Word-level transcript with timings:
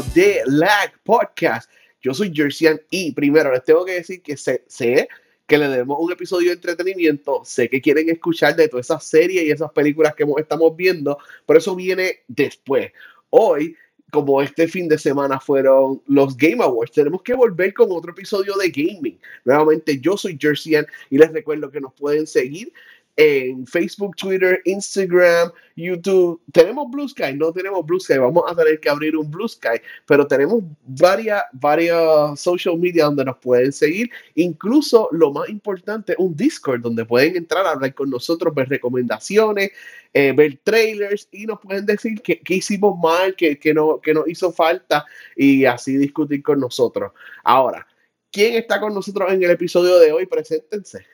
de 0.00 0.40
Lag 0.46 0.90
Podcast. 1.04 1.70
Yo 2.00 2.14
soy 2.14 2.32
Jerseyan 2.34 2.80
y 2.88 3.12
primero 3.12 3.52
les 3.52 3.62
tengo 3.62 3.84
que 3.84 3.92
decir 3.92 4.22
que 4.22 4.38
sé, 4.38 4.64
sé 4.66 5.06
que 5.46 5.58
le 5.58 5.68
demos 5.68 5.98
un 6.00 6.10
episodio 6.10 6.48
de 6.48 6.54
entretenimiento. 6.54 7.42
Sé 7.44 7.68
que 7.68 7.82
quieren 7.82 8.08
escuchar 8.08 8.56
de 8.56 8.68
todas 8.68 8.86
esas 8.86 9.04
series 9.04 9.42
y 9.42 9.50
esas 9.50 9.70
películas 9.72 10.14
que 10.14 10.24
estamos 10.38 10.74
viendo, 10.74 11.18
pero 11.46 11.58
eso 11.58 11.76
viene 11.76 12.20
después. 12.26 12.90
Hoy 13.28 13.76
como 14.10 14.40
este 14.42 14.66
fin 14.66 14.88
de 14.88 14.98
semana 14.98 15.40
fueron 15.40 16.02
los 16.06 16.36
Game 16.36 16.62
Awards, 16.62 16.92
tenemos 16.92 17.22
que 17.22 17.34
volver 17.34 17.72
con 17.72 17.92
otro 17.92 18.12
episodio 18.12 18.54
de 18.56 18.70
gaming. 18.70 19.18
Nuevamente, 19.44 19.98
yo 20.00 20.16
soy 20.16 20.38
Jerseyan 20.40 20.86
y 21.10 21.18
les 21.18 21.32
recuerdo 21.32 21.70
que 21.70 21.80
nos 21.80 21.92
pueden 21.94 22.26
seguir 22.26 22.72
en 23.16 23.66
Facebook, 23.66 24.16
Twitter, 24.16 24.60
Instagram, 24.64 25.50
YouTube. 25.76 26.40
Tenemos 26.52 26.90
Blue 26.90 27.08
Sky, 27.08 27.34
no 27.34 27.52
tenemos 27.52 27.84
Blue 27.84 28.00
Sky, 28.00 28.18
vamos 28.18 28.44
a 28.48 28.54
tener 28.54 28.80
que 28.80 28.88
abrir 28.88 29.16
un 29.16 29.30
Blue 29.30 29.48
Sky, 29.48 29.80
pero 30.06 30.26
tenemos 30.26 30.62
varias, 30.84 31.42
varias 31.52 32.40
social 32.40 32.78
media 32.78 33.04
donde 33.04 33.24
nos 33.24 33.36
pueden 33.38 33.72
seguir. 33.72 34.10
Incluso 34.34 35.08
lo 35.12 35.30
más 35.32 35.48
importante, 35.48 36.14
un 36.18 36.34
Discord 36.34 36.80
donde 36.80 37.04
pueden 37.04 37.36
entrar 37.36 37.66
a 37.66 37.72
hablar 37.72 37.94
con 37.94 38.08
nosotros, 38.08 38.54
ver 38.54 38.68
recomendaciones, 38.68 39.72
eh, 40.14 40.32
ver 40.32 40.58
trailers 40.62 41.28
y 41.32 41.46
nos 41.46 41.60
pueden 41.60 41.86
decir 41.86 42.20
qué, 42.22 42.40
hicimos 42.48 42.98
mal, 42.98 43.34
qué, 43.36 43.58
no, 43.74 44.00
qué 44.00 44.14
nos 44.14 44.28
hizo 44.28 44.52
falta 44.52 45.04
y 45.36 45.64
así 45.64 45.96
discutir 45.96 46.42
con 46.42 46.60
nosotros. 46.60 47.12
Ahora, 47.44 47.86
¿quién 48.30 48.54
está 48.54 48.80
con 48.80 48.94
nosotros 48.94 49.30
en 49.32 49.42
el 49.42 49.50
episodio 49.50 49.98
de 49.98 50.12
hoy? 50.12 50.26
Preséntense. 50.26 51.04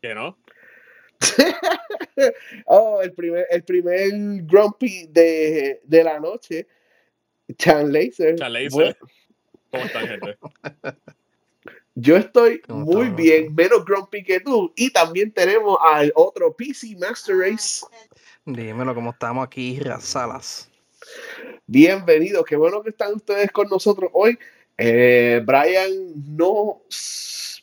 Que 0.00 0.14
no. 0.14 0.36
oh, 2.66 3.00
el 3.02 3.12
primer, 3.12 3.46
el 3.50 3.62
primer 3.62 4.10
Grumpy 4.42 5.06
de, 5.08 5.80
de 5.84 6.04
la 6.04 6.20
noche, 6.20 6.66
Chan 7.56 7.92
Laser. 7.92 8.36
Chan 8.36 8.52
Laser. 8.52 8.96
¿Cómo 9.70 9.84
están, 9.84 10.08
gente? 10.08 10.38
Yo 11.98 12.18
estoy 12.18 12.60
muy 12.68 13.08
bien, 13.08 13.54
menos 13.54 13.82
grumpy 13.86 14.22
que 14.22 14.40
tú. 14.40 14.70
Y 14.76 14.90
también 14.90 15.32
tenemos 15.32 15.78
al 15.82 16.12
otro 16.14 16.54
PC 16.54 16.94
Master 16.98 17.38
Race. 17.38 17.86
Dímelo, 18.44 18.94
¿cómo 18.94 19.12
estamos 19.12 19.46
aquí, 19.46 19.80
Salas? 20.00 20.68
Bienvenidos, 21.66 22.44
qué 22.44 22.54
bueno 22.54 22.82
que 22.82 22.90
están 22.90 23.14
ustedes 23.14 23.50
con 23.50 23.70
nosotros 23.70 24.10
hoy. 24.12 24.38
Eh, 24.76 25.40
Brian 25.46 25.90
no 26.36 26.82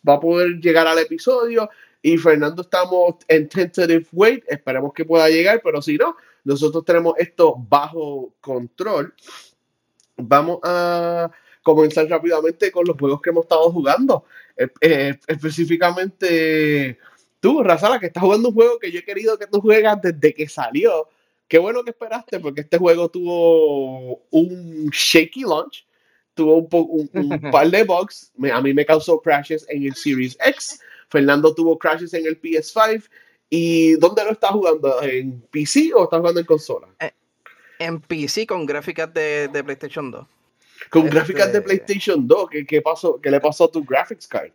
va 0.08 0.16
a 0.16 0.20
poder 0.20 0.60
llegar 0.60 0.88
al 0.88 0.98
episodio 0.98 1.70
y 2.06 2.18
Fernando 2.18 2.62
estamos 2.62 3.16
en 3.30 3.48
tentative 3.48 4.06
wait, 4.12 4.44
esperemos 4.50 4.94
que 4.94 5.06
pueda 5.06 5.30
llegar, 5.30 5.62
pero 5.64 5.82
si 5.82 5.96
no, 5.96 6.18
nosotros 6.44 6.84
tenemos 6.84 7.14
esto 7.18 7.56
bajo 7.58 8.34
control. 8.42 9.14
Vamos 10.18 10.60
a 10.64 11.32
comenzar 11.64 12.06
rápidamente 12.10 12.74
con 12.74 12.86
los 12.86 12.98
juegos 12.98 13.22
que 13.22 13.30
hemos 13.30 13.46
estado 13.46 13.72
jugando. 13.72 14.26
Eh, 14.58 14.68
eh, 14.82 15.20
específicamente 15.28 17.00
tú, 17.40 17.64
Razala, 17.64 18.02
que 18.02 18.08
estás 18.08 18.22
jugando 18.22 18.50
un 18.50 18.56
juego 18.56 18.80
que 18.80 18.92
yo 18.92 19.00
he 19.00 19.06
querido 19.06 19.40
que 19.40 19.48
tú 19.48 19.62
juegas 19.62 20.02
desde 20.02 20.34
que 20.34 20.50
salió. 20.50 21.08
Qué 21.48 21.58
bueno 21.58 21.86
que 21.86 21.92
esperaste, 21.92 22.38
porque 22.42 22.62
este 22.62 22.78
juego 22.80 23.08
tuvo 23.08 24.24
un 24.30 24.90
shaky 24.90 25.44
launch, 25.44 25.88
tuvo 26.34 26.58
un, 26.58 27.10
un 27.14 27.30
par 27.52 27.70
de 27.70 27.86
bugs, 27.86 28.34
a 28.52 28.62
mí 28.62 28.74
me 28.74 28.86
causó 28.86 29.22
crashes 29.22 29.66
en 29.70 29.86
el 29.86 29.96
Series 29.96 30.38
X 30.46 30.82
Fernando 31.14 31.54
tuvo 31.54 31.78
crashes 31.78 32.12
en 32.16 32.26
el 32.26 32.42
PS5. 32.42 33.08
¿Y 33.48 33.94
dónde 33.98 34.26
lo 34.26 34.32
está 34.32 34.48
jugando? 34.48 35.00
¿En 35.04 35.42
PC 35.42 35.92
o 35.94 36.06
está 36.06 36.18
jugando 36.18 36.40
en 36.40 36.46
consola? 36.48 36.88
Eh, 37.00 37.12
en 37.78 38.02
PC 38.02 38.48
con 38.48 38.66
gráficas 38.66 39.14
de, 39.14 39.48
PlayStation 39.64 40.10
2. 40.10 40.28
Con 40.90 41.06
gráficas 41.06 41.52
de 41.52 41.60
este, 41.60 41.62
PlayStation 41.62 42.28
2, 42.28 42.50
¿qué, 42.68 42.82
pasó? 42.82 43.22
¿Qué 43.22 43.30
le 43.30 43.40
pasó 43.40 43.66
a 43.66 43.72
tu 43.72 43.84
graphics 43.84 44.28
card? 44.28 44.50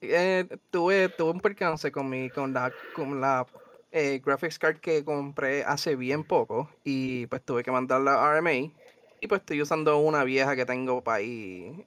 Eh, 0.00 0.48
tuve, 0.72 1.10
tuve 1.10 1.30
un 1.30 1.40
percance 1.40 1.92
con, 1.92 2.10
mi, 2.10 2.28
con 2.28 2.52
la, 2.52 2.72
con 2.92 3.20
la 3.20 3.46
eh, 3.92 4.20
graphics 4.24 4.58
card 4.58 4.78
que 4.78 5.04
compré 5.04 5.62
hace 5.62 5.94
bien 5.94 6.24
poco 6.24 6.68
y 6.82 7.26
pues 7.26 7.42
tuve 7.44 7.62
que 7.62 7.70
mandarla 7.70 8.14
a 8.14 8.36
RMA 8.36 8.72
y 9.20 9.26
pues 9.28 9.42
estoy 9.42 9.62
usando 9.62 9.96
una 9.98 10.24
vieja 10.24 10.56
que 10.56 10.66
tengo 10.66 11.04
para 11.04 11.18
ahí. 11.18 11.84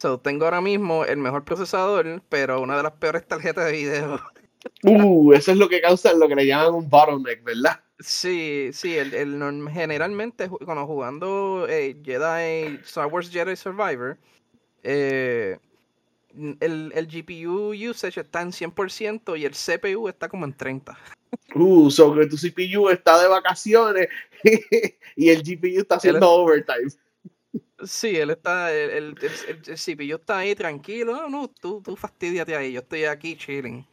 So, 0.00 0.18
tengo 0.18 0.46
ahora 0.46 0.62
mismo 0.62 1.04
el 1.04 1.18
mejor 1.18 1.44
procesador, 1.44 2.22
pero 2.30 2.62
una 2.62 2.74
de 2.74 2.82
las 2.82 2.92
peores 2.92 3.26
tarjetas 3.28 3.66
de 3.66 3.72
video. 3.72 4.18
Uh, 4.82 5.34
eso 5.34 5.52
es 5.52 5.58
lo 5.58 5.68
que 5.68 5.82
causa 5.82 6.12
lo 6.14 6.26
que 6.26 6.36
le 6.36 6.46
llaman 6.46 6.74
un 6.74 6.88
bottleneck, 6.88 7.44
¿verdad? 7.44 7.80
Sí, 7.98 8.70
sí, 8.72 8.96
el, 8.96 9.12
el 9.12 9.68
generalmente 9.70 10.48
cuando 10.48 10.86
jugando 10.86 11.66
eh, 11.68 11.98
Jedi, 12.02 12.80
Star 12.82 13.08
Wars 13.08 13.30
Jedi 13.30 13.54
Survivor, 13.56 14.16
eh, 14.82 15.58
el, 16.60 16.92
el, 16.94 17.06
GPU 17.06 17.74
usage 17.90 18.20
está 18.20 18.40
en 18.40 18.52
100% 18.52 19.38
y 19.38 19.44
el 19.44 19.52
CPU 19.52 20.08
está 20.08 20.30
como 20.30 20.46
en 20.46 20.56
30%. 20.56 20.96
Uh, 21.54 21.90
so 21.90 22.14
que 22.14 22.26
tu 22.26 22.36
CPU 22.36 22.88
está 22.88 23.20
de 23.20 23.28
vacaciones 23.28 24.08
y 25.16 25.28
el 25.28 25.42
GPU 25.42 25.80
está 25.80 25.96
haciendo 25.96 26.30
overtime. 26.30 26.90
Sí, 27.82 28.16
él 28.16 28.30
está, 28.30 28.72
el, 28.72 28.90
el, 28.90 29.14
el, 29.48 29.76
CPU 29.76 30.16
está 30.16 30.38
ahí 30.38 30.54
tranquilo. 30.54 31.12
No, 31.14 31.28
no, 31.28 31.48
tú, 31.48 31.82
tú 31.82 31.96
fastidiate 31.96 32.54
ahí, 32.54 32.72
yo 32.72 32.80
estoy 32.80 33.04
aquí 33.04 33.36
chilling. 33.36 33.84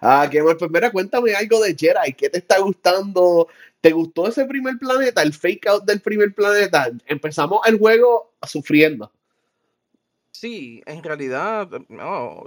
Ah, 0.00 0.28
qué 0.30 0.42
bueno. 0.42 0.58
Pues 0.58 0.70
mira, 0.70 0.90
cuéntame 0.90 1.34
algo 1.34 1.60
de 1.62 1.74
Jedi. 1.74 2.12
¿Qué 2.12 2.28
te 2.30 2.38
está 2.38 2.58
gustando? 2.58 3.48
¿Te 3.80 3.92
gustó 3.92 4.28
ese 4.28 4.44
primer 4.44 4.78
planeta, 4.78 5.22
el 5.22 5.32
fake 5.32 5.66
out 5.66 5.84
del 5.84 6.00
primer 6.00 6.32
planeta? 6.34 6.90
Empezamos 7.06 7.60
el 7.66 7.78
juego 7.78 8.34
sufriendo. 8.46 9.10
Sí, 10.44 10.82
en 10.84 11.02
realidad, 11.02 11.70
no, 11.88 12.44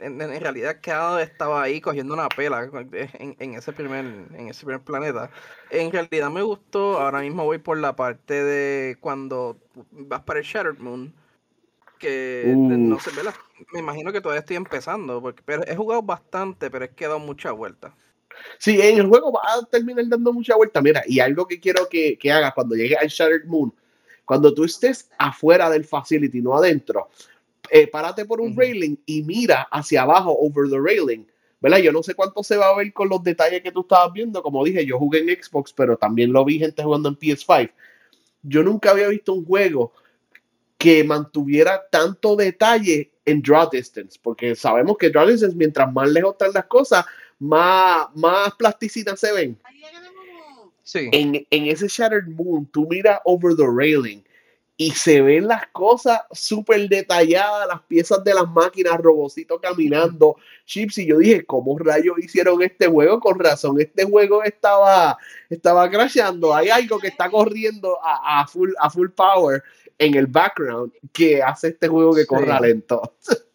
en, 0.00 0.18
realidad 0.38 0.80
cada 0.82 1.22
estaba 1.22 1.62
ahí 1.62 1.80
cogiendo 1.80 2.12
una 2.12 2.28
pela 2.28 2.70
en, 2.92 3.54
ese 3.54 3.72
primer, 3.72 4.04
en 4.04 4.48
ese 4.50 4.66
primer 4.66 4.82
planeta. 4.82 5.30
En 5.70 5.90
realidad 5.90 6.28
me 6.28 6.42
gustó, 6.42 7.00
ahora 7.00 7.20
mismo 7.20 7.46
voy 7.46 7.56
por 7.56 7.78
la 7.78 7.96
parte 7.96 8.44
de 8.44 8.98
cuando 9.00 9.56
vas 9.92 10.20
para 10.24 10.40
el 10.40 10.44
Shattered 10.44 10.78
Moon, 10.78 11.10
que 11.98 12.52
no 12.54 13.00
sé, 13.00 13.12
me 13.72 13.80
imagino 13.80 14.12
que 14.12 14.20
todavía 14.20 14.40
estoy 14.40 14.56
empezando, 14.56 15.22
porque 15.22 15.42
pero 15.42 15.66
he 15.66 15.74
jugado 15.74 16.02
bastante, 16.02 16.70
pero 16.70 16.84
he 16.84 16.90
quedado 16.90 17.18
mucha 17.18 17.52
vuelta. 17.52 17.94
Sí, 18.58 18.78
en 18.78 18.98
el 18.98 19.06
juego 19.06 19.32
va 19.32 19.40
a 19.54 19.64
terminar 19.64 20.06
dando 20.06 20.34
mucha 20.34 20.54
vuelta. 20.54 20.82
Mira, 20.82 21.02
y 21.06 21.18
algo 21.18 21.48
que 21.48 21.58
quiero 21.58 21.88
que, 21.88 22.18
que 22.18 22.30
hagas 22.30 22.52
cuando 22.52 22.74
llegue 22.76 22.94
al 22.94 23.08
Shattered 23.08 23.46
Moon, 23.46 23.72
cuando 24.26 24.52
tú 24.52 24.64
estés 24.64 25.08
afuera 25.16 25.70
del 25.70 25.86
facility, 25.86 26.42
no 26.42 26.54
adentro, 26.54 27.08
eh, 27.70 27.86
párate 27.86 28.24
por 28.24 28.40
un 28.40 28.56
railing 28.56 28.96
y 29.06 29.22
mira 29.22 29.68
hacia 29.70 30.02
abajo, 30.02 30.36
over 30.38 30.68
the 30.70 30.78
railing. 30.80 31.26
¿Verdad? 31.60 31.78
Yo 31.78 31.90
no 31.90 32.02
sé 32.02 32.14
cuánto 32.14 32.44
se 32.44 32.56
va 32.56 32.68
a 32.68 32.76
ver 32.76 32.92
con 32.92 33.08
los 33.08 33.22
detalles 33.22 33.62
que 33.62 33.72
tú 33.72 33.80
estabas 33.80 34.12
viendo. 34.12 34.42
Como 34.42 34.64
dije, 34.64 34.86
yo 34.86 34.98
jugué 34.98 35.20
en 35.20 35.42
Xbox, 35.42 35.72
pero 35.72 35.96
también 35.96 36.32
lo 36.32 36.44
vi 36.44 36.58
gente 36.58 36.84
jugando 36.84 37.08
en 37.08 37.18
PS5. 37.18 37.72
Yo 38.42 38.62
nunca 38.62 38.92
había 38.92 39.08
visto 39.08 39.34
un 39.34 39.44
juego 39.44 39.92
que 40.76 41.02
mantuviera 41.02 41.82
tanto 41.90 42.36
detalle 42.36 43.10
en 43.24 43.42
draw 43.42 43.68
distance, 43.68 44.18
porque 44.22 44.54
sabemos 44.54 44.96
que 44.96 45.10
draw 45.10 45.26
distance, 45.26 45.56
mientras 45.56 45.92
más 45.92 46.08
lejos 46.08 46.32
están 46.32 46.52
las 46.54 46.66
cosas, 46.66 47.04
más, 47.40 48.06
más 48.14 48.54
plasticitas 48.54 49.18
se 49.18 49.32
ven. 49.32 49.58
Sí. 50.84 51.08
En, 51.12 51.46
en 51.50 51.66
ese 51.66 51.88
Shattered 51.88 52.28
Moon, 52.28 52.66
tú 52.66 52.86
miras 52.88 53.18
over 53.24 53.54
the 53.54 53.66
railing 53.66 54.22
y 54.80 54.92
se 54.92 55.20
ven 55.20 55.48
las 55.48 55.66
cosas 55.72 56.20
súper 56.30 56.88
detalladas, 56.88 57.66
las 57.66 57.82
piezas 57.82 58.22
de 58.22 58.32
las 58.32 58.48
máquinas, 58.48 58.96
robocitos 58.98 59.60
caminando, 59.60 60.36
chips, 60.66 60.98
y 60.98 61.06
yo 61.06 61.18
dije, 61.18 61.44
¿cómo 61.44 61.76
rayos 61.76 62.16
hicieron 62.20 62.62
este 62.62 62.86
juego? 62.86 63.18
Con 63.18 63.40
razón, 63.40 63.80
este 63.80 64.04
juego 64.04 64.44
estaba, 64.44 65.18
estaba 65.50 65.90
crashando, 65.90 66.54
hay 66.54 66.68
algo 66.68 67.00
que 67.00 67.08
está 67.08 67.28
corriendo 67.28 67.98
a, 68.00 68.46
full, 68.46 68.70
a 68.78 68.88
full 68.88 69.08
power 69.08 69.64
en 69.98 70.14
el 70.14 70.28
background 70.28 70.92
que 71.12 71.42
hace 71.42 71.68
este 71.68 71.88
juego 71.88 72.14
que 72.14 72.24
corra 72.24 72.60
lento. 72.60 73.14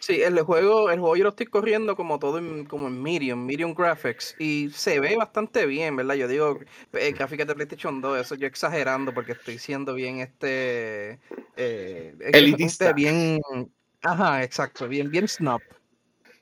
Sí, 0.00 0.22
el 0.22 0.40
juego, 0.42 0.90
el 0.90 1.00
juego 1.00 1.16
yo 1.16 1.24
lo 1.24 1.30
estoy 1.30 1.46
corriendo 1.46 1.96
como 1.96 2.18
todo 2.18 2.38
en, 2.38 2.64
como 2.64 2.86
en 2.86 3.02
medium, 3.02 3.44
medium 3.44 3.74
graphics, 3.74 4.36
y 4.38 4.70
se 4.70 5.00
ve 5.00 5.16
bastante 5.16 5.66
bien, 5.66 5.96
¿verdad? 5.96 6.14
Yo 6.14 6.28
digo, 6.28 6.60
eh, 6.92 7.12
gráficas 7.12 7.46
de 7.46 7.54
PlayStation 7.54 8.00
2, 8.00 8.20
eso 8.20 8.34
yo 8.36 8.46
exagerando 8.46 9.12
porque 9.12 9.32
estoy 9.32 9.58
siendo 9.58 9.94
bien 9.94 10.20
este... 10.20 11.18
Eh, 11.56 12.14
Elitista. 12.32 12.92
bien... 12.92 13.40
Ajá, 14.02 14.44
exacto, 14.44 14.86
bien, 14.86 15.10
bien 15.10 15.26
snob. 15.26 15.60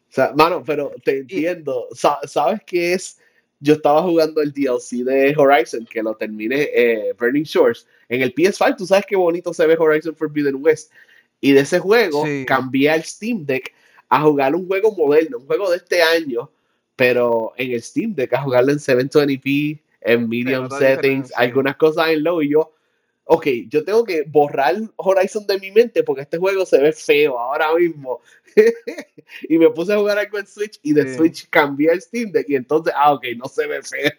O 0.09 0.13
sea, 0.13 0.33
mano, 0.37 0.63
pero 0.65 0.93
te 1.05 1.19
entiendo. 1.19 1.89
¿Sabes 1.93 2.61
qué 2.67 2.93
es? 2.95 3.19
Yo 3.61 3.75
estaba 3.75 4.03
jugando 4.03 4.43
el 4.43 4.53
DLC 4.53 5.05
de 5.05 5.35
Horizon, 5.37 5.87
que 5.87 6.03
lo 6.03 6.15
terminé, 6.15 6.69
eh, 6.75 7.15
Burning 7.19 7.45
Shores. 7.45 7.87
En 8.09 8.23
el 8.23 8.35
PS5, 8.35 8.77
tú 8.77 8.87
sabes 8.87 9.07
qué 9.07 9.17
bonito 9.17 9.53
se 9.53 9.67
ve 9.67 9.77
Horizon 9.79 10.15
Forbidden 10.15 10.57
West. 10.63 10.93
Y 11.41 11.53
de 11.53 11.61
ese 11.61 11.79
juego 11.79 12.25
cambié 12.47 12.91
al 12.91 13.05
Steam 13.05 13.45
Deck 13.45 13.73
a 14.09 14.21
jugar 14.23 14.55
un 14.55 14.67
juego 14.67 14.93
moderno, 14.97 15.39
un 15.39 15.47
juego 15.47 15.71
de 15.71 15.77
este 15.79 16.03
año, 16.03 16.51
pero 16.95 17.53
en 17.57 17.73
el 17.73 17.83
Steam 17.83 18.15
Deck 18.15 18.33
a 18.35 18.43
jugarlo 18.43 18.73
en 18.73 18.79
720p, 18.79 19.81
en 20.01 20.29
medium 20.29 20.69
settings, 20.71 21.33
algunas 21.37 21.77
cosas 21.77 22.09
en 22.09 22.23
low. 22.25 22.41
Y 22.41 22.51
yo, 22.51 22.73
ok, 23.25 23.47
yo 23.69 23.85
tengo 23.85 24.05
que 24.05 24.23
borrar 24.23 24.77
Horizon 24.97 25.47
de 25.47 25.59
mi 25.59 25.71
mente 25.73 26.03
porque 26.03 26.23
este 26.23 26.39
juego 26.39 26.65
se 26.65 26.81
ve 26.81 26.93
feo 26.93 27.39
ahora 27.39 27.75
mismo. 27.75 28.21
y 29.49 29.59
me 29.59 29.69
puse 29.71 29.93
a 29.93 29.99
jugar 29.99 30.19
algo 30.19 30.39
en 30.39 30.47
Switch 30.47 30.79
y 30.83 30.93
de 30.95 31.09
Sí. 31.11 31.17
Switch 31.17 31.51
cambié 31.51 31.91
el 31.93 32.01
Steam 32.01 32.33
Deck 32.33 32.49
y 32.49 32.57
entonces, 32.57 32.95
ah, 32.97 33.13
ok, 33.13 33.25
no 33.37 33.47
se 33.49 33.67
ve 33.67 33.83
feo. 33.83 34.13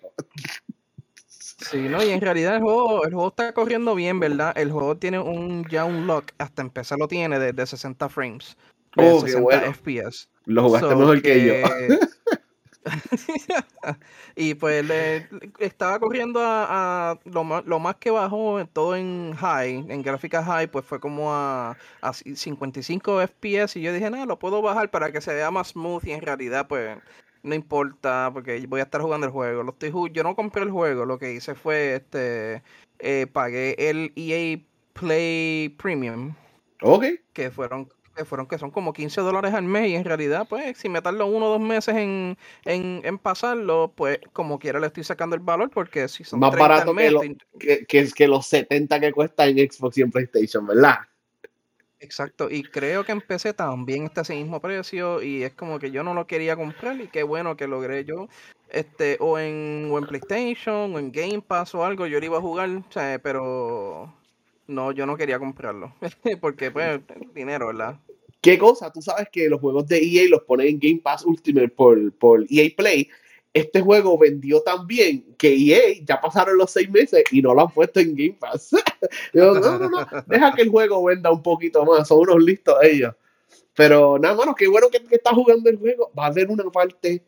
Sí, 1.58 1.78
no, 1.90 2.04
y 2.04 2.10
en 2.12 2.22
realidad 2.22 2.56
el 2.56 2.62
juego, 2.62 3.04
el 3.04 3.14
juego 3.14 3.30
está 3.30 3.52
corriendo 3.54 3.96
bien, 3.96 4.20
¿verdad? 4.20 4.56
El 4.58 4.72
juego 4.72 4.96
tiene 4.96 5.20
un 5.20 5.66
ya 5.70 5.86
un 5.86 6.06
lock, 6.06 6.32
hasta 6.38 6.62
empezar 6.62 7.00
lo 7.00 7.08
tiene 7.08 7.40
de, 7.40 7.52
de 7.52 7.66
60 7.66 8.10
frames, 8.10 8.56
de 8.96 9.10
Oh, 9.10 9.16
qué 9.24 9.32
60 9.32 9.42
bueno. 9.42 9.66
FPS. 9.74 10.28
Lo 10.46 10.64
jugaste 10.64 10.90
So 10.90 10.96
mejor 10.98 11.22
que 11.22 11.46
yo. 11.46 11.54
que- 11.54 12.00
y 14.36 14.54
pues 14.54 14.86
le, 14.86 15.28
estaba 15.60 16.00
corriendo 16.00 16.40
a, 16.42 17.12
a 17.12 17.20
lo, 17.26 17.44
más, 17.44 17.66
lo 17.66 17.80
más 17.80 17.96
que 17.96 18.12
bajó 18.12 18.66
todo 18.72 18.96
en 18.96 19.34
high, 19.36 19.86
en 19.90 20.02
gráficas 20.02 20.46
high, 20.46 20.68
pues 20.68 20.86
fue 20.86 21.00
como 21.00 21.34
a, 21.34 21.72
a 22.02 22.12
ci- 22.12 22.36
55 22.36 23.20
FPS 23.22 23.78
y 23.78 23.82
yo 23.82 23.92
dije, 23.92 24.10
nada, 24.10 24.26
lo 24.26 24.40
puedo 24.40 24.62
bajar 24.62 24.90
para 24.90 25.12
que 25.12 25.20
se 25.22 25.34
vea 25.34 25.52
más 25.52 25.70
smooth 25.70 26.06
y 26.06 26.12
en 26.12 26.22
realidad 26.22 26.68
pues 26.68 26.98
no 27.44 27.56
importa 27.56 28.30
porque 28.34 28.66
voy 28.68 28.80
a 28.80 28.84
estar 28.84 29.02
jugando 29.02 29.28
el 29.28 29.34
juego. 29.34 29.64
Lo 29.64 29.72
estoy 29.72 29.92
yo 30.12 30.24
no 30.24 30.36
compré 30.36 30.64
el 30.64 30.72
juego, 30.72 31.06
lo 31.06 31.18
que 31.20 31.34
hice 31.34 31.56
fue 31.56 31.96
este 31.96 32.64
eh, 33.00 33.28
pagué 33.32 33.76
el 33.90 34.12
EA 34.16 34.60
Play 34.94 35.70
Premium 35.78 36.34
Ok, 36.82 37.06
que 37.34 37.52
fueron 37.52 37.90
que 38.16 38.26
fueron 38.26 38.48
que 38.48 38.58
son 38.58 38.72
como 38.72 38.94
15 38.94 39.22
dólares 39.22 39.54
al 39.54 39.64
mes 39.66 39.90
y 39.90 39.96
en 39.96 40.04
realidad 40.04 40.48
pues 40.50 40.76
si 40.80 40.90
me 40.90 41.04
tardo 41.04 41.28
uno 41.28 41.46
o 41.46 41.50
dos 41.50 41.62
meses 41.62 41.96
en, 41.96 42.36
en, 42.66 43.02
en 43.04 43.18
pasarlo 43.20 43.94
pues 43.96 44.20
como 44.34 44.58
quiera 44.58 44.80
le 44.80 44.88
estoy 44.88 45.04
sacando 45.04 45.36
el 45.36 45.42
valor 45.44 45.70
porque 45.70 46.08
si 46.08 46.24
son 46.24 46.40
Más 46.40 46.50
30 46.50 46.66
al 46.66 46.86
barato 46.88 46.96
que 46.96 47.12
lo- 47.12 47.22
que, 47.60 47.86
que 47.86 48.12
que 48.12 48.28
los 48.28 48.48
70 48.48 49.00
que 49.00 49.12
cuesta 49.12 49.46
en 49.46 49.58
Xbox 49.72 50.00
y 50.00 50.02
en 50.02 50.10
PlayStation, 50.12 50.66
¿verdad? 50.66 50.98
Exacto 52.00 52.50
y 52.50 52.64
creo 52.64 53.04
que 53.04 53.12
en 53.12 53.22
PC 53.22 53.54
también 53.54 54.04
está 54.04 54.22
ese 54.22 54.36
mismo 54.36 54.62
precio 54.62 55.22
y 55.22 55.44
es 55.44 55.54
como 55.54 55.80
que 55.80 55.92
yo 55.92 56.04
no 56.04 56.14
lo 56.14 56.28
quería 56.28 56.56
comprar 56.56 57.00
y 57.02 57.08
qué 57.08 57.24
bueno 57.24 57.58
que 57.58 57.68
logré 57.68 58.06
yo 58.06 58.28
este 58.70 59.18
o 59.20 59.40
en 59.40 59.90
o 59.92 59.98
en 59.98 60.06
PlayStation 60.06 60.94
o 60.94 61.00
en 61.00 61.12
Game 61.12 61.42
Pass 61.42 61.74
o 61.76 61.84
algo 61.84 62.06
yo 62.06 62.20
lo 62.20 62.26
iba 62.26 62.38
a 62.38 62.42
jugar 62.42 62.70
o 62.70 62.92
sea, 62.92 63.20
pero 63.20 64.14
no 64.68 64.92
yo 64.92 65.06
no 65.06 65.18
quería 65.18 65.40
comprarlo 65.40 65.94
porque 66.42 66.72
pues 66.72 67.02
dinero 67.34 67.68
verdad 67.68 68.00
¿Qué 68.42 68.58
cosa? 68.58 68.92
Tú 68.92 69.02
sabes 69.02 69.28
que 69.32 69.50
los 69.50 69.60
juegos 69.60 69.88
de 69.88 69.98
EA 69.98 70.30
los 70.30 70.44
ponen 70.44 70.68
en 70.68 70.80
Game 70.80 71.02
Pass 71.04 71.26
Ultimate 71.26 71.70
por, 71.70 72.14
por 72.14 72.46
EA 72.50 72.70
Play. 72.78 73.10
Este 73.58 73.82
juego 73.82 74.18
vendió 74.18 74.62
tan 74.62 74.86
bien 74.86 75.36
que 75.38 75.52
EA 75.52 76.04
ya 76.06 76.22
pasaron 76.22 76.58
los 76.58 76.70
seis 76.70 76.90
meses 76.90 77.24
y 77.32 77.42
no 77.42 77.56
lo 77.56 77.62
han 77.62 77.72
puesto 77.72 78.00
en 78.00 78.16
Game 78.16 78.38
Pass. 78.40 78.70
Yo, 79.34 79.56
no, 79.56 79.80
no, 79.80 79.90
no, 79.90 80.08
deja 80.28 80.54
que 80.54 80.62
el 80.62 80.70
juego 80.70 81.04
venda 81.04 81.32
un 81.32 81.42
poquito 81.42 81.84
más, 81.84 82.08
son 82.08 82.20
unos 82.20 82.44
listos 82.44 82.76
ellos. 82.84 83.16
Pero 83.74 84.20
nada, 84.20 84.36
mano, 84.36 84.54
qué 84.54 84.68
bueno 84.68 84.90
que, 84.90 85.04
que 85.04 85.16
estás 85.16 85.34
jugando 85.34 85.70
el 85.70 85.78
juego. 85.78 86.12
Va 86.18 86.26
a 86.26 86.28
haber 86.28 86.50
una 86.50 86.66
parte 86.66 87.24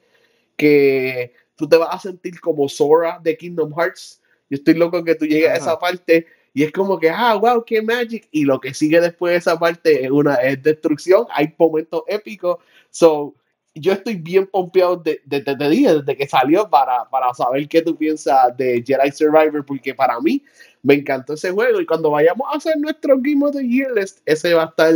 que 0.55 1.33
tú 1.55 1.67
te 1.67 1.77
vas 1.77 1.95
a 1.95 1.99
sentir 1.99 2.39
como 2.39 2.69
Sora 2.69 3.19
de 3.23 3.35
Kingdom 3.35 3.73
Hearts. 3.73 4.21
Yo 4.49 4.57
estoy 4.57 4.75
loco 4.75 5.03
que 5.03 5.15
tú 5.15 5.25
llegues 5.25 5.49
a 5.49 5.53
Ajá. 5.53 5.61
esa 5.61 5.79
parte 5.79 6.27
y 6.53 6.63
es 6.63 6.71
como 6.71 6.99
que, 6.99 7.09
ah, 7.09 7.35
wow, 7.35 7.63
qué 7.65 7.81
magic. 7.81 8.27
Y 8.31 8.43
lo 8.43 8.59
que 8.59 8.73
sigue 8.73 9.01
después 9.01 9.31
de 9.31 9.37
esa 9.37 9.57
parte 9.57 10.03
es 10.03 10.11
una 10.11 10.35
es 10.35 10.61
destrucción. 10.61 11.25
Hay 11.31 11.53
momentos 11.57 12.03
épicos. 12.07 12.57
So, 12.91 13.33
yo 13.75 13.93
estoy 13.93 14.15
bien 14.15 14.47
pompeado 14.47 14.97
de- 14.97 15.21
de- 15.25 15.41
de- 15.41 15.55
desde 15.55 16.17
que 16.17 16.27
salió 16.27 16.69
para, 16.69 17.05
para 17.09 17.33
saber 17.33 17.67
qué 17.67 17.81
tú 17.81 17.95
piensas 17.95 18.55
de 18.57 18.83
Jedi 18.85 19.11
Survivor, 19.11 19.65
porque 19.65 19.93
para 19.93 20.19
mí 20.19 20.43
me 20.81 20.95
encantó 20.95 21.33
ese 21.33 21.51
juego. 21.51 21.79
Y 21.79 21.85
cuando 21.85 22.09
vayamos 22.11 22.47
a 22.51 22.57
hacer 22.57 22.77
nuestro 22.77 23.15
Game 23.19 23.45
of 23.45 23.55
the 23.55 23.67
Year 23.67 23.91
list, 23.93 24.19
ese 24.25 24.53
va 24.53 24.63
a 24.63 24.67
estar 24.67 24.93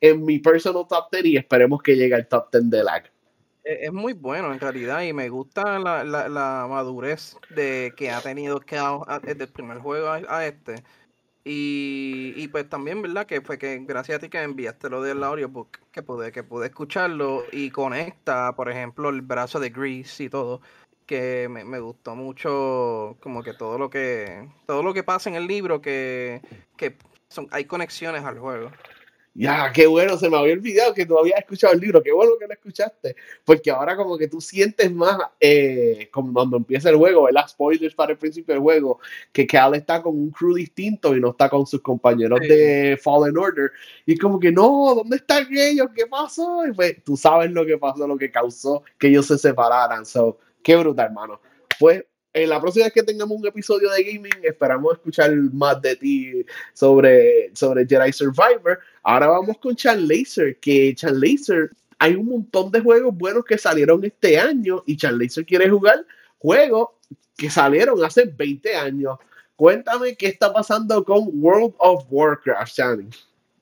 en 0.00 0.24
mi 0.24 0.38
personal 0.38 0.86
top 0.88 1.10
10 1.12 1.24
y 1.26 1.36
esperemos 1.36 1.82
que 1.82 1.96
llegue 1.96 2.14
al 2.14 2.26
top 2.28 2.50
10 2.52 2.70
de 2.70 2.84
lag. 2.84 3.04
Es 3.64 3.92
muy 3.92 4.12
bueno 4.12 4.52
en 4.52 4.58
realidad 4.58 5.02
y 5.02 5.12
me 5.12 5.28
gusta 5.28 5.78
la, 5.78 6.02
la- 6.02 6.28
la 6.28 6.66
madurez 6.68 7.36
de 7.50 7.92
que 7.96 8.10
ha 8.10 8.20
tenido 8.20 8.58
que 8.60 8.76
desde 9.22 9.44
el 9.44 9.52
primer 9.52 9.78
juego 9.78 10.08
a 10.10 10.46
este. 10.46 10.82
Y, 11.44 12.34
y 12.36 12.48
pues 12.48 12.68
también, 12.68 13.02
¿verdad? 13.02 13.26
Que 13.26 13.40
fue 13.40 13.58
que 13.58 13.78
gracias 13.80 14.18
a 14.18 14.20
ti 14.20 14.28
que 14.28 14.40
enviaste 14.40 14.88
lo 14.88 15.02
del 15.02 15.24
audiobook, 15.24 15.78
que 15.90 16.02
pude, 16.02 16.30
que 16.30 16.44
pude 16.44 16.66
escucharlo 16.66 17.44
y 17.50 17.70
conecta, 17.70 18.54
por 18.54 18.70
ejemplo, 18.70 19.08
el 19.08 19.22
brazo 19.22 19.58
de 19.58 19.70
Grease 19.70 20.24
y 20.24 20.28
todo, 20.28 20.60
que 21.06 21.48
me, 21.50 21.64
me 21.64 21.80
gustó 21.80 22.14
mucho 22.14 23.16
como 23.20 23.42
que 23.42 23.54
todo 23.54 23.76
lo 23.76 23.90
que 23.90 24.48
todo 24.66 24.84
lo 24.84 24.94
que 24.94 25.02
pasa 25.02 25.30
en 25.30 25.36
el 25.36 25.48
libro 25.48 25.82
que, 25.82 26.42
que 26.76 26.96
son, 27.28 27.48
hay 27.50 27.64
conexiones 27.64 28.24
al 28.24 28.38
juego. 28.38 28.70
Ya, 29.34 29.72
qué 29.72 29.86
bueno, 29.86 30.18
se 30.18 30.28
me 30.28 30.36
había 30.36 30.52
olvidado 30.52 30.92
que 30.92 31.06
tú 31.06 31.18
habías 31.18 31.38
escuchado 31.38 31.72
el 31.72 31.80
libro, 31.80 32.02
qué 32.02 32.12
bueno 32.12 32.32
que 32.38 32.46
lo 32.46 32.52
escuchaste, 32.52 33.16
porque 33.46 33.70
ahora 33.70 33.96
como 33.96 34.18
que 34.18 34.28
tú 34.28 34.42
sientes 34.42 34.92
más, 34.92 35.16
eh, 35.40 36.10
como 36.12 36.34
cuando 36.34 36.58
empieza 36.58 36.90
el 36.90 36.96
juego, 36.96 37.22
¿verdad? 37.24 37.48
Spoilers 37.48 37.94
para 37.94 38.12
el 38.12 38.18
principio 38.18 38.52
del 38.52 38.62
juego, 38.62 38.98
que 39.32 39.46
Cal 39.46 39.74
está 39.74 40.02
con 40.02 40.18
un 40.18 40.30
crew 40.30 40.54
distinto 40.54 41.16
y 41.16 41.20
no 41.20 41.30
está 41.30 41.48
con 41.48 41.66
sus 41.66 41.80
compañeros 41.80 42.40
Sí. 42.42 42.48
de 42.48 43.00
Fallen 43.02 43.38
Order, 43.38 43.70
y 44.04 44.18
como 44.18 44.38
que 44.38 44.52
no, 44.52 44.94
¿dónde 44.96 45.16
están 45.16 45.46
ellos? 45.50 45.88
¿Qué 45.94 46.06
pasó? 46.06 46.66
Y 46.66 46.72
pues 46.72 47.02
tú 47.02 47.16
sabes 47.16 47.50
lo 47.50 47.64
que 47.64 47.78
pasó, 47.78 48.06
lo 48.06 48.18
que 48.18 48.30
causó 48.30 48.82
que 48.98 49.08
ellos 49.08 49.26
se 49.26 49.38
separaran, 49.38 50.04
so, 50.04 50.38
qué 50.62 50.76
brutal, 50.76 51.06
hermano. 51.06 51.40
Pues 51.80 52.04
en 52.34 52.48
la 52.48 52.60
próxima 52.60 52.86
vez 52.86 52.94
que 52.94 53.02
tengamos 53.02 53.38
un 53.38 53.46
episodio 53.46 53.90
de 53.90 54.02
gaming, 54.02 54.32
esperamos 54.42 54.94
escuchar 54.94 55.34
más 55.52 55.80
de 55.82 55.96
ti 55.96 56.46
sobre, 56.72 57.50
sobre 57.54 57.86
Jedi 57.86 58.12
Survivor. 58.12 58.80
Ahora 59.02 59.28
vamos 59.28 59.58
con 59.58 59.76
Chan 59.76 60.06
Laser, 60.08 60.56
que 60.58 60.94
Chan 60.94 61.20
Laser, 61.20 61.70
hay 61.98 62.14
un 62.14 62.26
montón 62.26 62.70
de 62.70 62.80
juegos 62.80 63.14
buenos 63.14 63.44
que 63.44 63.58
salieron 63.58 64.02
este 64.04 64.38
año 64.38 64.82
y 64.86 64.96
Chan 64.96 65.18
Laser 65.18 65.44
quiere 65.44 65.68
jugar 65.68 66.04
juegos 66.38 66.88
que 67.36 67.50
salieron 67.50 68.02
hace 68.02 68.24
20 68.24 68.76
años. 68.76 69.18
Cuéntame 69.54 70.16
qué 70.16 70.28
está 70.28 70.52
pasando 70.52 71.04
con 71.04 71.28
World 71.34 71.74
of 71.78 72.04
Warcraft, 72.08 72.74
Chan. 72.74 73.10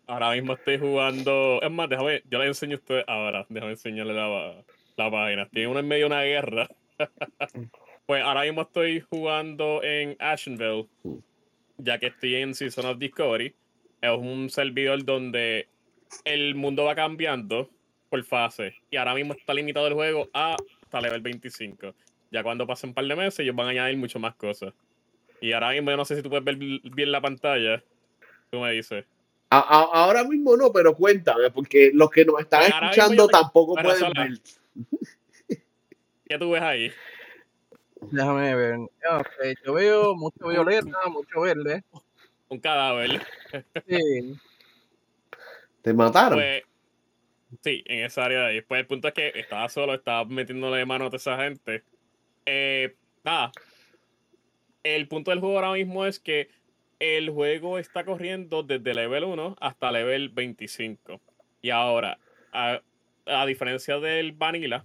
Ahora 0.07 0.33
mismo 0.33 0.55
estoy 0.55 0.79
jugando. 0.79 1.61
Es 1.61 1.71
más, 1.71 1.89
déjame, 1.89 2.23
yo 2.31 2.39
les 2.39 2.49
enseño 2.49 2.77
a 2.77 2.79
ustedes 2.79 3.05
ahora. 3.09 3.47
Déjame 3.49 3.73
enseñarles 3.73 4.17
la, 4.17 4.65
la 4.97 5.11
página. 5.11 5.49
Tiene 5.49 5.69
uno 5.69 5.81
en 5.81 5.89
medio 5.89 6.05
de 6.05 6.07
una 6.07 6.23
guerra. 6.23 6.69
pues 8.07 8.23
ahora 8.23 8.43
mismo 8.43 8.63
estoy 8.63 9.01
jugando 9.01 9.83
en 9.83 10.17
Ashenville. 10.19 10.87
Ya 11.79 11.99
que 11.99 12.09
estoy 12.09 12.37
en 12.37 12.55
Season 12.55 12.85
of 12.87 12.99
Discovery. 12.99 13.55
Es 14.03 14.11
un 14.19 14.51
servidor 14.51 15.05
donde 15.05 15.69
el 16.25 16.55
mundo 16.55 16.85
va 16.85 16.95
cambiando 16.95 17.71
por 18.09 18.23
fase. 18.25 18.75
Y 18.91 18.97
ahora 18.97 19.15
mismo 19.15 19.35
está 19.35 19.55
limitado 19.55 19.87
el 19.87 19.95
juego 19.95 20.29
a 20.35 20.57
hasta 20.83 21.01
level 21.01 21.21
25. 21.21 21.95
Ya 22.33 22.43
cuando 22.43 22.67
pasen 22.67 22.91
un 22.91 22.95
par 22.95 23.05
de 23.07 23.17
meses, 23.17 23.41
ellos 23.41 23.55
van 23.57 23.69
a 23.69 23.71
añadir 23.71 23.97
mucho 23.97 24.19
más 24.19 24.35
cosas. 24.35 24.73
Y 25.41 25.53
ahora 25.53 25.71
mismo 25.71 25.91
yo 25.91 25.97
no 25.97 26.05
sé 26.05 26.17
si 26.17 26.23
tú 26.23 26.29
puedes 26.29 26.45
ver 26.45 26.57
bien 26.57 27.13
la 27.13 27.21
pantalla. 27.21 27.83
Tú 28.51 28.61
me 28.61 28.73
dices. 28.73 29.05
A- 29.51 29.59
a- 29.59 30.03
ahora 30.05 30.23
mismo 30.25 30.57
no, 30.57 30.73
pero 30.73 30.95
cuéntame, 30.95 31.51
porque 31.51 31.91
los 31.95 32.11
que 32.11 32.25
nos 32.25 32.41
están 32.41 32.61
Pues 32.61 32.73
ahora 32.73 32.91
escuchando 32.91 33.27
tampoco 33.29 33.75
pueden 33.75 34.13
ver. 34.13 35.59
¿Qué 36.29 36.39
tú 36.39 36.51
ves 36.51 36.63
ahí? 36.63 36.93
Déjame 38.11 38.55
ver. 38.55 38.79
Yo 39.65 39.75
veo 39.75 40.15
mucho 40.15 40.49
violeta, 40.49 40.99
mucho 41.09 41.41
verde. 41.41 41.85
Un 42.49 42.59
cadáver. 42.59 43.23
Sí. 43.87 44.37
Te 45.83 45.95
mataron. 45.95 46.39
Pues, 46.39 46.63
sí, 47.63 47.83
en 47.87 48.05
esa 48.05 48.25
área 48.25 48.41
de 48.41 48.47
ahí. 48.47 48.61
Pues 48.63 48.81
el 48.81 48.87
punto 48.87 49.09
es 49.09 49.15
que 49.15 49.33
estaba 49.35 49.69
solo, 49.69 49.95
estaba 49.95 50.25
metiéndole 50.25 50.85
mano 50.85 51.07
a 51.07 51.09
toda 51.09 51.19
esa 51.19 51.37
gente. 51.39 51.85
Eh, 52.47 52.97
nada. 53.25 53.53
El 54.83 55.09
punto 55.09 55.31
del 55.31 55.41
juego 55.41 55.57
ahora 55.57 55.73
mismo 55.73 56.07
es 56.07 56.19
que 56.19 56.49
el 56.99 57.31
juego 57.31 57.79
está 57.79 58.05
corriendo 58.05 58.63
desde 58.63 58.95
level 58.95 59.25
1 59.25 59.57
hasta 59.61 59.93
level 59.93 60.31
25. 60.31 61.21
Y 61.63 61.71
ahora, 61.71 62.19
a, 62.53 62.81
a 63.27 63.47
diferencia 63.47 63.99
del 64.01 64.33
Vanilla, 64.33 64.85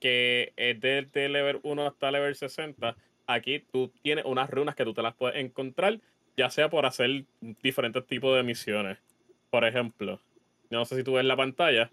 que 0.00 0.52
es 0.56 0.80
desde 0.80 1.28
level 1.28 1.60
1 1.62 1.86
hasta 1.86 2.10
level 2.10 2.34
60, 2.34 2.96
aquí 3.26 3.60
tú 3.72 3.92
tienes 4.02 4.24
unas 4.24 4.50
runas 4.50 4.74
que 4.74 4.84
tú 4.84 4.94
te 4.94 5.02
las 5.02 5.14
puedes 5.14 5.36
encontrar, 5.36 6.00
ya 6.36 6.50
sea 6.50 6.68
por 6.68 6.86
hacer 6.86 7.24
diferentes 7.62 8.06
tipos 8.06 8.36
de 8.36 8.42
misiones. 8.42 8.98
Por 9.50 9.64
ejemplo, 9.64 10.20
no 10.70 10.84
sé 10.84 10.96
si 10.96 11.04
tú 11.04 11.14
ves 11.14 11.24
la 11.24 11.36
pantalla, 11.36 11.90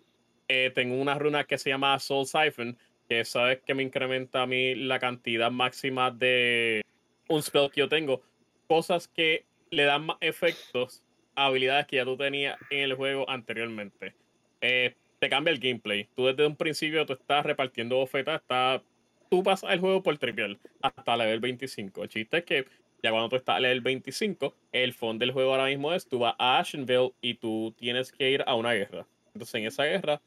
eh, 0.48 0.72
tengo 0.74 0.96
una 0.96 1.18
runa 1.18 1.46
que 1.46 1.58
se 1.58 1.70
llama 1.70 1.98
Soul 2.00 2.26
Siphon, 2.26 2.78
que 3.08 3.26
sabes 3.26 3.62
que 3.66 3.74
me 3.74 3.84
incrementa 3.84 4.42
a 4.42 4.48
mí 4.48 4.76
la 4.76 5.00
cantidad 5.00 5.52
máxima 5.52 6.12
de 6.12 6.82
un 7.28 7.42
spell 7.42 7.70
que 7.72 7.82
yo 7.82 7.90
tengo. 7.90 8.22
Cosas 8.68 9.08
que 9.08 9.46
le 9.72 9.84
dan 9.84 10.06
más 10.06 10.18
efectos 10.22 11.04
a 11.36 11.48
habilidades 11.48 11.88
que 11.88 11.98
ya 11.98 12.06
tú 12.06 12.18
tenías 12.18 12.58
en 12.70 12.80
el 12.80 12.94
juego 12.96 13.30
anteriormente. 13.30 14.16
Eh, 14.62 14.96
te 15.24 15.30
cambia 15.30 15.54
el 15.54 15.60
gameplay. 15.60 16.10
Tú 16.18 16.26
desde 16.26 16.46
un 16.46 16.58
principio 16.58 17.06
tú 17.06 17.14
estás 17.14 17.46
repartiendo 17.46 17.96
bofetas, 17.96 18.42
está, 18.42 18.84
tú 19.32 19.42
pasas 19.42 19.72
el 19.72 19.80
juego 19.80 20.04
por 20.04 20.18
trivial 20.18 20.60
hasta 20.82 21.16
level 21.16 21.40
25. 21.40 22.04
El 22.04 22.10
chiste 22.10 22.38
es 22.40 22.44
que 22.44 22.66
Ya 23.02 23.12
cuando 23.12 23.30
tú 23.30 23.36
estás 23.38 23.60
en 23.60 23.66
el 23.66 23.80
25, 23.80 24.54
el 24.74 24.94
fondo 24.94 25.24
del 25.24 25.32
juego 25.32 25.52
ahora 25.52 25.68
mismo 25.68 25.94
es 25.94 26.08
tú 26.08 26.20
vas 26.20 26.36
a 26.38 26.60
Ashenville 26.60 27.14
y 27.22 27.36
tú 27.36 27.74
tienes 27.78 28.12
que 28.12 28.32
ir 28.32 28.44
a 28.46 28.56
una 28.56 28.74
guerra. 28.74 29.06
Entonces 29.28 29.56
en 29.56 29.66
esa 29.66 29.86
guerra 29.86 30.22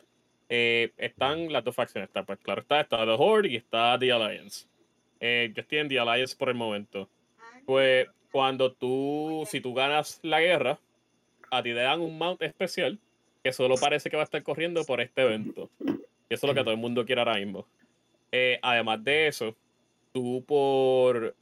eh, 0.48 0.92
están 0.96 1.52
las 1.52 1.62
dos 1.62 1.74
facciones. 1.74 2.08
Está, 2.08 2.24
pues 2.24 2.38
claro 2.38 2.62
está, 2.62 2.80
está 2.80 3.04
The 3.04 3.16
Horde 3.18 3.48
y 3.50 3.56
está 3.56 3.98
The 3.98 4.12
Alliance. 4.12 4.66
Eh, 5.20 5.52
yo 5.54 5.60
estoy 5.60 5.78
en 5.78 5.88
The 5.88 6.00
Alliance 6.00 6.34
por 6.34 6.48
el 6.48 6.54
momento. 6.54 7.10
Pues 7.66 8.08
cuando 8.32 8.72
tú, 8.72 9.44
si 9.46 9.60
tú 9.60 9.74
ganas 9.74 10.20
la 10.22 10.40
guerra, 10.40 10.78
a 11.50 11.62
ti 11.62 11.74
te 11.74 11.80
dan 11.80 12.00
un 12.00 12.16
mount 12.16 12.40
especial 12.40 12.98
que 13.46 13.52
solo 13.52 13.76
parece 13.76 14.10
que 14.10 14.16
va 14.16 14.22
a 14.22 14.24
estar 14.24 14.42
corriendo 14.42 14.84
por 14.84 15.00
este 15.00 15.22
evento. 15.22 15.70
Y 15.78 16.34
eso 16.34 16.46
es 16.46 16.48
lo 16.48 16.52
que 16.52 16.62
todo 16.62 16.72
el 16.72 16.80
mundo 16.80 17.06
quiere 17.06 17.20
ahora 17.20 17.36
mismo. 17.36 17.64
Eh, 18.32 18.58
además 18.60 19.04
de 19.04 19.28
eso, 19.28 19.54
tú 20.12 20.44
por 20.44 21.32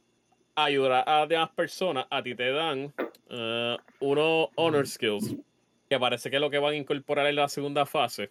ayudar 0.53 1.03
a 1.07 1.25
demás 1.25 1.49
personas, 1.55 2.05
a 2.11 2.21
ti 2.21 2.35
te 2.35 2.51
dan 2.51 2.93
uh, 3.31 3.77
unos 3.99 4.49
honor 4.53 4.85
skills, 4.85 5.35
que 5.89 5.97
parece 5.97 6.29
que 6.29 6.35
es 6.35 6.41
lo 6.43 6.51
que 6.51 6.59
van 6.59 6.73
a 6.73 6.77
incorporar 6.77 7.25
en 7.25 7.37
la 7.37 7.49
segunda 7.49 7.87
fase. 7.87 8.29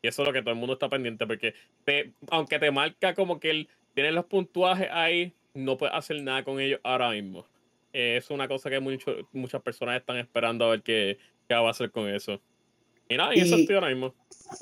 Y 0.00 0.08
eso 0.08 0.22
es 0.22 0.28
lo 0.28 0.32
que 0.32 0.40
todo 0.40 0.54
el 0.54 0.58
mundo 0.58 0.72
está 0.72 0.88
pendiente, 0.88 1.26
porque 1.26 1.52
te, 1.84 2.14
aunque 2.30 2.58
te 2.58 2.70
marca 2.70 3.12
como 3.12 3.38
que 3.38 3.50
él 3.50 3.68
los 3.96 4.24
puntuajes 4.24 4.88
ahí, 4.90 5.34
no 5.52 5.76
puedes 5.76 5.94
hacer 5.94 6.22
nada 6.22 6.42
con 6.42 6.58
ellos 6.58 6.80
ahora 6.82 7.10
mismo. 7.10 7.44
es 7.92 8.30
una 8.30 8.48
cosa 8.48 8.70
que 8.70 8.80
muchas 8.80 9.60
personas 9.60 10.00
están 10.00 10.16
esperando 10.16 10.64
a 10.64 10.70
ver 10.70 10.80
qué, 10.80 11.18
qué 11.46 11.54
va 11.54 11.68
a 11.68 11.70
hacer 11.70 11.90
con 11.90 12.08
eso. 12.08 12.40
Y 13.08 13.16
nada, 13.16 13.34
y, 13.34 13.40
eso 13.40 13.56
estoy 13.56 13.74
ahora 13.74 13.88
mismo. 13.88 14.14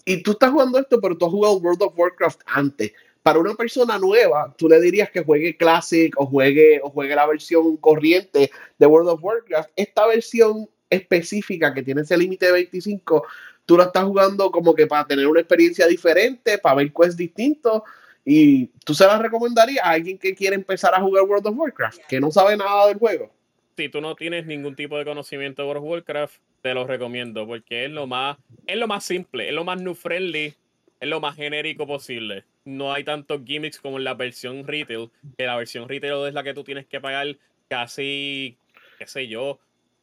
Y 0.04 0.22
tú 0.22 0.32
estás 0.32 0.50
jugando 0.50 0.78
esto, 0.78 1.00
pero 1.00 1.16
tú 1.16 1.26
has 1.26 1.32
jugado 1.32 1.56
World 1.58 1.82
of 1.82 1.99
Warcraft 1.99 2.40
antes 2.46 2.92
para 3.22 3.38
una 3.38 3.54
persona 3.54 3.99
nueva, 3.99 4.52
tú 4.58 4.68
le 4.68 4.80
dirías 4.80 5.11
que 5.11 5.22
juegue 5.22 5.56
Classic 5.56 6.12
o 6.18 6.26
juegue, 6.26 6.80
o 6.82 6.90
juegue 6.90 7.14
la 7.14 7.26
versión 7.26 7.76
corriente 7.76 8.50
de 8.78 8.87
World 8.87 9.11
of 9.11 9.22
Warcraft. 9.22 9.70
Esta 9.76 10.06
versión 10.06 10.68
específica 10.90 11.72
que 11.72 11.82
tiene 11.82 12.02
ese 12.02 12.16
límite 12.16 12.46
de 12.46 12.52
25, 12.52 13.25
tú 13.64 13.76
la 13.76 13.84
estás 13.84 14.04
jugando 14.04 14.50
como 14.50 14.75
que 14.75 14.87
para 14.87 15.06
tener 15.06 15.26
una 15.26 15.40
experiencia 15.40 15.87
diferente, 15.87 16.58
para 16.58 16.76
ver 16.76 16.92
quests 16.92 17.16
distintos. 17.16 17.82
Y 18.25 18.66
tú 18.84 18.94
se 18.94 19.06
la 19.06 19.18
recomendarías 19.18 19.84
a 19.84 19.90
alguien 19.90 20.18
que 20.18 20.34
quiere 20.34 20.56
empezar 20.56 20.94
a 20.94 21.00
jugar 21.00 21.25
World 21.25 21.46
of 21.46 21.56
Warcraft, 21.56 22.00
que 22.08 22.20
no 22.20 22.30
sabe 22.30 22.56
nada 22.56 22.88
del 22.88 22.99
juego. 22.99 23.30
Si 23.76 23.88
tú 23.88 24.00
no 24.00 24.14
tienes 24.16 24.46
ningún 24.46 24.76
tipo 24.76 24.99
de 24.99 25.04
conocimiento 25.04 25.62
de 25.62 25.68
World 25.68 25.84
of 25.84 25.90
Warcraft, 25.90 26.37
te 26.62 26.75
lo 26.75 26.87
recomiendo 26.87 27.47
porque 27.47 27.85
es 27.85 27.90
lo 27.90 28.07
más, 28.07 28.38
es 28.66 28.76
lo 28.76 28.87
más 28.87 29.04
simple, 29.04 29.49
es 29.49 29.54
lo 29.54 29.64
más 29.64 29.81
new 29.81 29.95
friendly, 29.95 30.54
es 31.00 31.09
lo 31.09 31.21
más 31.21 31.37
genérico 31.37 31.87
posible 31.87 32.45
no 32.64 32.92
hay 32.92 33.04
tantos 33.04 33.42
gimmicks 33.45 33.81
como 33.81 33.99
en 33.99 34.04
la 34.04 34.14
versión 34.14 34.66
retail, 34.66 35.11
que 35.37 35.47
la 35.47 35.57
versión 35.57 35.88
retail 35.88 36.26
es 36.26 36.35
la 36.35 36.42
que 36.42 36.54
tú 36.54 36.64
tienes 36.64 36.87
que 36.87 37.00
pagar 37.00 37.37
casi, 37.69 38.57
qué 38.99 39.07
sé 39.07 39.28
yo, 39.28 39.59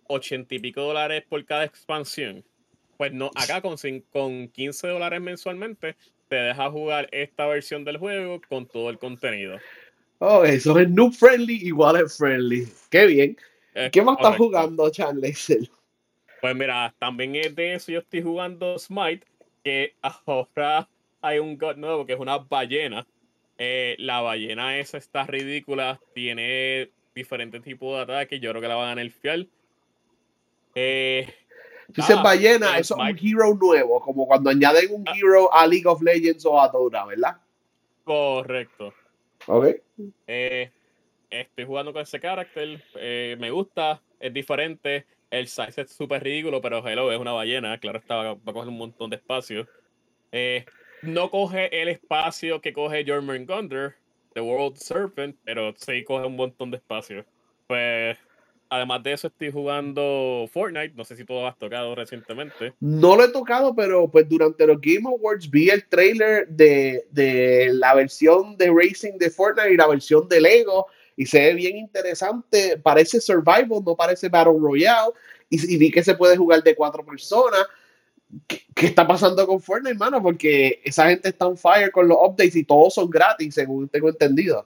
ochenta 0.07 0.55
y 0.55 0.59
pico 0.59 0.81
dólares 0.81 1.23
por 1.27 1.43
cada 1.45 1.63
expansión. 1.63 2.43
Pues 2.97 3.13
no, 3.13 3.31
acá 3.35 3.61
con, 3.61 3.77
con 4.11 4.49
15 4.49 4.87
dólares 4.87 5.21
mensualmente 5.21 5.95
te 6.27 6.35
deja 6.35 6.69
jugar 6.69 7.07
esta 7.11 7.47
versión 7.47 7.85
del 7.85 7.97
juego 7.97 8.41
con 8.49 8.67
todo 8.67 8.89
el 8.89 8.99
contenido. 8.99 9.57
Oh, 10.19 10.43
eso 10.43 10.77
es 10.77 10.89
noob 10.89 11.13
friendly 11.13 11.59
y 11.61 11.71
wallet 11.71 12.09
friendly. 12.09 12.67
Qué 12.89 13.05
bien. 13.05 13.37
¿Qué 13.91 14.01
más 14.01 14.17
estás 14.17 14.35
jugando, 14.35 14.89
Charles? 14.89 15.69
Pues 16.41 16.55
mira, 16.55 16.93
también 16.99 17.35
es 17.35 17.55
de 17.55 17.73
eso 17.73 17.91
yo 17.91 17.99
estoy 17.99 18.21
jugando 18.21 18.77
Smite, 18.79 19.25
que 19.63 19.95
ahora 20.01 20.87
hay 21.21 21.39
un 21.39 21.57
god 21.57 21.75
nuevo 21.75 22.05
que 22.05 22.13
es 22.13 22.19
una 22.19 22.37
ballena. 22.37 23.05
Eh, 23.57 23.95
la 23.99 24.21
ballena 24.21 24.77
esa 24.79 24.97
está 24.97 25.25
ridícula. 25.25 25.99
Tiene 26.13 26.91
diferentes 27.13 27.61
tipos 27.61 27.95
de 27.95 28.03
ataques. 28.03 28.39
Yo 28.39 28.51
creo 28.51 28.61
que 28.61 28.67
la 28.67 28.75
van 28.75 28.89
a 28.89 28.95
nerfear. 28.95 29.45
Eh, 30.75 31.27
Dice 31.89 32.15
ballena, 32.15 32.77
eso 32.77 32.95
es 32.95 33.11
un 33.11 33.17
hero 33.19 33.55
nuevo, 33.55 33.99
como 33.99 34.27
cuando 34.27 34.51
añaden 34.51 34.93
un 34.93 35.03
ah. 35.07 35.13
hero 35.15 35.53
a 35.53 35.65
League 35.65 35.87
of 35.87 36.01
Legends 36.01 36.45
o 36.45 36.61
a 36.61 36.67
Dota, 36.67 37.05
¿verdad? 37.05 37.37
Correcto. 38.03 38.93
Ok. 39.47 39.75
Eh, 40.27 40.71
estoy 41.29 41.65
jugando 41.65 41.91
con 41.91 42.03
ese 42.03 42.19
carácter. 42.19 42.83
Eh, 42.95 43.35
me 43.39 43.49
gusta, 43.49 44.01
es 44.19 44.31
diferente. 44.31 45.05
El 45.29 45.47
size 45.47 45.81
es 45.81 45.91
súper 45.91 46.23
ridículo, 46.23 46.61
pero 46.61 46.85
hello, 46.87 47.11
es 47.11 47.19
una 47.19 47.33
ballena. 47.33 47.79
Claro, 47.79 47.99
está, 47.99 48.15
va 48.15 48.31
a 48.31 48.53
coger 48.53 48.69
un 48.69 48.77
montón 48.77 49.09
de 49.09 49.17
espacio. 49.17 49.67
Eh, 50.31 50.65
no 51.01 51.29
coge 51.29 51.81
el 51.81 51.87
espacio 51.87 52.61
que 52.61 52.73
coge 52.73 53.05
German 53.05 53.45
Gunder, 53.45 53.95
The 54.33 54.41
World 54.41 54.77
Serpent, 54.77 55.37
pero 55.43 55.73
sí 55.77 56.03
coge 56.03 56.25
un 56.25 56.35
montón 56.35 56.71
de 56.71 56.77
espacio. 56.77 57.25
Pues, 57.67 58.17
además 58.69 59.03
de 59.03 59.13
eso, 59.13 59.27
estoy 59.27 59.51
jugando 59.51 60.49
Fortnite. 60.51 60.95
No 60.95 61.05
sé 61.05 61.15
si 61.15 61.25
tú 61.25 61.33
lo 61.33 61.47
has 61.47 61.57
tocado 61.57 61.93
recientemente. 61.93 62.73
No 62.79 63.15
lo 63.15 63.25
he 63.25 63.31
tocado, 63.31 63.75
pero 63.75 64.09
pues 64.09 64.27
durante 64.27 64.65
los 64.65 64.81
Game 64.81 65.07
Awards 65.07 65.49
vi 65.49 65.69
el 65.69 65.87
trailer 65.87 66.47
de, 66.47 67.05
de 67.11 67.69
la 67.73 67.93
versión 67.93 68.57
de 68.57 68.71
Racing 68.73 69.17
de 69.19 69.29
Fortnite 69.29 69.73
y 69.73 69.77
la 69.77 69.87
versión 69.87 70.27
de 70.27 70.41
Lego. 70.41 70.87
Y 71.19 71.25
se 71.25 71.37
ve 71.37 71.53
bien 71.53 71.75
interesante. 71.75 72.77
Parece 72.77 73.19
Survival, 73.19 73.83
no 73.85 73.93
parece 73.93 74.29
Battle 74.29 74.53
Royale. 74.57 75.11
Y, 75.49 75.75
vi 75.75 75.91
que 75.91 76.01
se 76.01 76.15
puede 76.15 76.37
jugar 76.37 76.63
de 76.63 76.73
cuatro 76.73 77.05
personas. 77.05 77.67
¿Qué, 78.47 78.85
está 78.85 79.05
pasando 79.05 79.45
con 79.45 79.59
Fortnite, 79.59 79.91
hermano? 79.91 80.23
Porque 80.23 80.79
esa 80.81 81.09
gente 81.09 81.27
está 81.27 81.45
on 81.45 81.57
fire 81.57 81.91
con 81.91 82.07
los 82.07 82.17
updates 82.21 82.55
y 82.55 82.63
todos 82.63 82.93
son 82.93 83.09
gratis, 83.09 83.53
según 83.53 83.89
tengo 83.89 84.07
entendido. 84.07 84.65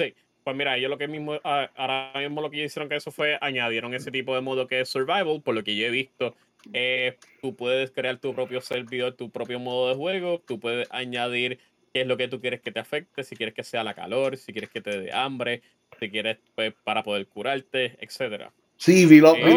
Sí, 0.00 0.12
pues 0.42 0.56
mira, 0.56 0.76
yo 0.78 0.88
lo 0.88 0.98
que 0.98 1.06
mismo, 1.06 1.34
ah, 1.44 1.70
ahora 1.76 2.12
mismo 2.16 2.42
lo 2.42 2.50
que 2.50 2.64
hicieron 2.64 2.88
que 2.88 2.96
eso 2.96 3.12
fue, 3.12 3.38
añadieron 3.40 3.94
ese 3.94 4.10
tipo 4.10 4.34
de 4.34 4.40
modo 4.40 4.66
que 4.66 4.80
es 4.80 4.88
survival, 4.88 5.42
por 5.44 5.54
lo 5.54 5.62
que 5.62 5.76
yo 5.76 5.86
he 5.86 5.90
visto. 5.90 6.34
Eh, 6.72 7.18
tú 7.40 7.54
puedes 7.54 7.92
crear 7.92 8.18
tu 8.18 8.34
propio 8.34 8.60
servidor, 8.60 9.12
tu 9.12 9.30
propio 9.30 9.60
modo 9.60 9.90
de 9.90 9.94
juego, 9.94 10.42
tú 10.44 10.58
puedes 10.58 10.88
añadir 10.90 11.60
qué 11.96 12.02
es 12.02 12.06
lo 12.06 12.18
que 12.18 12.28
tú 12.28 12.42
quieres 12.42 12.60
que 12.60 12.70
te 12.70 12.78
afecte, 12.78 13.24
si 13.24 13.36
quieres 13.36 13.54
que 13.54 13.64
sea 13.64 13.82
la 13.82 13.94
calor, 13.94 14.36
si 14.36 14.52
quieres 14.52 14.68
que 14.68 14.82
te 14.82 15.00
dé 15.00 15.12
hambre, 15.14 15.62
si 15.98 16.10
quieres 16.10 16.36
pues, 16.54 16.74
para 16.84 17.02
poder 17.02 17.26
curarte, 17.26 17.96
etcétera. 17.98 18.52
Sí, 18.76 19.06
vi 19.06 19.18
lo, 19.18 19.34
eh, 19.34 19.56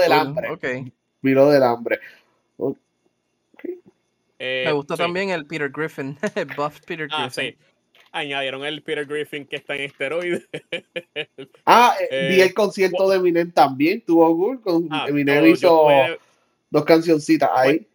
del 0.00 0.12
hambre. 0.12 0.50
Okay. 0.50 0.92
Vi 1.22 1.32
lo 1.32 1.50
del 1.50 1.64
hambre. 1.64 1.98
Eh, 4.38 4.62
Me 4.64 4.70
gustó 4.70 4.96
también 4.96 5.30
el 5.30 5.44
Peter 5.44 5.68
Griffin, 5.70 6.16
buff 6.56 6.78
Peter 6.86 7.08
ah, 7.10 7.28
Griffin. 7.34 7.56
Añadieron 8.12 8.64
el 8.64 8.80
Peter 8.82 9.04
Griffin 9.04 9.44
que 9.44 9.56
está 9.56 9.74
en 9.74 9.80
esteroides. 9.80 10.48
ah, 11.66 11.96
eh, 12.12 12.28
vi 12.30 12.40
eh, 12.42 12.44
el 12.44 12.54
concierto 12.54 13.10
de 13.10 13.16
Eminem 13.16 13.50
también, 13.50 14.02
tuvo 14.02 14.32
Google 14.32 14.60
con 14.60 14.86
ah, 14.92 15.06
Eminem 15.08 15.46
hizo 15.46 15.88
dos 16.70 16.84
cancioncitas 16.84 17.50
ahí. 17.52 17.78
Pues, 17.78 17.86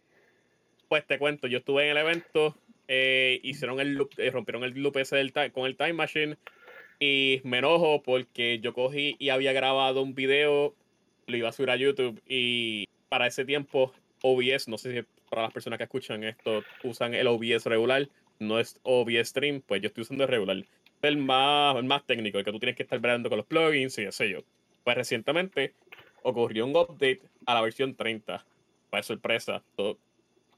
pues, 0.88 1.06
te 1.06 1.18
cuento, 1.18 1.46
yo 1.46 1.56
estuve 1.56 1.84
en 1.84 1.92
el 1.92 1.96
evento, 1.96 2.54
hicieron 2.88 3.80
el 3.80 3.94
loop, 3.94 4.10
rompieron 4.32 4.64
el 4.64 4.72
loop 4.80 4.96
ese 4.96 5.16
del 5.16 5.32
con 5.52 5.66
el 5.66 5.76
Time 5.76 5.92
Machine 5.92 6.36
y 6.98 7.40
me 7.44 7.58
enojo 7.58 8.02
porque 8.02 8.58
yo 8.60 8.72
cogí 8.72 9.16
y 9.18 9.28
había 9.28 9.52
grabado 9.52 10.02
un 10.02 10.14
video, 10.14 10.74
lo 11.26 11.36
iba 11.36 11.48
a 11.48 11.52
subir 11.52 11.70
a 11.70 11.76
YouTube 11.76 12.20
y 12.26 12.86
para 13.08 13.26
ese 13.26 13.44
tiempo 13.44 13.92
OBS, 14.22 14.68
no 14.68 14.78
sé 14.78 14.92
si 14.92 15.06
para 15.30 15.42
las 15.42 15.52
personas 15.52 15.78
que 15.78 15.84
escuchan 15.84 16.24
esto 16.24 16.64
usan 16.82 17.14
el 17.14 17.26
OBS 17.26 17.66
regular, 17.66 18.08
no 18.38 18.58
es 18.58 18.80
OBS 18.82 19.28
Stream, 19.28 19.60
pues 19.60 19.82
yo 19.82 19.88
estoy 19.88 20.02
usando 20.02 20.24
el 20.24 20.30
regular. 20.30 20.64
El 21.02 21.16
más, 21.18 21.76
el 21.76 21.84
más 21.84 22.04
técnico, 22.04 22.38
el 22.38 22.44
que 22.44 22.52
tú 22.52 22.58
tienes 22.58 22.76
que 22.76 22.82
estar 22.82 22.98
bregando 22.98 23.28
con 23.28 23.38
los 23.38 23.46
plugins 23.46 23.98
y 23.98 24.10
sé 24.10 24.30
yo. 24.30 24.40
Pues 24.82 24.96
recientemente 24.96 25.74
ocurrió 26.22 26.66
un 26.66 26.74
update 26.76 27.20
a 27.46 27.54
la 27.54 27.60
versión 27.60 27.94
30. 27.94 28.44
Para 28.90 29.02
sorpresa. 29.02 29.62
Todo. 29.76 29.98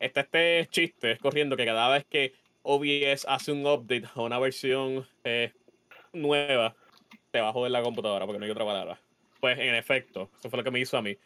Está 0.01 0.23
este 0.23 0.67
chiste 0.71 1.19
corriendo 1.19 1.57
que 1.57 1.65
cada 1.65 1.89
vez 1.89 2.05
que 2.07 2.33
OBS 2.63 3.27
hace 3.29 3.53
un 3.53 3.65
update 3.67 4.09
a 4.15 4.23
una 4.23 4.39
versión 4.39 5.07
eh, 5.23 5.53
nueva, 6.13 6.75
te 7.31 7.41
va 7.41 7.51
a 7.51 7.53
joder 7.53 7.71
la 7.71 7.83
computadora, 7.83 8.27
porque 8.27 8.39
no 8.39 8.45
hay 8.47 8.51
otra 8.51 8.65
palabra. 8.65 9.01
Pues 9.39 9.59
en 9.59 9.75
efecto, 9.75 10.31
eso 10.39 10.51
fue 10.51 10.59
lo 10.59 10.65
que 10.65 10.71
me 10.71 10.81
hizo 10.81 10.97
a 10.97 11.03
mí 11.03 11.17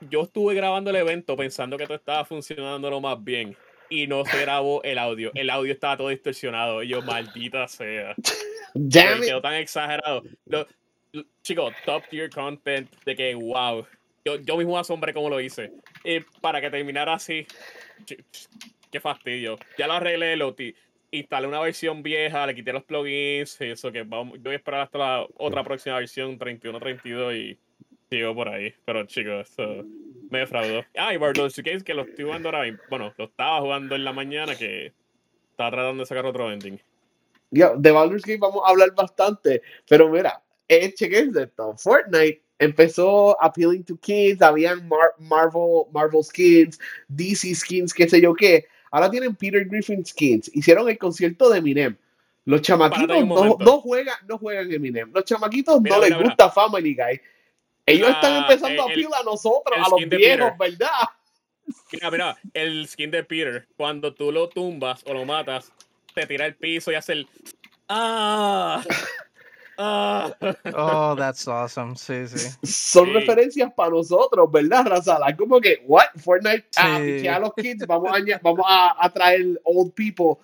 yo 0.00 0.22
estuve 0.22 0.54
grabando 0.54 0.90
el 0.90 0.96
evento 0.96 1.36
pensando 1.36 1.76
que 1.76 1.86
todo 1.86 1.96
estaba 1.96 2.24
funcionando 2.24 2.90
lo 2.90 3.00
más 3.00 3.22
bien 3.22 3.56
y 3.90 4.06
no 4.06 4.24
se 4.24 4.40
grabó 4.40 4.82
el 4.82 4.98
audio. 4.98 5.30
El 5.34 5.50
audio 5.50 5.72
estaba 5.72 5.96
todo 5.96 6.08
distorsionado. 6.08 6.82
Y 6.82 6.88
yo, 6.88 7.02
maldita 7.02 7.66
sea. 7.68 8.14
Damn 8.74 9.22
quedó 9.22 9.40
tan 9.40 9.54
exagerado. 9.54 10.22
chicos, 11.42 11.74
top 11.86 12.02
tier 12.08 12.30
content 12.30 12.90
de 13.04 13.16
que, 13.16 13.34
wow. 13.34 13.86
Yo, 14.24 14.36
yo 14.36 14.56
mismo 14.58 14.78
asombré 14.78 15.14
cómo 15.14 15.30
lo 15.30 15.40
hice. 15.40 15.72
Y 16.04 16.20
para 16.42 16.60
que 16.60 16.70
terminara 16.70 17.14
así, 17.14 17.46
qué 18.90 19.00
fastidio. 19.00 19.58
Ya 19.76 19.86
lo 19.86 19.94
arreglé, 19.94 20.36
lo 20.36 20.54
instalé 21.10 21.46
una 21.46 21.60
versión 21.60 22.02
vieja, 22.02 22.46
le 22.46 22.54
quité 22.54 22.72
los 22.72 22.84
plugins, 22.84 23.60
eso 23.60 23.92
que 23.92 24.02
vamos, 24.02 24.34
yo 24.38 24.44
voy 24.44 24.52
a 24.54 24.56
esperar 24.56 24.80
hasta 24.82 24.98
la 24.98 25.26
otra 25.36 25.64
próxima 25.64 25.96
versión 25.96 26.38
31-32 26.38 27.36
y 27.36 27.58
sigo 28.10 28.34
por 28.34 28.48
ahí. 28.48 28.74
Pero 28.84 29.04
chicos, 29.06 29.50
eso 29.50 29.84
me 30.30 30.40
defraudó. 30.40 30.84
Ah, 30.96 31.14
y 31.14 31.16
Baldur's 31.16 31.56
Gate 31.56 31.84
que 31.84 31.94
lo 31.94 32.02
estoy 32.02 32.24
jugando 32.24 32.48
ahora 32.48 32.64
Bueno, 32.90 33.12
lo 33.16 33.24
estaba 33.24 33.60
jugando 33.60 33.94
en 33.94 34.04
la 34.04 34.12
mañana 34.12 34.56
que 34.56 34.92
estaba 35.50 35.70
tratando 35.70 36.02
de 36.02 36.06
sacar 36.06 36.26
otro 36.26 36.50
ending. 36.52 36.80
de 37.50 37.90
Baldur's 37.90 38.24
Gate 38.24 38.38
vamos 38.38 38.62
a 38.64 38.70
hablar 38.70 38.94
bastante, 38.94 39.62
pero 39.88 40.08
mira, 40.08 40.42
eh, 40.68 40.92
chequen 40.92 41.32
esto, 41.36 41.74
Fortnite 41.76 42.42
empezó 42.58 43.40
appealing 43.42 43.84
to 43.84 43.96
kids, 43.98 44.42
habían 44.42 44.88
Marvel, 45.18 45.86
Marvel 45.92 46.22
skins, 46.22 46.78
DC 47.08 47.54
skins, 47.54 47.94
qué 47.94 48.08
sé 48.08 48.20
yo 48.20 48.34
qué. 48.34 48.66
Ahora 48.90 49.10
tienen 49.10 49.34
Peter 49.34 49.64
Griffin 49.64 50.04
skins. 50.04 50.50
Hicieron 50.54 50.88
el 50.88 50.98
concierto 50.98 51.50
de 51.50 51.58
Eminem. 51.58 51.96
Los 52.44 52.62
chamaquitos 52.62 53.26
no, 53.26 53.80
juegan, 53.80 54.16
no 54.26 54.38
juegan 54.38 54.72
Eminem. 54.72 55.10
Los 55.12 55.24
chamaquitos 55.24 55.82
no 55.82 56.00
les 56.00 56.16
gusta 56.16 56.50
Family 56.50 56.94
Guy. 56.94 57.20
Ellos 57.84 58.10
están 58.10 58.42
empezando 58.42 58.82
a 58.82 58.84
appeal 58.86 59.10
a 59.18 59.22
nosotros, 59.22 59.78
a 59.78 59.88
los 59.88 60.08
viejos, 60.08 60.52
¿verdad? 60.58 60.88
Mira, 61.92 62.10
mira, 62.10 62.36
el 62.54 62.86
skin 62.88 63.10
de 63.10 63.24
Peter, 63.24 63.66
cuando 63.76 64.14
tú 64.14 64.32
lo 64.32 64.48
tumbas 64.48 65.02
o 65.06 65.14
lo 65.14 65.24
matas, 65.24 65.72
te 66.14 66.26
tira 66.26 66.46
el 66.46 66.54
piso 66.54 66.90
y 66.92 66.94
hace 66.94 67.12
el. 67.12 67.28
¡Ah! 67.88 68.82
Ah. 69.80 70.34
Oh, 70.74 71.14
that's 71.16 71.46
awesome. 71.46 71.94
Sí, 71.94 72.26
sí. 72.26 72.48
Son 72.64 73.14
referencias 73.14 73.72
para 73.72 73.90
nosotros, 73.90 74.50
¿verdad, 74.50 74.86
Razala? 74.86 75.36
Como 75.36 75.60
que, 75.60 75.84
what? 75.86 76.08
Fortnite, 76.16 76.66
ah, 76.76 76.96
a 76.96 77.38
los 77.38 77.54
kids, 77.54 77.86
vamos 77.86 78.10
a, 78.12 78.40
vamos 78.42 78.66
a, 78.68 79.08
traer 79.10 79.60
old 79.62 79.94
people. 79.94 80.42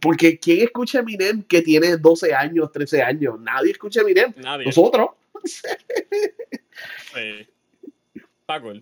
Porque 0.00 0.36
¿quién 0.38 0.62
escucha 0.62 0.98
Eminem 0.98 1.44
que 1.44 1.62
tiene 1.62 1.96
12 1.96 2.34
años, 2.34 2.72
13 2.72 3.02
años? 3.02 3.38
Nadie 3.38 3.70
escucha 3.70 4.00
Eminem. 4.00 4.34
Nadie. 4.36 4.66
Nosotros. 4.66 5.10
sí. 5.44 5.68
Paco. 8.46 8.72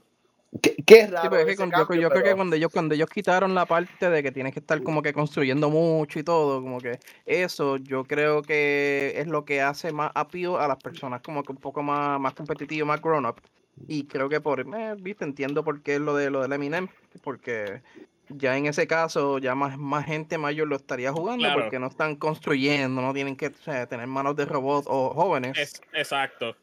Qué, 0.61 1.07
raro. 1.07 1.31
yo, 1.39 1.87
creo 1.87 2.25
que 2.25 2.35
cuando 2.35 2.57
ellos, 2.57 2.73
cuando 2.73 2.95
ellos 2.97 3.09
quitaron 3.09 3.55
la 3.55 3.67
parte 3.67 4.11
de 4.11 4.21
que 4.21 4.33
tienes 4.33 4.53
que 4.53 4.59
estar 4.59 4.83
como 4.83 5.01
que 5.01 5.13
construyendo 5.13 5.71
mucho 5.71 6.19
y 6.19 6.25
todo, 6.25 6.61
como 6.61 6.81
que 6.81 6.99
eso 7.25 7.77
yo 7.77 8.03
creo 8.03 8.43
que 8.43 9.13
es 9.15 9.29
lo 9.29 9.45
que 9.45 9.61
hace 9.61 9.93
más 9.93 10.11
apio 10.13 10.59
a 10.59 10.67
las 10.67 10.83
personas 10.83 11.23
como 11.23 11.45
que 11.45 11.53
un 11.53 11.59
poco 11.59 11.85
más, 11.85 12.19
más 12.19 12.35
competitivo, 12.35 12.85
más 12.85 13.01
grown 13.01 13.27
up. 13.27 13.41
Y 13.87 14.05
creo 14.07 14.29
que 14.29 14.41
por, 14.41 14.61
eh, 14.61 14.97
viste, 14.99 15.25
entiendo 15.25 15.63
por 15.63 15.83
qué 15.83 15.95
es 15.95 16.01
lo 16.01 16.17
de 16.17 16.31
lo 16.31 16.43
del 16.43 16.53
Eminem, 16.53 16.89
porque 17.23 17.83
ya 18.29 18.57
en 18.57 18.67
ese 18.67 18.89
caso 18.89 19.39
ya 19.39 19.55
más, 19.55 19.79
más 19.79 20.05
gente 20.05 20.37
mayor 20.37 20.67
lo 20.67 20.77
estaría 20.77 21.13
jugando 21.13 21.49
porque 21.55 21.79
no 21.79 21.87
están 21.87 22.17
construyendo, 22.17 23.01
no 23.01 23.15
tienen 23.15 23.37
que 23.37 23.51
tener 23.51 24.07
manos 24.09 24.35
de 24.35 24.47
robot 24.47 24.85
o 24.89 25.11
jóvenes. 25.11 25.81
exacto. 25.93 26.57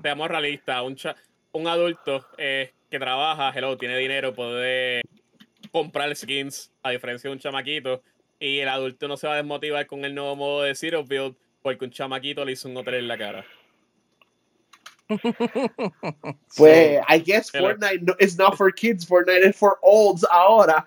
Seamos 0.00 0.28
realistas, 0.28 0.82
un, 0.82 0.96
un 1.56 1.68
adulto 1.68 2.26
eh, 2.36 2.72
que 2.90 2.98
trabaja, 2.98 3.50
hello, 3.54 3.76
tiene 3.78 3.96
dinero, 3.96 4.34
puede 4.34 5.00
comprar 5.72 6.14
skins, 6.14 6.70
a 6.82 6.90
diferencia 6.90 7.28
de 7.28 7.34
un 7.34 7.40
chamaquito. 7.40 8.02
Y 8.38 8.58
el 8.58 8.68
adulto 8.68 9.08
no 9.08 9.16
se 9.16 9.26
va 9.26 9.34
a 9.34 9.36
desmotivar 9.36 9.86
con 9.86 10.04
el 10.04 10.14
nuevo 10.14 10.36
modo 10.36 10.62
de 10.62 10.74
Zero 10.74 11.02
Build 11.04 11.34
porque 11.62 11.86
un 11.86 11.90
chamaquito 11.90 12.44
le 12.44 12.52
hizo 12.52 12.68
un 12.68 12.76
hotel 12.76 12.94
en 12.94 13.08
la 13.08 13.18
cara. 13.18 13.44
Pues, 16.56 17.00
I 17.08 17.18
guess 17.18 17.50
Fortnite 17.50 18.02
is 18.18 18.36
not 18.36 18.56
for 18.56 18.72
kids, 18.72 19.06
Fortnite 19.06 19.48
is 19.48 19.56
for 19.56 19.78
olds 19.82 20.24
ahora. 20.30 20.84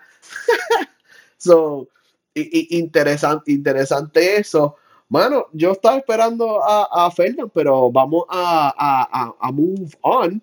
so, 1.38 1.88
interesante, 2.34 3.50
interesante 3.50 4.36
eso. 4.36 4.76
Mano, 5.08 5.46
yo 5.52 5.72
estaba 5.72 5.96
esperando 5.96 6.62
a, 6.62 7.06
a 7.06 7.12
pero 7.52 7.90
vamos 7.90 8.24
a, 8.28 8.72
a, 8.78 9.34
a 9.40 9.52
move 9.52 9.96
on. 10.02 10.40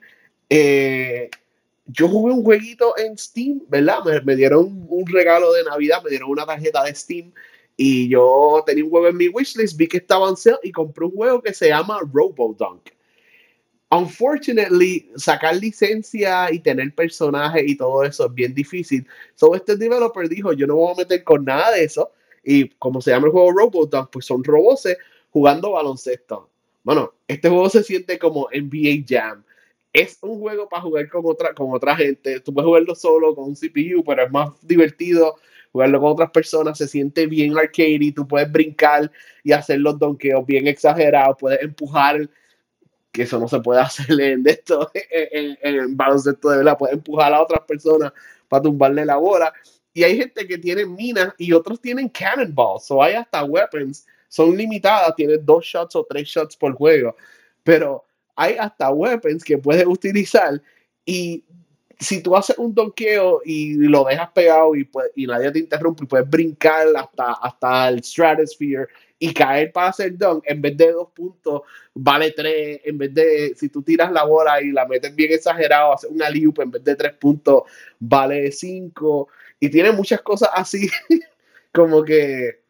Eh, 0.50 1.30
yo 1.88 2.08
jugué 2.10 2.34
un 2.34 2.44
jueguito 2.44 2.98
en 2.98 3.18
Steam, 3.18 3.62
¿verdad? 3.68 4.00
Me, 4.24 4.36
dieron 4.36 4.86
un 4.90 5.08
regalo 5.08 5.52
de 5.54 5.64
Navidad, 5.64 6.04
me 6.04 6.10
dieron 6.10 6.30
una 6.30 6.46
tarjeta 6.46 6.84
de 6.84 6.94
Steam 6.94 7.32
y 7.78 8.10
yo 8.10 8.64
tenía 8.66 8.84
un 8.84 8.90
juego 8.90 9.08
en 9.08 9.18
mi 9.18 9.30
wishlist, 9.30 9.78
vi 9.78 9.88
que 9.88 9.98
estaba 9.98 10.28
en 10.30 10.36
sale 10.36 10.58
y 10.64 10.72
compré 10.72 11.06
un 11.06 11.12
juego 11.12 11.42
que 11.42 11.54
se 11.54 11.70
llama 11.70 12.00
RoboDunk. 12.12 12.90
Unfortunately, 13.90 15.10
sacar 15.16 15.56
licencia 15.56 16.52
y 16.52 16.60
tener 16.60 16.94
personajes 16.94 17.64
y 17.66 17.78
todo 17.78 18.04
eso 18.04 18.26
es 18.26 18.34
bien 18.34 18.54
difícil. 18.54 19.08
So, 19.36 19.56
este 19.56 19.78
developer 19.78 20.28
dijo, 20.28 20.52
yo 20.52 20.68
no 20.68 20.76
voy 20.76 20.92
a 20.92 20.98
meter 20.98 21.24
con 21.24 21.46
nada 21.46 21.72
de 21.72 21.86
eso. 21.86 22.12
Y 22.44 22.68
como 22.72 23.00
se 23.02 23.12
llama 23.12 23.28
el 23.28 23.32
juego 23.32 23.52
RoboDunk, 23.52 24.10
pues 24.10 24.26
son 24.26 24.44
robots 24.44 24.90
jugando 25.32 25.72
baloncesto. 25.72 26.50
Bueno, 26.84 27.14
este 27.28 27.48
juego 27.48 27.70
se 27.70 27.84
siente 27.84 28.20
como 28.20 28.50
NBA 28.52 29.06
Jam 29.08 29.44
es 30.02 30.20
un 30.22 30.40
juego 30.40 30.70
para 30.70 30.84
jugar 30.84 31.10
con 31.10 31.26
otra, 31.26 31.54
con 31.54 31.74
otra 31.74 31.96
gente. 31.96 32.40
Tú 32.42 32.54
puedes 32.54 32.68
jugarlo 32.68 32.94
solo 32.94 33.34
con 33.34 33.46
un 33.46 33.56
CPU, 33.56 34.04
pero 34.06 34.24
es 34.24 34.32
más 34.32 34.50
divertido 34.62 35.36
jugarlo 35.72 36.00
con 36.00 36.12
otras 36.12 36.30
personas. 36.32 36.78
Se 36.78 36.88
siente 36.88 37.26
bien 37.26 37.58
arcade 37.58 37.98
y 38.00 38.12
tú 38.12 38.28
puedes 38.28 38.52
brincar 38.52 39.12
y 39.44 39.52
hacer 39.52 39.80
los 39.80 39.98
donkeos 39.98 40.46
bien 40.46 40.68
exagerados. 40.68 41.38
Puedes 41.40 41.62
empujar, 41.62 42.30
que 43.12 43.24
eso 43.24 43.40
no 43.40 43.48
se 43.48 43.60
puede 43.60 43.82
hacer 43.82 44.20
en 44.22 44.48
esto, 44.48 44.92
en, 44.94 45.58
en, 45.62 45.98
baloncesto 45.98 46.50
de 46.50 46.58
verdad. 46.58 46.78
Puedes 46.78 46.96
empujar 46.96 47.34
a 47.34 47.42
otras 47.42 47.62
personas 47.62 48.14
para 48.48 48.64
tumbarle 48.64 49.06
la 49.06 49.18
bola. 49.18 49.52
Y 49.94 50.04
hay 50.04 50.16
gente 50.16 50.48
que 50.48 50.60
tiene 50.60 50.86
minas 50.86 51.34
y 51.40 51.52
otros 51.54 51.82
tienen 51.82 52.08
cannonballs. 52.10 52.92
O 52.92 53.02
hay 53.02 53.16
hasta 53.16 53.44
weapons. 53.44 54.06
Son 54.28 54.56
limitadas, 54.56 55.16
tienes 55.16 55.44
dos 55.44 55.66
shots 55.66 55.96
o 55.96 56.06
tres 56.08 56.28
shots 56.28 56.56
por 56.56 56.74
juego. 56.76 57.16
Pero 57.64 58.07
hay 58.38 58.56
hasta 58.58 58.92
weapons 58.92 59.44
que 59.44 59.58
puedes 59.58 59.86
utilizar 59.86 60.62
y 61.04 61.44
si 62.00 62.22
tú 62.22 62.36
haces 62.36 62.58
un 62.60 62.74
donqueo 62.74 63.42
y 63.44 63.74
lo 63.74 64.04
dejas 64.04 64.30
pegado 64.30 64.76
y, 64.76 64.88
y 65.16 65.26
nadie 65.26 65.52
te 65.52 65.60
interrumpe 65.60 66.04
y 66.04 66.08
puedes 66.08 66.30
brincar 66.30 66.88
hasta, 66.96 67.34
hasta 67.34 67.90
el 67.90 68.04
stratosphere 68.04 68.88
y 69.18 69.34
caer 69.34 69.72
para 69.72 69.88
hacer 69.88 70.16
dunk, 70.16 70.44
en 70.46 70.62
vez 70.62 70.78
de 70.78 70.92
dos 70.92 71.10
puntos, 71.12 71.64
vale 71.96 72.32
tres, 72.32 72.82
en 72.86 73.00
vez 73.00 73.12
de, 73.16 73.54
si 73.56 73.70
tú 73.70 73.82
tiras 73.82 74.12
la 74.12 74.24
bola 74.24 74.62
y 74.62 74.72
la 74.72 74.86
metes 74.86 75.16
bien 75.16 75.34
exagerado, 75.34 75.94
haces 75.94 76.12
una 76.12 76.30
loop, 76.30 76.60
en 76.62 76.70
vez 76.70 76.84
de 76.84 76.96
tres 76.96 77.14
puntos, 77.14 77.64
vale 78.00 78.52
cinco, 78.52 79.30
y 79.60 79.70
tiene 79.70 79.92
muchas 79.92 80.22
cosas 80.22 80.50
así, 80.54 80.88
como 81.74 82.04
que 82.04 82.62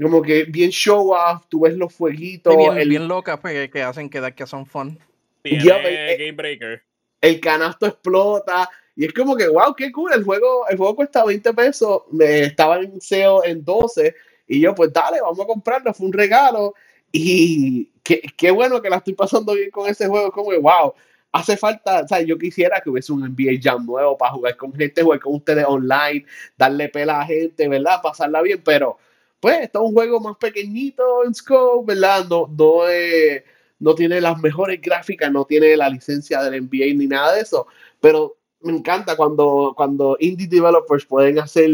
como 0.00 0.22
que 0.22 0.44
bien 0.44 0.70
show 0.70 1.12
off, 1.12 1.44
tú 1.50 1.60
ves 1.60 1.76
los 1.76 1.92
fueguitos. 1.92 2.56
bien, 2.56 2.78
el, 2.78 2.88
bien 2.88 3.06
locas 3.06 3.38
pues, 3.38 3.70
que 3.70 3.82
hacen 3.82 4.08
que, 4.08 4.32
que 4.34 4.46
son 4.46 4.64
fun. 4.64 4.98
Eh, 5.44 6.16
Game 6.18 6.32
Breaker. 6.32 6.82
El 7.20 7.40
canasto 7.40 7.86
explota. 7.86 8.68
Y 8.96 9.06
es 9.06 9.12
como 9.12 9.36
que, 9.36 9.48
wow, 9.48 9.74
qué 9.74 9.90
cool. 9.92 10.12
El 10.12 10.24
juego, 10.24 10.66
el 10.68 10.76
juego 10.76 10.96
cuesta 10.96 11.24
20 11.24 11.52
pesos. 11.54 12.02
Me 12.10 12.40
estaba 12.40 12.78
en 12.78 13.00
SEO 13.00 13.44
en 13.44 13.64
12. 13.64 14.14
Y 14.48 14.60
yo, 14.60 14.74
pues 14.74 14.92
dale, 14.92 15.20
vamos 15.20 15.40
a 15.40 15.46
comprarlo. 15.46 15.94
Fue 15.94 16.06
un 16.06 16.12
regalo. 16.12 16.74
Y 17.12 17.90
qué, 18.02 18.22
qué 18.36 18.50
bueno 18.50 18.80
que 18.80 18.90
la 18.90 18.96
estoy 18.96 19.14
pasando 19.14 19.54
bien 19.54 19.70
con 19.70 19.88
ese 19.88 20.06
juego. 20.06 20.30
Como 20.30 20.50
que, 20.50 20.58
wow, 20.58 20.94
hace 21.32 21.56
falta, 21.56 22.02
o 22.02 22.08
sea, 22.08 22.20
yo 22.22 22.38
quisiera 22.38 22.80
que 22.80 22.90
hubiese 22.90 23.12
un 23.12 23.22
NBA 23.22 23.60
Jam 23.62 23.86
nuevo 23.86 24.16
para 24.16 24.32
jugar 24.32 24.56
con 24.56 24.72
gente, 24.74 25.02
jugar 25.02 25.20
con 25.20 25.34
ustedes 25.34 25.64
online, 25.66 26.24
darle 26.56 26.88
pela 26.88 27.20
a 27.20 27.26
gente, 27.26 27.68
¿verdad? 27.68 28.00
Pasarla 28.02 28.42
bien, 28.42 28.62
pero 28.64 28.98
pues 29.38 29.60
esto 29.62 29.80
es 29.80 29.88
un 29.88 29.94
juego 29.94 30.20
más 30.20 30.36
pequeñito 30.36 31.24
en 31.24 31.34
scope, 31.34 31.94
¿verdad? 31.94 32.26
No, 32.28 32.46
no 32.48 32.88
es 32.88 33.42
no 33.80 33.94
tiene 33.94 34.20
las 34.20 34.38
mejores 34.38 34.80
gráficas, 34.80 35.32
no 35.32 35.44
tiene 35.44 35.76
la 35.76 35.88
licencia 35.88 36.42
del 36.42 36.62
NBA 36.62 36.94
ni 36.96 37.06
nada 37.06 37.34
de 37.34 37.40
eso, 37.40 37.66
pero 38.00 38.36
me 38.60 38.72
encanta 38.72 39.16
cuando, 39.16 39.72
cuando 39.76 40.16
indie 40.20 40.46
developers 40.46 41.04
pueden 41.06 41.38
hacer 41.38 41.70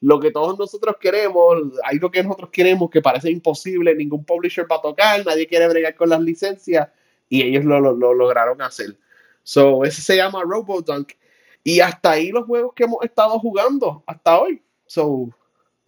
lo 0.00 0.18
que 0.18 0.30
todos 0.30 0.58
nosotros 0.58 0.96
queremos, 0.98 1.58
algo 1.84 2.10
que 2.10 2.22
nosotros 2.22 2.50
queremos 2.50 2.90
que 2.90 3.02
parece 3.02 3.30
imposible, 3.30 3.94
ningún 3.94 4.24
publisher 4.24 4.66
va 4.70 4.76
a 4.76 4.82
tocar, 4.82 5.24
nadie 5.24 5.46
quiere 5.46 5.68
bregar 5.68 5.94
con 5.94 6.08
las 6.08 6.20
licencias 6.20 6.88
y 7.28 7.42
ellos 7.42 7.64
lo, 7.64 7.80
lo, 7.80 8.14
lograron 8.14 8.62
hacer. 8.62 8.96
So, 9.42 9.84
ese 9.84 10.00
se 10.00 10.16
llama 10.16 10.42
RoboDunk 10.42 11.12
y 11.62 11.80
hasta 11.80 12.12
ahí 12.12 12.30
los 12.30 12.46
juegos 12.46 12.72
que 12.74 12.84
hemos 12.84 13.04
estado 13.04 13.38
jugando 13.38 14.02
hasta 14.06 14.40
hoy. 14.40 14.62
So, 14.86 15.28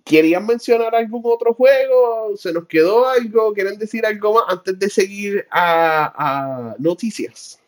¿Querían 0.04 0.46
mencionar 0.46 0.94
algún 0.94 1.22
otro 1.24 1.54
juego? 1.54 2.36
¿Se 2.36 2.52
nos 2.52 2.66
quedó 2.66 3.08
algo? 3.08 3.52
¿Quieren 3.52 3.78
decir 3.78 4.04
algo 4.04 4.34
más 4.34 4.44
antes 4.48 4.78
de 4.78 4.90
seguir 4.90 5.46
a, 5.50 6.74
noticias? 6.78 7.60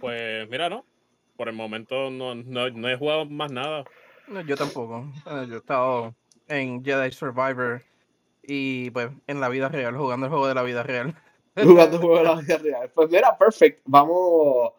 Pues 0.00 0.48
mira, 0.48 0.68
no. 0.68 0.84
Por 1.36 1.48
el 1.48 1.54
momento 1.54 2.10
no, 2.10 2.88
he 2.88 2.96
jugado 2.96 3.26
más 3.26 3.52
nada. 3.52 3.84
yo 4.46 4.56
tampoco. 4.56 5.06
Yo 5.26 5.54
he 5.54 5.58
estado 5.58 6.14
en 6.48 6.84
Jedi 6.84 7.12
Survivor 7.12 7.82
y 8.42 8.90
pues 8.90 9.10
en 9.26 9.40
la 9.40 9.48
vida 9.48 9.68
real, 9.68 9.96
jugando 9.96 10.26
el 10.26 10.30
juego 10.30 10.48
de 10.48 10.54
la 10.54 10.62
vida 10.62 10.82
real. 10.82 11.14
Jugando 11.62 11.96
el 11.96 12.02
juego 12.02 12.18
de 12.18 12.24
la 12.24 12.34
vida 12.36 12.58
real. 12.58 12.90
Pues 12.94 13.10
mira, 13.10 13.36
perfecto. 13.36 13.82
Vamos, 13.84 14.72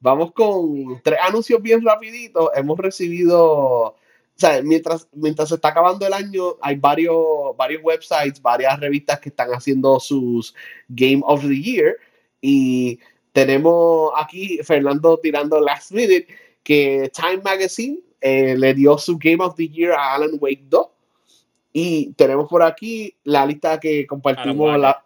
vamos 0.00 0.32
con 0.32 1.00
tres 1.02 1.18
anuncios 1.22 1.60
bien 1.62 1.84
rapiditos. 1.84 2.50
Hemos 2.54 2.78
recibido 2.78 3.94
o 4.36 4.40
sea, 4.40 4.60
mientras, 4.62 5.08
mientras 5.12 5.48
se 5.48 5.54
está 5.54 5.68
acabando 5.68 6.04
el 6.04 6.12
año, 6.12 6.56
hay 6.60 6.74
varios, 6.74 7.56
varios 7.56 7.82
websites, 7.84 8.42
varias 8.42 8.80
revistas 8.80 9.20
que 9.20 9.28
están 9.28 9.50
haciendo 9.50 10.00
sus 10.00 10.52
Game 10.88 11.22
of 11.24 11.42
the 11.42 11.62
Year. 11.62 11.96
Y 12.40 12.98
tenemos 13.32 14.10
aquí 14.16 14.58
Fernando 14.64 15.18
tirando 15.18 15.60
last 15.60 15.92
minute 15.92 16.26
que 16.64 17.12
Time 17.14 17.42
Magazine 17.44 18.00
eh, 18.20 18.56
le 18.56 18.74
dio 18.74 18.98
su 18.98 19.16
Game 19.18 19.44
of 19.44 19.54
the 19.54 19.68
Year 19.68 19.92
a 19.92 20.14
Alan 20.14 20.36
Wake 20.40 20.64
2. 20.68 20.86
Y 21.72 22.12
tenemos 22.14 22.48
por 22.48 22.64
aquí 22.64 23.16
la 23.22 23.46
lista 23.46 23.78
que 23.78 24.04
compartimos 24.04 24.76
la, 24.78 25.04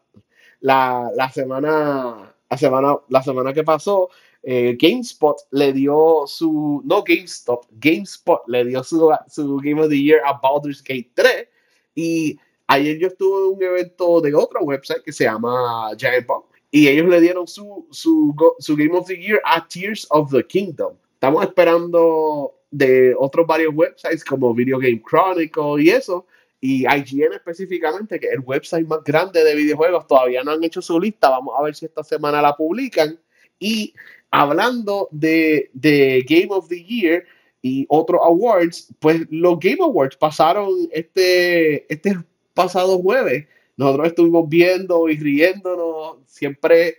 la, 0.60 1.10
la 1.14 1.30
semana, 1.30 2.34
la 2.48 2.56
semana, 2.56 2.96
la 3.08 3.22
semana 3.22 3.52
que 3.52 3.62
pasó, 3.62 4.08
eh, 4.42 4.76
GameSpot 4.78 5.36
le 5.50 5.72
dio 5.72 6.24
su, 6.26 6.82
no 6.84 7.02
GameStop, 7.02 7.66
GameSpot 7.72 8.40
le 8.46 8.64
dio 8.64 8.82
su, 8.84 9.10
su 9.28 9.56
Game 9.58 9.80
of 9.80 9.88
the 9.88 10.00
Year 10.00 10.20
a 10.24 10.38
Baldur's 10.40 10.82
Gate 10.82 11.10
3 11.14 11.48
y 11.94 12.38
ayer 12.66 12.98
yo 12.98 13.08
estuve 13.08 13.46
en 13.46 13.54
un 13.56 13.62
evento 13.62 14.20
de 14.20 14.34
otro 14.34 14.60
website 14.62 15.02
que 15.02 15.12
se 15.12 15.24
llama 15.24 15.90
Giant 15.96 16.26
Bomb 16.26 16.44
y 16.70 16.88
ellos 16.88 17.08
le 17.08 17.20
dieron 17.20 17.46
su, 17.46 17.86
su, 17.90 18.34
su 18.58 18.76
Game 18.76 18.96
of 18.96 19.06
the 19.06 19.16
Year 19.16 19.40
a 19.44 19.66
Tears 19.66 20.06
of 20.10 20.30
the 20.30 20.46
Kingdom. 20.46 20.94
Estamos 21.14 21.42
esperando 21.44 22.54
de 22.70 23.14
otros 23.18 23.46
varios 23.46 23.74
websites 23.74 24.24
como 24.24 24.54
Video 24.54 24.78
Game 24.78 25.02
Chronicle 25.08 25.82
y 25.82 25.90
eso. 25.90 26.26
Y 26.60 26.84
IGN 26.86 27.34
específicamente, 27.34 28.18
que 28.18 28.26
es 28.26 28.32
el 28.32 28.40
website 28.40 28.86
más 28.86 29.02
grande 29.04 29.44
de 29.44 29.54
videojuegos, 29.54 30.06
todavía 30.06 30.42
no 30.42 30.50
han 30.50 30.64
hecho 30.64 30.82
su 30.82 30.98
lista. 31.00 31.30
Vamos 31.30 31.54
a 31.58 31.62
ver 31.62 31.74
si 31.74 31.86
esta 31.86 32.02
semana 32.02 32.42
la 32.42 32.56
publican. 32.56 33.18
Y 33.58 33.94
hablando 34.30 35.08
de, 35.10 35.70
de 35.72 36.24
Game 36.28 36.48
of 36.50 36.68
the 36.68 36.82
Year 36.82 37.24
y 37.62 37.86
otros 37.88 38.20
awards, 38.24 38.88
pues 38.98 39.22
los 39.30 39.58
Game 39.58 39.78
Awards 39.80 40.16
pasaron 40.16 40.88
este, 40.92 41.92
este 41.92 42.18
pasado 42.54 42.98
jueves. 42.98 43.46
Nosotros 43.76 44.08
estuvimos 44.08 44.48
viendo 44.48 45.08
y 45.08 45.16
riéndonos. 45.16 46.18
Siempre, 46.26 46.96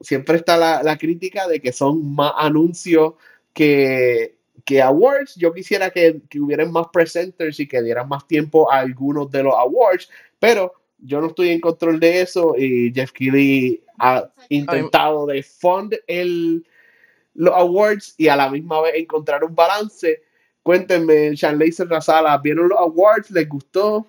siempre 0.00 0.36
está 0.36 0.56
la, 0.56 0.82
la 0.82 0.96
crítica 0.96 1.48
de 1.48 1.60
que 1.60 1.72
son 1.72 2.14
más 2.14 2.32
anuncios 2.36 3.14
que, 3.52 4.36
que 4.64 4.82
awards. 4.82 5.34
Yo 5.36 5.52
quisiera 5.52 5.90
que, 5.90 6.20
que 6.28 6.40
hubieran 6.40 6.70
más 6.72 6.86
presenters 6.92 7.58
y 7.60 7.66
que 7.66 7.82
dieran 7.82 8.08
más 8.08 8.26
tiempo 8.26 8.70
a 8.70 8.78
algunos 8.78 9.30
de 9.30 9.42
los 9.42 9.54
awards, 9.54 10.08
pero 10.38 10.72
yo 10.98 11.20
no 11.20 11.28
estoy 11.28 11.50
en 11.50 11.60
control 11.60 12.00
de 12.00 12.22
eso 12.22 12.54
y 12.56 12.92
Jeff 12.92 13.12
Keighley 13.12 13.82
ha 13.98 14.30
intentado 14.48 15.26
de 15.26 15.42
fund 15.42 15.94
el, 16.06 16.66
los 17.34 17.54
awards 17.54 18.14
y 18.16 18.28
a 18.28 18.36
la 18.36 18.50
misma 18.50 18.80
vez 18.80 18.94
encontrar 18.96 19.44
un 19.44 19.54
balance. 19.54 20.22
Cuéntenme, 20.62 21.36
Sean 21.36 21.58
Laser 21.58 21.88
Razala, 21.88 22.36
¿vieron 22.38 22.68
los 22.68 22.78
awards? 22.78 23.30
¿Les 23.30 23.48
gustó? 23.48 24.06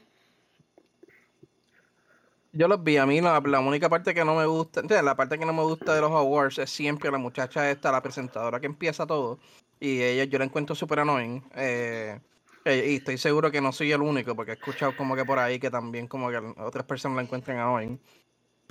Yo 2.52 2.68
los 2.68 2.84
vi, 2.84 2.98
a 2.98 3.06
mí 3.06 3.22
la, 3.22 3.40
la 3.46 3.60
única 3.60 3.88
parte 3.90 4.14
que 4.14 4.26
no 4.26 4.36
me 4.36 4.46
gusta, 4.48 4.82
la 5.04 5.16
parte 5.16 5.38
que 5.38 5.46
no 5.46 5.54
me 5.54 5.62
gusta 5.62 5.94
de 5.94 6.02
los 6.02 6.12
awards 6.12 6.58
es 6.58 6.70
siempre 6.72 7.12
la 7.12 7.20
muchacha 7.20 7.70
esta, 7.70 7.92
la 7.92 8.02
presentadora 8.02 8.60
que 8.60 8.66
empieza 8.66 9.06
todo, 9.06 9.40
y 9.80 10.02
ella 10.02 10.24
yo 10.24 10.40
la 10.40 10.46
encuentro 10.46 10.76
súper 10.76 11.00
annoying, 11.00 11.44
eh, 11.56 12.20
y 12.66 12.96
estoy 12.96 13.20
seguro 13.20 13.52
que 13.52 13.62
no 13.62 13.72
soy 13.72 13.92
el 13.92 14.02
único, 14.02 14.36
porque 14.36 14.52
he 14.52 14.56
escuchado 14.56 14.98
como 14.98 15.16
que 15.16 15.24
por 15.26 15.38
ahí 15.38 15.60
que 15.60 15.70
también 15.70 16.08
como 16.08 16.32
que 16.32 16.38
otras 16.58 16.86
personas 16.86 17.18
la 17.18 17.22
encuentran 17.22 17.60
annoying. 17.60 18.00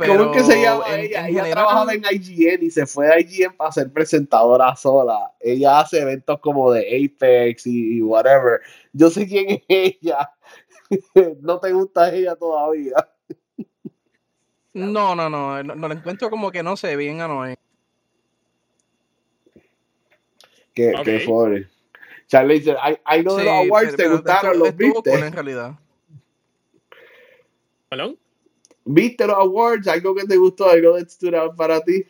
¿Cómo 0.06 0.32
es 0.32 0.37
que 0.38 0.44
se 0.44 0.52
Pero 0.52 0.62
llama 0.62 0.84
en- 0.94 1.00
ella? 1.00 1.20
en 1.20 1.26
ella 1.26 1.42
general- 1.44 1.50
trabajaba 1.52 1.92
en 1.94 2.02
IGN 2.11 2.62
y 2.64 2.70
se 2.70 2.87
fue 2.87 3.06
de 3.08 3.20
IGN 3.22 3.56
para 3.56 3.72
ser 3.72 3.92
presentadora 3.92 4.76
sola. 4.76 5.32
Ella 5.40 5.80
hace 5.80 6.00
eventos 6.00 6.38
como 6.38 6.70
de 6.72 6.82
Apex 7.16 7.66
y, 7.66 7.96
y 7.98 8.02
whatever. 8.02 8.61
Yo 8.92 9.11
sé 9.11 9.26
quién 9.26 9.48
es 9.50 9.62
ella. 9.68 10.30
no 11.42 11.58
te 11.58 11.72
gusta 11.72 12.14
ella 12.14 12.37
todavía. 12.37 12.94
No, 14.72 15.16
no, 15.16 15.28
no, 15.28 15.62
no, 15.64 15.74
no 15.74 15.88
la 15.88 15.94
encuentro 15.94 16.30
como 16.30 16.52
que 16.52 16.62
no 16.62 16.76
sé, 16.76 16.94
bien 16.94 17.20
annoying. 17.20 17.56
Qué, 20.74 20.94
Ok. 20.94 21.04
qué 21.04 21.20
pobre. 21.26 21.68
Charlie 22.28 22.61
dice, 22.61 22.76
hay, 22.80 22.96
hay 23.04 23.22
lo 23.22 23.34
de 23.37 23.44
los 23.44 23.52
Sí, 23.62 23.66
awards, 23.68 23.94
pero- 23.96 23.96
¿te 23.96 24.02
pero 24.02 24.16
gustaron? 24.16 24.52
estuvo- 24.52 24.64
¿Los 24.66 24.76
viste? 24.76 25.11
cool 25.11 25.22
en 25.24 25.32
realidad. 25.32 25.72
¿Perdón? 27.88 28.18
¿Viste 28.90 29.27
los 29.27 29.37
awards? 29.37 29.87
¿Algo 29.87 30.14
que 30.14 30.24
te 30.24 30.37
gustó? 30.38 30.70
¿Algo 30.70 30.96
que 30.96 31.05
stood 31.05 31.35
out 31.35 31.55
para 31.55 31.79
ti? 31.83 32.05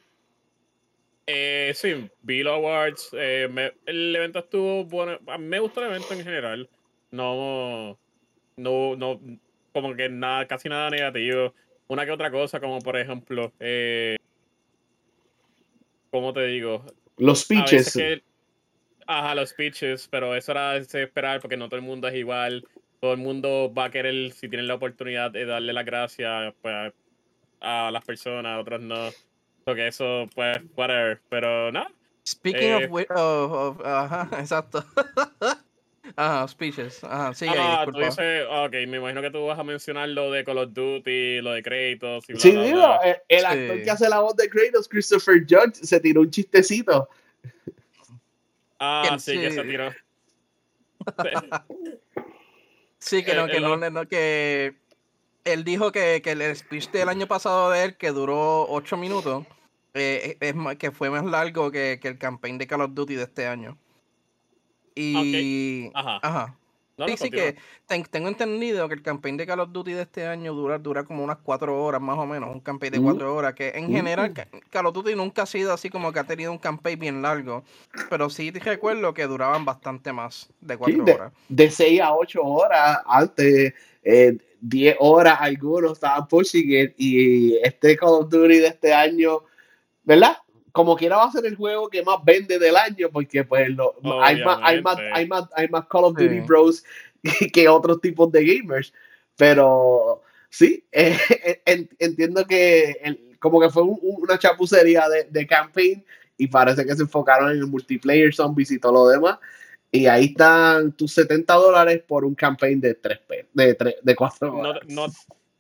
Eh, 1.27 1.73
sí, 1.75 2.09
vi 2.23 2.43
los 2.45 2.55
awards. 2.55 3.09
eh, 3.13 3.49
me- 3.51 3.73
el 3.87 4.15
evento 4.15 4.39
estuvo 4.39 4.85
bueno. 4.85 5.19
A 5.27 5.39
mí 5.39 5.47
me 5.47 5.59
gustó 5.59 5.81
el 5.81 5.89
evento 5.89 6.15
en 6.15 6.23
general. 6.23 6.71
No, 7.11 7.99
no, 8.57 8.95
no, 8.97 9.21
como 9.73 9.97
que 9.97 10.09
nada, 10.09 10.47
casi 10.47 10.69
nada 10.69 10.89
negativo. 10.89 11.53
Una 11.89 12.07
que 12.07 12.13
otra 12.13 12.31
cosa, 12.31 12.61
como 12.61 12.79
por 12.79 12.97
ejemplo, 12.97 13.53
eh, 13.59 14.17
¿cómo 16.11 16.33
te 16.33 16.47
digo? 16.47 16.85
Los 17.17 17.41
speeches. 17.41 17.93
que- 17.93 18.23
ajá, 19.07 19.35
los 19.35 19.51
speeches, 19.51 20.07
pero 20.09 20.37
eso 20.37 20.53
era 20.53 20.75
de 20.75 21.03
esperar 21.03 21.41
porque 21.41 21.57
no 21.57 21.69
todo 21.69 21.77
el 21.81 21.87
mundo 21.87 22.07
es 22.07 22.15
igual. 22.15 22.65
Todo 23.01 23.13
el 23.13 23.19
mundo 23.19 23.73
va 23.73 23.85
a 23.87 23.91
querer, 23.91 24.33
si 24.33 24.49
tienen 24.49 24.67
la 24.67 24.75
oportunidad 24.75 25.31
de 25.31 25.45
darle 25.47 25.73
las 25.73 25.85
gracias 25.85 26.53
pues, 26.63 26.93
a 27.61 27.91
las 27.93 28.05
personas, 28.05 28.61
otros 28.61 28.81
no. 28.81 29.11
Porque 29.65 29.87
eso, 29.89 30.29
pues, 30.35 30.59
whatever. 30.77 31.21
Pero 31.29 31.71
nada. 31.71 31.91
Speaking 32.27 32.61
Eh, 32.73 33.05
of, 33.15 33.51
of- 33.79 33.81
ajá, 33.87 34.29
exacto. 34.41 34.85
ajá, 36.17 36.49
speeches. 36.49 37.03
Ajá, 37.05 37.29
ahí, 37.29 37.49
Ah, 37.57 37.87
tú 37.91 37.99
dices, 37.99 38.45
ok, 38.51 38.73
me 38.89 38.97
imagino 38.97 39.23
que 39.23 39.31
tú 39.31 39.47
vas 39.47 39.59
a 39.59 39.65
mencionar 39.65 40.09
lo 40.09 40.31
de 40.33 40.45
Call 40.45 40.59
of 40.59 40.73
Duty, 40.73 41.41
lo 41.41 41.53
de 41.53 41.63
Kratos 41.63 42.29
y 42.29 42.33
bla, 42.33 42.41
Sí, 42.43 42.51
bla, 42.53 42.63
digo, 42.65 42.79
bla. 42.79 42.97
el, 43.05 43.17
el 43.29 43.41
Sí. 43.41 43.47
actor 43.47 43.83
que 43.83 43.91
hace 43.91 44.09
la 44.09 44.21
voz 44.21 44.37
de 44.37 44.49
Kratos, 44.51 44.89
Christopher 44.89 45.41
Judge, 45.49 45.75
se 45.87 46.01
tiró 46.01 46.21
un 46.23 46.31
chistecito. 46.31 47.09
Ah, 48.81 49.05
¿Quién? 49.07 49.21
sí, 49.21 49.41
que 49.41 49.51
se 49.51 49.63
Sí. 49.63 49.69
tiró. 49.69 49.95
Sí, 52.99 53.23
que 53.25 53.35
no, 53.35 53.45
el- 53.45 53.51
que 53.51 53.57
el 53.59 53.63
no, 53.63 53.91
no, 53.91 54.09
que 54.09 54.77
él 55.45 55.65
dijo 55.65 55.93
que, 55.93 56.21
que 56.23 56.33
el 56.33 56.57
speech 56.57 56.91
del 56.91 57.09
año 57.09 57.27
pasado 57.27 57.71
de 57.71 57.85
él, 57.85 57.97
que 57.97 58.11
duró 58.11 58.67
ocho 58.69 58.97
minutos, 58.97 59.47
eh, 59.95 60.37
es 60.41 60.55
más- 60.55 60.77
que 60.77 60.91
fue 60.91 61.09
más 61.11 61.25
largo 61.25 61.71
que, 61.71 61.99
que 62.01 62.09
el 62.09 62.19
campaign 62.19 62.59
de 62.59 62.67
Call 62.67 62.83
of 62.83 62.95
Duty 62.95 63.15
de 63.15 63.23
este 63.23 63.47
año. 63.47 63.79
Y... 64.95 65.91
Ajá. 65.95 66.19
Ajá. 66.23 66.58
No, 66.99 67.07
Sí, 67.07 67.13
no, 67.13 67.17
sí 67.17 67.31
continúa. 67.31 67.53
que 67.53 67.57
ten- 67.87 68.05
tengo 68.11 68.29
entendido 68.29 68.89
que 68.89 68.95
el 68.95 69.03
campaign 69.03 69.37
de 69.37 69.47
Call 69.47 69.61
of 69.61 69.71
Duty 69.73 69.93
de 69.93 70.03
este 70.03 70.27
año 70.27 70.53
dura, 70.53 70.79
dura 70.79 71.05
como 71.05 71.23
unas 71.23 71.39
cuatro 71.39 71.81
horas 71.83 72.01
más 72.01 72.19
o 72.19 72.27
menos, 72.27 72.51
un 72.53 72.61
campaign 72.61 72.93
de 72.95 73.01
Mm. 73.01 73.05
cuatro 73.05 73.35
horas, 73.35 73.55
que 73.55 73.69
en 73.69 73.91
general 73.93 74.31
Mm. 74.31 74.35
ca- 74.35 74.49
Call 74.71 74.87
of 74.87 74.95
Duty 74.95 75.15
nunca 75.15 75.43
ha 75.43 75.47
sido 75.47 75.73
así 75.73 75.91
como 75.91 76.13
que 76.13 76.19
ha 76.19 76.25
tenido 76.25 76.51
un 76.51 76.59
campaign 76.59 76.99
bien 76.99 77.23
largo, 77.23 77.63
pero 78.11 78.29
sí 78.29 78.51
te 78.51 78.59
recuerdo 78.61 79.15
que 79.15 79.27
duraban 79.29 79.65
bastante 79.65 80.13
más 80.13 80.49
de 80.61 80.77
cuatro 80.77 81.03
horas. 81.05 81.33
De 81.49 81.71
6 81.71 82.01
a 82.01 82.13
8 82.15 82.43
horas, 82.43 82.99
antes 83.07 83.75
eh, 84.03 84.37
10 84.61 84.97
horas 84.99 85.37
algunos 85.41 85.93
estaban 85.93 86.27
pushing 86.27 86.73
it, 86.73 86.95
y 86.97 87.57
este 87.59 87.97
Call 87.97 88.09
of 88.25 88.29
Duty 88.29 88.59
de 88.59 88.67
este 88.67 88.93
año, 88.93 89.43
¿verdad? 90.03 90.37
Como 90.73 90.97
quiera 90.97 91.17
va 91.17 91.25
a 91.25 91.33
ser 91.33 91.47
el 91.47 91.57
juego 91.57 91.89
que 91.89 92.03
más 92.03 92.19
vende 92.25 92.59
del 92.59 92.77
año, 92.77 93.09
porque 93.11 93.45
pues 93.45 93.69
lo- 93.71 93.95
hay, 94.23 94.43
más, 94.45 94.59
hay, 94.63 94.83
más, 94.83 94.97
hay, 95.13 95.27
más, 95.27 95.45
hay 95.55 95.69
más 95.69 95.87
Call 95.87 96.05
of 96.05 96.17
Duty 96.17 96.29
Sí. 96.29 96.41
Bros 96.41 96.85
que, 97.23 97.51
que 97.51 97.69
otros 97.69 98.01
tipos 98.01 98.31
de 98.31 98.45
gamers, 98.45 98.93
pero 99.37 100.23
sí, 100.51 100.85
eh, 100.93 101.17
en- 101.65 101.89
entiendo 101.99 102.47
que 102.47 102.99
el- 103.03 103.37
como 103.41 103.61
que 103.61 103.71
fue 103.71 103.83
un- 103.83 103.99
un- 104.03 104.23
una 104.23 104.39
chapucería 104.39 105.09
de, 105.09 105.25
de 105.25 105.47
campaign 105.47 106.05
y 106.37 106.47
parece 106.49 106.85
que 106.85 106.95
se 106.95 107.03
enfocaron 107.03 107.51
en 107.51 107.59
el 107.59 107.67
multiplayer, 107.67 108.35
zombies 108.35 108.71
y 108.71 108.79
todo 108.79 108.93
lo 108.93 109.09
demás. 109.09 109.39
Y 109.91 110.07
ahí 110.07 110.27
están 110.27 110.93
tus 110.93 111.13
70 111.15 111.55
dólares 111.55 112.03
por 112.07 112.25
un 112.25 112.35
campaign 112.35 112.81
de 112.81 112.95
3 112.95 113.21
de, 113.55 113.75
tres- 113.75 113.97
de 114.03 114.15
4 114.15 114.49
no, 114.53 114.59
horas. 114.71 114.87
te- 114.87 114.95
no, 114.95 115.07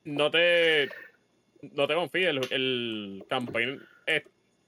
no 0.04 0.30
te 0.30 0.88
no 1.62 1.88
te 1.88 1.94
confíes, 1.94 2.28
el, 2.28 2.40
el 2.52 3.24
campaign 3.28 3.80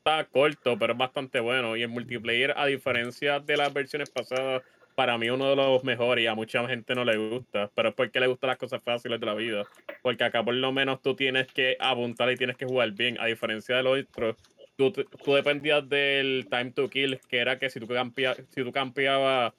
está 0.01 0.25
corto, 0.25 0.79
pero 0.79 0.95
es 0.95 0.99
bastante 0.99 1.41
bueno. 1.41 1.77
Y 1.77 1.83
el 1.83 1.89
multiplayer, 1.89 2.55
a 2.57 2.67
diferencia 2.67 3.39
de 3.39 3.57
las 3.57 3.73
versiones 3.73 4.11
pasadas, 4.11 4.63
para 4.95 5.17
mí 5.19 5.31
uno 5.31 5.49
de 5.51 5.57
los 5.57 5.85
mejores 5.85 6.25
y 6.25 6.27
a 6.27 6.35
mucha 6.35 6.67
gente 6.67 6.95
no 6.95 7.05
le 7.05 7.17
gusta, 7.17 7.71
pero 7.75 7.91
es 7.91 7.95
porque 7.95 8.21
le 8.21 8.27
gustan 8.27 8.49
las 8.49 8.59
cosas 8.59 8.83
fáciles 8.83 9.21
de 9.21 9.27
la 9.27 9.35
vida. 9.35 9.65
Porque 10.03 10.25
acá 10.25 10.43
por 10.43 10.55
lo 10.55 10.73
menos 10.73 11.01
tú 11.03 11.15
tienes 11.15 11.47
que 11.49 11.77
apuntar 11.79 12.31
y 12.31 12.37
tienes 12.37 12.57
que 12.57 12.67
jugar 12.67 12.93
bien, 12.93 13.19
a 13.21 13.27
diferencia 13.27 13.77
de 13.77 13.83
los 13.83 14.01
otros. 14.01 14.37
Tú, 14.77 14.93
tú 14.93 15.35
dependías 15.35 15.87
del 15.89 16.47
time 16.51 16.71
to 16.73 16.89
kill, 16.89 17.21
que 17.29 17.39
era 17.39 17.59
que 17.59 17.69
si 17.69 17.79
tú, 17.79 17.87
campea, 17.87 18.35
si 18.35 18.65
tú 18.65 18.73
campeabas, 18.73 19.53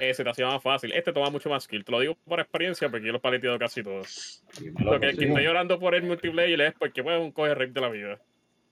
eh, 0.00 0.12
se 0.12 0.22
te 0.22 0.28
hacía 0.28 0.46
más 0.46 0.62
fácil. 0.62 0.92
Este 0.92 1.12
toma 1.12 1.30
mucho 1.30 1.48
más 1.48 1.64
skill. 1.64 1.84
Te 1.84 1.92
lo 1.92 2.00
digo 2.00 2.14
por 2.26 2.40
experiencia, 2.40 2.90
porque 2.90 3.06
yo 3.06 3.12
los 3.12 3.22
paleteado 3.22 3.58
casi 3.58 3.82
todos. 3.82 4.44
Lo 4.78 5.00
que, 5.00 5.14
que 5.16 5.24
estoy 5.24 5.44
llorando 5.44 5.78
por 5.78 5.94
el 5.94 6.02
multiplayer 6.02 6.60
es 6.60 6.74
porque 6.74 7.00
es 7.00 7.06
un 7.06 7.32
coge 7.32 7.54
rip 7.54 7.72
de 7.72 7.80
la 7.80 7.88
vida. 7.88 8.20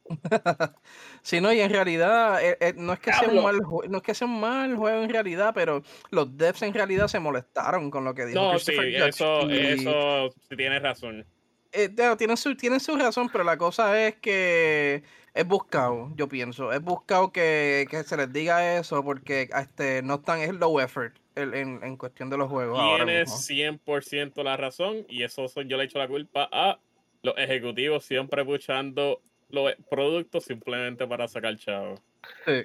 Sí, 1.22 1.40
no, 1.40 1.52
y 1.52 1.60
en 1.60 1.70
realidad 1.70 2.44
eh, 2.44 2.56
eh, 2.60 2.74
no 2.76 2.92
es 2.92 3.00
que 3.00 3.12
sea 3.12 3.28
un 3.28 3.42
mal 3.42 3.58
no 3.88 3.96
es 3.96 4.02
que 4.02 4.14
sea 4.14 4.26
un 4.26 4.40
mal 4.40 4.76
juego 4.76 5.02
en 5.02 5.08
realidad, 5.08 5.52
pero 5.54 5.82
los 6.10 6.36
devs 6.36 6.62
en 6.62 6.74
realidad 6.74 7.08
se 7.08 7.20
molestaron 7.20 7.90
con 7.90 8.04
lo 8.04 8.14
que 8.14 8.26
dijo 8.26 8.40
No, 8.40 8.58
sí, 8.58 8.72
eso, 8.94 9.50
y, 9.50 9.56
eso 9.56 10.28
tienes 10.56 10.82
razón. 10.82 11.26
eh, 11.72 11.88
tienen 12.18 12.36
su, 12.36 12.54
tienen 12.56 12.80
su 12.80 12.96
razón, 12.96 13.28
pero 13.32 13.44
la 13.44 13.56
cosa 13.56 14.06
es 14.06 14.16
que 14.16 15.02
es 15.32 15.46
buscado, 15.46 16.12
yo 16.14 16.28
pienso, 16.28 16.72
es 16.72 16.80
buscado 16.80 17.32
que, 17.32 17.86
que 17.90 18.04
se 18.04 18.16
les 18.16 18.32
diga 18.32 18.76
eso 18.78 19.02
porque 19.02 19.48
este 19.58 20.02
no 20.02 20.16
están, 20.16 20.40
es 20.40 20.54
low 20.54 20.78
effort 20.80 21.16
el- 21.34 21.54
en, 21.54 21.82
en 21.82 21.96
cuestión 21.96 22.30
de 22.30 22.36
los 22.36 22.48
juegos 22.48 22.78
Tienes 22.96 23.30
mismo. 23.30 23.38
100% 23.38 24.42
la 24.44 24.56
razón 24.56 25.04
y 25.08 25.22
eso 25.22 25.46
yo 25.62 25.76
le 25.76 25.84
echo 25.84 25.98
la 25.98 26.06
culpa 26.06 26.48
a 26.52 26.78
los 27.22 27.34
ejecutivos 27.38 28.04
siempre 28.04 28.44
puchando 28.44 29.20
los 29.50 29.74
productos 29.90 30.44
simplemente 30.44 31.06
para 31.06 31.28
sacar 31.28 31.56
chavo. 31.56 32.00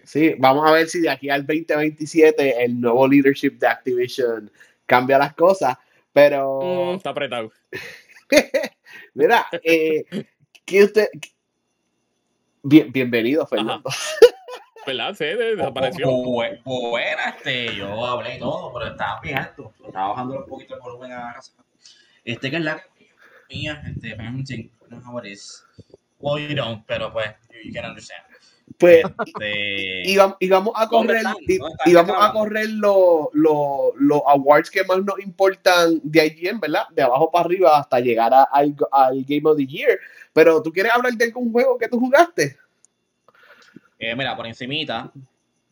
Sí, 0.04 0.36
vamos 0.38 0.68
a 0.68 0.72
ver 0.72 0.88
si 0.88 1.02
de 1.02 1.10
aquí 1.10 1.30
al 1.30 1.46
2027 1.46 2.64
el 2.64 2.80
nuevo 2.80 3.08
leadership 3.08 3.58
de 3.60 3.68
Activision 3.68 4.52
cambia 4.86 5.18
las 5.18 5.34
cosas, 5.34 5.78
pero... 6.14 6.60
Mm, 6.94 6.96
está 6.96 7.12
apretado. 7.12 7.52
Mira, 9.14 9.46
eh, 9.64 10.04
que 10.66 10.84
usted... 10.84 11.08
Bien, 12.64 12.92
bienvenido, 12.92 13.46
Fernando. 13.46 13.90
¿Verdad? 14.86 15.14
Sí, 15.14 15.26
desapareció. 15.26 16.10
buena, 16.64 17.30
este, 17.30 17.76
yo 17.76 18.06
hablé 18.06 18.38
y 18.38 18.40
todo, 18.40 18.74
pero 18.74 18.88
estaba 18.92 19.20
bien 19.22 19.38
alto. 19.38 19.74
Estaba 19.86 20.10
bajando 20.10 20.40
un 20.40 20.46
poquito 20.46 20.76
el 20.76 20.82
volumen 20.82 21.12
a 21.12 21.34
casa. 21.34 21.54
Este 22.24 22.50
que 22.50 22.58
es 22.58 22.64
la 22.64 22.82
mía, 23.50 23.82
este, 23.86 24.16
parenting, 24.16 24.72
I 24.92 25.36
Well, 26.20 26.40
you 26.40 26.56
don't, 26.56 26.86
pero 26.86 27.12
pues, 27.12 27.30
you 27.64 27.74
can 27.74 27.86
understand. 27.86 28.24
Pues 28.78 29.04
este... 29.26 30.10
íbamos, 30.10 30.74
a 30.76 30.88
correr, 30.88 31.24
íbamos 31.86 32.16
a 32.18 32.32
correr 32.32 32.70
los 32.70 33.28
los 33.34 34.22
awards 34.28 34.70
que 34.70 34.84
más 34.84 35.04
nos 35.04 35.20
importan 35.20 36.00
de 36.04 36.28
IGN, 36.28 36.60
¿verdad? 36.60 36.84
De 36.92 37.02
abajo 37.02 37.32
para 37.32 37.46
arriba 37.46 37.80
hasta 37.80 38.00
llegar 38.00 38.34
a, 38.34 38.44
al, 38.44 38.76
Game 39.28 39.42
of 39.46 39.58
the 39.58 39.66
Year. 39.66 40.00
Pero 40.34 40.62
tú 40.62 40.72
quieres 40.72 40.94
hablar 40.94 41.14
de 41.14 41.26
algún 41.26 41.52
juego 41.52 41.78
que 41.78 41.90
tú 41.90 42.00
jugaste? 42.00 42.58
Eh, 43.98 44.16
mira, 44.16 44.38
por 44.38 44.48
encimita, 44.48 45.12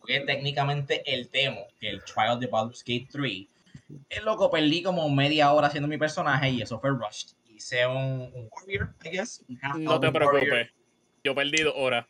que 0.06 0.20
técnicamente 0.22 1.02
el 1.06 1.30
demo, 1.32 1.68
que 1.80 1.90
el 1.90 2.04
Trial 2.04 2.40
de 2.40 2.48
Baldur's 2.48 2.84
Gate 2.84 3.08
3, 3.12 3.48
es 4.10 4.24
loco, 4.24 4.50
perdí 4.52 4.84
como 4.84 5.10
media 5.10 5.54
hora 5.54 5.68
haciendo 5.68 5.88
mi 5.88 5.98
personaje 5.98 6.50
y 6.50 6.62
eso 6.62 6.80
fue 6.80 6.90
rushed. 6.90 7.30
Hice 7.58 7.88
un, 7.88 8.32
un 8.36 8.50
warrior, 8.52 8.94
I 9.04 9.10
guess. 9.10 9.44
no 9.80 10.00
te 10.00 10.12
preocupes, 10.12 10.70
yo 11.24 11.34
perdí 11.34 11.64
dos 11.64 11.74
horas. 11.76 12.06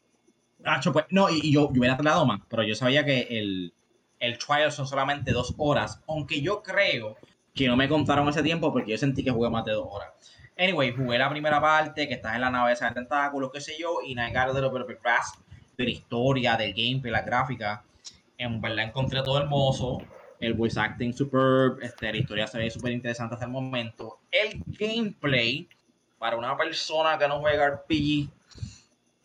Pues, 0.92 1.06
no, 1.10 1.30
y, 1.30 1.54
yo, 1.54 1.72
yo 1.72 1.80
hubiera 1.80 1.96
tardado 1.96 2.26
más, 2.26 2.42
pero 2.50 2.64
yo 2.64 2.76
sabía 2.76 3.06
que 3.06 3.28
el, 3.30 3.74
el 4.20 4.38
trial 4.38 4.74
son 4.74 4.88
solamente 4.88 5.32
dos 5.32 5.56
horas, 5.58 6.04
aunque 6.06 6.42
yo 6.42 6.62
creo 6.62 7.16
que 7.56 7.68
no 7.68 7.78
me 7.78 7.88
contaron 7.88 8.28
ese 8.28 8.44
tiempo 8.44 8.74
porque 8.74 8.92
yo 8.92 8.98
sentí 8.98 9.24
que 9.24 9.32
jugué 9.32 9.50
más 9.50 9.64
de 9.64 9.72
dos 9.72 9.88
horas. 9.90 10.10
Anyway, 10.58 10.92
jugué 10.92 11.18
la 11.18 11.30
primera 11.30 11.62
parte, 11.62 12.10
que 12.10 12.16
estás 12.16 12.36
en 12.36 12.42
la 12.42 12.50
nave 12.50 12.76
de 12.76 12.92
tentáculos, 12.92 13.50
qué 13.54 13.62
sé 13.62 13.78
yo, 13.80 14.00
y 14.06 14.16
got 14.16 14.36
a 14.36 14.54
little 14.54 14.70
bit 14.70 15.00
de 15.78 15.84
la 15.86 15.90
historia, 15.90 16.58
del 16.58 16.74
gameplay, 16.74 17.12
la 17.12 17.22
gráfica. 17.22 17.86
En 18.38 18.60
verdad 18.60 18.86
encontré 18.86 19.24
todo 19.24 19.38
hermoso, 19.38 20.00
el 20.40 20.54
voice 20.54 20.80
acting 20.80 21.14
superb, 21.14 21.80
este, 21.82 22.12
la 22.12 22.18
historia 22.18 22.48
se 22.48 22.58
ve 22.58 22.70
súper 22.70 22.92
interesante 22.92 23.36
hasta 23.36 23.46
el 23.46 23.52
momento. 23.52 24.20
El 24.32 24.64
gameplay, 24.68 25.68
para 26.18 26.38
una 26.38 26.56
persona 26.58 27.18
que 27.18 27.28
no 27.28 27.40
juega 27.40 27.68
RPG, 27.70 28.30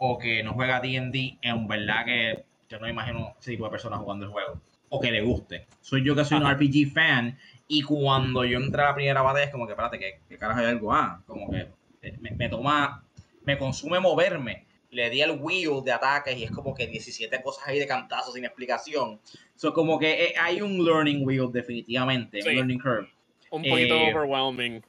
o 0.04 0.18
que 0.18 0.42
no 0.42 0.54
juega 0.54 0.80
D&D, 0.80 1.38
en 1.42 1.68
verdad 1.68 2.04
que 2.04 2.44
yo 2.68 2.80
no 2.80 2.88
imagino 2.88 3.36
ese 3.38 3.52
tipo 3.52 3.66
de 3.66 3.70
personas 3.70 4.00
jugando 4.00 4.24
el 4.26 4.32
juego. 4.32 4.60
O 4.88 5.00
que 5.00 5.12
le 5.12 5.22
guste. 5.22 5.66
Soy 5.80 6.04
yo 6.04 6.16
que 6.16 6.24
soy 6.24 6.38
un 6.38 6.50
RPG 6.50 6.92
fan 6.92 7.38
y 7.68 7.82
cuando 7.82 8.44
yo 8.44 8.58
entré 8.58 8.82
a 8.82 8.86
la 8.86 8.94
primera 8.94 9.22
batalla 9.22 9.44
es 9.44 9.52
como 9.52 9.66
que, 9.66 9.72
espérate, 9.72 9.98
¿qué, 9.98 10.20
qué 10.28 10.38
carajo 10.38 10.60
hay 10.60 10.66
algo? 10.66 10.92
Ah, 10.92 11.22
como 11.26 11.50
que 11.50 11.68
eh, 12.02 12.18
me, 12.18 12.48
toma, 12.48 13.04
me 13.44 13.56
consume 13.56 14.00
moverme. 14.00 14.66
Le 14.92 15.08
di 15.08 15.22
el 15.22 15.38
wheel 15.40 15.82
de 15.82 15.90
ataques 15.90 16.36
y 16.36 16.44
es 16.44 16.50
como 16.50 16.74
que 16.74 16.86
17 16.86 17.42
cosas 17.42 17.66
ahí 17.66 17.78
de 17.78 17.86
cantazo 17.86 18.30
sin 18.30 18.44
explicación. 18.44 19.18
So, 19.56 19.72
como 19.72 19.98
que 19.98 20.26
eh, 20.26 20.34
hay 20.38 20.60
un 20.60 20.84
learning 20.84 21.26
wheel 21.26 21.50
definitivamente, 21.50 22.40
un 22.46 22.54
learning 22.54 22.78
curve. 22.78 23.10
Un 23.50 23.62
poquito 23.62 23.94
eh, 23.94 24.14
overwhelming. 24.14 24.84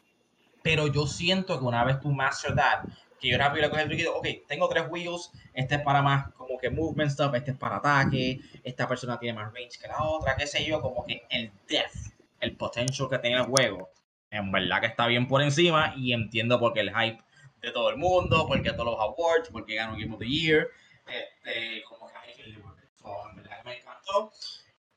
Pero 0.62 0.88
yo 0.88 1.08
siento 1.08 1.58
que 1.58 1.66
una 1.66 1.86
vez 1.86 2.02
tú 2.02 2.12
master 2.12 2.54
that, 2.54 2.84
que 3.18 3.30
yo 3.30 3.38
rápido 3.38 3.62
le 3.64 3.70
coge 3.70 3.84
el 3.84 3.90
líquido, 3.90 4.14
ok, 4.18 4.28
tengo 4.46 4.68
tres 4.68 4.84
wheels, 4.90 5.32
este 5.54 5.76
es 5.76 5.82
para 5.82 6.02
más 6.02 6.34
como 6.34 6.58
que 6.58 6.70
movement 6.70 7.10
stuff, 7.10 7.34
este 7.36 7.52
es 7.52 7.58
para 7.58 7.78
ataque, 7.78 8.42
esta 8.62 8.86
persona 8.86 9.18
tiene 9.18 9.40
más 9.40 9.54
range 9.54 9.80
que 9.82 9.88
la 9.88 10.04
otra, 10.04 10.36
qué 10.36 10.46
sé 10.46 10.66
yo, 10.66 10.82
como 10.82 11.06
que 11.06 11.24
el 11.30 11.50
depth, 11.70 12.14
el 12.42 12.58
potential 12.58 13.08
que 13.10 13.20
tiene 13.20 13.38
el 13.38 13.44
juego, 13.44 13.90
en 14.30 14.52
verdad 14.52 14.82
que 14.82 14.88
está 14.88 15.08
bien 15.08 15.30
por 15.30 15.42
encima 15.42 15.94
y 15.96 16.12
entiendo 16.12 16.60
por 16.60 16.74
qué 16.74 16.82
el 16.82 16.94
hype 16.94 17.24
de 17.64 17.72
todo 17.72 17.90
el 17.90 17.98
mundo, 17.98 18.46
porque 18.48 18.72
todos 18.74 18.86
los 18.86 19.00
awards, 19.00 19.50
porque 19.50 19.74
ganó 19.74 19.94
Game 19.94 20.14
of 20.14 20.20
the 20.20 20.28
Year, 20.28 20.70
este, 21.08 21.82
como 21.84 22.08
que 22.08 22.44
en 22.44 23.36
verdad 23.36 23.58
que 23.58 23.70
me 23.70 23.78
encantó. 23.80 24.32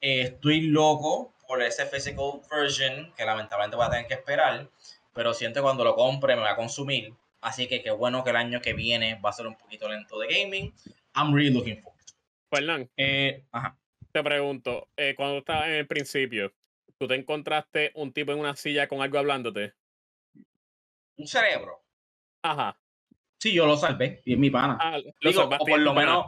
estoy 0.01 0.61
loco 0.63 1.33
por 1.49 1.63
ese 1.63 1.87
physical 1.87 2.43
version 2.51 3.15
que 3.17 3.25
lamentablemente 3.25 3.77
voy 3.77 3.87
a 3.87 3.91
tener 3.91 4.07
que 4.07 4.15
esperar, 4.15 4.69
pero 5.15 5.33
siento 5.33 5.61
que 5.61 5.63
cuando 5.63 5.85
lo 5.85 5.95
compre 5.95 6.37
me 6.37 6.43
va 6.43 6.51
a 6.51 6.57
consumir 6.57 7.15
Así 7.47 7.69
que 7.69 7.81
qué 7.81 7.93
bueno 7.93 8.25
que 8.25 8.31
el 8.31 8.37
año 8.37 8.61
que 8.61 8.73
viene 8.73 9.21
va 9.25 9.31
a 9.31 9.33
ser 9.33 9.47
un 9.47 9.57
poquito 9.57 9.89
lento 9.89 10.19
de 10.19 10.27
gaming. 10.27 10.75
I'm 11.15 11.33
really 11.33 11.55
looking 11.55 11.81
forward. 11.81 12.03
Fernán, 12.51 12.91
eh, 12.97 13.45
te 14.11 14.23
pregunto, 14.25 14.89
eh, 14.97 15.15
cuando 15.17 15.39
estabas 15.39 15.69
en 15.69 15.75
el 15.75 15.87
principio, 15.87 16.53
¿tú 16.99 17.07
te 17.07 17.15
encontraste 17.15 17.93
un 17.95 18.13
tipo 18.13 18.33
en 18.33 18.41
una 18.41 18.57
silla 18.57 18.89
con 18.89 19.01
algo 19.01 19.19
hablándote? 19.19 19.75
Un 21.19 21.29
cerebro. 21.29 21.86
Ajá. 22.47 22.77
Sí, 23.39 23.53
yo 23.53 23.67
lo 23.67 23.77
salvé 23.77 24.23
y 24.25 24.35
es 24.35 24.39
mi 24.39 24.51
pana. 24.51 24.79
Ah, 24.81 24.99
Digo, 25.21 25.43
o 25.43 25.65
por 25.65 25.79
lo 25.81 25.95
menos 25.95 26.27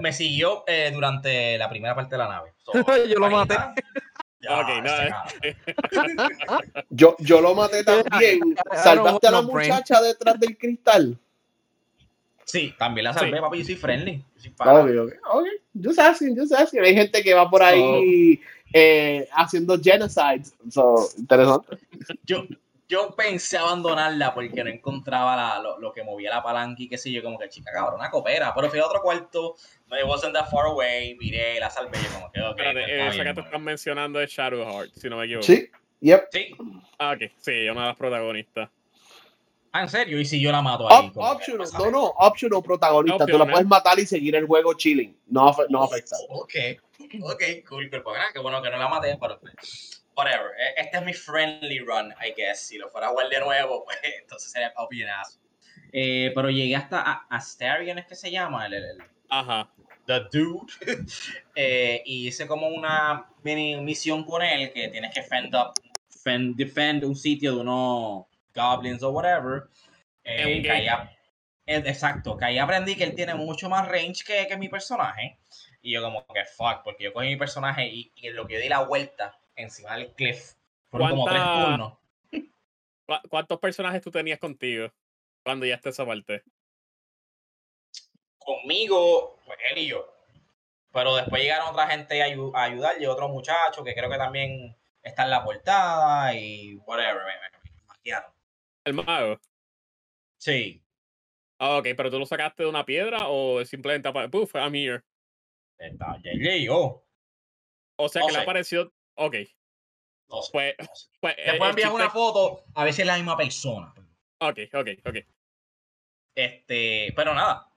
me, 0.00 0.12
siguió 0.12 0.64
eh, 0.66 0.90
durante 0.92 1.58
la 1.58 1.68
primera 1.68 1.94
parte 1.94 2.14
de 2.14 2.18
la 2.18 2.28
nave. 2.28 2.52
yo 3.08 3.18
lo 3.18 3.30
maté. 3.30 3.54
Eh. 5.42 5.56
yo, 6.90 7.16
yo 7.18 7.40
lo 7.40 7.54
maté 7.54 7.84
también. 7.84 8.40
¿Salvaste 8.74 9.26
a 9.26 9.30
la 9.32 9.42
muchacha 9.42 10.00
detrás 10.00 10.38
del 10.38 10.56
cristal? 10.56 11.18
Sí, 12.44 12.74
también 12.78 13.04
la 13.04 13.12
salvé, 13.12 13.40
papi. 13.40 13.58
Yo 13.58 13.64
soy 13.64 13.76
friendly. 13.76 14.24
Yo 14.36 14.50
soy 14.50 15.50
Yo 15.74 15.92
sé 15.92 16.02
así, 16.02 16.34
yo 16.34 16.46
sé 16.46 16.56
así. 16.56 16.78
Hay 16.78 16.94
gente 16.94 17.22
que 17.22 17.34
va 17.34 17.48
por 17.48 17.62
ahí 17.62 18.40
eh, 18.72 19.28
haciendo 19.32 19.78
genocides. 19.80 20.54
So, 20.70 21.08
interesante. 21.18 21.78
Yo, 22.24 22.44
yo 22.90 23.14
pensé 23.14 23.56
abandonarla 23.56 24.34
porque 24.34 24.64
no 24.64 24.68
encontraba 24.68 25.36
la, 25.36 25.76
lo, 25.78 25.92
que 25.92 26.02
movía 26.02 26.28
la 26.28 26.42
palanca 26.42 26.82
y 26.82 26.88
qué 26.88 26.98
sé 26.98 27.12
yo, 27.12 27.22
como 27.22 27.38
que 27.38 27.48
chica 27.48 27.70
cabrón, 27.72 28.00
una 28.00 28.10
copera. 28.10 28.52
Pero 28.52 28.68
fui 28.68 28.80
a 28.80 28.86
otro 28.86 29.00
cuarto, 29.00 29.54
no 29.86 29.96
it 29.96 30.04
wasn't 30.04 30.34
that 30.34 30.50
far 30.50 30.66
away, 30.66 31.14
miré, 31.14 31.60
la 31.60 31.70
salvé, 31.70 31.98
yo 32.02 32.12
como 32.12 32.32
que, 32.32 32.40
ok. 32.40 32.58
Espérate, 32.58 32.80
pues, 32.80 33.14
esa 33.14 33.24
que 33.24 33.34
te 33.34 33.40
están 33.42 33.62
mencionando 33.62 34.20
es 34.20 34.30
Shadowheart, 34.30 34.92
si 34.94 35.08
no 35.08 35.18
me 35.18 35.26
equivoco. 35.26 35.46
Sí, 35.46 35.70
yep. 36.00 36.24
Sí. 36.32 36.52
Ah, 36.98 37.12
ok, 37.12 37.30
sí, 37.38 37.68
una 37.68 37.82
de 37.82 37.86
las 37.86 37.96
protagonistas. 37.96 38.68
Ah, 39.72 39.82
¿en 39.82 39.88
serio? 39.88 40.18
¿Y 40.18 40.24
si 40.24 40.40
yo 40.40 40.50
la 40.50 40.60
mato 40.60 40.90
ahí? 40.90 41.12
optional, 41.14 41.68
no, 41.78 41.90
no, 41.92 42.04
optional 42.06 42.60
protagonista. 42.60 43.24
Tú 43.24 43.38
la 43.38 43.46
puedes 43.46 43.68
matar 43.68 44.00
y 44.00 44.04
seguir 44.04 44.34
el 44.34 44.46
juego 44.46 44.74
chilling. 44.74 45.16
No, 45.28 45.54
no 45.68 45.84
afecta. 45.84 46.16
Ok, 46.28 46.54
ok, 47.22 47.42
cool. 47.68 47.88
Pero 47.88 48.02
pues, 48.02 48.18
qué 48.32 48.40
bueno 48.40 48.60
que 48.60 48.68
no 48.68 48.78
la 48.78 48.88
maté, 48.88 49.16
pero 49.20 49.38
pues, 49.38 49.99
whatever. 50.20 50.52
E, 50.58 50.80
este 50.80 50.98
es 50.98 51.04
mi 51.04 51.12
friendly 51.12 51.80
run, 51.80 52.12
I 52.20 52.32
guess. 52.36 52.60
Si 52.60 52.78
lo 52.78 52.88
fuera 52.88 53.08
a 53.08 53.10
jugar 53.10 53.28
de 53.28 53.40
nuevo, 53.40 53.84
pues 53.84 53.98
entonces 54.20 54.50
sería 54.50 54.72
opinazo. 54.76 55.38
Eh, 55.92 56.30
pero 56.34 56.50
llegué 56.50 56.76
hasta 56.76 57.26
Asterion, 57.28 57.98
¿es 57.98 58.06
que 58.06 58.14
se 58.14 58.30
llama? 58.30 58.66
El, 58.66 58.98
Ajá. 59.28 59.70
The 60.06 60.20
Dude. 60.32 60.72
eh, 61.54 62.02
y 62.04 62.28
hice 62.28 62.46
como 62.46 62.68
una 62.68 63.26
mini 63.42 63.76
misión 63.76 64.24
con 64.24 64.42
él 64.42 64.72
que 64.72 64.88
tienes 64.88 65.12
que 65.12 65.22
fend 65.22 65.54
up, 65.54 65.74
fend, 66.22 66.56
defend 66.56 67.04
un 67.04 67.16
sitio 67.16 67.54
de 67.54 67.60
unos 67.60 68.26
goblins 68.54 69.02
o 69.02 69.10
whatever. 69.10 69.64
Eh, 70.24 70.62
que 70.62 71.10
exacto, 71.66 72.36
que 72.36 72.44
ahí 72.44 72.58
aprendí 72.58 72.96
que 72.96 73.04
él 73.04 73.14
tiene 73.14 73.34
mucho 73.34 73.68
más 73.68 73.86
range 73.86 74.24
que, 74.24 74.46
que 74.48 74.56
mi 74.56 74.68
personaje. 74.68 75.38
Y 75.82 75.92
yo 75.92 76.02
como 76.02 76.26
que 76.26 76.44
fuck, 76.44 76.82
porque 76.84 77.04
yo 77.04 77.12
cogí 77.12 77.28
mi 77.28 77.36
personaje 77.36 77.86
y, 77.86 78.12
y 78.16 78.30
lo 78.30 78.46
que 78.46 78.58
di 78.58 78.68
la 78.68 78.80
vuelta 78.80 79.39
encima 79.62 79.96
del 79.96 80.12
cliff. 80.14 80.54
Fueron 80.90 81.10
como 81.10 81.26
tres 81.26 81.42
turnos. 81.42 81.98
¿Cuántos 83.28 83.58
personajes 83.58 84.02
tú 84.02 84.10
tenías 84.10 84.38
contigo 84.38 84.92
cuando 85.42 85.66
ya 85.66 85.74
estés 85.74 85.94
esa 85.94 86.06
parte? 86.06 86.42
Conmigo, 88.38 89.38
pues 89.44 89.58
él 89.70 89.78
y 89.78 89.88
yo. 89.88 90.06
Pero 90.92 91.14
después 91.16 91.42
llegaron 91.42 91.68
otra 91.68 91.88
gente 91.88 92.22
a, 92.22 92.26
ayudar 92.26 93.00
y 93.00 93.06
otro 93.06 93.28
muchacho 93.28 93.84
que 93.84 93.94
creo 93.94 94.10
que 94.10 94.16
también 94.16 94.76
está 95.02 95.24
en 95.24 95.30
la 95.30 95.44
portada 95.44 96.34
y 96.34 96.76
whatever, 96.86 97.22
me, 97.24 98.12
¿El 98.84 98.94
mago? 98.94 99.40
Sí. 100.38 100.82
Ah, 101.58 101.78
ok, 101.78 101.88
pero 101.96 102.10
tú 102.10 102.18
lo 102.18 102.26
sacaste 102.26 102.62
de 102.62 102.68
una 102.68 102.86
piedra 102.86 103.28
o 103.28 103.64
simplemente, 103.64 104.10
puff, 104.30 104.54
I'm 104.54 104.74
here. 104.74 105.02
Está, 105.78 106.18
ya 106.22 106.32
llegó. 106.32 107.04
O 107.96 108.08
sea 108.08 108.22
que 108.26 108.32
le 108.32 108.38
apareció 108.38 108.92
Ok. 109.22 109.36
No 110.30 110.42
sé, 110.42 110.50
pues, 110.52 111.10
pues 111.20 111.36
Después 111.36 111.60
eh, 111.60 111.70
enviar 111.70 111.92
una 111.92 112.08
foto 112.08 112.62
a 112.74 112.84
ver 112.84 112.94
si 112.94 113.02
es 113.02 113.06
la 113.06 113.16
misma 113.16 113.36
persona. 113.36 113.92
Ok, 114.38 114.60
ok, 114.72 114.88
ok. 115.04 115.16
Este, 116.34 117.12
pero 117.14 117.34
nada, 117.34 117.68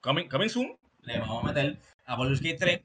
coming, 0.00 0.26
coming 0.26 0.48
soon, 0.48 0.78
le 1.02 1.18
vamos 1.18 1.44
a 1.44 1.46
meter 1.48 1.78
a 2.06 2.16
Baldur's 2.16 2.40
Gate 2.40 2.58
3. 2.58 2.80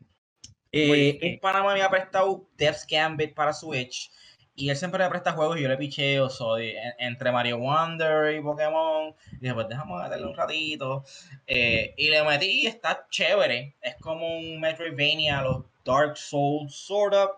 Eh, 0.74 1.20
en 1.22 1.40
Panamá 1.40 1.74
me 1.74 1.84
ha 1.84 1.90
prestado 1.90 2.50
Death's 2.58 2.86
Gambit 2.90 3.34
para 3.34 3.52
Switch 3.52 4.10
Y 4.56 4.70
él 4.70 4.78
siempre 4.78 5.04
le 5.04 5.10
presta 5.10 5.34
juegos 5.34 5.58
y 5.58 5.62
yo 5.62 5.70
le 5.70 5.78
picheo. 5.78 6.30
Soy 6.30 6.76
entre 6.98 7.32
Mario 7.32 7.60
Wonder 7.60 8.36
y 8.36 8.42
Pokémon. 8.42 9.16
Y 9.34 9.38
dije, 9.38 9.54
pues 9.54 9.70
déjame 9.70 10.04
meterle 10.04 10.28
un 10.28 10.36
ratito. 10.36 11.06
Eh, 11.48 11.94
y 11.96 12.10
le 12.10 12.24
metí 12.24 12.64
y 12.64 12.68
está 12.68 13.08
chévere. 13.10 13.78
Es 13.82 13.96
como 14.02 14.38
un 14.38 14.60
Metroidvania, 14.60 15.42
los 15.44 15.64
Dark 15.86 16.18
Souls, 16.18 16.76
sort 16.76 17.14
of. 17.14 17.32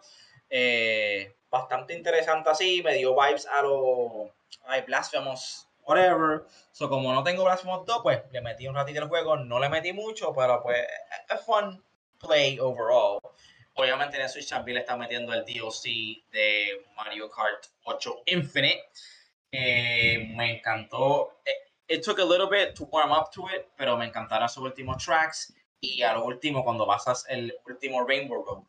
Eh, 0.55 1.35
bastante 1.49 1.95
interesante 1.95 2.51
así. 2.51 2.83
Me 2.83 2.93
dio 2.93 3.15
vibes 3.15 3.47
a 3.47 3.63
los 3.63 4.29
Blasphemous, 4.85 5.67
whatever. 5.83 6.45
So, 6.71 6.87
como 6.87 7.11
no 7.11 7.23
tengo 7.23 7.43
Blasphemous 7.43 7.87
2, 7.87 8.03
pues 8.03 8.21
le 8.31 8.39
metí 8.39 8.67
un 8.67 8.75
ratito 8.75 9.01
el 9.01 9.07
juego. 9.07 9.35
No 9.35 9.59
le 9.59 9.67
metí 9.67 9.93
mucho, 9.93 10.31
pero 10.31 10.61
pues 10.61 10.85
es 11.27 11.41
fun 11.41 11.83
play 12.19 12.59
overall. 12.59 13.19
Obviamente 13.73 14.21
en 14.21 14.29
Switch 14.29 14.49
también 14.49 14.75
le 14.75 14.81
está 14.81 14.95
metiendo 14.95 15.33
el 15.33 15.43
DLC 15.43 16.23
de 16.31 16.85
Mario 16.95 17.31
Kart 17.31 17.65
8 17.85 18.21
Infinite. 18.27 18.91
Eh, 19.51 20.33
me 20.35 20.57
encantó. 20.57 21.39
It, 21.87 22.03
took 22.03 22.19
a 22.19 22.23
little 22.23 22.47
bit 22.47 22.75
to 22.75 22.85
warm 22.85 23.11
up 23.11 23.31
to 23.31 23.47
it, 23.49 23.69
pero 23.75 23.97
me 23.97 24.05
encantaron 24.05 24.47
sus 24.47 24.63
últimos 24.63 25.03
tracks. 25.03 25.51
Y 25.79 26.03
a 26.03 26.13
lo 26.13 26.25
último, 26.25 26.63
cuando 26.63 26.85
pasas 26.85 27.25
el 27.27 27.55
último 27.65 28.05
Rainbow 28.05 28.43
Road, 28.45 28.63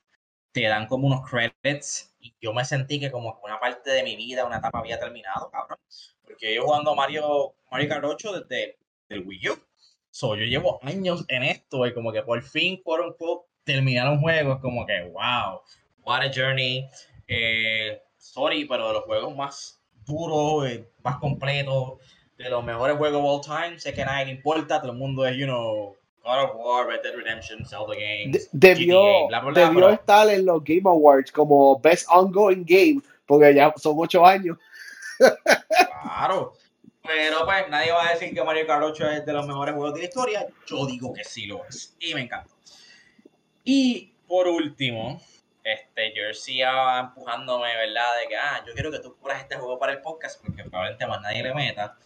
te 0.55 0.63
dan 0.63 0.87
como 0.87 1.09
unos 1.09 1.29
credits. 1.29 2.15
Y 2.21 2.35
yo 2.41 2.55
me 2.55 2.65
sentí 2.65 3.01
que 3.01 3.11
como 3.11 3.39
una 3.43 3.61
parte 3.61 3.91
de 3.91 4.05
mi 4.05 4.17
vida, 4.17 4.47
una 4.47 4.59
etapa 4.59 4.79
había 4.79 4.99
terminado, 4.99 5.51
cabrón. 5.51 5.79
Porque 6.23 6.55
yo 6.55 6.65
jugando 6.65 6.95
Mario, 6.95 7.55
Mario 7.71 7.89
Kart 7.89 8.05
8 8.05 8.41
desde 8.41 8.79
el 9.09 9.27
Wii 9.27 9.49
U. 9.51 9.59
So, 10.11 10.37
yo 10.37 10.45
llevo 10.45 10.79
años 10.83 11.25
en 11.29 11.43
esto 11.43 11.85
y 11.87 11.93
como 11.93 12.13
que 12.13 12.23
por 12.23 12.41
fin, 12.43 12.81
por 12.83 13.01
un 13.01 13.17
poco, 13.17 13.49
terminar 13.65 14.09
un 14.09 14.21
juego 14.21 14.55
es 14.55 14.61
como 14.61 14.87
que, 14.87 15.03
wow, 15.03 15.61
what 16.05 16.23
a 16.23 16.31
journey. 16.33 16.89
Eh, 17.27 18.01
sorry, 18.17 18.65
pero 18.65 18.89
de 18.89 18.93
los 18.95 19.05
juegos 19.05 19.35
más 19.35 19.83
duros, 20.07 20.69
eh, 20.69 20.89
más 21.03 21.17
completos, 21.17 21.99
de 22.39 22.49
los 22.49 22.63
mejores 22.63 22.97
juegos 22.97 23.21
of 23.21 23.27
all 23.27 23.41
time, 23.41 23.79
sé 23.81 23.93
que 23.93 24.03
a 24.03 24.07
nadie 24.07 24.27
le 24.27 24.33
importa, 24.33 24.81
todo 24.81 24.93
el 24.93 24.99
mundo 24.99 25.27
es, 25.27 25.37
you 25.37 25.47
know, 25.47 25.97
God 26.25 26.45
of 26.45 26.57
War, 26.57 26.89
Red 26.89 27.03
Dead 27.03 27.15
Redemption, 27.15 27.65
Zelda 27.67 27.95
Games. 27.95 28.49
debió 28.53 29.29
debió 29.55 29.91
estar 29.91 30.29
en 30.31 30.47
los 30.47 30.65
Game 30.65 30.83
Awards 30.87 31.31
como 31.31 31.79
Best 31.81 32.07
Ongoing 32.09 32.65
Game, 32.67 33.03
porque 33.27 33.55
ya 33.55 33.73
son 33.77 33.95
ocho 33.99 34.25
años. 34.25 34.57
Claro. 36.03 36.55
Pero 37.07 37.45
pues 37.45 37.69
nadie 37.69 37.93
va 37.93 38.09
a 38.09 38.13
decir 38.13 38.33
que 38.33 38.43
Mario 38.43 38.67
Kart 38.67 38.83
8 38.83 39.11
es 39.11 39.27
de 39.27 39.33
los 39.35 39.47
mejores 39.47 39.75
juegos 39.75 39.93
de 39.95 40.01
la 40.01 40.07
historia. 40.07 40.47
Yo 40.67 40.87
digo 40.87 41.13
que 41.13 41.23
sí 41.23 41.47
lo 41.47 41.63
es. 41.67 41.95
Y 42.01 42.15
me 42.15 42.23
encanta. 42.23 42.51
Y 43.63 44.15
por 44.27 44.49
último, 44.49 45.21
este, 45.63 46.13
Jersey 46.13 46.63
va 46.63 47.01
empujándome, 47.01 47.77
¿verdad? 47.77 48.09
De 48.23 48.29
que, 48.29 48.37
ah, 48.37 48.65
yo 48.67 48.73
quiero 48.73 48.91
que 48.91 49.01
tú 49.01 49.15
curas 49.17 49.43
este 49.43 49.57
juego 49.57 49.79
para 49.79 49.93
el 49.93 50.01
podcast 50.01 50.41
porque 50.43 50.65
probablemente 50.65 51.07
más 51.07 51.21
nadie 51.21 51.43
le 51.43 51.55
meta. 51.55 51.97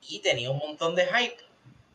Y 0.00 0.20
tenía 0.20 0.50
un 0.50 0.58
montón 0.58 0.94
de 0.94 1.04
hype. 1.06 1.36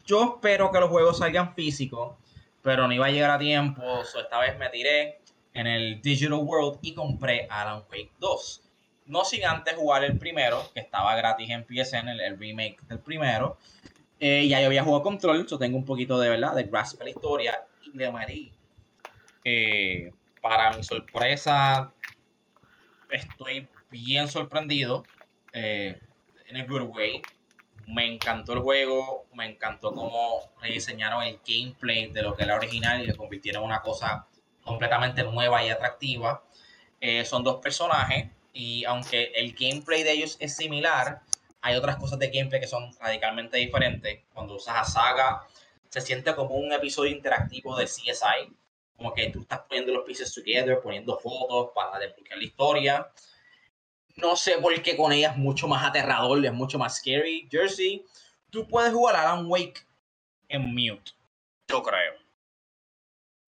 Yo 0.06 0.36
espero 0.36 0.72
que 0.72 0.80
los 0.80 0.90
juegos 0.90 1.20
salgan 1.20 1.54
físicos, 1.54 2.16
pero 2.62 2.88
no 2.88 2.94
iba 2.94 3.06
a 3.06 3.12
llegar 3.12 3.32
a 3.32 3.40
tiempo. 3.40 3.82
So 4.04 4.20
esta 4.20 4.40
vez 4.40 4.58
me 4.58 4.70
tiré 4.70 5.20
en 5.54 5.68
el 5.68 6.02
Digital 6.02 6.40
World 6.40 6.80
y 6.82 6.94
compré 6.94 7.48
Alan 7.50 7.84
Wake 7.90 8.12
2. 8.20 8.62
No 9.08 9.26
sin 9.26 9.46
antes 9.46 9.76
jugar 9.76 10.04
el 10.04 10.18
primero, 10.18 10.64
que 10.74 10.80
estaba 10.80 11.16
gratis 11.16 11.50
en 11.50 11.66
PSN, 11.66 12.10
el, 12.10 12.20
el 12.22 12.38
remake 12.38 12.82
del 12.88 13.00
primero. 13.00 13.58
Eh, 14.20 14.48
ya 14.48 14.62
yo 14.62 14.68
había 14.68 14.84
jugado 14.84 15.02
Control, 15.02 15.48
yo 15.48 15.58
tengo 15.58 15.78
un 15.78 15.86
poquito 15.86 16.20
de 16.20 16.30
verdad, 16.30 16.56
de 16.56 16.64
grasp 16.64 17.00
de 17.00 17.06
la 17.06 17.10
historia. 17.10 17.66
Y 17.84 17.98
le 17.98 18.12
metí 18.12 18.52
eh, 19.44 20.12
para 20.42 20.72
mi 20.72 20.84
sorpresa, 20.84 21.92
estoy 23.10 23.68
bien 23.90 24.28
sorprendido. 24.28 25.04
Eh, 25.54 26.00
en 26.48 26.58
a 26.58 26.66
good 26.66 26.84
way. 26.96 27.22
Me 27.92 28.06
encantó 28.06 28.54
el 28.54 28.60
juego, 28.60 29.26
me 29.34 29.46
encantó 29.46 29.94
cómo 29.94 30.52
rediseñaron 30.62 31.24
el 31.24 31.40
gameplay 31.46 32.08
de 32.08 32.22
lo 32.22 32.36
que 32.36 32.44
era 32.44 32.56
original 32.56 33.02
y 33.02 33.08
lo 33.08 33.16
convirtieron 33.16 33.64
en 33.64 33.68
una 33.68 33.82
cosa 33.82 34.28
completamente 34.64 35.24
nueva 35.24 35.64
y 35.64 35.70
atractiva. 35.70 36.44
Eh, 37.02 37.26
son 37.26 37.44
dos 37.44 37.60
personajes 37.62 38.30
y 38.54 38.86
aunque 38.86 39.32
el 39.36 39.54
gameplay 39.54 40.04
de 40.04 40.12
ellos 40.12 40.38
es 40.40 40.56
similar, 40.56 41.22
hay 41.62 41.76
otras 41.76 41.98
cosas 41.98 42.18
de 42.20 42.30
gameplay 42.30 42.62
que 42.62 42.68
son 42.68 42.94
radicalmente 43.00 43.58
diferentes. 43.58 44.22
Cuando 44.34 44.56
usas 44.56 44.76
a 44.78 44.84
Saga, 44.84 45.48
se 45.90 46.02
siente 46.02 46.34
como 46.36 46.56
un 46.56 46.72
episodio 46.72 47.12
interactivo 47.12 47.76
de 47.76 47.86
CSI, 47.86 48.56
como 48.96 49.14
que 49.14 49.30
tú 49.30 49.42
estás 49.42 49.60
poniendo 49.68 49.94
los 49.94 50.06
pieces 50.06 50.34
together, 50.34 50.80
poniendo 50.82 51.18
fotos 51.18 51.72
para 51.76 52.00
desbloquear 52.00 52.38
la 52.38 52.44
historia. 52.44 53.12
No 54.22 54.36
sé 54.36 54.58
por 54.62 54.80
qué 54.82 54.96
con 54.96 55.12
ella 55.12 55.32
es 55.32 55.38
mucho 55.38 55.68
más 55.68 55.84
aterrador, 55.84 56.46
es 56.46 56.54
mucho 56.54 56.78
más 56.78 56.98
scary. 56.98 57.48
Jersey, 57.52 58.06
tú 58.50 58.68
puedes 58.68 58.94
jugar 58.94 59.16
a 59.16 59.22
Alan 59.32 59.46
Wake 59.48 59.86
en 60.50 60.74
mute, 60.74 61.12
yo 61.68 61.82
creo. 61.82 62.14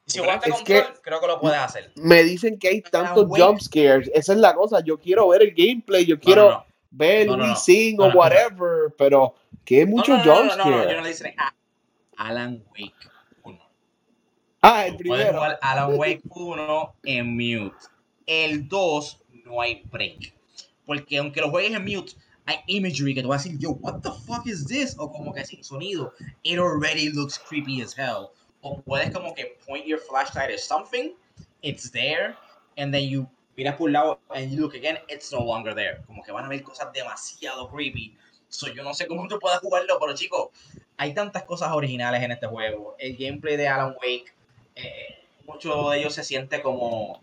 Si 0.05 0.19
jugaste 0.19 0.51
con 0.51 0.63
que 0.63 0.83
creo 1.01 1.21
que 1.21 1.27
lo 1.27 1.39
puedes 1.39 1.59
hacer. 1.59 1.91
Me 1.95 2.23
dicen 2.23 2.59
que 2.59 2.67
hay 2.67 2.81
tantos 2.81 3.25
jump 3.29 3.59
scares. 3.61 4.11
Esa 4.13 4.33
es 4.33 4.39
la 4.39 4.53
cosa. 4.53 4.81
Yo 4.81 4.99
quiero 4.99 5.29
ver 5.29 5.43
el 5.43 5.53
gameplay. 5.53 6.05
Yo 6.05 6.19
quiero 6.19 6.65
ver 6.91 7.27
el 7.27 7.55
sing 7.55 7.99
o 7.99 8.07
whatever. 8.09 8.93
Pero 8.97 9.33
que 9.63 9.79
hay 9.79 9.85
muchos 9.85 10.21
jump 10.23 10.51
scares. 10.51 10.57
No, 10.57 10.65
no, 10.65 10.77
no, 10.77 10.89
yo 10.89 10.97
no 10.97 11.01
le 11.03 11.09
dicen 11.09 11.33
Alan 12.17 12.63
Wake. 12.71 12.93
Ah, 14.61 14.87
el 14.87 14.95
primero. 14.95 15.21
Puedes 15.21 15.35
jugar 15.35 15.59
Alan 15.61 15.95
Wake 15.97 16.21
1 16.29 16.95
en 17.03 17.35
mute. 17.35 17.75
El 18.25 18.67
2 18.67 19.21
no 19.45 19.61
hay 19.61 19.83
break. 19.91 20.33
Porque 20.85 21.17
aunque 21.17 21.41
lo 21.41 21.49
juegues 21.49 21.73
en 21.73 21.83
mute, 21.83 22.13
hay 22.45 22.57
imagery 22.67 23.13
que 23.13 23.21
te 23.21 23.27
va 23.27 23.35
a 23.35 23.37
decir, 23.37 23.57
yo, 23.57 23.71
what 23.71 24.01
the 24.01 24.11
fuck 24.11 24.45
is 24.45 24.65
this? 24.65 24.95
O 24.97 25.11
como 25.11 25.33
que 25.33 25.45
sin 25.45 25.63
sonido. 25.63 26.13
It 26.43 26.59
already 26.59 27.09
looks 27.09 27.37
creepy 27.37 27.81
as 27.81 27.97
hell. 27.97 28.31
O 28.61 28.81
puedes 28.81 29.11
como 29.11 29.33
que 29.33 29.57
point 29.65 29.85
your 29.85 29.99
flashlight 29.99 30.51
at 30.51 30.59
something, 30.59 31.13
it's 31.61 31.89
there, 31.91 32.35
and 32.77 32.93
then 32.93 33.09
you 33.09 33.27
miras 33.57 33.75
por 33.75 33.87
un 33.87 33.93
lado 33.93 34.19
and 34.35 34.51
you 34.51 34.61
look 34.61 34.75
again, 34.75 34.97
it's 35.09 35.31
no 35.31 35.39
longer 35.39 35.73
there. 35.73 36.01
Como 36.07 36.23
que 36.23 36.31
van 36.31 36.45
a 36.45 36.49
ver 36.49 36.63
cosas 36.63 36.91
demasiado 36.93 37.69
creepy. 37.69 38.15
So, 38.49 38.67
yo 38.67 38.83
no 38.83 38.93
sé 38.93 39.07
cómo 39.07 39.27
tú 39.27 39.39
puedes 39.39 39.59
jugarlo, 39.59 39.97
pero 39.99 40.13
chicos, 40.13 40.49
hay 40.97 41.13
tantas 41.13 41.43
cosas 41.43 41.71
originales 41.71 42.21
en 42.21 42.31
este 42.31 42.47
juego. 42.47 42.95
El 42.99 43.17
gameplay 43.17 43.57
de 43.57 43.67
Alan 43.67 43.95
Wake 43.99 44.33
eh, 44.75 45.25
mucho 45.45 45.89
de 45.89 45.99
ellos 45.99 46.13
se 46.13 46.23
siente 46.23 46.61
como 46.61 47.21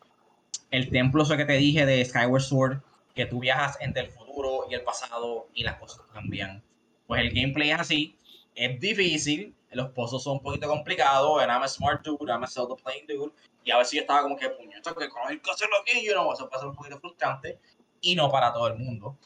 el 0.70 0.90
templo 0.90 1.23
eso 1.23 1.37
que 1.37 1.44
te 1.44 1.55
dije 1.55 1.87
de 1.87 2.05
Skyward 2.05 2.42
Sword, 2.42 2.81
que 3.14 3.27
tú 3.27 3.40
viajas 3.40 3.77
entre 3.81 4.05
el 4.05 4.11
futuro 4.11 4.66
y 4.70 4.75
el 4.75 4.83
pasado 4.83 5.49
y 5.55 5.64
las 5.64 5.77
cosas 5.77 6.07
cambian. 6.12 6.62
Pues 7.07 7.20
el 7.20 7.31
gameplay 7.31 7.70
es 7.70 7.81
así, 7.81 8.16
es 8.55 8.79
difícil, 8.81 9.55
los 9.73 9.90
pozos 9.90 10.23
son 10.23 10.35
un 10.35 10.42
poquito 10.42 10.68
complicados, 10.68 11.42
and 11.42 11.51
I'm 11.51 11.62
a 11.62 11.68
smart 11.68 12.05
dude, 12.05 12.31
I'm 12.31 12.42
a 12.42 12.46
Zelda 12.46 12.75
playing 12.77 13.07
dude, 13.07 13.33
y 13.64 13.70
a 13.70 13.79
veces 13.79 13.94
yo 13.94 14.01
estaba 14.01 14.23
como 14.23 14.37
que, 14.37 14.49
puñeta, 14.49 14.94
que 14.94 15.09
con 15.09 15.31
el 15.31 15.40
que 15.40 15.51
hacerlo 15.51 15.77
aquí, 15.81 16.05
you 16.05 16.12
know, 16.12 16.33
eso 16.33 16.49
puede 16.49 16.61
ser 16.61 16.68
un 16.68 16.77
poquito 16.77 16.99
frustrante, 16.99 17.59
y 18.01 18.14
no 18.14 18.31
para 18.31 18.53
todo 18.53 18.68
el 18.68 18.77
mundo. 18.77 19.16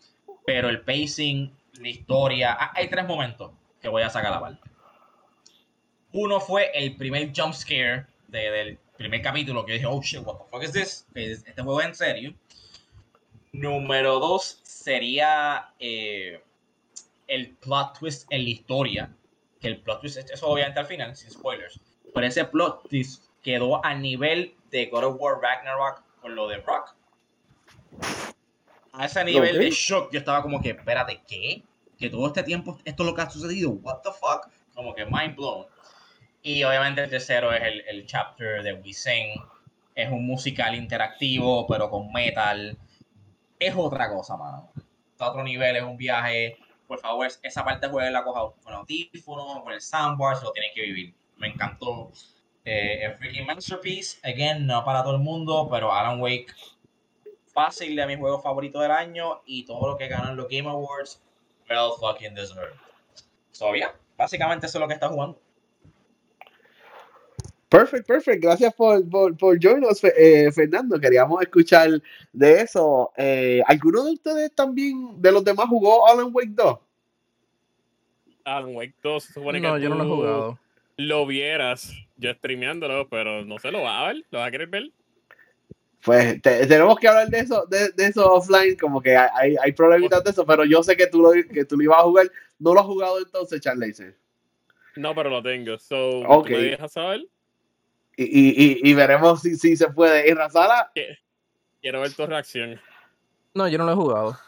Pero 0.46 0.68
el 0.68 0.82
pacing, 0.82 1.54
la 1.80 1.88
historia, 1.88 2.56
ah, 2.58 2.72
hay 2.74 2.88
tres 2.88 3.06
momentos 3.06 3.52
que 3.80 3.88
voy 3.88 4.02
a 4.02 4.10
sacar 4.10 4.30
la 4.30 4.40
parte. 4.40 4.70
Uno 6.12 6.40
fue 6.40 6.70
el 6.74 6.96
primer 6.96 7.32
jump 7.34 7.54
scare 7.54 8.06
del 8.28 8.78
primer 8.96 9.22
capítulo 9.22 9.64
que 9.64 9.72
dije, 9.74 9.86
oh 9.86 10.00
shit, 10.00 10.20
what 10.24 10.38
the 10.38 10.44
fuck 10.50 10.62
is 10.62 10.72
this? 10.72 11.06
Este 11.14 11.62
juego 11.62 11.80
es 11.80 11.86
en 11.86 11.94
serio. 11.94 12.34
Número 13.54 14.18
dos 14.18 14.58
sería 14.64 15.70
eh, 15.78 16.42
el 17.28 17.50
plot 17.50 18.00
twist 18.00 18.26
en 18.30 18.42
la 18.42 18.50
historia. 18.50 19.16
Que 19.60 19.68
el 19.68 19.80
plot 19.80 20.00
twist, 20.00 20.18
eso 20.18 20.48
obviamente 20.48 20.80
al 20.80 20.86
final, 20.86 21.14
sin 21.14 21.30
spoilers. 21.30 21.80
Pero 22.12 22.26
ese 22.26 22.44
plot 22.44 22.88
twist 22.88 23.26
quedó 23.42 23.84
a 23.84 23.94
nivel 23.94 24.56
de 24.70 24.86
God 24.86 25.04
of 25.04 25.16
War 25.20 25.40
Ragnarok 25.40 26.02
con 26.20 26.34
lo 26.34 26.48
de 26.48 26.56
Rock. 26.58 26.96
A 28.92 29.06
ese 29.06 29.24
nivel 29.24 29.56
de 29.56 29.70
shock, 29.70 30.12
yo 30.12 30.18
estaba 30.18 30.42
como 30.42 30.60
que, 30.60 30.70
espérate, 30.70 31.22
¿qué? 31.28 31.62
Que 31.96 32.10
todo 32.10 32.26
este 32.26 32.42
tiempo 32.42 32.78
esto 32.84 33.04
es 33.04 33.06
lo 33.06 33.14
que 33.14 33.22
ha 33.22 33.30
sucedido, 33.30 33.70
what 33.70 34.00
the 34.02 34.10
fuck? 34.10 34.50
Como 34.74 34.94
que 34.96 35.04
mind 35.04 35.36
blown. 35.36 35.66
Y 36.42 36.64
obviamente 36.64 37.04
el 37.04 37.10
tercero 37.10 37.52
es 37.52 37.62
el, 37.62 37.84
el 37.86 38.04
chapter 38.06 38.64
de 38.64 38.72
We 38.74 38.92
Sing. 38.92 39.40
Es 39.94 40.10
un 40.10 40.26
musical 40.26 40.74
interactivo, 40.74 41.68
pero 41.68 41.88
con 41.88 42.12
metal. 42.12 42.76
Es 43.58 43.74
otra 43.76 44.10
cosa, 44.10 44.36
mano. 44.36 44.70
Está 45.12 45.26
a 45.26 45.30
otro 45.30 45.42
nivel, 45.42 45.76
es 45.76 45.82
un 45.82 45.96
viaje. 45.96 46.56
Por 46.86 46.98
favor, 46.98 47.28
esa 47.42 47.64
parte 47.64 47.88
juega 47.88 48.10
la 48.10 48.24
coja 48.24 48.54
con 48.62 48.74
audífonos, 48.74 49.62
con 49.62 49.72
el 49.72 49.80
soundbar, 49.80 50.36
se 50.36 50.44
lo 50.44 50.52
tienen 50.52 50.72
que 50.74 50.82
vivir. 50.82 51.14
Me 51.36 51.48
encantó. 51.48 52.10
Eh, 52.64 53.04
el 53.04 53.14
freaking 53.16 53.46
masterpiece, 53.46 54.18
again, 54.22 54.66
no 54.66 54.84
para 54.84 55.02
todo 55.02 55.16
el 55.16 55.20
mundo, 55.20 55.68
pero 55.70 55.92
Alan 55.92 56.20
Wake, 56.20 56.46
fácil 57.52 57.94
de 57.94 58.06
mi 58.06 58.16
juego 58.16 58.40
favorito 58.40 58.80
del 58.80 58.90
año 58.90 59.42
y 59.44 59.64
todo 59.66 59.86
lo 59.86 59.96
que 59.98 60.08
ganan 60.08 60.36
los 60.36 60.48
Game 60.48 60.68
Awards, 60.68 61.22
well 61.68 61.92
fucking 62.00 62.34
deserved. 62.34 62.76
So, 63.52 63.74
yeah, 63.74 63.94
básicamente 64.16 64.66
eso 64.66 64.78
es 64.78 64.80
lo 64.80 64.88
que 64.88 64.94
está 64.94 65.08
jugando. 65.08 65.38
Perfect, 67.68 68.06
perfect. 68.06 68.42
Gracias 68.42 68.72
por, 68.74 69.08
por, 69.08 69.36
por 69.36 69.58
joinos, 69.62 70.02
eh, 70.04 70.50
Fernando. 70.52 70.98
Queríamos 71.00 71.42
escuchar 71.42 71.90
de 72.32 72.60
eso. 72.60 73.10
Eh, 73.16 73.62
¿Alguno 73.66 74.04
de 74.04 74.12
ustedes 74.12 74.54
también, 74.54 75.20
de 75.20 75.32
los 75.32 75.42
demás, 75.44 75.66
jugó 75.68 76.06
Alan 76.08 76.30
Wake 76.32 76.50
2? 76.52 76.78
Alan 78.44 78.74
Wake 78.76 78.94
2 79.02 79.24
se 79.24 79.32
supone 79.32 79.60
No, 79.60 79.74
que 79.76 79.82
yo 79.82 79.88
no 79.88 79.96
lo 79.96 80.04
he 80.04 80.06
jugado. 80.06 80.58
lo 80.98 81.26
vieras 81.26 81.92
yo 82.16 82.32
streameándolo, 82.34 83.08
pero 83.08 83.44
no 83.44 83.58
se 83.58 83.72
lo 83.72 83.82
va 83.82 84.00
a 84.04 84.06
ver, 84.12 84.24
lo 84.30 84.38
va 84.38 84.46
a 84.46 84.50
querer 84.50 84.68
ver. 84.68 84.90
Pues 86.04 86.40
te- 86.42 86.66
tenemos 86.66 86.98
que 86.98 87.08
hablar 87.08 87.28
de 87.28 87.38
eso, 87.40 87.64
de, 87.66 87.90
de 87.92 88.06
eso 88.06 88.30
offline, 88.34 88.76
como 88.76 89.00
que 89.00 89.16
hay, 89.16 89.28
hay, 89.34 89.56
hay 89.62 89.72
problemitas 89.72 90.22
de 90.22 90.30
eso, 90.30 90.44
pero 90.44 90.64
yo 90.64 90.82
sé 90.82 90.96
que 90.96 91.06
tú 91.06 91.22
lo, 91.22 91.32
que 91.32 91.64
tú 91.64 91.76
lo 91.78 91.82
ibas 91.84 91.98
a 92.00 92.02
jugar. 92.02 92.30
No 92.58 92.74
lo 92.74 92.80
has 92.80 92.86
jugado 92.86 93.18
entonces, 93.18 93.60
Charles. 93.60 94.02
No, 94.96 95.14
pero 95.14 95.30
lo 95.30 95.42
tengo. 95.42 95.78
So, 95.78 96.20
Ok. 96.28 96.46
¿tú 96.48 96.52
me 96.52 96.58
dejas 96.58 96.92
saber? 96.92 97.26
Y, 98.16 98.24
y, 98.24 98.80
y, 98.84 98.90
y 98.90 98.94
veremos 98.94 99.42
si, 99.42 99.56
si 99.56 99.76
se 99.76 99.88
puede. 99.88 100.30
En 100.30 100.36
Razala, 100.36 100.90
Quiero 101.80 102.00
ver 102.00 102.12
tu 102.12 102.26
reacción. 102.26 102.80
No, 103.54 103.68
yo 103.68 103.78
no 103.78 103.84
lo 103.84 103.92
he 103.92 103.96
jugado. 103.96 104.38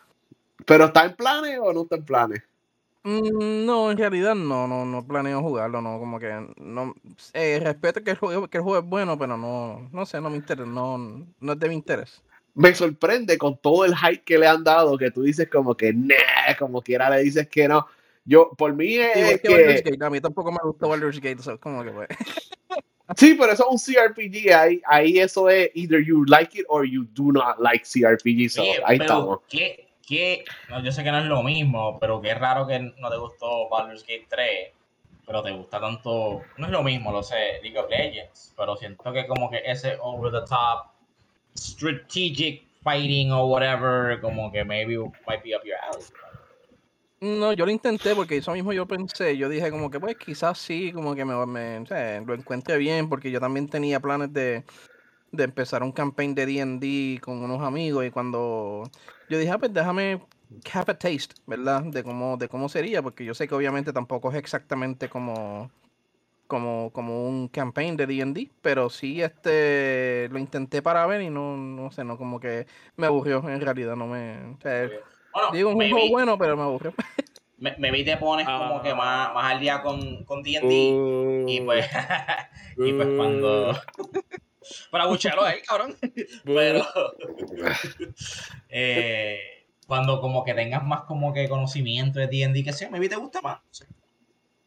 ¿pero 0.64 0.86
está 0.86 1.04
en 1.04 1.14
planes 1.14 1.58
o 1.62 1.72
no 1.72 1.82
está 1.82 1.96
en 1.96 2.04
planes? 2.04 2.42
Mm, 3.04 3.64
No, 3.64 3.90
en 3.90 3.98
realidad 3.98 4.34
no, 4.34 4.66
no, 4.66 4.84
no 4.84 5.06
planeo 5.06 5.40
jugarlo, 5.40 5.80
no, 5.80 5.98
como 5.98 6.18
que 6.18 6.46
no, 6.56 6.94
eh, 7.34 7.60
respeto 7.62 8.02
que 8.02 8.12
el 8.12 8.16
juego, 8.16 8.48
que 8.48 8.58
el 8.58 8.64
juego 8.64 8.78
es 8.82 8.84
bueno, 8.84 9.18
pero 9.18 9.36
no, 9.36 9.88
no 9.92 10.06
sé, 10.06 10.20
no 10.20 10.30
me 10.30 10.36
interesa, 10.36 10.66
no, 10.68 10.98
no 10.98 11.52
es 11.52 11.58
de 11.58 11.68
mi 11.68 11.74
interés. 11.74 12.22
Me 12.54 12.74
sorprende 12.74 13.36
con 13.36 13.58
todo 13.58 13.84
el 13.84 13.94
hype 13.94 14.22
que 14.24 14.38
le 14.38 14.46
han 14.46 14.64
dado 14.64 14.96
que 14.96 15.10
tú 15.10 15.22
dices 15.22 15.48
como 15.50 15.76
que 15.76 15.92
nah, 15.92 16.56
como 16.58 16.80
quiera 16.82 17.10
le 17.10 17.22
dices 17.22 17.48
que 17.48 17.68
no. 17.68 17.86
Yo, 18.24 18.50
por 18.56 18.72
mí 18.74 18.96
es 18.96 19.16
Igual 19.16 19.40
que 19.40 19.48
que... 19.48 19.54
Baldur's 19.54 19.82
Gate, 19.84 20.04
a 20.04 20.10
mí 20.10 20.20
tampoco 20.20 20.50
me 20.50 20.58
gustó 20.64 20.88
Baldur's 20.88 21.20
Gate, 21.20 21.42
so 21.42 21.60
como 21.60 21.84
que 21.84 21.90
pues. 21.90 22.08
Sí, 23.14 23.36
pero 23.38 23.52
eso 23.52 23.66
es 23.70 23.88
un 23.88 23.94
CRPG. 23.94 24.52
Ahí, 24.52 24.82
ahí 24.84 25.18
eso 25.18 25.48
es 25.48 25.70
either 25.74 26.02
you 26.04 26.24
like 26.24 26.58
it 26.58 26.66
or 26.68 26.84
you 26.84 27.04
do 27.14 27.30
not 27.30 27.58
like 27.60 27.84
CRPG. 27.84 28.50
So, 28.50 28.62
Oye, 28.62 28.80
ahí 28.84 28.98
pero 28.98 29.04
estamos. 29.04 29.38
¿qué, 29.48 29.88
qué? 30.04 30.44
No, 30.68 30.82
yo 30.82 30.90
sé 30.90 31.04
que 31.04 31.12
no 31.12 31.18
es 31.18 31.26
lo 31.26 31.42
mismo, 31.42 31.98
pero 32.00 32.20
qué 32.20 32.34
raro 32.34 32.66
que 32.66 32.80
no 32.80 33.10
te 33.10 33.16
gustó 33.16 33.68
Baldur's 33.68 34.02
Gate 34.02 34.26
3, 34.28 34.48
pero 35.24 35.42
te 35.42 35.52
gusta 35.52 35.80
tanto. 35.80 36.42
No 36.56 36.66
es 36.66 36.72
lo 36.72 36.82
mismo, 36.82 37.12
lo 37.12 37.22
sé, 37.22 37.60
League 37.62 37.78
of 37.78 37.88
Legends, 37.88 38.52
pero 38.56 38.76
siento 38.76 39.12
que 39.12 39.26
como 39.28 39.50
que 39.50 39.62
ese 39.64 39.96
over 40.00 40.32
the 40.32 40.46
top 40.48 40.86
strategic 41.56 42.64
fighting 42.82 43.30
o 43.30 43.46
whatever, 43.46 44.20
como 44.20 44.50
que 44.50 44.64
maybe 44.64 44.96
might 45.26 45.42
be 45.44 45.54
up 45.54 45.62
your 45.64 45.78
alley. 45.90 46.04
No, 47.20 47.52
yo 47.54 47.64
lo 47.64 47.72
intenté 47.72 48.14
porque 48.14 48.36
eso 48.36 48.52
mismo 48.52 48.72
yo 48.74 48.86
pensé, 48.86 49.38
yo 49.38 49.48
dije 49.48 49.70
como 49.70 49.90
que 49.90 49.98
pues 49.98 50.16
quizás 50.16 50.58
sí, 50.58 50.92
como 50.92 51.14
que 51.14 51.24
me, 51.24 51.46
me- 51.46 51.78
o 51.78 51.86
sea, 51.86 52.20
lo 52.20 52.34
encuentre 52.34 52.76
bien, 52.76 53.08
porque 53.08 53.30
yo 53.30 53.40
también 53.40 53.68
tenía 53.70 54.00
planes 54.00 54.32
de, 54.34 54.64
de 55.32 55.44
empezar 55.44 55.82
un 55.82 55.92
campaign 55.92 56.34
de 56.34 56.46
D&D 56.46 57.20
con 57.22 57.42
unos 57.42 57.62
amigos 57.62 58.06
y 58.06 58.10
cuando 58.10 58.84
yo 59.28 59.38
dije, 59.38 59.50
ah, 59.52 59.58
pues 59.58 59.72
déjame 59.74 60.22
have 60.72 60.92
a 60.92 60.98
taste, 60.98 61.36
¿verdad? 61.46 61.82
De 61.84 62.04
cómo, 62.04 62.36
de 62.38 62.48
cómo 62.48 62.68
sería, 62.68 63.02
porque 63.02 63.24
yo 63.24 63.34
sé 63.34 63.48
que 63.48 63.54
obviamente 63.54 63.92
tampoco 63.92 64.30
es 64.32 64.36
exactamente 64.38 65.08
como, 65.08 65.70
como, 66.46 66.92
como 66.92 67.28
un 67.28 67.48
campaign 67.48 67.96
de 67.96 68.06
D&D, 68.06 68.52
pero 68.62 68.90
sí 68.90 69.22
este 69.22 70.28
lo 70.30 70.38
intenté 70.38 70.82
para 70.82 71.06
ver 71.06 71.22
y 71.22 71.30
no, 71.30 71.56
no 71.56 71.90
sé, 71.92 72.04
no 72.04 72.18
como 72.18 72.40
que 72.40 72.66
me 72.96 73.06
aburrió 73.06 73.38
en 73.48 73.60
realidad, 73.60 73.96
no 73.96 74.06
me, 74.08 74.56
Bueno, 75.36 75.50
digo, 75.52 75.70
un 75.70 75.76
juego 75.76 76.08
bueno, 76.10 76.38
pero 76.38 76.56
me 76.56 76.62
aburrió. 76.62 76.94
me- 77.58 77.76
maybe 77.78 78.04
te 78.04 78.16
pones 78.16 78.46
como 78.46 78.80
que 78.82 78.94
más, 78.94 79.34
más 79.34 79.52
al 79.52 79.60
día 79.60 79.82
con 79.82 80.24
con 80.24 80.42
D&D 80.42 80.74
y 81.46 81.60
Uh, 81.60 81.64
pues 81.66 81.86
y 82.78 82.92
pues 82.94 83.08
cuando 83.18 83.78
para 84.90 85.04
bucharlo 85.06 85.42
ahí, 85.44 85.60
cabrón. 85.60 85.94
Pero 86.44 86.82
eh, 88.70 89.38
cuando 89.86 90.20
como 90.20 90.42
que 90.42 90.54
tengas 90.54 90.82
más 90.84 91.02
como 91.02 91.32
que 91.34 91.48
conocimiento 91.50 92.18
de 92.18 92.28
D&D 92.28 92.64
que 92.64 92.72
sea, 92.72 92.88
maybe 92.90 93.08
te 93.10 93.16
gusta 93.16 93.40
más. 93.42 93.58
no 93.58 93.74
sé. 93.74 93.86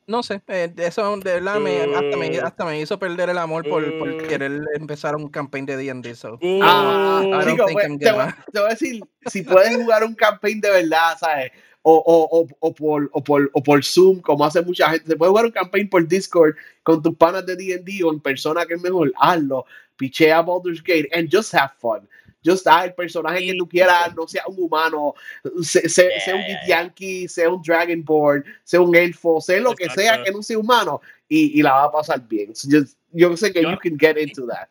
No 0.10 0.24
sé, 0.24 0.42
eh, 0.48 0.74
eso 0.78 1.16
de 1.18 1.34
verdad 1.34 1.60
me, 1.60 1.82
hasta, 1.84 2.18
me, 2.18 2.40
Uh. 2.40 2.44
hasta 2.44 2.66
me 2.66 2.82
hizo 2.82 2.98
perder 2.98 3.30
el 3.30 3.38
amor 3.38 3.64
por, 3.70 3.84
por 4.00 4.10
Uh. 4.10 4.18
querer 4.28 4.60
empezar 4.74 5.16
un 5.16 5.30
campaign 5.30 5.68
de 5.68 5.78
D&D. 5.78 6.16
So. 6.16 6.34
Uh, 6.42 6.60
Ah, 6.64 7.42
chico, 7.48 7.66
pues, 7.72 7.88
voy, 7.88 8.00
te 8.00 8.12
voy 8.12 8.66
a 8.66 8.70
decir, 8.70 9.04
si 9.28 9.44
puedes 9.44 9.76
jugar 9.78 10.04
un 10.04 10.16
campaign 10.16 10.62
de 10.62 10.72
verdad, 10.72 11.16
¿sabes? 11.20 11.52
O, 11.84 11.94
o, 11.94 12.40
o, 12.42 12.48
o, 12.60 12.74
por, 12.74 13.10
o, 13.14 13.24
por, 13.24 13.52
o 13.54 13.62
por 13.62 13.84
Zoom, 13.86 14.20
como 14.22 14.44
hace 14.44 14.64
mucha 14.64 14.90
gente, 14.90 15.06
se 15.06 15.16
puede 15.16 15.30
jugar 15.30 15.46
un 15.46 15.52
campaign 15.52 15.88
por 15.88 16.08
Discord 16.08 16.56
con 16.82 17.04
tus 17.04 17.16
panas 17.16 17.46
de 17.46 17.56
D&D 17.56 18.04
o 18.04 18.12
en 18.12 18.20
persona 18.20 18.66
que 18.66 18.74
es 18.74 18.82
mejor, 18.82 19.14
hazlo, 19.20 19.66
pichea 19.96 20.42
Baldur's 20.42 20.82
Gate 20.82 21.08
and 21.14 21.30
just 21.32 21.54
have 21.54 21.72
fun. 21.80 22.10
Just 22.46 22.66
el 22.86 22.94
personaje 22.94 23.46
que 23.46 23.54
tú 23.56 23.68
quieras, 23.68 24.16
no 24.16 24.28
sea 24.28 24.44
un 24.48 24.56
humano, 24.64 25.14
sea, 25.62 25.82
sea- 25.90 26.20
sea 26.24 26.36
un 26.36 26.42
Yeah. 26.42 26.68
Yankee, 26.68 27.28
sea 27.28 27.50
un 27.50 27.62
Dragonborn, 27.62 28.46
sea 28.64 28.80
un 28.82 28.96
elfo, 28.96 29.42
sea 29.42 29.60
lo 29.60 29.74
que 29.76 29.84
Exacto. 29.86 30.02
sea 30.02 30.24
que 30.24 30.32
no 30.32 30.42
sea 30.42 30.58
humano 30.58 31.02
y, 31.28 31.60
y 31.60 31.62
la 31.62 31.74
va 31.74 31.84
a 31.86 31.92
pasar 31.92 32.26
bien. 32.28 32.56
So 32.56 32.68
just- 32.72 32.98
yo 33.12 33.36
sé 33.36 33.52
que 33.52 33.62
Yo- 33.62 33.72
you 33.72 33.78
can 33.78 33.98
get 34.00 34.18
into 34.18 34.48
that. 34.48 34.70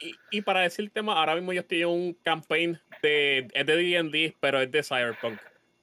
Y, 0.00 0.12
y 0.32 0.40
para 0.42 0.62
decirte 0.62 1.02
más, 1.02 1.16
ahora 1.16 1.36
mismo 1.36 1.52
yo 1.52 1.60
estoy 1.60 1.82
en 1.82 1.88
un 1.88 2.14
campaign 2.24 2.80
de 3.00 3.46
es 3.54 3.64
de 3.66 3.76
D&D, 3.76 4.36
pero 4.40 4.60
es 4.60 4.70
de 4.72 4.82
Cyberpunk. 4.82 5.38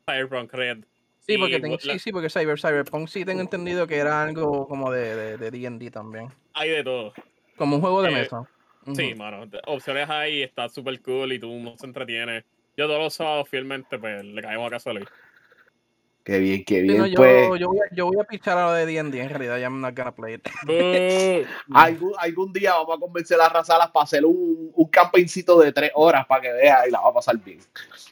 Cyberpunk 0.06 0.52
Red. 0.54 0.80
Sí, 1.26 1.38
porque 1.38 1.60
tengo, 1.60 1.80
sí, 1.80 1.98
sí, 2.00 2.12
porque 2.12 2.30
Cyber, 2.30 2.60
Cyberpunk 2.60 3.08
sí 3.08 3.24
tengo 3.24 3.40
entendido 3.42 3.88
que 3.88 3.96
era 3.96 4.24
algo 4.24 4.68
como 4.68 4.92
de 4.92 5.16
de- 5.16 5.38
de 5.38 5.52
D&D 5.52 5.90
también. 5.92 6.28
Hay 6.54 6.70
de 6.72 6.84
todo. 6.84 7.14
Como 7.56 7.76
un 7.78 7.82
juego 7.82 8.02
de 8.02 8.10
Eh, 8.10 8.14
mesa. 8.14 8.44
Sí, 8.96 9.14
mano. 9.16 9.50
Opciones 9.68 10.10
ahí, 10.10 10.42
está 10.44 10.68
súper 10.70 11.02
cool 11.02 11.34
y 11.34 11.40
tú 11.40 11.52
no 11.60 11.78
se 11.78 11.86
entretiene. 11.86 12.44
Yo 12.78 12.88
todos 12.88 13.00
los 13.00 13.14
sábados 13.14 13.48
fielmente 13.50 14.00
pues 14.00 14.24
le 14.24 14.42
caemos 14.42 14.68
a 14.68 14.72
casa 14.72 14.94
Luis. 14.94 15.08
Qué 16.24 16.38
bien, 16.38 16.64
qué 16.64 16.76
Sí, 16.76 16.82
bien. 16.84 16.98
no, 17.00 17.08
yo, 17.08 17.16
pues, 17.16 17.60
yo, 17.60 17.68
voy 17.68 17.80
a, 17.80 17.96
yo 17.96 18.06
voy 18.06 18.18
a 18.20 18.24
pichar 18.24 18.56
a 18.56 18.66
lo 18.68 18.74
de 18.74 18.86
D&D 18.86 19.20
en 19.20 19.30
realidad, 19.30 19.58
ya 19.58 19.64
I'm 19.64 19.82
not 19.82 19.96
gonna 19.98 20.14
play 20.14 20.36
it. 20.36 20.48
Algún, 21.74 22.14
algún 22.20 22.54
día 22.54 22.74
vamos 22.74 22.96
a 22.96 23.00
convencer 23.00 23.42
a 23.42 23.50
Razalas 23.50 23.90
para 23.90 24.04
hacer 24.04 24.24
un, 24.24 24.72
un 24.72 24.88
campaincito 24.90 25.60
de 25.60 25.72
tres 25.72 25.92
horas 25.96 26.26
para 26.28 26.42
que 26.42 26.52
vea 26.54 26.88
y 26.88 26.92
la 26.92 27.02
va 27.02 27.10
a 27.10 27.14
pasar 27.14 27.38
bien. 27.38 27.60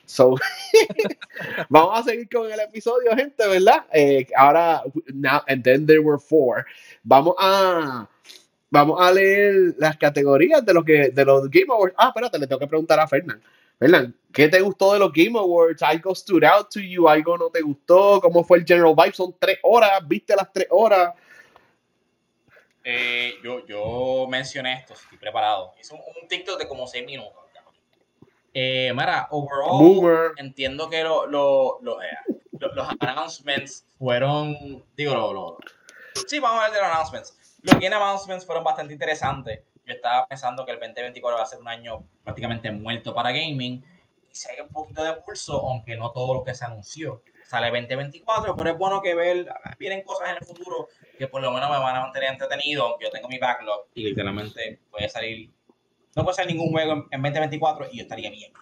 So, 0.06 0.36
vamos 1.70 2.00
a 2.00 2.04
seguir 2.04 2.28
con 2.30 2.52
el 2.52 2.60
episodio, 2.60 3.16
gente, 3.16 3.48
¿verdad? 3.48 3.86
Eh, 3.94 4.26
ahora, 4.36 4.82
now, 5.14 5.42
and 5.48 5.64
then 5.64 5.86
there 5.86 6.00
were 6.00 6.18
four. 6.20 6.66
Vamos 7.04 7.36
a, 7.38 8.10
vamos 8.70 9.00
a 9.02 9.12
leer 9.12 9.76
las 9.78 9.98
categorías 9.98 10.66
de 10.66 10.74
los 10.74 10.84
que, 10.84 11.10
de 11.10 11.26
los 11.26 11.50
Game 11.50 11.68
Awards. 11.70 11.96
Ah, 11.98 12.08
espérate, 12.10 12.38
le 12.40 12.48
tengo 12.48 12.60
que 12.60 12.68
preguntar 12.68 13.00
a 13.00 13.08
Fernán. 13.08 13.42
Fernán, 13.78 14.14
¿qué 14.34 14.50
te 14.50 14.60
gustó 14.62 14.94
de 14.94 15.00
los 15.00 15.12
Game 15.14 15.40
Awards? 15.40 15.82
¿Algo 15.82 16.14
stood 16.14 16.44
out 16.44 16.70
to 16.70 16.80
you? 16.82 17.08
¿Algo 17.08 17.38
no 17.38 17.50
te 17.50 17.62
gustó? 17.62 18.20
¿Cómo 18.22 18.44
fue 18.44 18.58
el 18.60 18.66
general 18.66 18.94
vibe? 18.96 19.14
Son 19.14 19.34
tres 19.40 19.58
horas, 19.64 20.06
¿viste 20.08 20.36
las 20.36 20.52
tres 20.52 20.68
horas? 20.70 21.14
Eh, 22.84 23.36
yo, 23.44 23.66
yo 23.68 24.26
mencioné 24.30 24.74
esto, 24.74 24.94
estoy 24.94 25.18
preparado. 25.18 25.74
Hice 25.80 25.94
un, 25.94 26.00
un 26.22 26.28
TikTok 26.28 26.60
de 26.60 26.68
como 26.68 26.88
6 26.88 27.06
minutos. 27.06 27.34
Eh, 28.54 28.92
mira, 28.96 29.28
overall, 29.32 29.78
Boomer. 29.80 30.32
entiendo 30.38 30.90
que 30.90 31.04
lo- 31.04 31.28
lo- 31.28 31.78
lo, 31.84 32.02
eh, 32.02 32.08
lo- 32.60 32.74
los 32.74 32.88
announcements 33.00 33.86
fueron, 34.00 34.84
digo, 34.98 35.14
lo, 35.14 35.34
lo- 35.34 35.58
sí, 36.28 36.40
vamos 36.40 36.64
a 36.64 36.72
de 36.72 36.80
los 36.80 36.88
announcements. 36.90 37.38
Los 37.62 37.76
game 37.76 37.96
announcements 37.96 38.46
fueron 38.46 38.64
bastante 38.64 38.94
interesantes. 38.94 39.62
Yo 39.86 39.94
estaba 39.94 40.28
pensando 40.28 40.66
que 40.66 40.72
el 40.72 40.80
2024 40.80 41.38
va 41.38 41.44
a 41.44 41.48
ser 41.48 41.60
un 41.60 41.68
año 41.68 42.06
prácticamente 42.24 42.72
muerto 42.72 43.14
para 43.14 43.32
gaming. 43.32 43.84
Y 44.32 44.36
si 44.36 44.50
hay 44.50 44.62
un 44.62 44.70
poquito 44.70 45.04
de 45.04 45.14
pulso, 45.14 45.68
aunque 45.68 45.98
no 45.98 46.12
todo 46.12 46.36
lo 46.36 46.44
que 46.44 46.54
se 46.54 46.66
anunció. 46.66 47.24
Sale 47.48 47.72
2024, 47.72 48.56
pero 48.56 48.70
es 48.70 48.78
bueno 48.78 49.02
que 49.02 49.16
ver, 49.16 49.48
vienen 49.80 50.04
cosas 50.04 50.30
en 50.30 50.36
el 50.38 50.46
futuro 50.46 50.88
que 51.18 51.28
por 51.28 51.42
lo 51.42 51.52
menos 51.52 51.68
me 51.72 51.80
van 51.80 51.96
a 51.96 52.02
mantener 52.02 52.30
entretenido, 52.30 52.86
aunque 52.86 53.06
yo 53.06 53.12
tengo 53.12 53.28
mi 53.28 53.40
backlog 53.40 53.88
y 53.96 54.04
literalmente 54.04 54.80
puede 54.92 55.10
salir, 55.10 55.50
no 56.16 56.24
puede 56.24 56.36
salir 56.36 56.56
ningún 56.56 56.72
juego 56.72 56.94
en, 56.94 57.08
en 57.10 57.22
2024 57.24 57.88
y 57.92 57.98
yo 57.98 58.04
estaría 58.04 58.30
bien. 58.30 58.54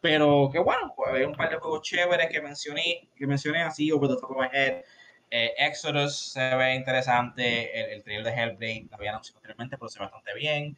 Pero 0.00 0.48
que 0.50 0.58
bueno, 0.58 0.94
pues 0.96 1.12
hay 1.12 1.24
un 1.24 1.34
par 1.34 1.50
de 1.50 1.56
juegos 1.56 1.82
chéveres 1.82 2.30
que 2.30 2.40
mencioné, 2.40 3.10
que 3.14 3.26
mencioné 3.26 3.62
así, 3.62 3.92
over 3.92 4.08
the 4.08 4.16
top 4.16 4.30
of 4.30 4.38
my 4.38 4.48
head. 4.50 4.84
Eh, 5.30 5.54
Exodus 5.58 6.16
se 6.32 6.54
ve 6.56 6.74
interesante, 6.74 7.78
el, 7.80 7.90
el 7.92 8.02
trailer 8.02 8.24
de 8.24 8.30
Hellblade 8.42 8.86
lo 8.90 8.96
había 8.96 9.10
anunciado 9.10 9.38
anteriormente, 9.38 9.76
pero 9.78 9.88
se 9.88 9.98
ve 9.98 10.06
bastante 10.06 10.34
bien. 10.34 10.76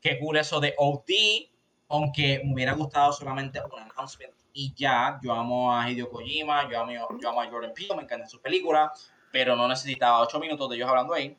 Qué 0.00 0.18
cool 0.18 0.36
eso 0.36 0.60
de 0.60 0.74
OD, 0.76 1.48
aunque 1.88 2.42
me 2.44 2.52
hubiera 2.52 2.72
gustado 2.74 3.12
solamente 3.12 3.60
un 3.60 3.80
announcement 3.80 4.34
y 4.52 4.74
ya. 4.74 5.18
Yo 5.22 5.32
amo 5.32 5.74
a 5.74 5.90
Hideo 5.90 6.10
Kojima, 6.10 6.70
yo 6.70 6.80
amo, 6.80 6.92
yo 6.92 7.28
amo 7.30 7.40
a 7.40 7.50
Jordan 7.50 7.72
Peele, 7.74 7.96
me 7.96 8.02
encantan 8.02 8.28
sus 8.28 8.40
películas, 8.40 9.10
pero 9.32 9.56
no 9.56 9.66
necesitaba 9.66 10.20
8 10.20 10.38
minutos 10.38 10.68
de 10.68 10.76
ellos 10.76 10.88
hablando 10.88 11.14
ahí. 11.14 11.36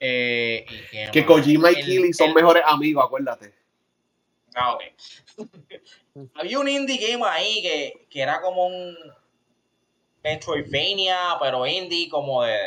Eh, 0.00 0.66
y 0.68 1.10
que, 1.12 1.24
Kojima 1.24 1.70
y 1.70 1.74
Keely 1.76 2.12
son 2.12 2.30
el- 2.30 2.34
mejores 2.34 2.62
amigos, 2.66 3.04
acuérdate. 3.04 3.54
Ah, 4.54 4.74
ok. 4.74 4.82
Había 6.34 6.58
un 6.58 6.68
indie 6.68 6.98
game 6.98 7.24
ahí 7.24 7.62
que, 7.62 8.06
que 8.10 8.20
era 8.20 8.40
como 8.40 8.66
un 8.66 8.96
Metroidvania, 10.22 11.16
pero 11.40 11.66
indie 11.66 12.08
como 12.08 12.42
de, 12.42 12.58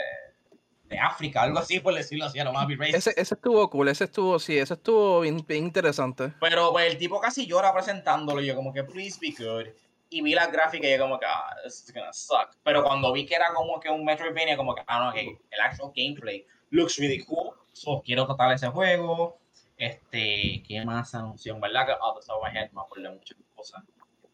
de 0.85 0.99
África, 0.99 1.43
algo 1.43 1.59
así 1.59 1.79
por 1.79 1.93
decirlo 1.93 2.25
así, 2.25 2.39
a 2.39 2.45
lo 2.45 2.53
más. 2.53 2.67
Ese, 2.93 3.13
ese 3.15 3.35
estuvo 3.35 3.69
cool, 3.69 3.89
ese 3.89 4.05
estuvo, 4.05 4.39
sí, 4.39 4.57
ese 4.57 4.75
estuvo 4.75 5.21
bien, 5.21 5.43
bien 5.47 5.65
interesante. 5.65 6.33
Pero 6.39 6.71
pues, 6.71 6.91
el 6.91 6.97
tipo 6.97 7.19
casi 7.19 7.45
llora 7.45 7.73
presentándolo, 7.73 8.41
yo 8.41 8.55
como 8.55 8.73
que, 8.73 8.83
please 8.83 9.17
be 9.21 9.33
good. 9.37 9.67
Y 10.09 10.21
vi 10.21 10.35
las 10.35 10.51
gráficas 10.51 10.87
y 10.87 10.93
yo 10.93 10.99
como 10.99 11.19
que, 11.19 11.25
ah, 11.25 11.55
this 11.63 11.85
is 11.85 11.93
gonna 11.93 12.13
suck. 12.13 12.55
Pero 12.63 12.83
cuando 12.83 13.11
vi 13.11 13.25
que 13.25 13.35
era 13.35 13.51
como 13.53 13.79
que 13.79 13.89
un 13.89 14.05
Metroidvania, 14.05 14.55
como 14.55 14.75
que, 14.75 14.83
ah, 14.87 15.05
no, 15.05 15.13
que 15.13 15.21
el 15.21 15.61
actual 15.61 15.91
gameplay 15.95 16.45
looks 16.69 16.97
really 16.97 17.23
cool. 17.23 17.53
So, 17.71 18.01
quiero 18.05 18.25
tratar 18.27 18.53
ese 18.53 18.67
juego. 18.67 19.39
Este, 19.77 20.63
¿qué 20.67 20.83
más 20.85 21.15
anunció? 21.15 21.59
Verdad 21.59 21.87
que, 21.87 21.93
oh, 21.99 22.19
the 22.19 22.25
top 22.25 22.37
of 22.37 22.43
my 22.43 22.55
head, 22.55 22.71
me 22.71 22.81
acuerdo 22.81 23.09
de 23.09 23.15
muchas 23.17 23.37
cosas. 23.55 23.83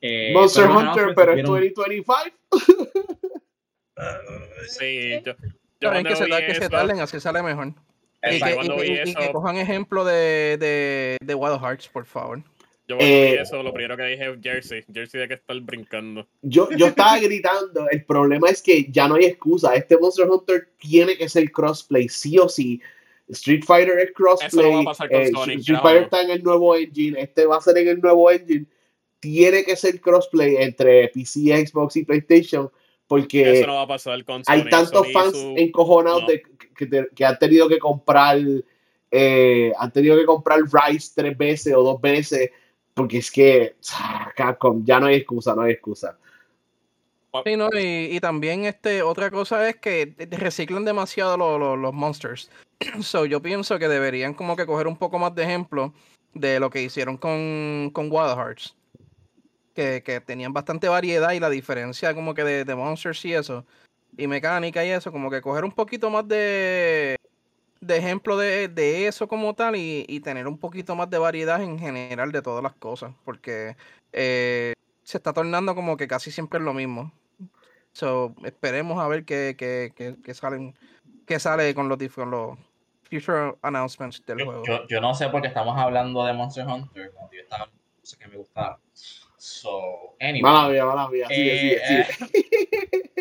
Eh, 0.02 0.32
Monster 0.34 0.66
pero 0.66 0.78
Hunter, 0.80 1.16
pero 1.16 1.34
es 1.34 1.40
announcements 1.44 1.76
2025. 1.76 2.36
Sí, 4.68 5.12
yo, 5.26 5.34
yo 5.34 5.36
Pero 5.80 6.04
que 6.04 6.16
se, 6.16 6.26
que 6.28 6.56
se 6.56 6.70
tarden, 6.70 7.00
así 7.00 7.20
sale 7.20 7.42
mejor. 7.44 7.74
Y 8.24 8.40
que, 8.42 8.52
y 8.52 8.54
cuando 8.56 8.76
que- 8.78 8.82
vi 8.84 8.88
y- 8.90 8.94
y 9.10 9.14
que 9.14 9.24
eso- 9.24 9.32
cojan 9.32 9.58
ejemplo 9.58 10.04
de, 10.06 10.58
de, 10.60 11.18
de 11.22 11.36
Wild 11.36 11.60
Hearts, 11.62 11.88
por 11.88 12.06
favor. 12.06 12.40
Yo 12.88 12.98
cuando 12.98 13.06
vi 13.06 13.12
Eh, 13.12 13.42
eso, 13.42 13.62
lo 13.64 13.74
primero 13.74 13.96
que 13.96 14.04
dije 14.04 14.30
es 14.32 14.40
Jersey. 14.42 14.84
Jersey 14.94 15.22
de 15.22 15.28
que 15.28 15.34
estar 15.36 15.60
brincando. 15.62 16.28
Yo, 16.42 16.70
yo 16.72 16.88
estaba 16.88 17.18
gritando, 17.20 17.88
el 17.90 18.04
problema 18.04 18.50
es 18.50 18.62
que 18.62 18.86
ya 18.90 19.08
no 19.08 19.16
hay 19.16 19.26
excusa. 19.26 19.74
Este 19.76 19.98
Monster 19.98 20.28
Hunter 20.30 20.70
tiene 20.78 21.16
que 21.18 21.30
ser 21.30 21.50
crossplay, 21.52 22.10
sí 22.10 22.38
o 22.38 22.50
sí. 22.50 22.82
Street 23.30 23.64
Fighter 23.64 24.00
es 24.00 24.12
crossplay. 24.14 24.48
Eso 24.48 24.62
no 24.64 24.74
va 24.78 24.82
a 24.82 24.86
pasar 24.86 25.10
con 25.10 25.22
eh, 25.22 25.32
Sonic, 25.32 25.60
Street 25.60 25.80
Fighter 25.82 26.00
¿no? 26.02 26.06
está 26.06 26.22
en 26.24 26.30
el 26.32 26.44
nuevo 26.44 26.76
engine. 26.76 27.22
Este 27.22 27.46
va 27.46 27.58
a 27.58 27.62
ser 27.62 27.78
en 27.78 27.88
el 27.90 28.02
nuevo 28.02 28.30
engine. 28.32 28.66
Tiene 29.20 29.64
que 29.64 29.76
ser 29.76 30.00
crossplay 30.00 30.56
entre 30.58 31.10
PC, 31.10 31.66
Xbox 31.68 31.96
y 31.98 32.06
PlayStation. 32.06 32.72
Porque 33.08 33.60
Eso 33.60 33.68
no 33.68 33.76
va 33.76 33.82
a 33.82 33.88
pasar 33.88 34.24
con 34.24 34.44
hay 34.48 34.62
Sony. 34.62 34.70
tantos 34.70 35.08
Sony 35.08 35.12
fans 35.12 35.32
su- 35.34 35.56
encojonados 35.58 36.22
no. 36.22 36.28
de, 36.28 36.42
que, 36.78 37.08
que 37.16 37.26
han 37.26 37.40
tenido 37.40 37.68
que 37.68 37.80
comprar 37.80 38.38
eh, 39.12 39.74
han 39.78 39.92
tenido 39.92 40.16
que 40.16 40.26
comprar 40.26 40.60
Rise 40.72 41.12
tres 41.16 41.36
veces 41.36 41.74
o 41.74 41.82
dos 41.82 42.00
veces 42.00 42.52
porque 42.94 43.18
es 43.18 43.32
que 43.32 43.76
ah, 43.94 44.32
Capcom, 44.36 44.84
ya 44.86 45.00
no 45.00 45.08
hay 45.08 45.16
excusa, 45.16 45.56
no 45.56 45.64
hay 45.64 45.72
excusa. 45.74 46.18
Sí, 47.46 47.56
no, 47.56 47.70
y, 47.74 48.16
y 48.16 48.20
también 48.20 48.66
este, 48.66 49.02
otra 49.04 49.30
cosa 49.32 49.68
es 49.70 49.78
que 49.78 50.14
reciclan 50.32 50.84
demasiado 50.86 51.38
lo- 51.38 51.58
lo- 51.60 51.76
los 51.78 51.94
monsters. 51.94 52.50
so, 53.02 53.26
yo 53.26 53.42
pienso 53.42 53.80
que 53.80 53.88
deberían 53.88 54.34
como 54.34 54.56
que 54.56 54.66
coger 54.66 54.88
un 54.88 54.98
poco 54.98 55.18
más 55.20 55.34
de 55.36 55.44
ejemplo 55.44 55.94
de 56.34 56.60
lo 56.60 56.70
que 56.70 56.82
hicieron 56.84 57.18
con, 57.18 57.90
con 57.94 58.12
Wild 58.12 58.36
Hearts. 58.36 58.76
Que, 59.80 60.04
que 60.04 60.20
tenían 60.20 60.52
bastante 60.52 60.90
variedad 60.90 61.32
y 61.32 61.40
la 61.40 61.50
diferencia 61.50 62.14
como 62.14 62.34
que 62.34 62.44
de, 62.44 62.66
de 62.66 62.76
monsters 62.76 63.24
y 63.24 63.34
eso. 63.34 63.66
Y 64.18 64.28
mecánica 64.28 64.84
y 64.84 64.90
eso, 64.90 65.10
como 65.10 65.30
que 65.32 65.40
coger 65.40 65.64
un 65.64 65.72
poquito 65.72 66.10
más 66.10 66.28
de, 66.28 67.16
de 67.80 67.98
ejemplo 67.98 68.36
de, 68.36 68.68
de 68.68 69.08
eso 69.08 69.30
como 69.30 69.54
tal 69.54 69.78
y, 69.78 70.04
y 70.10 70.20
tener 70.20 70.50
un 70.50 70.58
poquito 70.58 70.98
más 70.98 71.10
de 71.10 71.18
variedad 71.18 71.64
en 71.64 71.80
general 71.80 72.34
de 72.34 72.42
todas 72.42 72.62
las 72.62 72.74
cosas. 72.74 73.14
Porque 73.24 73.78
eh, 74.12 74.74
se 75.04 75.16
está 75.16 75.32
tornando 75.32 75.74
como 75.76 75.96
que 75.96 76.10
casi 76.10 76.30
siempre 76.30 76.60
es 76.60 76.66
lo 76.66 76.74
mismo. 76.74 77.14
So, 77.94 78.36
esperemos 78.44 79.00
a 79.00 79.08
ver 79.08 79.24
qué, 79.24 79.56
qué, 79.58 79.94
qué- 79.96 80.18
qué 80.22 80.34
salen, 80.34 80.76
qué 81.26 81.40
sale 81.40 81.74
con 81.74 81.88
los, 81.88 81.98
con 82.14 82.32
los 82.32 82.58
future 83.10 83.56
announcements 83.62 84.22
del 84.26 84.40
Yo, 84.40 84.46
juego. 84.46 84.66
yo, 84.66 84.88
yo 84.90 85.00
no 85.00 85.14
sé 85.14 85.30
por 85.30 85.42
qué 85.42 85.48
estamos 85.48 85.78
hablando 85.78 86.26
de 86.26 86.34
Monster 86.34 86.68
Hunter 86.68 87.12
cuando 87.14 87.32
yo 87.32 87.44
estaba 87.44 87.70
que 88.18 88.28
me 88.28 88.38
gustaban. 88.38 88.78
So, 89.50 90.16
anyway. 90.20 90.42
Mala 90.42 90.70
mía, 90.70 90.86
mala 90.86 91.10
mía, 91.10 91.28
sigue, 91.28 91.54
Eh, 91.56 91.60
sigue, 91.60 92.06
sigue. 92.16 92.36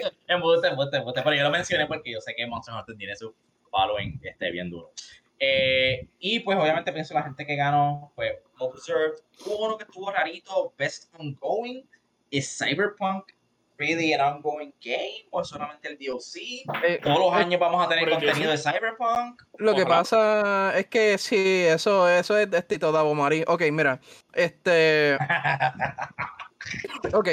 eh, 0.04 0.12
embuste, 0.28 0.68
embuste, 0.68 0.96
embuste. 0.98 1.22
Pero 1.22 1.36
yo 1.36 1.42
lo 1.42 1.50
mencioné 1.50 1.86
porque 1.86 2.12
yo 2.12 2.20
sé 2.20 2.34
que 2.36 2.46
Monster 2.46 2.74
Hunter 2.74 2.96
tiene 2.96 3.16
su 3.16 3.34
following 3.70 4.20
este, 4.22 4.50
bien 4.50 4.68
duro. 4.70 4.92
Eh, 5.40 6.06
y 6.18 6.40
pues 6.40 6.58
obviamente 6.58 6.92
pienso 6.92 7.14
la 7.14 7.22
gente 7.22 7.46
que 7.46 7.56
ganó, 7.56 8.12
pues 8.14 8.34
Observed. 8.58 9.14
Hubo 9.46 9.66
uno 9.66 9.78
que 9.78 9.84
estuvo 9.84 10.10
rarito, 10.10 10.74
Best 10.76 11.14
Ongoing. 11.18 11.88
¿Es 12.30 12.58
Cyberpunk 12.58 13.24
really 13.78 14.12
an 14.12 14.20
ongoing 14.20 14.72
game 14.82 15.26
o 15.30 15.44
solamente 15.44 15.88
el 15.88 15.98
DLC? 15.98 16.64
Eh, 16.84 17.00
Todos 17.02 17.18
los 17.18 17.32
eh, 17.32 17.36
años 17.42 17.60
vamos 17.60 17.84
a 17.84 17.88
tener 17.88 18.08
contenido 18.08 18.50
de 18.50 18.58
Cyberpunk. 18.58 19.42
Lo 19.58 19.74
que 19.74 19.82
Ojalá. 19.82 19.98
pasa 19.98 20.78
es 20.78 20.86
que 20.86 21.16
sí, 21.18 21.64
eso, 21.66 22.08
eso 22.08 22.36
es 22.36 22.50
de 22.50 22.62
Tito 22.62 22.92
Davo 22.92 23.14
Marí. 23.14 23.44
Ok, 23.46 23.62
mira, 23.70 24.00
este, 24.34 25.16
ok, 27.12 27.28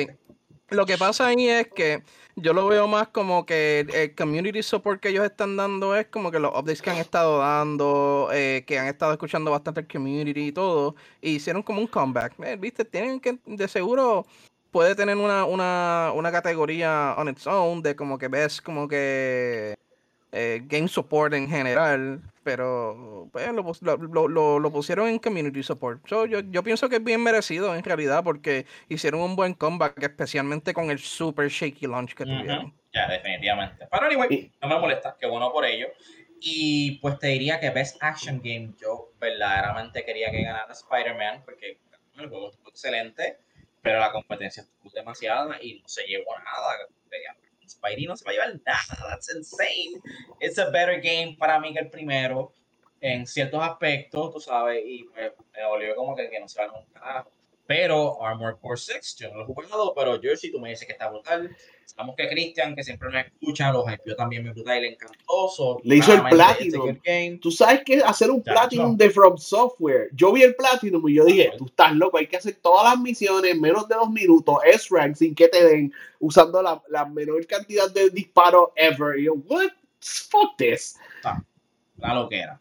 lo 0.70 0.86
que 0.86 0.98
pasa 0.98 1.28
ahí 1.28 1.48
es 1.48 1.68
que 1.68 2.04
yo 2.36 2.54
lo 2.54 2.68
veo 2.68 2.88
más 2.88 3.08
como 3.10 3.46
que 3.46 3.86
el, 3.93 4.16
community 4.16 4.62
support 4.62 5.00
que 5.00 5.10
ellos 5.10 5.24
están 5.24 5.56
dando 5.56 5.96
es 5.96 6.08
como 6.08 6.32
que 6.32 6.39
los 6.39 6.52
updates 6.52 6.82
que 6.82 6.89
han 6.89 6.98
estado 6.98 7.39
dando, 7.39 8.30
eh, 8.34 8.64
que 8.68 8.78
han 8.78 8.88
estado 8.88 9.14
escuchando 9.14 9.52
bastante 9.52 9.82
el 9.82 9.88
community 9.88 10.48
y 10.48 10.52
todo, 10.52 10.96
y 11.22 11.36
hicieron 11.36 11.64
como 11.64 11.80
un 11.82 11.88
comeback. 11.88 12.34
Eh, 12.43 12.58
Viste, 12.60 12.84
tienen 12.84 13.20
que, 13.20 13.39
de 13.46 13.68
seguro 13.68 14.26
puede 14.76 14.94
tener 14.94 15.16
una, 15.16 15.46
una, 15.46 16.12
una 16.14 16.34
categoría 16.34 17.16
on 17.18 17.30
its 17.30 17.48
own 17.48 17.82
de 17.82 17.96
como 17.96 18.18
que 18.18 18.28
ves 18.28 18.60
como 18.62 18.90
que 18.90 19.74
eh, 20.34 20.62
game 20.66 20.90
support 20.90 21.34
en 21.34 21.48
general, 21.50 22.20
pero 22.44 23.30
pues, 23.32 23.48
lo, 23.82 23.96
lo, 23.96 24.28
lo- 24.28 24.60
lo- 24.60 24.72
pusieron 24.74 25.08
en 25.08 25.18
community 25.18 25.64
support. 25.64 26.06
So, 26.10 26.26
yo, 26.26 26.42
yo 26.42 26.62
pienso 26.62 26.90
que 26.90 26.98
es 26.98 27.04
bien 27.06 27.24
merecido 27.24 27.74
en 27.74 27.86
realidad 27.86 28.22
porque 28.22 28.66
hicieron 28.90 29.22
un 29.22 29.38
buen 29.38 29.54
comeback, 29.54 30.04
especialmente 30.04 30.74
con 30.74 30.92
el 30.92 31.00
super 31.00 31.48
shaky 31.48 31.88
launch 31.88 32.14
que 32.14 32.26
tuvieron. 32.26 32.74
Ya, 32.94 33.08
definitivamente. 33.08 33.88
Pero 33.90 34.06
anyway, 34.08 34.52
no 34.62 34.68
me 34.68 34.78
molesta, 34.78 35.16
qué 35.18 35.26
bueno 35.26 35.54
por 35.54 35.64
ello. 35.64 35.88
Y 36.42 37.00
pues 37.00 37.18
te 37.18 37.28
diría 37.28 37.62
que 37.62 37.70
Best 37.70 37.96
Action 38.04 38.42
Game, 38.44 38.74
yo 38.82 39.12
verdaderamente 39.22 40.04
quería 40.04 40.32
que 40.32 40.44
ganara 40.44 40.74
Spider-Man, 40.74 41.44
porque 41.46 41.80
el 42.18 42.28
juego 42.28 42.50
estuvo 42.50 42.68
excelente, 42.68 43.38
pero 43.86 44.00
la 44.00 44.12
competencia 44.12 44.64
estuvo 44.64 44.90
demasiada 44.90 45.62
y 45.62 45.80
no 45.80 45.88
se 45.88 46.08
llevó 46.08 46.36
nada. 46.40 46.76
Spidey 47.68 48.08
no 48.08 48.18
se 48.18 48.26
va 48.26 48.32
a 48.32 48.34
llevar 48.34 48.60
nada, 48.66 49.10
that's 49.10 49.30
insane. 49.36 50.02
It's 50.40 50.58
a 50.58 50.72
better 50.72 51.00
game 51.00 51.36
para 51.38 51.60
mí 51.60 51.72
que 51.72 51.80
el 51.80 51.92
primero, 51.92 52.52
en 53.00 53.28
ciertos 53.28 53.62
aspectos, 53.62 54.34
tú 54.34 54.40
sabes, 54.40 54.84
y 54.84 55.04
pues, 55.04 55.34
me 55.56 55.66
volvió 55.68 55.96
como 55.96 56.16
que, 56.16 56.32
que 56.32 56.40
no 56.40 56.48
se 56.48 56.60
va 56.60 56.72
a 56.72 56.74
un. 56.74 57.26
Pero 57.68 58.24
Armor 58.24 58.60
Core 58.60 58.78
6, 58.78 59.18
yo 59.20 59.30
no 59.30 59.38
lo 59.38 59.44
he 59.44 59.46
jugado, 59.46 59.94
pero 59.96 60.20
Jersey, 60.20 60.52
tú 60.52 60.60
me 60.60 60.70
dices 60.70 60.88
que 60.88 60.94
está 60.94 61.10
brutal. 61.10 61.56
Sabemos 61.86 62.16
que 62.18 62.28
Christian, 62.28 62.76
que 62.76 62.84
siempre 62.84 63.10
nos 63.10 63.26
escucha, 63.26 63.72
los 63.72 63.86
hypeó 63.90 64.16
también 64.16 64.44
me 64.44 64.52
brutal 64.52 64.80
y 64.80 64.82
le 64.82 64.88
encantó. 64.94 65.16
so, 65.50 65.80
Le 65.84 65.96
hizo 65.98 66.14
el 66.14 66.24
Platinum. 66.24 66.98
game. 67.04 67.38
Tú 67.42 67.52
sabes 67.52 67.84
que 67.86 68.02
hacer 68.02 68.30
un 68.32 68.44
Ya, 68.44 68.52
Platinum 68.54 68.92
no. 68.92 68.98
de 68.98 69.10
From 69.10 69.38
Software. 69.38 70.10
Yo 70.14 70.34
vi 70.34 70.44
el 70.44 70.56
Platinum 70.56 71.08
y 71.08 71.14
yo 71.16 71.24
dije, 71.26 71.52
tú 71.58 71.66
estás 71.68 71.94
loco, 71.96 72.18
hay 72.18 72.28
que 72.28 72.38
hacer 72.38 72.56
todas 72.62 72.84
las 72.92 73.00
misiones 73.02 73.52
en 73.52 73.62
menos 73.62 73.88
de 73.88 73.96
dos 73.96 74.10
minutos, 74.10 74.58
S-Rank, 74.66 75.16
sin 75.16 75.34
que 75.36 75.48
te 75.48 75.64
den, 75.64 75.94
usando 76.20 76.62
la, 76.62 76.82
la 76.90 77.06
menor 77.06 77.46
cantidad 77.48 77.90
de 77.90 78.10
disparos 78.10 78.70
ever. 78.76 79.18
Y 79.20 79.26
yo, 79.26 79.36
what? 79.48 79.70
Fuck 80.02 80.58
this. 80.58 80.98
La 81.98 82.14
loquera. 82.14 82.60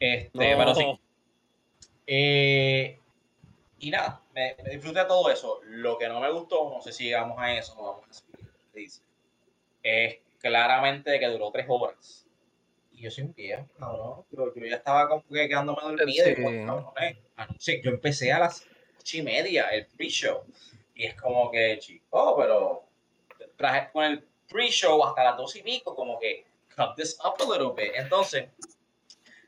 Este, 0.00 0.30
No. 0.34 0.58
pero 0.58 0.74
sí. 0.74 0.84
Eh, 2.06 2.98
y 3.78 3.90
nada, 3.90 4.20
me, 4.34 4.56
me 4.64 4.70
disfruté 4.70 5.00
de 5.00 5.04
todo 5.06 5.30
eso. 5.30 5.60
Lo 5.64 5.98
que 5.98 6.08
no 6.08 6.20
me 6.20 6.30
gustó, 6.30 6.70
no 6.70 6.80
sé 6.80 6.92
si 6.92 7.04
llegamos 7.04 7.38
a 7.38 7.52
eso, 7.56 7.74
no 7.74 7.82
vamos 7.82 8.08
a 8.08 8.12
seguir, 8.12 8.50
dice, 8.74 9.02
es 9.82 10.18
claramente 10.38 11.18
que 11.18 11.26
duró 11.28 11.50
tres 11.50 11.66
horas. 11.68 12.26
Y 12.92 13.02
yo 13.02 13.10
soy 13.10 13.24
un 13.24 13.34
viejo, 13.34 13.66
cabrón. 13.78 14.24
Yo, 14.30 14.54
yo 14.54 14.66
ya 14.66 14.76
estaba 14.76 15.08
como 15.08 15.22
que 15.30 15.48
quedándome 15.48 15.82
dormido. 15.82 16.06
Y 16.30 16.34
Sí. 16.34 16.42
pues, 16.42 16.66
cabrones, 16.66 17.16
anoche 17.36 17.82
yo 17.82 17.90
empecé 17.90 18.32
a 18.32 18.38
las 18.38 18.64
ocho 19.00 19.16
y 19.18 19.22
media, 19.22 19.68
el 19.70 19.86
pre-show. 19.86 20.44
Y 20.94 21.04
es 21.06 21.20
como 21.20 21.50
que, 21.50 21.76
chico, 21.80 22.36
pero 22.38 22.84
traje 23.56 23.90
con 23.92 24.04
el 24.04 24.24
pre-show 24.48 25.02
hasta 25.04 25.24
las 25.24 25.36
dos 25.36 25.56
y 25.56 25.62
pico, 25.62 25.94
como 25.96 26.18
que 26.20 26.44
cut 26.76 26.94
this 26.96 27.18
up 27.24 27.34
a 27.40 27.52
little 27.52 27.72
bit. 27.76 27.92
Entonces, 27.96 28.48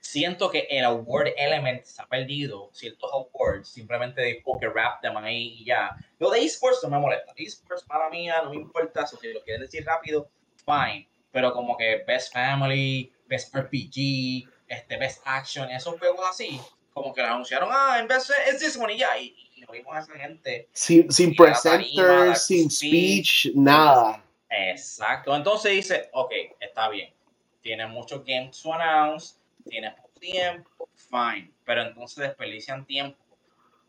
siento 0.07 0.51
que 0.51 0.67
el 0.71 0.85
award 0.85 1.29
element 1.37 1.85
se 1.85 2.01
ha 2.01 2.07
perdido 2.07 2.71
ciertos 2.73 3.11
awards, 3.13 3.69
simplemente 3.69 4.21
de 4.21 4.41
poker 4.45 4.73
rap 4.73 5.03
de 5.03 5.09
ahí 5.09 5.57
y 5.59 5.65
ya. 5.65 5.97
Lo 6.19 6.31
de 6.31 6.45
esports 6.45 6.81
no 6.83 6.91
me 6.91 6.99
molesta. 6.99 7.33
Esports 7.37 7.85
para 7.85 8.09
mí 8.09 8.29
no 8.29 8.51
me 8.51 8.57
importa, 8.57 9.07
so, 9.07 9.17
si 9.19 9.33
lo 9.33 9.43
quieren 9.43 9.63
decir 9.63 9.85
rápido, 9.85 10.29
fine. 10.65 11.09
Pero 11.33 11.53
como 11.53 11.77
que 11.77 12.05
Best 12.07 12.33
Family, 12.33 13.13
Best 13.27 13.55
RPG, 13.55 14.49
este, 14.69 14.97
Best 14.97 15.21
Action, 15.25 15.71
esos 15.71 15.99
juegos 15.99 16.25
así, 16.31 16.61
como 16.95 17.13
que 17.13 17.21
lo 17.21 17.29
anunciaron, 17.29 17.69
ah, 17.73 17.99
en 17.99 18.09
vez 18.09 18.29
de, 18.29 18.35
es 18.51 18.59
this 18.59 18.77
one 18.77 18.95
y 18.95 18.99
ya. 18.99 19.19
Y, 19.19 19.35
y 19.55 19.61
lo 19.63 19.73
vimos 19.73 19.95
a 19.95 20.01
esa 20.01 20.13
gente. 20.15 20.69
Sin, 20.73 21.11
sin 21.11 21.35
presenter, 21.35 22.37
sin 22.37 22.71
speech, 22.71 23.47
speech, 23.47 23.55
nada. 23.55 24.23
Exacto. 24.49 25.35
Entonces 25.35 25.73
dice, 25.73 26.09
ok, 26.13 26.33
está 26.61 26.89
bien. 26.89 27.13
Tiene 27.61 27.87
muchos 27.87 28.25
games 28.25 28.63
to 28.63 28.73
announce, 28.73 29.35
tiene 29.67 29.91
poco 29.93 30.21
tiempo, 30.21 30.89
fine. 30.95 31.53
Pero 31.65 31.83
entonces 31.83 32.19
desperdician 32.29 32.87
tiempo 32.87 33.19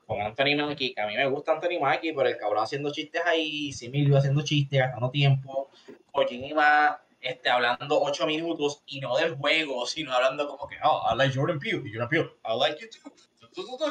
con 0.06 0.22
Anthony 0.22 0.56
Mackie, 0.56 0.94
que 0.94 1.02
a 1.02 1.08
mí 1.08 1.16
me 1.16 1.28
gusta 1.28 1.52
Anthony 1.52 1.80
Mackie, 1.82 2.14
pero 2.14 2.30
el 2.30 2.38
cabrón 2.38 2.64
haciendo 2.64 2.92
chistes 2.92 3.22
ahí, 3.26 3.74
Similio 3.74 4.18
haciendo 4.18 4.42
chistes, 4.42 4.80
gastando 4.80 5.12
tiempo, 5.12 5.70
Kojima 6.12 7.02
este, 7.20 7.50
hablando 7.50 8.02
ocho 8.02 8.26
minutos 8.26 8.84
y 8.86 9.00
no 9.00 9.18
del 9.18 9.36
juego, 9.36 9.86
sino 9.86 10.14
hablando 10.14 10.48
como 10.48 10.68
que, 10.68 10.78
oh, 10.84 11.04
I 11.12 11.18
like 11.18 11.36
Jordan 11.36 11.60
Peele, 11.60 11.84
Jordan 11.92 12.10
Peele, 12.10 12.32
I 12.46 12.58
like 12.58 12.80
you 12.80 12.90
too. 12.90 13.12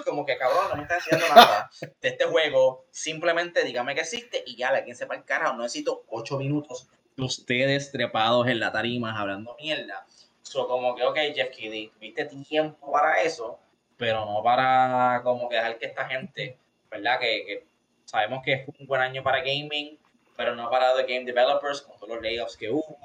Como 0.05 0.25
que 0.25 0.39
cabrón, 0.39 0.69
no 0.71 0.77
me 0.77 0.83
está 0.83 0.95
diciendo 0.95 1.27
nada 1.29 1.69
de 2.01 2.09
este 2.09 2.25
juego. 2.25 2.87
Simplemente 2.93 3.65
dígame 3.65 3.97
que 3.97 4.03
existe 4.03 4.45
y 4.47 4.57
ya, 4.57 4.71
la 4.71 4.85
quien 4.85 4.95
sepa 4.95 5.17
el 5.17 5.25
carajo. 5.25 5.55
No 5.55 5.65
necesito 5.65 6.05
ocho 6.09 6.39
minutos 6.39 6.89
de 7.17 7.25
ustedes 7.25 7.91
trepados 7.91 8.47
en 8.47 8.61
la 8.61 8.71
tarima 8.71 9.19
hablando 9.19 9.57
mierda. 9.61 10.07
So, 10.47 10.69
como 10.69 10.95
que, 10.95 11.03
ok, 11.03 11.19
Jeff 11.35 11.51
Kiddy, 11.51 11.89
tuviste 11.89 12.25
tiempo 12.27 12.93
para 12.93 13.21
eso, 13.21 13.59
pero 13.97 14.25
no 14.25 14.45
para 14.45 15.21
como 15.25 15.49
que 15.49 15.57
dejar 15.57 15.77
que 15.77 15.87
esta 15.87 16.07
gente, 16.07 16.57
¿verdad? 16.89 17.19
Que, 17.19 17.45
que 17.45 17.67
sabemos 18.05 18.45
que 18.45 18.53
es 18.53 18.69
un 18.79 18.87
buen 18.87 19.01
año 19.01 19.25
para 19.25 19.41
gaming, 19.41 19.99
pero 20.37 20.55
no 20.55 20.71
para 20.71 20.95
los 20.95 21.03
game 21.03 21.25
developers 21.25 21.83
con 21.83 21.97
todos 21.99 22.11
los 22.11 22.23
layoffs 22.23 22.57
que 22.57 22.71
hubo. 22.71 22.97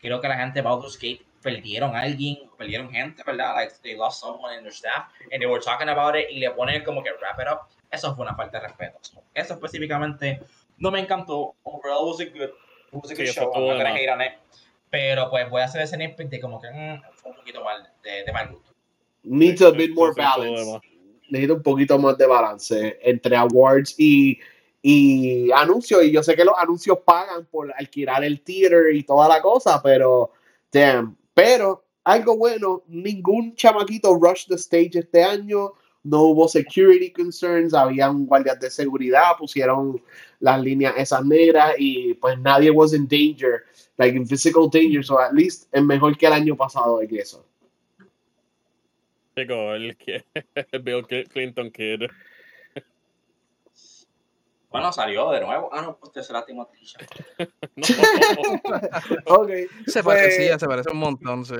Creo 0.00 0.20
que 0.20 0.28
la 0.28 0.36
gente 0.36 0.58
de 0.58 0.68
Baldur's 0.68 0.98
Gate 0.98 1.24
perdieron 1.42 1.96
a 1.96 2.02
alguien, 2.02 2.50
perdieron 2.58 2.90
gente, 2.90 3.22
¿verdad? 3.24 3.54
Like 3.54 3.74
they 3.82 3.96
lost 3.96 4.20
someone 4.20 4.54
in 4.54 4.60
their 4.62 4.74
staff 4.74 5.08
and 5.32 5.40
they 5.40 5.46
were 5.46 5.62
talking 5.62 5.88
about 5.88 6.14
it 6.14 6.28
y 6.30 6.40
le 6.40 6.50
ponen 6.50 6.84
como 6.84 7.02
que 7.02 7.10
wrap 7.22 7.40
it 7.40 7.46
up. 7.50 7.60
Eso 7.90 8.14
fue 8.14 8.26
una 8.26 8.34
falta 8.34 8.60
de 8.60 8.68
respeto. 8.68 8.98
Eso 9.32 9.54
específicamente 9.54 10.42
no 10.76 10.90
me 10.90 11.00
encantó. 11.00 11.54
Overall 11.62 12.06
was 12.06 12.20
a 12.20 12.26
good, 12.26 12.50
was 12.92 13.10
a 13.10 13.14
good 13.14 13.26
Sí, 13.26 13.32
show. 13.32 13.50
I'm 13.54 13.66
not 13.66 13.78
gonna 13.78 13.94
hate 13.94 14.10
on 14.10 14.20
it. 14.20 14.32
Pero 14.92 15.30
pues 15.30 15.48
voy 15.48 15.62
a 15.62 15.64
hacer 15.64 15.80
ese 15.80 15.96
nitpick 15.96 16.28
de 16.28 16.38
como 16.38 16.60
que 16.60 16.68
mm, 16.70 17.00
fue 17.14 17.30
un 17.30 17.36
poquito 17.38 17.64
mal, 17.64 17.90
de, 18.04 18.24
de 18.24 18.30
mal 18.32 18.52
gusto. 18.52 18.74
Needs 19.22 19.62
a 19.62 19.70
bit 19.70 19.94
more 19.94 20.12
balance. 20.14 20.60
demás. 20.64 20.82
Necesita 21.30 21.54
un 21.54 21.62
poquito 21.62 21.98
más 21.98 22.18
de 22.18 22.26
balance 22.26 22.98
entre 23.00 23.34
awards 23.34 23.94
y, 23.96 24.38
y 24.82 25.50
anuncios. 25.50 26.04
Y 26.04 26.12
yo 26.12 26.22
sé 26.22 26.36
que 26.36 26.44
los 26.44 26.54
anuncios 26.58 26.98
pagan 27.06 27.46
por 27.46 27.72
alquilar 27.74 28.22
el 28.22 28.42
theater 28.42 28.94
y 28.94 29.02
toda 29.02 29.28
la 29.28 29.40
cosa, 29.40 29.80
pero 29.82 30.32
damn. 30.70 31.16
Pero 31.32 31.86
algo 32.04 32.36
bueno, 32.36 32.82
ningún 32.88 33.54
chamaquito 33.54 34.14
rush 34.14 34.46
the 34.46 34.56
stage 34.56 34.98
este 34.98 35.24
año. 35.24 35.72
No 36.04 36.22
hubo 36.22 36.48
security 36.48 37.12
concerns, 37.12 37.74
habían 37.74 38.26
guardias 38.26 38.58
de 38.58 38.70
seguridad, 38.70 39.36
pusieron 39.38 40.02
las 40.40 40.60
líneas 40.60 40.94
esas 40.96 41.24
negras 41.24 41.74
y 41.78 42.14
pues 42.14 42.36
nadie 42.38 42.70
was 42.70 42.92
in 42.92 43.06
danger, 43.06 43.62
like 43.98 44.16
in 44.16 44.26
physical 44.26 44.68
danger, 44.68 45.04
so 45.04 45.20
at 45.20 45.32
least 45.32 45.68
es 45.72 45.82
mejor 45.82 46.16
que 46.16 46.26
el 46.26 46.32
año 46.32 46.56
pasado 46.56 46.98
que 47.08 47.18
eso. 47.18 47.46
Chico, 49.36 49.74
el 49.74 49.96
Bill 50.82 51.06
Cl- 51.06 51.28
Clinton 51.28 51.70
Kid. 51.70 52.02
Bueno, 54.72 54.92
salió 54.92 55.30
de 55.30 55.40
nuevo. 55.40 55.68
Ah, 55.72 55.82
no, 55.82 55.96
pues 55.98 56.12
tercera 56.12 56.44
Timothée. 56.44 56.78
No, 57.76 57.84
Ok, 59.36 59.50
Se 59.86 60.02
Pues- 60.02 60.16
parecía, 60.16 60.58
se 60.58 60.66
parece 60.66 60.90
un 60.90 60.98
montón, 60.98 61.44
sí. 61.44 61.54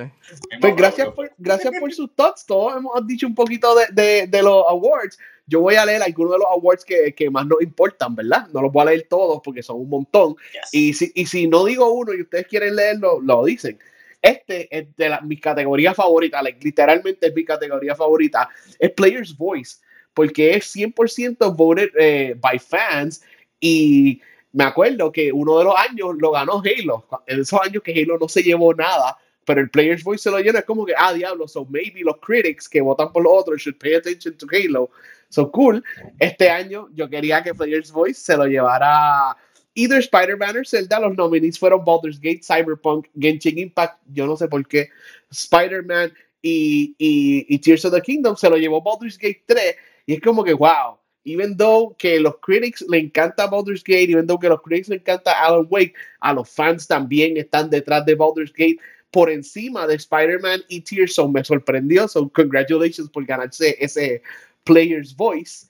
Pues 0.59 0.75
gracias 0.75 1.09
por, 1.09 1.31
gracias 1.37 1.73
por 1.79 1.93
sus 1.93 2.13
thoughts. 2.15 2.45
Todos 2.45 2.75
hemos 2.75 3.07
dicho 3.07 3.27
un 3.27 3.35
poquito 3.35 3.75
de, 3.75 3.85
de, 3.91 4.27
de 4.27 4.41
los 4.43 4.63
awards. 4.67 5.17
Yo 5.45 5.59
voy 5.61 5.75
a 5.75 5.85
leer 5.85 6.01
algunos 6.01 6.33
de 6.33 6.39
los 6.39 6.47
awards 6.47 6.85
que, 6.85 7.13
que 7.13 7.29
más 7.29 7.45
nos 7.45 7.61
importan, 7.61 8.15
¿verdad? 8.15 8.47
No 8.53 8.61
los 8.61 8.71
voy 8.71 8.81
a 8.83 8.85
leer 8.85 9.07
todos 9.09 9.41
porque 9.43 9.61
son 9.63 9.77
un 9.77 9.89
montón. 9.89 10.35
Yes. 10.53 10.73
Y 10.73 10.93
si, 10.93 11.11
y 11.15 11.25
si 11.25 11.47
no 11.47 11.65
digo 11.65 11.91
uno 11.93 12.13
y 12.13 12.21
ustedes 12.21 12.47
quieren 12.47 12.75
leerlo, 12.75 13.19
lo 13.21 13.43
dicen. 13.45 13.77
Este 14.21 14.69
es 14.75 14.95
de 14.95 15.09
la, 15.09 15.19
mi 15.19 15.37
categoría 15.37 15.93
favorita, 15.93 16.41
like, 16.41 16.59
literalmente 16.63 17.27
es 17.27 17.35
mi 17.35 17.43
categoría 17.43 17.93
favorita. 17.93 18.47
Es 18.79 18.91
Player's 18.91 19.35
Voice, 19.37 19.81
porque 20.13 20.55
es 20.55 20.75
100% 20.75 21.55
voted 21.55 21.89
eh, 21.97 22.35
by 22.39 22.59
fans. 22.59 23.21
Y 23.59 24.21
me 24.51 24.65
acuerdo 24.65 25.11
que 25.11 25.31
uno 25.31 25.57
de 25.57 25.63
los 25.65 25.75
años 25.75 26.15
lo 26.19 26.31
ganó 26.31 26.61
Halo. 26.63 27.05
En 27.27 27.41
esos 27.41 27.59
años 27.61 27.81
que 27.83 27.91
Halo 28.01 28.17
no 28.19 28.27
se 28.27 28.43
llevó 28.43 28.73
nada, 28.73 29.17
pero 29.45 29.61
el 29.61 29.69
Player's 29.69 30.03
Voice 30.03 30.23
se 30.23 30.31
lo 30.31 30.39
llena. 30.39 30.59
Es 30.59 30.65
como 30.65 30.85
que, 30.85 30.93
ah, 30.97 31.13
diablo, 31.13 31.47
so 31.47 31.65
maybe 31.65 32.01
los 32.01 32.17
critics 32.17 32.69
que 32.69 32.81
votan 32.81 33.11
por 33.11 33.23
los 33.23 33.33
otros 33.33 33.61
should 33.61 33.77
pay 33.79 33.95
attention 33.95 34.37
to 34.37 34.47
Halo. 34.51 34.89
So 35.29 35.51
cool. 35.51 35.83
Este 36.19 36.49
año 36.49 36.89
yo 36.93 37.09
quería 37.09 37.41
que 37.41 37.55
Player's 37.55 37.91
Voice 37.91 38.21
se 38.21 38.37
lo 38.37 38.45
llevara 38.45 39.35
either 39.75 39.99
Spider-Man 39.99 40.57
o 40.57 40.65
Zelda. 40.65 40.99
Los 40.99 41.15
nominees 41.17 41.57
fueron 41.57 41.83
Baldur's 41.83 42.19
Gate, 42.19 42.41
Cyberpunk, 42.43 43.07
Genshin 43.19 43.57
Impact, 43.57 43.99
yo 44.13 44.27
no 44.27 44.37
sé 44.37 44.47
por 44.47 44.67
qué, 44.67 44.89
Spider-Man 45.31 46.13
y, 46.43 46.95
y, 46.99 47.45
y 47.49 47.59
Tears 47.59 47.85
of 47.85 47.93
the 47.93 48.01
Kingdom. 48.01 48.35
Se 48.35 48.49
lo 48.49 48.57
llevó 48.57 48.83
Baldur's 48.83 49.17
Gate 49.17 49.43
3 49.47 49.75
y 50.05 50.13
es 50.13 50.21
como 50.21 50.43
que, 50.43 50.53
wow. 50.53 50.97
Even 51.25 51.55
though 51.55 51.95
que 51.97 52.19
los 52.19 52.35
critics 52.41 52.83
le 52.89 52.97
encanta 52.97 53.47
Baldur's 53.47 53.83
Gate, 53.83 54.09
even 54.09 54.27
though 54.27 54.37
que 54.37 54.49
los 54.49 54.61
critics 54.61 54.89
le 54.89 54.97
encanta 54.97 55.31
Alan 55.41 55.65
Wake, 55.69 55.93
a 56.19 56.33
los 56.33 56.49
fans 56.49 56.85
también 56.85 57.37
están 57.37 57.69
detrás 57.69 58.05
de 58.05 58.15
Baldur's 58.15 58.51
Gate 58.51 58.77
por 59.09 59.29
encima 59.29 59.87
de 59.87 59.95
Spider-Man 59.95 60.63
y 60.67 60.81
Tears. 60.81 61.15
So 61.15 61.29
me 61.29 61.41
sorprendió. 61.45 62.09
So 62.09 62.27
congratulations 62.27 63.09
por 63.09 63.25
ganarse 63.25 63.77
ese 63.79 64.21
Player's 64.65 65.15
Voice. 65.15 65.67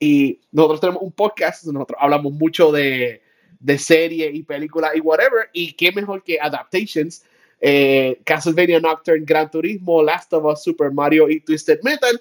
Y 0.00 0.40
nosotros 0.52 0.80
tenemos 0.80 1.02
un 1.02 1.12
podcast, 1.12 1.64
nosotros 1.66 1.98
hablamos 2.00 2.32
mucho 2.32 2.72
de, 2.72 3.22
de 3.60 3.78
serie 3.78 4.30
y 4.32 4.42
películas 4.42 4.92
y 4.94 5.00
whatever. 5.00 5.50
Y 5.52 5.74
qué 5.74 5.92
mejor 5.92 6.22
que 6.22 6.38
adaptations. 6.40 7.24
Eh, 7.60 8.20
Castlevania 8.24 8.80
Nocturne, 8.80 9.24
Gran 9.24 9.50
Turismo, 9.50 10.02
Last 10.02 10.32
of 10.32 10.44
Us, 10.44 10.62
Super 10.62 10.90
Mario 10.90 11.28
y 11.28 11.40
Twisted 11.40 11.80
Metal. 11.82 12.20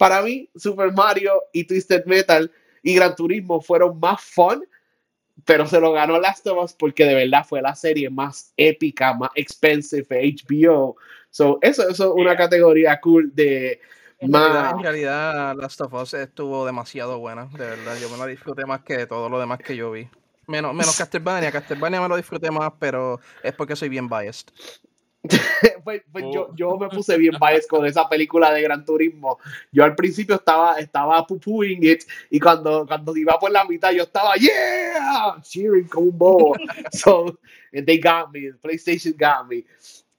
Para 0.00 0.22
mí, 0.22 0.48
Super 0.56 0.90
Mario 0.94 1.42
y 1.52 1.64
Twisted 1.64 2.06
Metal 2.06 2.50
y 2.82 2.94
Gran 2.94 3.14
Turismo 3.14 3.60
fueron 3.60 4.00
más 4.00 4.22
fun, 4.22 4.66
pero 5.44 5.66
se 5.66 5.78
lo 5.78 5.92
ganó 5.92 6.18
Last 6.18 6.46
of 6.46 6.64
Us 6.64 6.72
porque 6.72 7.04
de 7.04 7.14
verdad 7.14 7.44
fue 7.46 7.60
la 7.60 7.74
serie 7.74 8.08
más 8.08 8.54
épica, 8.56 9.12
más 9.12 9.28
expensive 9.34 10.06
de 10.08 10.34
HBO. 10.48 10.96
So, 11.28 11.58
eso, 11.60 11.86
eso 11.86 12.06
es 12.06 12.12
una 12.14 12.34
categoría 12.34 12.98
cool 12.98 13.30
de 13.34 13.78
En 14.20 14.32
realidad, 14.32 14.62
más. 14.62 14.72
en 14.72 14.82
realidad, 14.82 15.54
Last 15.54 15.82
of 15.82 15.92
Us 15.92 16.14
estuvo 16.14 16.64
demasiado 16.64 17.18
buena, 17.18 17.50
de 17.52 17.66
verdad. 17.66 17.98
Yo 18.00 18.08
me 18.08 18.16
la 18.16 18.26
disfruté 18.26 18.64
más 18.64 18.80
que 18.80 19.06
todo 19.06 19.28
lo 19.28 19.38
demás 19.38 19.58
que 19.58 19.76
yo 19.76 19.90
vi. 19.90 20.08
Menos, 20.46 20.72
menos 20.72 20.96
Castlevania. 20.96 21.52
Castlevania 21.52 22.00
me 22.00 22.08
lo 22.08 22.16
disfruté 22.16 22.50
más, 22.50 22.72
pero 22.78 23.20
es 23.42 23.52
porque 23.52 23.76
soy 23.76 23.90
bien 23.90 24.08
biased. 24.08 24.48
pues, 25.84 26.02
pues 26.10 26.24
yo, 26.32 26.48
Oh. 26.50 26.54
yo 26.56 26.76
me 26.78 26.88
puse 26.88 27.16
bien 27.18 27.34
biased 27.38 27.68
con 27.68 27.84
esa 27.86 28.08
película 28.08 28.52
de 28.52 28.62
Gran 28.62 28.84
Turismo. 28.84 29.38
Yo 29.70 29.84
al 29.84 29.94
principio 29.94 30.36
estaba, 30.36 30.78
estaba 30.78 31.26
poo-pooing 31.26 31.82
it 31.82 32.04
y 32.30 32.40
cuando, 32.40 32.86
cuando 32.86 33.16
iba 33.16 33.38
por 33.38 33.50
la 33.50 33.64
mitad 33.64 33.92
yo 33.92 34.04
estaba, 34.04 34.34
yeah, 34.36 35.36
cheering 35.42 35.88
como 35.88 36.06
un 36.06 36.18
bobo. 36.18 36.56
so, 36.92 37.38
and 37.72 37.86
they 37.86 37.98
got 37.98 38.32
me, 38.32 38.50
PlayStation 38.62 39.14
got 39.16 39.46
me. 39.48 39.64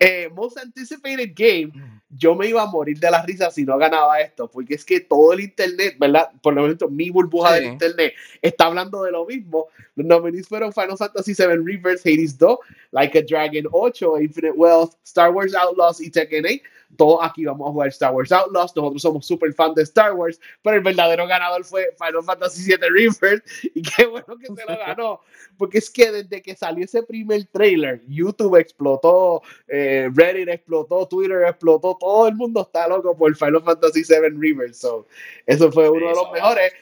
Eh, 0.04 0.30
most 0.34 0.58
anticipated 0.58 1.32
game, 1.36 1.72
yo 2.10 2.34
me 2.34 2.48
iba 2.48 2.64
a 2.64 2.66
morir 2.66 3.00
de 3.00 3.12
la 3.12 3.22
risa 3.24 3.52
si 3.52 3.64
no 3.64 3.78
ganaba 3.78 4.20
esto, 4.20 4.50
porque 4.50 4.74
es 4.74 4.84
que 4.84 5.00
todo 5.02 5.32
el 5.34 5.42
internet, 5.42 5.96
¿verdad? 6.00 6.32
Por 6.42 6.56
lo 6.56 6.64
menos 6.64 6.78
mi 6.90 7.12
burbuja 7.12 7.50
Sí. 7.50 7.56
del 7.62 7.74
internet 7.74 8.14
está 8.42 8.66
hablando 8.66 9.04
de 9.04 9.12
lo 9.12 9.28
mismo. 9.28 9.68
Los 9.96 10.08
nominees 10.08 10.48
fueron 10.48 10.74
Final 10.74 10.98
Fantasy 10.98 11.36
VII 11.36 11.64
Reverse, 11.64 12.10
Hades 12.12 12.36
2, 12.36 12.58
Like 12.90 13.20
a 13.20 13.22
Dragon 13.22 13.68
8, 13.72 14.20
Infinite 14.20 14.54
Wealth, 14.58 14.96
Star 15.06 15.30
Wars 15.32 15.54
Outlaws 15.54 16.02
y 16.02 16.10
Tekken 16.10 16.46
8. 16.46 16.62
Todos 16.98 17.20
aquí 17.24 17.46
vamos 17.46 17.68
a 17.68 17.72
jugar 17.72 17.88
Star 17.90 18.14
Wars 18.14 18.32
Outlaws. 18.32 18.76
Nosotros 18.76 19.02
somos 19.02 19.26
super 19.26 19.54
fans 19.54 19.76
de 19.76 19.84
Star 19.84 20.14
Wars, 20.14 20.40
pero 20.62 20.78
el 20.78 20.84
verdadero 20.84 21.26
ganador 21.28 21.64
fue 21.64 21.88
Final 21.98 22.24
Fantasy 22.24 22.64
VII 22.64 22.78
Reverse. 22.90 23.44
Y 23.74 23.82
qué 23.82 24.06
bueno 24.06 24.38
que 24.38 24.48
se 24.48 24.66
lo 24.66 24.78
ganó, 24.78 25.22
porque 25.58 25.78
es 25.78 25.90
que 25.90 26.12
desde 26.12 26.42
que 26.42 26.56
salió 26.56 26.86
ese 26.86 27.04
primer 27.04 27.46
trailer, 27.46 28.02
YouTube 28.08 28.58
explotó, 28.58 29.42
eh, 29.68 30.10
Reddit 30.14 30.50
explotó, 30.50 31.08
Twitter 31.08 31.44
explotó, 31.48 31.98
todo 32.00 32.28
el 32.28 32.36
mundo 32.36 32.62
está 32.62 32.88
loco 32.88 33.16
por 33.16 33.36
Final 33.36 33.64
Fantasy 33.64 34.04
VII 34.04 34.38
Reverse. 34.38 34.82
So, 34.82 35.08
eso 35.46 35.72
fue 35.72 35.90
uno 35.90 36.08
de 36.08 36.16
los 36.16 36.32
mejores. 36.32 36.74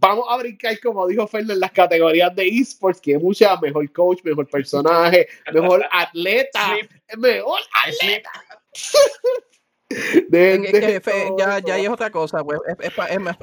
Vamos 0.00 0.24
a 0.30 0.38
brincar, 0.38 0.80
como 0.80 1.06
dijo 1.06 1.26
Fernando, 1.26 1.52
en 1.52 1.60
las 1.60 1.72
categorías 1.72 2.34
de 2.34 2.48
esports, 2.48 3.00
que 3.02 3.14
hay 3.14 3.20
mucha 3.20 3.54
mejor 3.60 3.92
coach, 3.92 4.20
mejor 4.24 4.48
personaje, 4.48 5.28
mejor 5.52 5.84
atleta, 5.92 6.74
mejor 7.18 7.60
Sleep. 7.98 8.24
de, 10.28 10.60
que 10.70 10.80
de 10.80 11.00
fe- 11.00 11.10
todo 11.28 11.36
ya, 11.38 11.58
ya 11.58 11.76
es 11.78 11.88
otra 11.88 12.10
cosa, 12.10 12.44
pues. 12.44 12.60
es- 12.68 12.76
es 12.86 12.92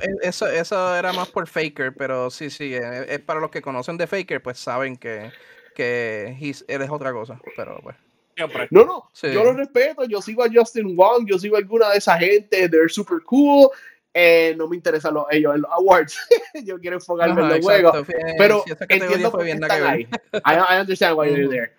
es 0.02 0.18
eso, 0.22 0.48
eso 0.48 0.96
era 0.96 1.12
más 1.14 1.28
por 1.30 1.48
Faker, 1.48 1.94
pero 1.96 2.30
sí, 2.30 2.50
sí. 2.50 2.74
Es, 2.74 3.10
es 3.10 3.20
para 3.20 3.40
los 3.40 3.52
que 3.52 3.62
conocen 3.62 3.98
de 3.98 4.08
Faker, 4.08 4.42
pues 4.42 4.58
saben 4.60 4.96
que, 4.98 5.32
que 5.76 6.38
él 6.68 6.82
es 6.82 6.90
otra 6.90 7.12
cosa. 7.12 7.40
Pero 7.56 7.80
pues. 7.84 7.96
Siempre. 8.36 8.68
No, 8.70 8.86
no, 8.86 9.10
Sí. 9.14 9.32
yo 9.34 9.44
lo 9.44 9.54
respeto, 9.54 10.06
yo 10.06 10.22
sigo 10.22 10.44
a 10.44 10.48
Justin 10.54 10.96
Wong, 10.96 11.26
yo 11.28 11.40
sigo 11.40 11.56
a 11.56 11.60
alguna 11.60 11.90
de 11.90 11.98
esa 11.98 12.18
gente, 12.20 12.70
they're 12.70 12.88
super 12.88 13.18
cool, 13.26 13.70
eh, 14.14 14.54
no 14.56 14.68
me 14.68 14.76
interesan 14.76 15.16
los, 15.16 15.26
ellos 15.32 15.56
en 15.56 15.62
los 15.62 15.72
awards, 15.72 16.16
yo 16.64 16.80
quiero 16.80 16.98
enfocarme 16.98 17.42
en 17.42 17.48
Ajá, 17.48 17.56
los 17.56 17.66
juegos, 17.66 17.96
exacto, 17.96 18.06
fue- 18.06 18.36
pero 18.38 18.62
sí, 18.64 18.72
esa 18.74 18.86
categoría 18.86 19.06
entiendo 19.08 19.32
por 19.32 19.40
qué 19.40 19.46
bien 19.46 19.64
están 19.64 19.82
que 19.82 19.88
ahí. 19.88 20.08
I, 20.46 20.76
I 20.76 20.80
understand 20.82 21.18
why 21.18 21.30
they're 21.30 21.46
Ujú. 21.48 21.52
there. 21.52 21.74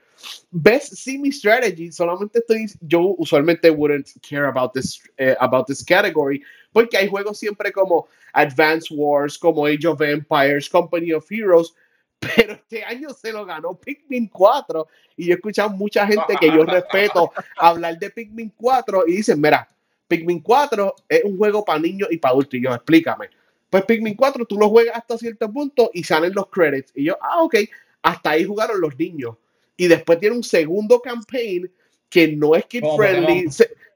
Best 0.51 0.95
Semi 0.95 1.31
Strategy, 1.31 1.93
solamente 1.93 2.39
estoy, 2.39 2.67
yo 2.81 3.15
usualmente 3.19 3.71
wouldn't 3.71 4.09
care 4.21 4.47
about 4.47 4.73
this, 4.73 5.01
eh, 5.17 5.37
about 5.41 5.67
this 5.67 5.85
category, 5.85 6.43
porque 6.73 6.97
hay 6.97 7.09
juegos 7.09 7.39
siempre 7.39 7.73
como 7.73 8.09
Advance 8.33 8.93
Wars, 8.95 9.39
como 9.39 9.67
Age 9.67 9.87
of 9.87 10.01
Empires, 10.01 10.69
Company 10.69 11.13
of 11.13 11.31
Heroes, 11.31 11.75
pero 12.19 12.55
este 12.55 12.85
año 12.85 13.11
se 13.11 13.33
lo 13.33 13.47
ganó 13.47 13.75
Pikmin 13.75 14.29
4 14.29 14.87
y 15.17 15.27
yo 15.27 15.33
he 15.33 15.37
escuchado 15.37 15.71
mucha 15.71 16.07
gente 16.07 16.35
que 16.41 16.49
yo 16.49 16.65
respeto 16.65 17.33
hablar 17.57 17.99
de 17.99 18.11
Pikmin 18.11 18.53
4 18.57 19.05
y 19.07 19.17
dicen, 19.17 19.41
mira, 19.41 19.69
Pikmin 20.09 20.41
4 20.41 20.95
es 21.09 21.25
un 21.25 21.37
juego 21.37 21.65
para 21.65 21.79
niños 21.79 22.09
y 22.11 22.17
para 22.17 22.33
adultos. 22.33 22.55
Y 22.55 22.63
yo, 22.63 22.75
explícame. 22.75 23.29
Pues 23.71 23.85
Pikmin 23.85 24.15
4 24.15 24.47
tú 24.47 24.59
lo 24.59 24.69
juegas 24.71 24.97
hasta 24.97 25.19
cierto 25.19 25.53
punto 25.53 25.91
y 25.93 26.03
salen 26.03 26.33
los 26.35 26.49
credits. 26.49 26.91
Y 26.95 27.05
yo, 27.05 27.19
ah, 27.21 27.43
ok, 27.43 27.57
hasta 28.03 28.31
ahí 28.31 28.45
jugaron 28.45 28.81
los 28.81 28.99
niños. 28.99 29.37
Y 29.79 29.87
después 29.87 30.21
tiene 30.21 30.37
un 30.37 30.45
segundo 30.45 31.01
campaign 31.01 31.73
que 32.11 32.29
no 32.29 32.55
es 32.55 32.67
kid 32.67 32.85
friendly. 32.97 33.47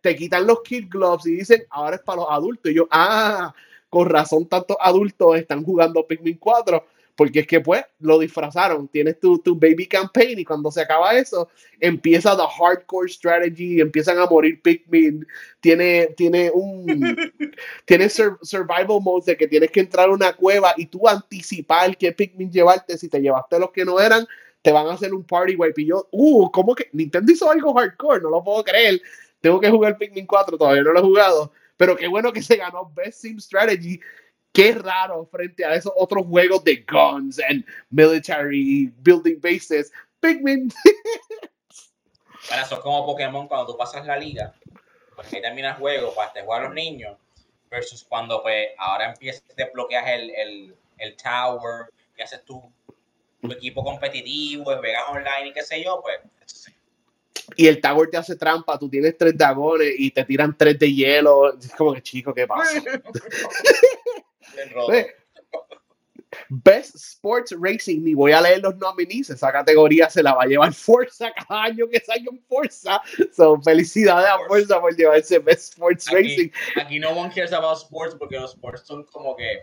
te 0.00 0.16
quitan 0.16 0.46
los 0.46 0.62
kid 0.62 0.86
gloves 0.88 1.26
y 1.26 1.36
dicen, 1.36 1.64
ahora 1.68 1.96
es 1.96 2.02
para 2.02 2.22
los 2.22 2.30
adultos. 2.30 2.72
Y 2.72 2.76
yo, 2.76 2.88
ah, 2.90 3.54
con 3.90 4.08
razón 4.08 4.46
tantos 4.46 4.78
adultos 4.80 5.36
están 5.36 5.62
jugando 5.62 6.06
Pikmin 6.06 6.38
4 6.38 6.82
porque 7.14 7.40
es 7.40 7.46
que 7.46 7.60
pues 7.60 7.84
lo 8.00 8.18
disfrazaron, 8.18 8.88
tienes 8.88 9.20
tu, 9.20 9.38
tu, 9.38 9.54
baby 9.54 9.86
campaign 9.86 10.38
y 10.38 10.44
cuando 10.44 10.70
se 10.70 10.80
acaba 10.80 11.14
eso, 11.14 11.48
empieza 11.78 12.36
the 12.36 12.42
hardcore 12.42 13.08
strategy, 13.08 13.80
empiezan 13.80 14.18
a 14.18 14.26
morir 14.26 14.60
Pikmin, 14.62 15.26
tiene, 15.60 16.06
tiene 16.16 16.50
un 16.52 16.86
tiene 17.84 18.08
survival 18.08 19.00
mode 19.02 19.26
de 19.26 19.36
que 19.36 19.46
tienes 19.46 19.70
que 19.70 19.80
entrar 19.80 20.08
a 20.08 20.12
una 20.12 20.32
cueva 20.32 20.72
y 20.76 20.86
tú 20.86 21.06
anticipar 21.06 21.96
qué 21.96 22.12
Pikmin 22.12 22.50
llevarte, 22.50 22.96
si 22.96 23.08
te 23.08 23.20
llevaste 23.20 23.58
los 23.58 23.72
que 23.72 23.84
no 23.84 24.00
eran, 24.00 24.26
te 24.62 24.72
van 24.72 24.86
a 24.86 24.92
hacer 24.92 25.12
un 25.12 25.24
party 25.24 25.56
wipe 25.56 25.82
y 25.82 25.86
yo, 25.86 26.08
uh, 26.12 26.50
¿cómo 26.50 26.74
que 26.74 26.88
Nintendo 26.92 27.32
hizo 27.32 27.50
algo 27.50 27.74
hardcore? 27.74 28.22
No 28.22 28.30
lo 28.30 28.42
puedo 28.42 28.64
creer, 28.64 29.02
tengo 29.40 29.60
que 29.60 29.70
jugar 29.70 29.98
Pikmin 29.98 30.26
4, 30.26 30.56
todavía 30.56 30.82
no 30.82 30.92
lo 30.92 31.00
he 31.00 31.02
jugado, 31.02 31.52
pero 31.76 31.96
qué 31.96 32.06
bueno 32.06 32.32
que 32.32 32.42
se 32.42 32.56
ganó 32.56 32.90
Best 32.94 33.20
Sim 33.22 33.38
Strategy 33.38 34.00
qué 34.52 34.74
raro 34.74 35.26
frente 35.26 35.64
a 35.64 35.74
esos 35.74 35.92
otros 35.96 36.26
juegos 36.26 36.62
de 36.64 36.84
guns 36.88 37.40
and 37.48 37.64
military 37.90 38.92
building 38.98 39.40
bases. 39.40 39.90
Pikmin. 40.20 40.72
Para 42.48 42.62
eso 42.62 42.74
es 42.74 42.80
como 42.80 43.06
Pokémon 43.06 43.48
cuando 43.48 43.66
tú 43.72 43.78
pasas 43.78 44.06
la 44.06 44.16
liga, 44.16 44.52
pues 45.14 45.32
ahí 45.32 45.40
termina 45.40 45.70
el 45.70 45.74
juego 45.76 46.12
para 46.12 46.28
este 46.28 46.42
jugar 46.42 46.62
a 46.62 46.64
los 46.64 46.74
niños, 46.74 47.16
versus 47.70 48.04
cuando 48.04 48.42
pues 48.42 48.70
ahora 48.78 49.10
empiezas, 49.10 49.44
desbloqueas 49.56 50.08
el, 50.08 50.30
el, 50.30 50.76
el 50.98 51.16
tower, 51.16 51.86
y 52.18 52.22
haces 52.22 52.44
tu, 52.44 52.60
tu 53.42 53.52
equipo 53.52 53.84
competitivo, 53.84 54.64
juegas 54.64 55.02
online 55.10 55.48
y 55.48 55.52
qué 55.52 55.62
sé 55.62 55.82
yo, 55.82 56.00
pues 56.00 56.20
y 57.56 57.66
el 57.66 57.80
tower 57.80 58.10
te 58.10 58.16
hace 58.16 58.36
trampa, 58.36 58.78
tú 58.78 58.88
tienes 58.88 59.16
tres 59.18 59.36
dragones 59.36 59.94
y 59.98 60.10
te 60.10 60.24
tiran 60.24 60.56
tres 60.56 60.78
de 60.78 60.92
hielo. 60.92 61.58
Es 61.58 61.74
como 61.74 61.92
que 61.92 62.02
chico, 62.02 62.32
¿qué 62.32 62.46
pasa? 62.46 62.80
Best 66.48 66.94
Sports 66.94 67.54
Racing, 67.58 68.02
ni 68.02 68.14
voy 68.14 68.32
a 68.32 68.40
leer 68.40 68.62
los 68.62 68.76
nominees, 68.76 69.28
esa 69.28 69.52
categoría 69.52 70.08
se 70.08 70.22
la 70.22 70.34
va 70.34 70.44
a 70.44 70.46
llevar 70.46 70.72
Forza 70.72 71.30
cada 71.32 71.64
año 71.64 71.86
que 71.88 72.00
salga 72.00 72.30
un 72.30 72.40
Forza. 72.48 73.02
Son 73.34 73.62
felicidades 73.62 74.28
a 74.28 74.38
Forza 74.48 74.80
por 74.80 74.96
llevarse 74.96 75.38
Best 75.38 75.74
Sports 75.74 76.10
Racing. 76.10 76.48
Aquí 76.76 76.98
no 76.98 77.10
one 77.10 77.30
cares 77.34 77.52
about 77.52 77.78
sports 77.78 78.16
porque 78.18 78.38
los 78.38 78.52
sports 78.52 78.82
son 78.86 79.04
como 79.04 79.36
que 79.36 79.62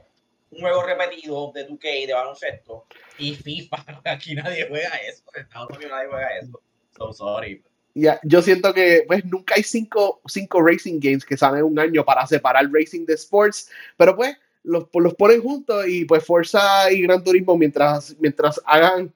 un 0.52 0.62
juego 0.62 0.84
repetido 0.84 1.52
de 1.54 1.68
2K, 1.68 2.08
de 2.08 2.14
baloncesto, 2.14 2.86
y 3.18 3.36
FIFA. 3.36 3.86
Aquí 4.06 4.36
nadie 4.36 4.68
juega 4.68 4.95
eso. 4.97 5.24
En 5.36 5.43
Estados 5.43 5.70
Unidos 5.70 5.91
nadie 5.91 6.08
juega 6.10 6.38
eso. 6.38 6.62
So 6.97 7.14
sorry. 7.14 7.64
Yeah, 7.93 8.20
yo 8.24 8.41
siento 8.41 8.74
que 8.74 9.04
pues 9.08 9.26
nunca 9.26 9.56
hay 9.56 9.64
cinco, 9.64 10.22
cinco 10.28 10.62
racing 10.62 11.00
games 11.00 11.26
que 11.26 11.36
salen 11.36 11.64
un 11.64 11.78
año 11.80 12.06
para 12.06 12.26
separar 12.28 12.70
racing 12.72 13.06
de 13.06 13.16
sports, 13.16 13.70
pero 13.97 14.16
pues 14.16 14.38
los, 14.64 14.86
los 14.93 15.16
ponen 15.16 15.41
juntos 15.41 15.88
y 15.88 16.06
pues 16.06 16.24
Forza 16.24 16.91
y 16.91 17.02
Gran 17.02 17.24
Turismo 17.24 17.58
mientras, 17.58 18.16
mientras 18.20 18.62
hagan 18.66 19.14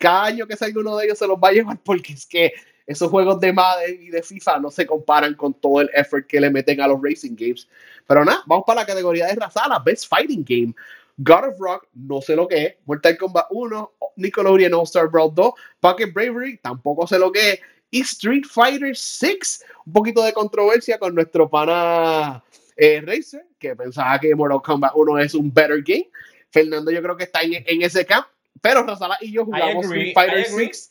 cada 0.00 0.24
año 0.24 0.46
que 0.46 0.56
salga 0.56 0.80
uno 0.80 0.96
de 0.96 1.06
ellos 1.06 1.18
se 1.18 1.26
los 1.26 1.36
va 1.36 1.48
a 1.48 1.52
llevar 1.52 1.78
porque 1.82 2.12
es 2.12 2.24
que 2.24 2.52
esos 2.86 3.10
juegos 3.10 3.40
de 3.40 3.52
Madden 3.52 4.02
y 4.02 4.10
de 4.10 4.22
FIFA 4.22 4.58
no 4.58 4.70
se 4.70 4.86
comparan 4.86 5.34
con 5.34 5.54
todo 5.54 5.80
el 5.80 5.90
effort 5.94 6.26
que 6.26 6.40
le 6.40 6.50
meten 6.50 6.80
a 6.80 6.88
los 6.88 7.00
racing 7.02 7.34
games. 7.34 7.68
Pero 8.06 8.24
nada, 8.24 8.42
vamos 8.46 8.64
para 8.66 8.80
la 8.80 8.86
categoría 8.86 9.26
de 9.26 9.34
Razala, 9.34 9.78
Best 9.78 10.08
Fighting 10.08 10.44
Game. 10.46 10.74
God 11.16 11.48
of 11.48 11.54
Rock, 11.58 11.86
no 11.94 12.20
sé 12.20 12.36
lo 12.36 12.48
que 12.48 12.64
es. 12.64 12.74
Mortal 12.86 13.16
Kombat 13.16 13.46
1, 13.50 13.92
Nickelodeon 14.16 14.74
All 14.74 14.84
Star 14.84 15.08
Brawl 15.08 15.32
2, 15.34 15.52
Pocket 15.80 16.12
Bravery, 16.12 16.58
tampoco 16.58 17.06
sé 17.06 17.18
lo 17.18 17.32
que 17.32 17.52
es. 17.52 17.60
Y 17.90 18.00
Street 18.00 18.44
Fighter 18.44 18.96
6, 18.96 19.64
un 19.86 19.92
poquito 19.92 20.22
de 20.22 20.32
controversia 20.32 20.98
con 20.98 21.14
nuestro 21.14 21.48
pana 21.48 22.42
eh, 22.76 23.00
Racer, 23.06 23.46
que 23.58 23.76
pensaba 23.76 24.18
que 24.18 24.34
Mortal 24.34 24.62
Kombat 24.62 24.92
1 24.94 25.18
es 25.20 25.34
un 25.34 25.52
better 25.54 25.82
game. 25.82 26.10
Fernando 26.50 26.90
yo 26.90 27.02
creo 27.02 27.16
que 27.16 27.24
está 27.24 27.42
en, 27.42 27.82
ese 27.82 28.04
camp, 28.04 28.26
pero 28.60 28.82
Rosala 28.82 29.16
y 29.20 29.32
yo 29.32 29.44
jugamos 29.44 29.84
Street 29.86 30.12
Fighter 30.14 30.44
6 30.44 30.90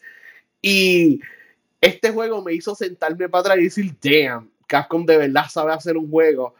y 0.61 1.21
este 1.83 2.11
juego 2.11 2.41
me 2.41 2.53
hizo 2.53 2.73
sentarme 2.75 3.27
para 3.27 3.41
atrás 3.41 3.57
y 3.57 3.63
decir, 3.63 3.93
damn, 4.01 4.49
Capcom 4.67 5.05
de 5.05 5.17
verdad 5.17 5.49
sabe 5.49 5.73
hacer 5.73 5.97
un 5.97 6.09
juego. 6.09 6.55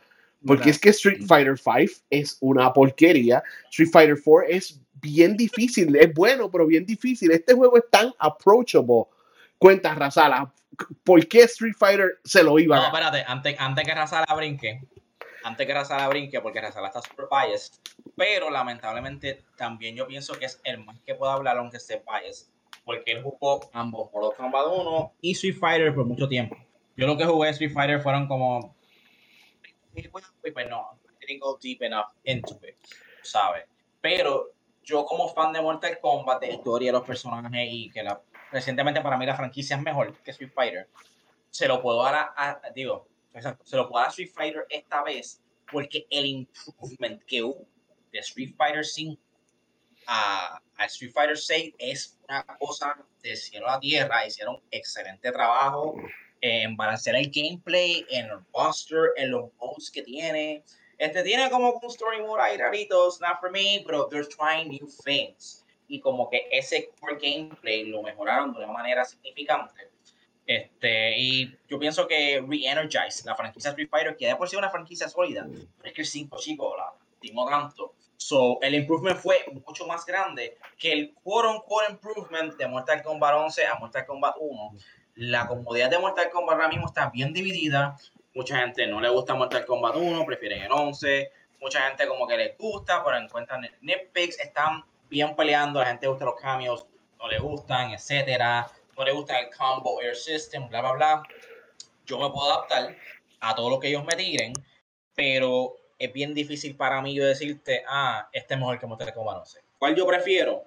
Porque 0.46 0.70
es 0.70 0.78
que 0.78 0.90
Street 0.90 1.24
Fighter 1.26 1.58
5 1.58 2.04
es 2.10 2.38
una 2.42 2.74
porquería. 2.74 3.42
Street 3.70 3.90
Fighter 3.90 4.18
4 4.22 4.50
es 4.50 4.82
bien 4.96 5.38
difícil, 5.38 5.96
es 5.96 6.14
bueno, 6.14 6.52
pero 6.52 6.68
bien 6.68 6.86
difícil. 6.86 7.32
Este 7.32 7.54
juego 7.54 7.78
es 7.78 7.86
tan 7.90 8.14
approachable. 8.20 9.06
Cuenta, 9.58 9.96
Razala, 9.96 10.52
¿por 11.06 11.26
qué 11.30 11.44
Street 11.44 11.76
Fighter 11.78 12.20
se 12.26 12.44
lo 12.44 12.60
iba 12.60 12.76
a 12.76 12.80
No, 12.82 12.86
espérate, 12.88 13.24
antes, 13.26 13.56
antes 13.58 13.86
que 13.86 13.96
Razala 13.96 14.36
brinque, 14.36 14.82
antes 15.46 15.66
que 15.66 15.74
Razala 15.74 16.10
brinque, 16.10 16.42
porque 16.42 16.60
Razala 16.60 16.88
está 16.88 17.02
super 17.02 17.28
biased, 17.32 17.76
pero 18.18 18.50
lamentablemente 18.50 19.46
también 19.56 19.96
yo 19.96 20.06
pienso 20.06 20.34
que 20.34 20.48
es 20.48 20.60
el 20.66 20.84
más 20.84 21.00
que 21.06 21.16
puedo 21.16 21.32
hablar 21.32 21.58
aunque 21.58 21.78
esté 21.78 22.04
biased, 22.06 22.48
porque 22.86 23.12
él 23.12 23.24
jugó 23.24 23.70
ambos 23.74 24.12
Mortal 24.14 24.38
Kombat 24.38 24.66
1 24.68 25.14
y 25.22 25.32
Street 25.32 25.56
Fighter 25.60 25.94
por 25.94 26.06
mucho 26.06 26.28
tiempo. 26.28 26.56
Yo 26.96 27.08
lo 27.08 27.18
que 27.18 27.26
jugué 27.26 27.50
Street 27.50 27.72
Fighter 27.74 28.02
fueron 28.02 28.28
como 28.28 28.76
pues 29.94 30.70
no, 30.70 31.00
I 31.22 31.26
didn't 31.26 31.42
go 31.42 31.58
deep 31.62 31.82
enough 31.84 32.08
into 32.24 32.60
it, 32.68 32.76
¿sabes? 33.22 33.66
Pero 34.02 34.52
yo 34.84 35.06
como 35.06 35.30
fan 35.30 35.54
de 35.54 35.62
Mortal 35.62 36.00
Kombat, 36.00 36.42
de 36.42 36.54
historia 36.54 36.90
de 36.90 36.98
los 36.98 37.08
personajes 37.08 37.68
y 37.72 37.90
que 37.90 38.04
la, 38.04 38.22
recientemente 38.52 39.02
para 39.02 39.18
mí 39.18 39.26
la 39.26 39.36
franquicia 39.36 39.78
es 39.78 39.82
mejor 39.82 40.14
que 40.22 40.32
Street 40.32 40.52
Fighter, 40.54 40.90
se 41.50 41.68
lo 41.68 41.82
puedo 41.82 42.04
dar 42.04 42.34
a, 42.36 42.62
digo, 42.76 43.08
se 43.64 43.78
lo 43.78 43.88
puedo 43.88 44.02
dar 44.02 44.08
a 44.08 44.10
Street 44.10 44.32
Fighter 44.34 44.66
esta 44.70 45.04
vez 45.04 45.42
porque 45.72 46.06
el 46.10 46.26
improvement 46.26 47.24
que 47.24 47.44
hubo 47.44 47.66
de 48.12 48.20
Street 48.20 48.54
Fighter 48.58 48.86
5 48.86 49.22
a, 50.08 50.62
a, 50.78 50.86
Street 50.86 51.12
Fighter 51.14 51.38
6 51.38 51.76
es 51.78 52.18
una 52.28 52.46
cosa 52.60 52.98
de 53.22 53.36
cielo 53.36 53.70
a 53.70 53.80
tierra. 53.80 54.26
Hicieron 54.26 54.62
excelente 54.72 55.32
trabajo 55.32 55.96
en 56.42 56.76
balancear 56.76 57.16
el 57.16 57.32
gameplay, 57.32 58.06
en 58.10 58.26
el 58.26 58.40
roster, 58.54 59.12
en 59.16 59.32
los 59.32 59.54
modes 59.60 59.90
que 59.90 60.04
tiene. 60.04 60.64
Este 60.98 61.24
tiene 61.24 61.50
como 61.50 61.72
un 61.72 61.90
story 61.90 62.22
mode 62.22 62.42
ahí 62.42 62.58
raritos, 62.58 63.20
not 63.22 63.40
for 63.40 63.50
me, 63.50 63.82
pero 63.86 64.08
they're 64.08 64.28
trying 64.28 64.70
new 64.70 64.88
things. 65.04 65.66
Y 65.88 66.00
como 66.00 66.30
que 66.30 66.48
ese 66.52 66.90
core 67.00 67.18
gameplay 67.22 67.86
lo 67.86 68.02
mejoraron 68.04 68.54
de 68.54 68.60
una 68.60 68.72
manera 68.74 69.06
significante. 69.06 69.90
Este, 70.46 71.18
y 71.18 71.58
yo 71.70 71.80
pienso 71.80 72.08
que 72.08 72.44
re-energize 72.46 73.26
la 73.26 73.36
franquicia 73.36 73.70
Street 73.70 73.90
Fighter, 73.90 74.18
que 74.18 74.28
de 74.28 74.36
por 74.36 74.50
sí 74.50 74.56
una 74.56 74.70
franquicia 74.70 75.08
sólida, 75.08 75.48
pero 75.48 75.90
es 75.90 75.94
que 75.94 76.02
el 76.02 76.08
5 76.08 76.38
chicos 76.40 76.74
la 76.78 76.94
tanto. 77.50 77.96
So, 78.24 78.60
el 78.62 78.74
improvement 78.74 79.18
fue 79.18 79.44
mucho 79.66 79.86
más 79.86 80.06
grande 80.06 80.58
que 80.78 80.94
el 80.94 81.14
quote 81.24 81.50
unquote 81.50 81.92
improvement 81.92 82.56
de 82.56 82.68
Mortal 82.68 83.04
Kombat 83.04 83.36
11 83.36 83.66
a 83.68 83.76
Mortal 83.76 84.06
Kombat 84.06 84.36
1. 84.40 84.76
La 85.16 85.46
comodidad 85.46 85.90
de 85.90 86.00
Mortal 86.00 86.30
Kombat 86.30 86.56
ahora 86.56 86.70
mismo 86.70 86.88
está 86.88 87.10
bien 87.10 87.34
dividida. 87.34 87.98
Mucha 88.34 88.60
gente 88.60 88.88
no 88.88 89.02
le 89.02 89.10
gusta 89.10 89.36
Mortal 89.36 89.66
Kombat 89.66 89.98
1, 89.98 90.26
prefieren 90.26 90.62
el 90.64 90.72
11. 90.72 91.32
Mucha 91.60 91.82
gente 91.82 92.08
como 92.08 92.26
que 92.26 92.38
les 92.38 92.58
gusta, 92.58 93.04
pero 93.04 93.18
encuentran 93.18 93.68
nitpicks, 93.82 94.40
están 94.40 94.86
bien 95.10 95.36
peleando, 95.36 95.82
la 95.82 95.88
gente 95.88 96.08
gusta 96.08 96.26
los 96.26 96.40
cambios, 96.40 96.88
no 97.20 97.28
le 97.28 97.40
gustan, 97.40 97.92
etcétera 97.92 98.72
no 98.98 99.04
le 99.04 99.12
gusta 99.12 99.40
el 99.40 99.50
combo 99.56 100.02
air 100.02 100.16
system, 100.16 100.70
bla, 100.70 100.82
bla, 100.82 100.94
bla. 100.94 101.24
Yo 102.06 102.20
me 102.20 102.30
puedo 102.30 102.52
adaptar 102.52 102.96
a 103.40 103.56
todo 103.56 103.70
lo 103.70 103.80
que 103.80 103.90
ellos 103.90 104.04
me 104.06 104.16
tiren, 104.16 104.54
pero 105.16 105.76
es 106.06 106.14
bien 106.14 106.34
difícil 106.34 106.76
para 106.76 107.02
mí 107.02 107.14
yo 107.14 107.26
decirte, 107.26 107.84
ah, 107.88 108.30
este 108.32 108.54
es 108.54 108.60
mejor 108.60 108.80
que 108.80 108.88
Kombat 108.88 109.38
11. 109.38 109.60
¿Cuál 109.78 109.96
yo 109.96 110.06
prefiero? 110.06 110.66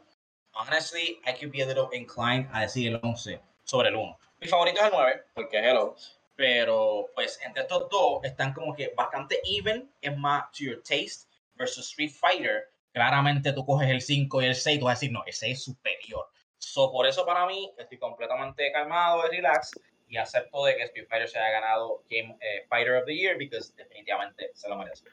Honestly, 0.53 1.21
I 1.27 1.33
could 1.39 1.53
be 1.53 1.63
a 1.63 1.67
little 1.67 1.89
inclined 1.93 2.49
a 2.53 2.63
decir 2.63 2.89
el 2.89 3.01
11 3.03 3.41
sobre 3.65 3.91
el 3.91 3.97
1. 3.97 4.19
Mi 4.41 4.49
favorito 4.49 4.81
es 4.81 4.87
el 4.87 4.93
9, 4.93 5.25
porque 5.35 5.59
hello. 5.59 5.97
Pero, 6.35 7.07
pues, 7.15 7.41
entre 7.43 7.63
estos 7.63 7.89
dos 7.91 8.25
están 8.25 8.53
como 8.53 8.75
que 8.75 8.93
bastante 8.97 9.41
even, 9.45 9.91
es 10.01 10.17
más 10.17 10.51
to 10.53 10.65
your 10.65 10.83
taste, 10.83 11.27
versus 11.55 11.89
Street 11.89 12.13
Fighter. 12.13 12.71
Claramente 12.93 13.53
tú 13.53 13.65
coges 13.65 13.89
el 13.91 14.01
5 14.01 14.43
y 14.43 14.47
el 14.47 14.55
6, 14.55 14.79
tú 14.79 14.85
vas 14.87 14.93
a 14.93 14.97
decir, 14.97 15.13
no, 15.13 15.25
el 15.27 15.33
6 15.33 15.59
es 15.59 15.65
superior. 15.65 16.27
So, 16.59 16.91
por 16.91 17.07
eso 17.07 17.25
para 17.27 17.47
mí 17.47 17.73
estoy 17.77 17.99
completamente 17.99 18.71
calmado 18.73 19.27
y 19.27 19.37
relax 19.37 19.73
y 20.09 20.17
acepto 20.17 20.65
de 20.65 20.77
que 20.77 20.85
Street 20.85 21.07
Fighter 21.09 21.29
se 21.29 21.39
haya 21.39 21.61
ganado 21.61 22.03
Game 22.09 22.37
eh, 22.41 22.65
Fighter 22.69 22.95
of 22.95 23.07
the 23.07 23.15
Year 23.15 23.37
porque 23.37 23.59
definitivamente 23.77 24.51
se 24.55 24.69
lo 24.69 24.77
merece. 24.77 25.05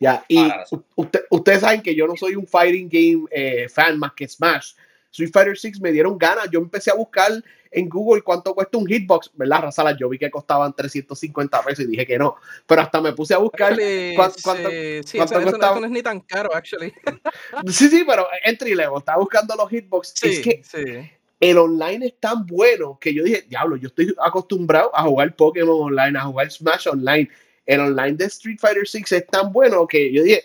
Ya, 0.00 0.24
y 0.28 0.48
ustedes 1.30 1.60
saben 1.60 1.82
que 1.82 1.94
yo 1.94 2.06
no 2.06 2.16
soy 2.16 2.36
un 2.36 2.46
fighting 2.46 2.88
game 2.88 3.26
eh, 3.30 3.68
fan 3.68 3.98
más 3.98 4.12
que 4.12 4.28
Smash. 4.28 4.74
Street 5.10 5.30
Fighter 5.32 5.58
6 5.58 5.80
me 5.80 5.90
dieron 5.90 6.16
ganas. 6.18 6.48
Yo 6.52 6.60
empecé 6.60 6.90
a 6.90 6.94
buscar 6.94 7.32
en 7.70 7.88
Google 7.88 8.22
cuánto 8.22 8.54
cuesta 8.54 8.78
un 8.78 8.86
hitbox, 8.86 9.30
¿verdad, 9.34 9.62
Razala? 9.62 9.96
Yo 9.98 10.08
vi 10.08 10.18
que 10.18 10.30
costaban 10.30 10.72
350 10.74 11.62
pesos 11.64 11.84
y 11.84 11.88
dije 11.88 12.06
que 12.06 12.18
no. 12.18 12.36
Pero 12.66 12.82
hasta 12.82 13.00
me 13.00 13.12
puse 13.12 13.34
a 13.34 13.38
buscar 13.38 13.72
Actually, 13.72 14.14
cuán- 14.14 14.30
sí, 14.32 14.42
cuánto, 14.42 14.70
sí, 14.70 15.18
cuánto 15.18 15.38
eso- 15.40 15.50
costaba. 15.50 15.72
eso 15.72 15.80
no 15.80 15.86
es 15.86 15.92
ni 15.92 16.02
tan 16.02 16.20
caro, 16.20 16.54
actually. 16.54 16.92
Sí, 17.66 17.88
sí, 17.88 18.04
pero 18.06 18.26
entry 18.44 18.74
level. 18.74 18.98
Estaba 18.98 19.18
buscando 19.18 19.56
los 19.56 19.68
hitbox. 19.68 20.12
Sí, 20.14 20.28
Es 20.28 20.40
que 20.40 20.62
sí. 20.62 21.10
el 21.40 21.58
online 21.58 22.06
es 22.06 22.14
tan 22.20 22.46
bueno 22.46 22.98
que 23.00 23.12
yo 23.12 23.24
dije, 23.24 23.42
diablo, 23.48 23.76
yo 23.76 23.88
estoy 23.88 24.14
acostumbrado 24.22 24.94
a 24.94 25.02
jugar 25.02 25.34
Pokémon 25.34 25.80
online, 25.92 26.18
a 26.18 26.22
jugar 26.22 26.50
Smash 26.50 26.86
online. 26.88 27.28
El 27.68 27.80
online 27.80 28.16
de 28.16 28.24
Street 28.26 28.58
Fighter 28.58 28.88
6 28.88 29.12
es 29.12 29.26
tan 29.28 29.52
bueno 29.52 29.86
que 29.86 30.12
yo 30.12 30.22
dije, 30.24 30.42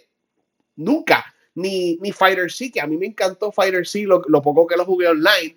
nunca, 0.76 1.26
ni, 1.56 1.96
ni 2.02 2.12
Fighter 2.12 2.52
C, 2.52 2.72
que 2.72 2.82
a 2.82 2.88
mí 2.88 2.98
me 2.98 3.06
encantó 3.08 3.52
Fighter 3.52 3.88
C, 3.88 4.04
lo, 4.04 4.22
lo 4.28 4.42
poco 4.42 4.68
que 4.68 4.76
lo 4.78 4.86
jugué 4.86 5.08
online, 5.08 5.56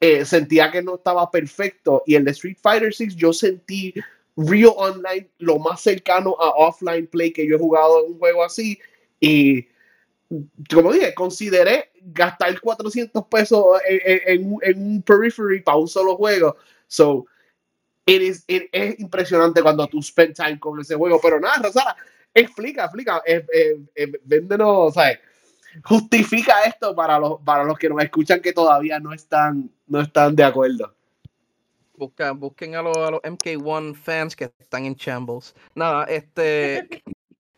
eh, 0.00 0.24
sentía 0.24 0.70
que 0.70 0.82
no 0.82 0.96
estaba 0.96 1.30
perfecto. 1.30 2.02
Y 2.06 2.14
el 2.14 2.24
de 2.24 2.30
Street 2.32 2.58
Fighter 2.60 2.94
6 2.94 3.16
yo 3.16 3.32
sentí 3.32 3.94
real 4.36 4.72
online 4.76 5.30
lo 5.38 5.58
más 5.58 5.80
cercano 5.80 6.36
a 6.38 6.50
offline 6.50 7.06
play 7.06 7.32
que 7.32 7.46
yo 7.48 7.56
he 7.56 7.58
jugado 7.58 8.04
en 8.04 8.12
un 8.12 8.18
juego 8.18 8.44
así. 8.44 8.78
Y 9.20 9.66
como 10.72 10.92
dije, 10.92 11.14
consideré 11.14 11.90
gastar 12.02 12.60
400 12.60 13.24
pesos 13.26 13.64
en, 13.88 14.20
en- 14.44 14.56
en 14.62 14.82
un 14.82 15.02
periphery 15.02 15.62
para 15.62 15.78
un 15.78 15.88
solo 15.88 16.16
juego. 16.16 16.56
So, 16.88 17.26
it 18.06 18.22
is, 18.22 18.44
it- 18.46 18.68
es 18.72 18.98
impresionante 19.00 19.62
cuando 19.62 19.86
tú 19.88 20.00
spend 20.02 20.34
time 20.34 20.58
con 20.58 20.80
ese 20.80 20.94
juego. 20.94 21.20
Pero 21.20 21.38
nada, 21.40 21.58
Rosara, 21.64 21.96
explica, 22.32 22.84
explica, 22.84 23.20
eh, 23.26 23.44
eh, 23.52 23.76
eh, 23.94 24.12
véndenos, 24.24 24.94
¿sabes? 24.94 25.18
Justifica 25.84 26.62
esto 26.62 26.94
para 26.94 27.18
los, 27.18 27.40
para 27.44 27.64
los 27.64 27.76
que 27.78 27.88
nos 27.88 28.02
escuchan 28.02 28.40
que 28.40 28.52
todavía 28.52 28.98
no 28.98 29.12
están, 29.12 29.70
no 29.86 30.00
están 30.00 30.34
de 30.34 30.44
acuerdo. 30.44 30.94
Busca, 31.96 32.32
busquen 32.32 32.74
a 32.74 32.82
los, 32.82 32.96
a 32.96 33.10
los 33.10 33.20
MK1 33.22 33.94
fans 33.94 34.36
que 34.36 34.50
están 34.58 34.84
en 34.84 34.94
shambles. 34.94 35.54
Nada, 35.74 36.04
este. 36.04 37.02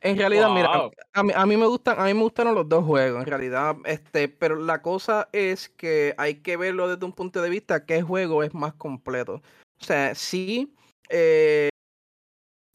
En 0.00 0.16
realidad, 0.16 0.48
mira, 0.54 0.90
a 1.12 1.22
mí, 1.24 1.32
a 1.34 1.44
mí 1.44 1.56
me 1.56 1.66
gustan, 1.66 1.98
a 1.98 2.04
mí 2.04 2.14
me 2.14 2.22
gustaron 2.22 2.54
los 2.54 2.68
dos 2.68 2.84
juegos, 2.84 3.20
en 3.20 3.26
realidad, 3.26 3.74
este, 3.84 4.28
pero 4.28 4.54
la 4.54 4.80
cosa 4.80 5.28
es 5.32 5.68
que 5.70 6.14
hay 6.18 6.36
que 6.36 6.56
verlo 6.56 6.88
desde 6.88 7.04
un 7.04 7.12
punto 7.12 7.42
de 7.42 7.50
vista 7.50 7.84
qué 7.84 8.00
juego 8.00 8.44
es 8.44 8.54
más 8.54 8.74
completo. 8.74 9.42
O 9.80 9.84
sea, 9.84 10.14
sí, 10.14 10.74
eh, 11.08 11.68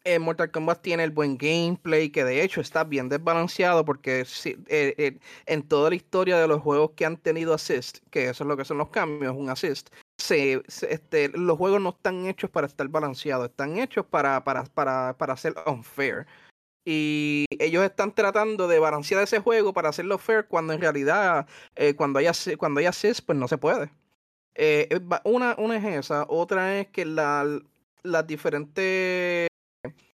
eh, 0.06 0.20
Mortal 0.20 0.52
Kombat 0.52 0.82
tiene 0.82 1.04
el 1.04 1.12
buen 1.12 1.38
gameplay, 1.38 2.10
que 2.10 2.24
de 2.24 2.44
hecho 2.44 2.62
está 2.62 2.84
bien 2.84 3.10
desbalanceado, 3.10 3.86
porque 3.86 4.26
sí, 4.26 4.58
eh, 4.68 5.20
en 5.46 5.68
toda 5.68 5.90
la 5.90 5.96
historia 5.96 6.38
de 6.40 6.48
los 6.48 6.62
juegos 6.62 6.92
que 6.92 7.06
han 7.06 7.18
tenido 7.18 7.54
assist, 7.54 8.00
que 8.10 8.30
eso 8.30 8.44
es 8.44 8.48
lo 8.48 8.58
que 8.58 8.66
son 8.66 8.78
los 8.78 8.90
cambios, 8.90 9.36
un 9.36 9.50
assist, 9.50 9.90
este, 10.30 11.30
los 11.30 11.58
juegos 11.58 11.82
no 11.82 11.90
están 11.90 12.26
hechos 12.28 12.50
para 12.50 12.68
estar 12.68 12.88
balanceados, 12.88 13.50
están 13.50 13.78
hechos 13.78 14.06
para, 14.06 14.44
para, 14.44 14.64
para, 14.66 15.18
para 15.18 15.38
ser 15.38 15.56
unfair. 15.66 16.26
Y 16.86 17.46
ellos 17.60 17.84
están 17.84 18.14
tratando 18.14 18.68
de 18.68 18.80
balancear 18.80 19.24
ese 19.24 19.40
juego 19.40 19.74
para 19.74 19.90
hacerlo 19.90 20.18
fair 20.18 20.48
cuando 20.48 20.74
en 20.74 20.82
realidad 20.82 21.48
cuando 21.96 22.20
cuando 22.58 22.80
hay 22.80 22.86
assist 22.88 23.26
pues 23.26 23.38
no 23.38 23.48
se 23.48 23.58
puede. 23.58 23.90
Eh, 24.56 24.88
eh, 24.90 25.00
una, 25.26 25.56
una 25.58 25.78
es 25.78 26.06
esa, 26.06 26.26
otra 26.30 26.80
es 26.80 26.88
que 26.88 27.06
la, 27.06 27.46
las 28.04 28.28
diferentes 28.28 29.48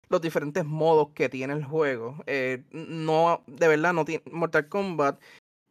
los 0.09 0.21
diferentes 0.21 0.65
modos 0.65 1.09
que 1.15 1.29
tiene 1.29 1.55
el 1.55 1.65
juego. 1.65 2.23
eh, 2.27 2.63
no, 2.71 3.43
de 3.47 3.69
verdad, 3.69 3.93
no 3.93 4.05
tiene 4.05 4.23
Mortal 4.31 4.69
Kombat. 4.69 5.21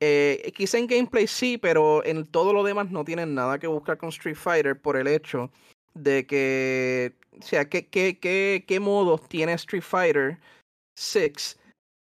Eh, 0.01 0.51
quizá 0.55 0.78
en 0.78 0.88
gameplay 0.88 1.28
sí, 1.28 1.57
pero 1.57 2.03
en 2.05 2.26
todo 2.26 2.51
lo 2.51 2.64
demás 2.64 2.91
no 2.91 3.05
tienen 3.05 3.36
nada 3.36 3.57
que 3.59 3.68
buscar 3.68 3.97
con 3.97 4.09
Street 4.09 4.36
Fighter 4.36 4.80
por 4.80 4.97
el 4.97 5.07
hecho 5.07 5.49
de 5.93 6.26
que, 6.26 7.14
o 7.39 7.41
sea, 7.41 7.70
¿qué, 7.70 7.88
qué, 7.88 8.20
qué, 8.20 8.66
qué 8.68 8.80
modos 8.80 9.28
tiene 9.30 9.53
Street 9.53 9.84
Fighter 9.84 10.39
6 10.95 11.57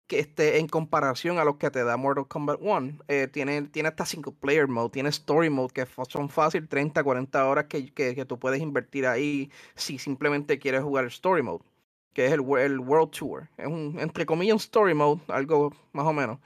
que 0.09 0.19
esté 0.19 0.59
en 0.59 0.67
comparación 0.67 1.39
a 1.39 1.45
los 1.45 1.57
que 1.57 1.71
te 1.71 1.85
da 1.85 1.97
Mortal 1.97 2.27
Kombat 2.27 2.59
1? 2.61 2.99
Eh, 3.09 3.29
tiene, 3.29 3.63
tiene 3.69 3.91
hasta 3.91 4.07
single 4.07 4.33
player 4.33 4.67
mode, 4.67 4.91
tiene 4.91 5.11
story 5.11 5.51
mode, 5.51 5.73
que 5.73 5.87
son 6.09 6.29
fácil 6.29 6.67
30, 6.69 7.05
40 7.05 7.47
horas 7.49 7.67
que, 7.67 7.93
que, 7.95 8.15
que 8.15 8.25
tú 8.25 8.39
puedes 8.39 8.61
invertir 8.61 9.07
ahí 9.07 9.51
si 9.77 9.99
simplemente 9.99 10.59
quieres 10.59 10.83
jugar 10.83 11.05
el 11.05 11.11
story 11.11 11.43
mode 11.43 11.63
que 12.19 12.27
es 12.27 12.33
el, 12.33 12.41
el 12.59 12.81
World 12.81 13.13
Tour. 13.13 13.49
Es 13.57 13.69
un, 13.69 13.97
entre 14.01 14.27
comillas, 14.27 14.55
un 14.55 14.59
story 14.59 14.93
mode, 14.93 15.21
algo 15.29 15.73
más 15.93 16.05
o 16.05 16.13
menos. 16.13 16.41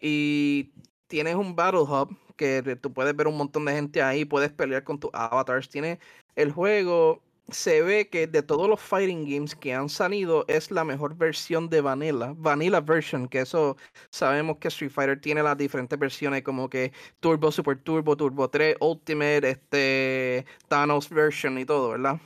Y 0.00 0.72
tienes 1.06 1.36
un 1.36 1.54
Battle 1.54 1.82
Hub 1.82 2.16
que 2.36 2.76
tú 2.82 2.92
puedes 2.92 3.14
ver 3.14 3.28
un 3.28 3.36
montón 3.36 3.64
de 3.64 3.74
gente 3.74 4.02
ahí, 4.02 4.24
puedes 4.24 4.50
pelear 4.50 4.82
con 4.82 4.98
tus 4.98 5.10
avatars. 5.14 5.68
Tiene 5.68 6.00
el 6.34 6.50
juego, 6.50 7.22
se 7.50 7.82
ve 7.82 8.08
que 8.08 8.26
de 8.26 8.42
todos 8.42 8.68
los 8.68 8.80
fighting 8.80 9.24
games 9.28 9.54
que 9.54 9.74
han 9.74 9.88
salido 9.88 10.44
es 10.48 10.70
la 10.70 10.84
mejor 10.84 11.16
versión 11.16 11.68
de 11.68 11.80
Vanilla. 11.80 12.34
Vanilla 12.36 12.80
version, 12.80 13.28
que 13.28 13.40
eso 13.40 13.76
sabemos 14.10 14.58
que 14.58 14.68
Street 14.68 14.90
Fighter 14.90 15.20
tiene 15.20 15.42
las 15.42 15.56
diferentes 15.56 15.98
versiones 15.98 16.42
como 16.42 16.68
que 16.70 16.92
Turbo, 17.20 17.52
Super 17.52 17.78
Turbo, 17.78 18.16
Turbo 18.16 18.48
3, 18.48 18.76
Ultimate, 18.80 19.50
este 19.50 20.46
Thanos 20.68 21.08
version 21.10 21.58
y 21.58 21.64
todo, 21.64 21.90
¿verdad? 21.90 22.20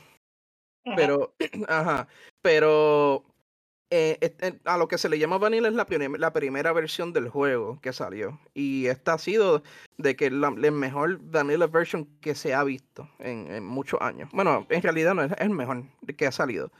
Pero, 0.95 1.35
ajá, 1.67 2.07
pero 2.41 3.23
eh, 3.91 4.17
este, 4.21 4.59
a 4.65 4.77
lo 4.77 4.87
que 4.87 4.97
se 4.97 5.09
le 5.09 5.17
llama 5.17 5.37
Vanilla 5.37 5.67
es 5.67 5.73
la, 5.73 5.87
la 6.17 6.33
primera 6.33 6.71
versión 6.73 7.11
del 7.11 7.29
juego 7.29 7.79
que 7.81 7.93
salió. 7.93 8.39
Y 8.53 8.85
esta 8.85 9.13
ha 9.13 9.17
sido 9.17 9.63
de 9.97 10.15
que 10.15 10.29
la, 10.29 10.51
la 10.51 10.71
mejor 10.71 11.19
Vanilla 11.21 11.67
version 11.67 12.07
que 12.21 12.35
se 12.35 12.53
ha 12.53 12.63
visto 12.63 13.09
en, 13.19 13.51
en 13.51 13.65
muchos 13.65 13.99
años. 14.01 14.29
Bueno, 14.31 14.67
en 14.69 14.81
realidad 14.81 15.15
no 15.15 15.23
es 15.23 15.31
el 15.39 15.49
mejor 15.49 15.83
que 16.17 16.27
ha 16.27 16.31
salido 16.31 16.71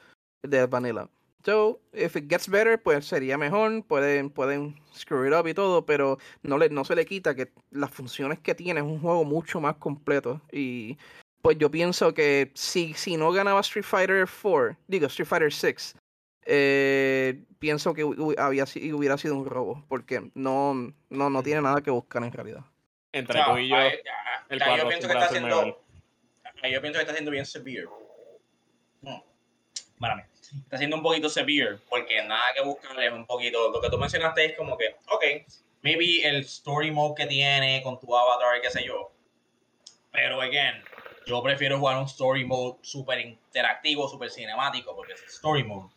de 0.44 0.66
Vanilla. 0.68 1.10
So, 1.46 1.80
if 1.94 2.18
it 2.18 2.30
gets 2.30 2.50
better, 2.50 2.82
pues 2.82 3.06
sería 3.06 3.38
mejor. 3.38 3.84
Pueden, 3.86 4.30
pueden 4.30 4.76
screw 4.94 5.26
it 5.26 5.34
up 5.34 5.48
y 5.48 5.54
todo, 5.54 5.86
pero 5.86 6.18
no, 6.44 6.58
le, 6.58 6.70
no 6.70 6.84
se 6.84 6.96
le 6.96 7.06
quita 7.06 7.34
que 7.34 7.52
las 7.72 7.92
funciones 7.92 8.40
que 8.40 8.54
tiene 8.54 8.82
es 8.82 8.86
un 8.86 9.00
juego 9.00 9.24
mucho 9.24 9.62
más 9.62 9.78
completo. 9.78 10.42
Y 10.52 10.98
pues 11.42 11.58
yo 11.58 11.72
pienso 11.72 12.14
que 12.14 12.52
si, 12.56 12.94
si 12.94 13.16
no 13.16 13.32
ganaba 13.32 13.62
Street 13.62 13.86
Fighter 13.86 14.28
4, 14.28 14.78
digo 14.88 15.08
Street 15.08 15.28
Fighter 15.28 15.54
6, 15.54 15.96
eh, 16.52 17.44
pienso 17.60 17.94
que 17.94 18.02
había, 18.38 18.64
hubiera 18.94 19.18
sido 19.18 19.36
un 19.36 19.46
robo, 19.46 19.86
porque 19.88 20.32
no, 20.34 20.74
no, 21.10 21.30
no 21.30 21.44
tiene 21.44 21.62
nada 21.62 21.82
que 21.82 21.92
buscar 21.92 22.24
en 22.24 22.32
realidad. 22.32 22.66
Entre 23.12 23.40
O 23.40 23.44
sea, 23.44 23.54
tú 23.54 23.60
y 23.60 23.70
yo, 23.70 23.76
ahí- 23.76 24.00
el 24.50 24.62
ahí 24.64 24.70
yo 24.78 24.84
4 24.84 24.88
pienso 24.90 25.08
que 25.08 25.14
está 25.14 25.26
haciendo. 25.26 25.66
yo 25.66 26.82
pienso 26.82 26.94
que 26.94 27.00
está 27.00 27.12
haciendo 27.12 27.32
bien 27.32 27.46
severe. 27.46 27.88
No. 29.02 29.24
Espérame. 29.74 30.26
Está 30.64 30.78
haciendo 30.78 30.96
un 30.96 31.04
poquito 31.04 31.30
severe, 31.30 31.78
porque 31.88 32.24
nada 32.24 32.46
que 32.56 32.64
buscar 32.64 33.00
es 33.00 33.14
un 33.14 33.26
poquito. 33.28 33.70
Lo 33.72 33.80
que 33.80 33.90
tú 33.90 33.98
mencionaste 34.00 34.46
es 34.46 34.58
como 34.58 34.76
que, 34.76 34.96
ok, 35.12 35.24
maybe 35.84 36.28
el 36.28 36.38
story 36.38 36.90
mode 36.90 37.14
que 37.16 37.28
tiene 37.28 37.84
con 37.84 38.00
tu 38.00 38.16
avatar 38.18 38.58
y 38.58 38.62
qué 38.62 38.72
sé 38.72 38.84
yo. 38.84 39.12
Pero, 40.12 40.42
again, 40.42 40.84
yo 41.28 41.44
prefiero 41.44 41.78
jugar 41.78 41.98
un 41.98 42.06
story 42.06 42.44
mode 42.46 42.78
súper 42.82 43.20
interactivo, 43.20 44.10
súper 44.10 44.32
cinemático, 44.32 44.96
porque 44.96 45.14
es 45.14 45.22
story 45.24 45.64
mode 45.64 45.90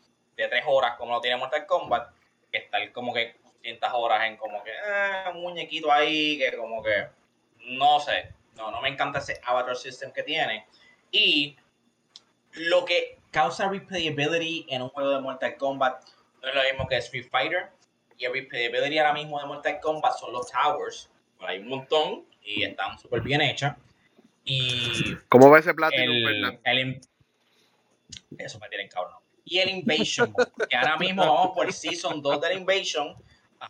de 0.43 0.49
tres 0.49 0.65
horas, 0.67 0.97
como 0.97 1.13
lo 1.13 1.21
tiene 1.21 1.37
Mortal 1.37 1.67
Kombat, 1.67 2.11
que 2.51 2.59
estar 2.59 2.93
como 2.93 3.13
que 3.13 3.37
200 3.57 3.91
horas 3.95 4.25
en 4.27 4.37
como 4.37 4.63
que 4.63 4.71
eh, 4.71 5.31
un 5.33 5.43
muñequito 5.43 5.91
ahí, 5.93 6.39
que 6.39 6.57
como 6.57 6.83
que 6.83 7.07
no 7.67 8.01
sé, 8.01 8.35
no, 8.57 8.71
no 8.71 8.81
me 8.81 8.89
encanta 8.89 9.21
ese 9.21 9.41
avatar 9.45 9.77
system 9.77 10.13
que 10.13 10.23
tiene. 10.23 10.67
Y 11.11 11.57
lo 12.53 12.85
que 12.85 13.19
causa 13.31 13.69
replayability 13.69 14.67
en 14.69 14.83
un 14.83 14.89
juego 14.89 15.11
de 15.11 15.21
Mortal 15.21 15.57
Kombat 15.57 16.05
no 16.43 16.49
es 16.49 16.55
lo 16.55 16.63
mismo 16.63 16.89
que 16.89 16.97
Street 16.97 17.29
Fighter. 17.31 17.71
Y 18.19 18.25
el 18.25 18.33
replayability 18.33 18.99
ahora 18.99 19.15
mismo 19.15 19.41
de 19.41 19.47
Mortal 19.47 19.81
Kombat 19.81 20.17
son 20.19 20.33
los 20.33 20.51
towers. 20.51 21.11
Hay 21.41 21.59
un 21.59 21.69
montón 21.69 22.25
y 22.43 22.65
están 22.65 22.99
súper 22.99 23.21
bien 23.21 23.41
hechas. 23.41 23.77
Y 24.45 25.15
¿Cómo 25.29 25.51
va 25.51 25.61
ese 25.61 25.73
Platinum, 25.73 26.17
el, 26.17 26.61
el 26.65 27.01
eso 28.39 28.59
me 28.59 28.69
tienen 28.69 28.89
cabrón. 28.89 29.22
Y 29.45 29.59
el 29.59 29.71
Invasion, 29.71 30.33
que 30.69 30.77
ahora 30.77 30.97
mismo 30.97 31.23
vamos 31.25 31.51
por 31.55 31.73
Season 31.73 32.23
2 32.23 32.41
del 32.41 32.59
Invasion. 32.59 33.15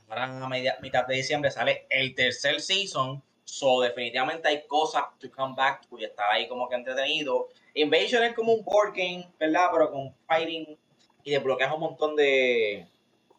Ahora 0.08 0.24
a 0.24 0.48
media- 0.48 0.78
mitad 0.80 1.06
de 1.06 1.16
diciembre 1.16 1.50
sale 1.50 1.86
el 1.90 2.14
tercer 2.14 2.60
Season. 2.60 3.22
So 3.44 3.80
definitivamente 3.82 4.48
hay 4.48 4.66
cosas 4.66 5.04
to 5.18 5.30
come 5.30 5.54
back 5.56 5.86
to 5.88 5.98
y 5.98 6.04
estar 6.04 6.26
ahí 6.30 6.48
como 6.48 6.68
que 6.68 6.74
entretenido. 6.76 7.48
Invasion 7.74 8.22
es 8.24 8.34
como 8.34 8.52
un 8.52 8.64
board 8.64 8.92
game, 8.94 9.28
¿verdad? 9.38 9.68
Pero 9.72 9.90
con 9.90 10.14
fighting 10.26 10.78
y 11.24 11.30
desbloqueas 11.30 11.72
un 11.72 11.80
montón 11.80 12.16
de, 12.16 12.86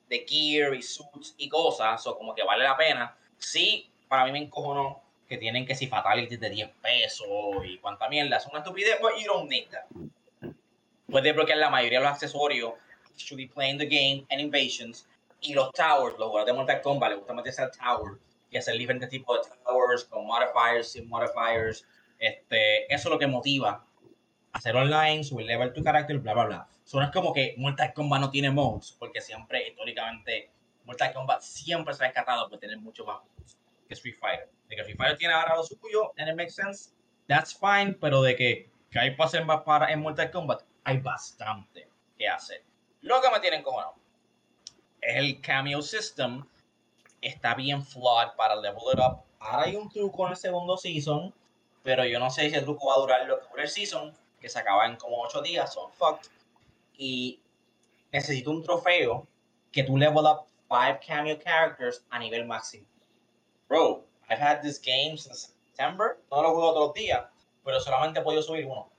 de 0.09 0.25
gear 0.27 0.73
y 0.75 0.81
suits 0.81 1.33
y 1.37 1.49
cosas. 1.49 2.05
O 2.07 2.17
como 2.17 2.35
que 2.35 2.43
vale 2.43 2.63
la 2.63 2.77
pena. 2.77 3.15
Sí, 3.37 3.89
para 4.07 4.25
mí 4.25 4.31
me 4.31 4.39
encojonó 4.39 5.01
que 5.27 5.37
tienen 5.37 5.65
que 5.65 5.73
si 5.75 5.87
fatalities 5.87 6.39
de 6.39 6.49
10 6.49 6.69
pesos 6.81 7.27
y 7.65 7.77
cuánta 7.79 8.07
mierda. 8.09 8.37
Es 8.37 8.45
una 8.45 8.59
estupidez, 8.59 8.99
but 9.01 9.13
you 9.19 9.25
don't 9.31 9.49
need 9.49 9.67
that. 9.69 9.85
Puedes 11.13 11.25
desbloquear 11.25 11.59
la 11.59 11.69
mayoría 11.69 11.99
de 11.99 12.05
los 12.05 12.13
accesorios. 12.13 12.73
Should 13.17 13.37
be 13.37 13.47
playing 13.47 13.77
the 13.77 13.85
game 13.85 14.25
and 14.31 14.41
invasions. 14.41 15.07
Y 15.41 15.53
los 15.53 15.71
towers, 15.73 16.17
los 16.17 16.29
jugadores 16.29 16.47
de 16.47 16.53
Mortal 16.53 16.81
Kombat 16.81 17.09
les 17.11 17.19
gusta 17.19 17.33
meterse 17.35 17.61
al 17.61 17.71
tower. 17.71 18.17
y 18.49 18.57
hacer 18.57 18.75
diferentes 18.79 19.09
tipos 19.09 19.47
de 19.47 19.55
towers 19.63 20.05
con 20.05 20.25
modifiers, 20.25 20.91
sin 20.91 21.07
modifiers. 21.07 21.87
Este, 22.17 22.91
eso 22.91 23.09
es 23.09 23.11
lo 23.13 23.19
que 23.19 23.27
motiva 23.27 23.85
hacer 24.53 24.75
online, 24.75 25.23
subir 25.23 25.45
level 25.45 25.71
tu 25.71 25.83
carácter, 25.83 26.17
bla, 26.17 26.33
bla, 26.33 26.45
bla. 26.45 26.67
Eso 26.83 26.99
no 26.99 27.05
es 27.05 27.11
como 27.11 27.31
que 27.31 27.53
Mortal 27.57 27.93
Kombat 27.93 28.21
no 28.21 28.31
tiene 28.31 28.49
modes, 28.49 28.95
porque 28.97 29.21
siempre, 29.21 29.67
históricamente, 29.67 30.49
Mortal 30.85 31.13
Kombat 31.13 31.41
siempre 31.41 31.93
se 31.93 32.05
ha 32.05 32.07
escapado 32.07 32.49
por 32.49 32.57
tener 32.57 32.79
mucho 32.79 33.05
más 33.05 33.21
modes 33.23 33.57
que 33.87 33.93
Street 33.93 34.15
Fighter. 34.19 34.49
De 34.67 34.75
que 34.75 34.81
Street 34.81 34.97
Fighter 34.97 35.17
tiene 35.17 35.35
ahora 35.35 35.55
lo 35.55 35.63
suyo, 35.63 36.11
and 36.17 36.27
it 36.27 36.35
makes 36.35 36.53
sense, 36.53 36.91
that's 37.27 37.55
fine, 37.55 37.93
pero 38.01 38.23
de 38.23 38.35
que, 38.35 38.69
que 38.89 38.99
hay 38.99 39.15
pases 39.15 39.41
para 39.63 39.91
en 39.91 39.99
Mortal 39.99 40.31
Kombat, 40.31 40.63
hay 40.83 40.97
bastante 40.97 41.87
que 42.17 42.27
hacer. 42.27 42.63
Lo 43.01 43.21
que 43.21 43.29
me 43.29 43.39
tienen 43.39 43.63
como 43.63 43.81
no 43.81 44.03
el 45.05 45.41
cameo 45.41 45.81
system, 45.81 46.45
está 47.21 47.55
bien 47.55 47.83
flawed 47.83 48.29
para 48.37 48.55
level 48.55 48.83
it 48.93 48.99
up. 48.99 49.23
Ahora 49.39 49.63
hay 49.63 49.75
un 49.75 49.89
truco 49.89 50.25
en 50.25 50.31
el 50.31 50.37
segundo 50.37 50.77
season, 50.77 51.33
pero 51.83 52.05
yo 52.05 52.19
no 52.19 52.29
sé 52.29 52.49
si 52.49 52.55
el 52.55 52.63
truco 52.63 52.87
va 52.87 52.95
a 52.95 52.99
durar 52.99 53.25
lo 53.27 53.39
que 53.39 53.47
dura 53.49 53.63
el 53.63 53.69
season, 53.69 54.15
que 54.39 54.49
se 54.49 54.59
acaba 54.59 54.85
en 54.85 54.95
como 54.95 55.21
8 55.21 55.41
días, 55.41 55.73
son 55.73 55.91
fucked. 55.91 56.29
Y 56.97 57.39
necesito 58.11 58.51
un 58.51 58.63
trofeo 58.63 59.27
que 59.71 59.83
tú 59.83 59.97
level 59.97 60.25
up 60.25 60.45
5 60.69 60.99
cameo 61.05 61.37
characters 61.39 62.05
a 62.09 62.19
nivel 62.19 62.45
máximo. 62.45 62.85
Bro, 63.67 64.05
I've 64.29 64.41
had 64.41 64.61
this 64.61 64.79
game 64.79 65.17
since 65.17 65.51
September, 65.67 66.19
no 66.31 66.41
lo 66.41 66.51
juego 66.51 66.73
todos 66.73 66.87
los 66.87 66.93
días, 66.93 67.25
pero 67.63 67.79
solamente 67.79 68.19
he 68.19 68.23
podido 68.23 68.43
subir 68.43 68.65
uno. 68.65 68.89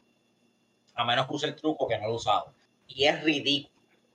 A 0.94 1.04
menos 1.04 1.26
que 1.26 1.34
use 1.34 1.46
el 1.46 1.56
truco 1.56 1.88
que 1.88 1.98
no 1.98 2.06
lo 2.06 2.12
he 2.12 2.16
usado. 2.16 2.54
Y 2.86 3.04
es 3.04 3.22
ridículo 3.22 3.74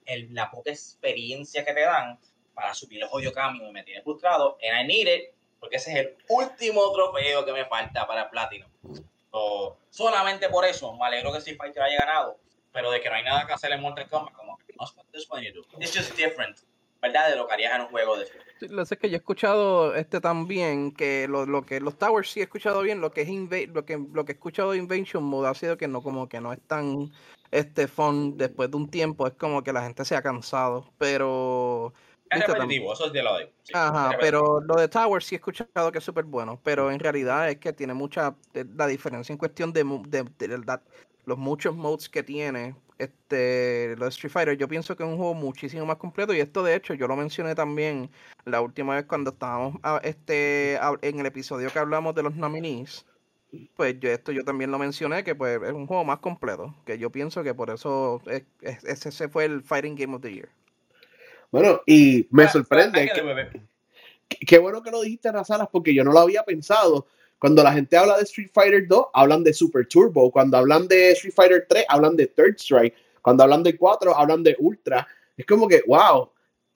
el, 0.10 0.34
la 0.34 0.50
poca 0.50 0.72
experiencia 0.72 1.64
que 1.64 1.74
te 1.74 1.82
dan 1.82 2.20
para 2.54 2.74
subir 2.74 3.02
el 3.02 3.08
jodido 3.08 3.32
cambio 3.32 3.70
y 3.70 3.72
me 3.72 3.84
tiene 3.84 4.02
frustrado. 4.02 4.58
And 4.62 4.82
I 4.82 4.88
need 4.88 5.08
it, 5.08 5.34
porque 5.60 5.78
ese 5.78 5.92
es 5.92 5.98
el 5.98 6.18
último 6.30 6.92
trofeo 6.92 7.46
que 7.46 7.54
me 7.54 7.66
falta 7.66 8.06
para 8.06 8.24
el 8.24 8.30
platino. 8.30 8.68
So, 9.32 9.78
solamente 9.90 10.50
por 10.50 10.66
eso 10.66 10.94
me 10.96 11.06
alegro 11.06 11.32
que 11.32 11.38
Street 11.38 11.58
Fighter 11.58 11.84
haya 11.84 12.00
ganado, 12.00 12.40
pero 12.74 12.92
de 12.92 13.00
que 13.00 13.10
no 13.10 13.16
hay 13.16 13.24
nada 13.24 13.46
que 13.46 13.54
hacer 13.54 13.72
en 13.72 13.82
Mortal 13.82 14.10
Kombat, 14.10 14.34
como 14.34 14.58
que 14.58 14.74
no 14.74 14.86
do. 14.86 15.80
It's 15.80 15.96
just 15.96 16.16
different, 16.16 16.58
¿verdad? 17.02 17.30
De 17.30 17.36
lo 17.36 17.48
que 17.48 17.54
harías 17.54 17.76
en 17.76 17.82
un 17.82 17.88
juego 17.88 18.18
de 18.18 18.26
Sí, 18.60 18.68
lo 18.68 18.86
sé 18.86 18.98
que 18.98 19.10
yo 19.10 19.16
he 19.16 19.18
escuchado 19.20 19.96
este 19.96 20.20
también, 20.20 20.92
que 20.92 21.28
lo, 21.30 21.46
lo, 21.46 21.66
que 21.66 21.80
los 21.80 21.98
Towers 21.98 22.30
sí 22.30 22.42
he 22.42 22.44
escuchado 22.44 22.82
bien, 22.82 23.00
lo 23.00 23.12
que 23.12 23.22
es 23.22 23.30
lo 23.70 23.86
que 23.86 23.98
lo 24.14 24.26
que 24.26 24.34
he 24.34 24.36
escuchado 24.36 24.72
de 24.72 24.78
Invention 24.78 25.24
Mode 25.24 25.48
ha 25.48 25.54
sido 25.54 25.78
que 25.78 25.88
no 25.88 26.02
como 26.02 26.28
que 26.28 26.42
no 26.42 26.52
es 26.52 26.60
tan 26.68 27.10
este 27.52 27.88
fun 27.88 28.38
después 28.38 28.70
de 28.70 28.78
un 28.78 28.90
tiempo, 28.90 29.26
es 29.28 29.34
como 29.34 29.64
que 29.64 29.72
la 29.72 29.84
gente 29.84 30.04
se 30.04 30.16
ha 30.16 30.22
cansado, 30.22 30.92
pero 30.98 31.94
es 32.30 32.46
repetitivo, 32.46 32.94
eso 32.94 33.06
es 33.06 33.14
de 33.14 33.24
lo 33.24 33.38
de. 33.38 33.52
Ajá, 33.74 34.18
pero 34.20 34.60
lo 34.60 34.76
de 34.76 34.90
Towers 34.90 35.26
sí 35.26 35.36
he 35.36 35.38
escuchado 35.38 35.92
que 35.92 36.00
es 36.00 36.04
súper 36.04 36.26
bueno, 36.26 36.60
pero 36.62 36.92
en 36.92 37.00
realidad 37.00 37.50
es 37.50 37.60
que 37.60 37.72
tiene 37.72 37.94
mucha 37.94 38.36
eh, 38.54 38.66
la 38.76 38.88
diferencia 38.88 39.32
en 39.32 39.38
cuestión 39.38 39.72
de, 39.72 39.84
de, 40.08 40.24
de, 40.48 40.80
los 41.26 41.38
muchos 41.38 41.74
modes 41.76 42.10
que 42.10 42.24
tiene 42.24 42.76
este 43.00 43.96
los 43.98 44.10
Street 44.10 44.32
Fighter. 44.32 44.58
Yo 44.58 44.68
pienso 44.68 44.96
que 44.96 45.04
es 45.04 45.10
un 45.10 45.18
juego 45.18 45.34
muchísimo 45.34 45.86
más 45.86 45.98
completo 45.98 46.34
y 46.34 46.40
esto 46.40 46.64
de 46.64 46.76
hecho 46.76 46.94
yo 46.94 47.08
lo 47.08 47.16
mencioné 47.16 47.56
también 47.56 48.10
la 48.46 48.62
última 48.62 48.96
vez 48.96 49.06
cuando 49.06 49.32
estábamos 49.32 49.80
ah, 49.84 50.00
este 50.04 50.76
en 51.02 51.20
el 51.20 51.26
episodio 51.26 51.72
que 51.72 51.80
hablamos 51.80 52.14
de 52.14 52.24
los 52.24 52.36
nominees. 52.36 53.06
Pues 53.76 54.00
yo 54.00 54.10
esto 54.10 54.32
yo 54.32 54.44
también 54.44 54.70
lo 54.70 54.78
mencioné 54.78 55.24
que 55.24 55.34
pues 55.34 55.60
es 55.64 55.72
un 55.72 55.88
juego 55.88 56.06
más 56.06 56.20
completo, 56.20 56.76
que 56.86 57.00
yo 57.00 57.10
pienso 57.10 57.42
que 57.42 57.56
por 57.56 57.72
eso 57.72 58.22
ese 58.62 59.30
fue 59.30 59.46
el 59.46 59.64
Fighting 59.64 59.96
Game 59.96 60.16
of 60.16 60.22
the 60.22 60.32
Year. 60.32 60.50
Bueno, 61.52 61.82
y 61.88 62.28
me 62.30 62.48
sorprende. 62.48 63.10
Qué 64.28 64.60
bueno 64.60 64.84
que 64.84 64.92
lo 64.92 65.02
dijiste, 65.02 65.32
Razalas, 65.32 65.68
porque 65.72 65.94
yo 65.94 66.04
no 66.04 66.12
lo 66.12 66.20
había 66.20 66.44
pensado. 66.44 67.08
Cuando 67.40 67.64
la 67.64 67.74
gente 67.74 67.96
habla 67.98 68.18
de 68.18 68.24
Street 68.24 68.50
Fighter 68.54 68.88
2, 68.88 69.08
hablan 69.14 69.44
de 69.44 69.54
Super 69.54 69.88
Turbo. 69.88 70.32
Cuando 70.32 70.58
hablan 70.58 70.88
de 70.88 71.12
Street 71.12 71.34
Fighter 71.34 71.66
3, 71.68 71.86
hablan 71.88 72.16
de 72.16 72.28
Third 72.28 72.56
Strike. 72.58 72.94
Cuando 73.22 73.44
hablan 73.44 73.64
de 73.64 73.78
4, 73.78 74.16
hablan 74.16 74.44
de 74.44 74.56
Ultra. 74.60 75.08
Es 75.38 75.46
como 75.46 75.68
que, 75.68 75.82
wow, 75.88 76.30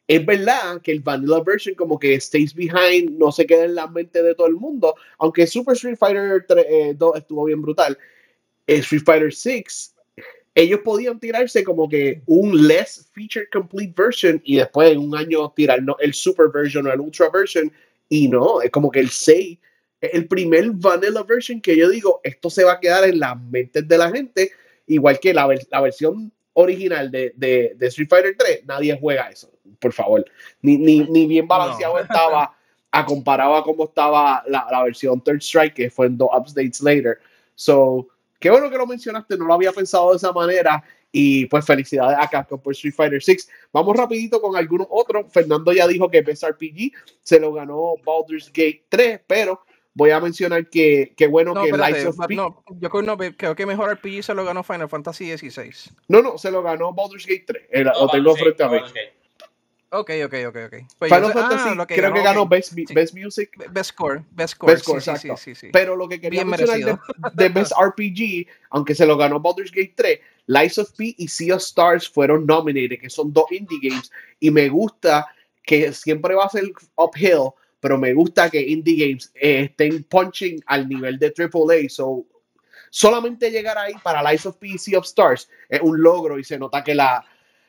es 0.08 0.26
verdad 0.26 0.82
que 0.82 0.92
el 0.92 1.02
Vanilla 1.02 1.42
version 1.42 1.76
como 1.76 2.00
que 2.00 2.20
stays 2.20 2.54
behind, 2.54 3.18
no 3.18 3.32
se 3.32 3.46
queda 3.46 3.66
en 3.66 3.76
la 3.76 3.88
mente 3.88 4.24
de 4.24 4.36
todo 4.36 4.48
el 4.48 4.56
mundo. 4.56 4.96
Aunque 5.20 5.46
Super 5.48 5.76
Street 5.76 5.98
Fighter 5.98 6.46
3, 6.48 6.98
2 6.98 7.16
eh, 7.16 7.20
estuvo 7.20 7.46
bien 7.46 7.62
brutal. 7.62 7.98
Street 8.68 9.04
Fighter 9.06 9.34
6 9.34 9.94
ellos 10.56 10.82
podían 10.84 11.20
tirarse 11.20 11.64
como 11.64 11.90
que 11.90 12.22
un 12.28 12.68
less 12.68 13.10
feature 13.14 13.48
complete 13.52 13.94
version 13.96 14.42
y 14.44 14.58
después 14.58 14.92
en 14.92 15.00
un 15.00 15.16
año 15.16 15.52
tirarnos 15.56 15.96
el 16.00 16.14
super 16.14 16.50
version 16.54 16.86
o 16.86 16.94
el 16.94 17.00
ultra 17.00 17.30
version 17.30 17.72
y 18.08 18.28
no, 18.28 18.62
es 18.62 18.70
como 18.70 18.92
que 18.92 19.00
el 19.00 19.10
6 19.10 19.58
es 19.58 19.60
el 20.12 20.28
primer 20.28 20.72
vanilla 20.72 21.24
version 21.24 21.62
que 21.62 21.78
yo 21.78 21.90
digo, 21.90 22.20
esto 22.24 22.50
se 22.50 22.64
va 22.64 22.74
a 22.74 22.80
quedar 22.80 23.06
en 23.06 23.20
las 23.20 23.40
mentes 23.40 23.88
de 23.88 23.98
la 23.98 24.12
gente, 24.12 24.52
igual 24.88 25.20
que 25.20 25.34
la, 25.34 25.48
la 25.70 25.82
versión 25.82 26.32
original 26.54 27.10
de, 27.10 27.34
de, 27.36 27.74
de, 27.76 27.88
Street 27.88 28.10
Fighter 28.10 28.36
3, 28.38 28.66
nadie 28.66 28.98
juega 29.00 29.30
eso, 29.30 29.50
por 29.80 29.94
favor. 29.94 30.26
Ni, 30.62 30.78
ni, 30.78 31.00
ni 31.00 31.26
bien 31.26 31.48
balanceado 31.48 31.98
estaba 32.00 32.56
a 32.92 33.06
comparado 33.06 33.56
a 33.56 33.64
cómo 33.64 33.86
estaba 33.86 34.44
la, 34.48 34.68
la, 34.70 34.84
versión 34.84 35.22
Third 35.22 35.42
Strike, 35.42 35.74
que 35.74 35.90
fue 35.90 36.08
en 36.08 36.18
dos 36.18 36.30
updates 36.32 36.82
later. 36.82 37.18
So, 37.56 38.08
Qué 38.44 38.50
bueno 38.50 38.70
que 38.70 38.78
lo 38.78 38.86
mencionaste, 38.86 39.38
no 39.38 39.46
lo 39.46 39.54
había 39.54 39.72
pensado 39.72 40.12
de 40.12 40.18
esa 40.18 40.34
manera. 40.34 40.84
Y 41.14 41.46
pues 41.46 41.66
felicidades 41.66 42.18
a 42.20 42.28
Capcom 42.28 42.60
por 42.60 42.74
Street 42.74 42.94
Fighter 42.94 43.24
6. 43.24 43.50
Vamos 43.72 43.96
rapidito 43.96 44.42
con 44.42 44.58
algunos 44.58 44.86
otros. 44.90 45.32
Fernando 45.32 45.72
ya 45.72 45.88
dijo 45.88 46.10
que 46.10 46.22
Best 46.22 46.44
RPG 46.44 46.92
se 47.22 47.40
lo 47.40 47.54
ganó 47.54 47.94
Baldur's 48.06 48.48
Gate 48.48 48.84
3, 48.90 49.22
pero 49.26 49.62
voy 49.94 50.12
a 50.12 50.20
mencionar 50.20 50.70
que 50.70 51.14
qué 51.16 51.28
bueno 51.28 51.54
que 51.54 51.70
espérate, 51.70 52.08
of 52.08 52.18
P 52.28 52.36
no, 52.36 52.64
yo 52.80 52.90
creo, 52.90 53.02
no, 53.02 53.18
creo, 53.18 53.56
que 53.56 53.66
mejor 53.66 53.94
RPG 53.94 54.24
se 54.24 54.34
lo 54.34 54.44
ganó 54.46 54.64
Final 54.64 54.90
Fantasy 54.90 55.38
XVI. 55.38 55.72
No, 56.08 56.22
no, 56.22 56.38
se 56.38 56.52
lo 56.52 56.64
ganó 56.64 56.94
Baldur's 56.94 57.26
Gate 57.26 57.46
3. 57.70 57.86
lo 57.86 58.08
tengo 58.10 58.36
frente 58.36 58.64
a 58.64 58.70
mí. 58.70 58.78
Ok, 59.96 60.10
ok, 60.26 60.34
ok, 60.48 60.58
ok. 60.66 60.76
Pues 60.98 61.14
Final 61.14 61.34
Fantasy 61.34 61.70
ah, 61.78 61.86
creo 61.86 62.12
que 62.12 62.24
ganó 62.24 62.48
Best, 62.48 62.74
Best, 62.74 63.14
Music. 63.16 63.52
Best 63.70 63.92
Score. 63.92 64.24
Best 64.32 64.56
Score, 64.56 64.74
Best 64.74 64.84
score 64.86 65.02
sí, 65.02 65.10
exacto. 65.12 65.38
Sí, 65.38 65.54
sí, 65.54 65.70
Pero 65.72 65.96
lo 65.96 66.10
que 66.10 66.20
quería 66.20 66.44
mencionar 66.44 66.80
de, 66.80 66.98
de, 67.44 67.50
Best 67.50 67.74
RPG, 67.80 68.48
aunque 68.72 68.96
se 68.96 69.06
lo 69.06 69.16
ganó 69.18 69.40
Baldur's 69.40 69.72
Gate 69.72 69.94
3, 69.96 70.20
Lies 70.48 70.80
of 70.80 70.92
P 70.94 71.14
y 71.16 71.28
Sea 71.28 71.56
of 71.56 71.62
Stars 71.62 72.10
fueron 72.10 72.48
nominated, 72.48 73.00
que 73.00 73.10
son 73.10 73.32
dos 73.32 73.52
indie 73.52 73.78
games. 73.84 74.12
Y 74.40 74.50
me 74.50 74.68
gusta 74.68 75.28
que 75.64 75.94
siempre 75.94 76.34
va 76.34 76.46
a 76.46 76.50
ser 76.50 76.72
uphill, 76.96 77.52
pero 77.84 77.98
me 77.98 78.14
gusta 78.14 78.50
que 78.50 78.62
indie 78.62 78.96
games 78.96 79.30
eh, 79.36 79.64
estén 79.70 80.06
punching 80.06 80.64
al 80.68 80.88
nivel 80.88 81.20
de 81.20 81.34
AAA. 81.38 81.90
So, 81.90 82.26
solamente 82.90 83.52
llegar 83.52 83.78
ahí 83.78 83.92
para 84.02 84.24
Lies 84.24 84.46
of 84.46 84.56
P 84.56 84.70
y 84.70 84.78
Sea 84.78 85.00
of 85.00 85.06
Stars 85.06 85.50
es 85.68 85.82
un 85.82 86.02
logro 86.02 86.40
y 86.40 86.46
se 86.46 86.58
nota 86.58 86.82
que 86.82 86.96
la 86.96 87.26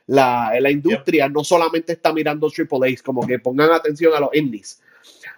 la, 0.06 0.52
la 0.60 0.70
industria 0.70 1.28
no 1.28 1.42
solamente 1.42 1.94
está 1.94 2.12
mirando 2.12 2.48
Triple 2.48 2.92
A, 2.92 3.02
como 3.02 3.26
que 3.26 3.40
pongan 3.40 3.72
atención 3.72 4.14
a 4.14 4.20
los 4.20 4.30
indies. 4.34 4.80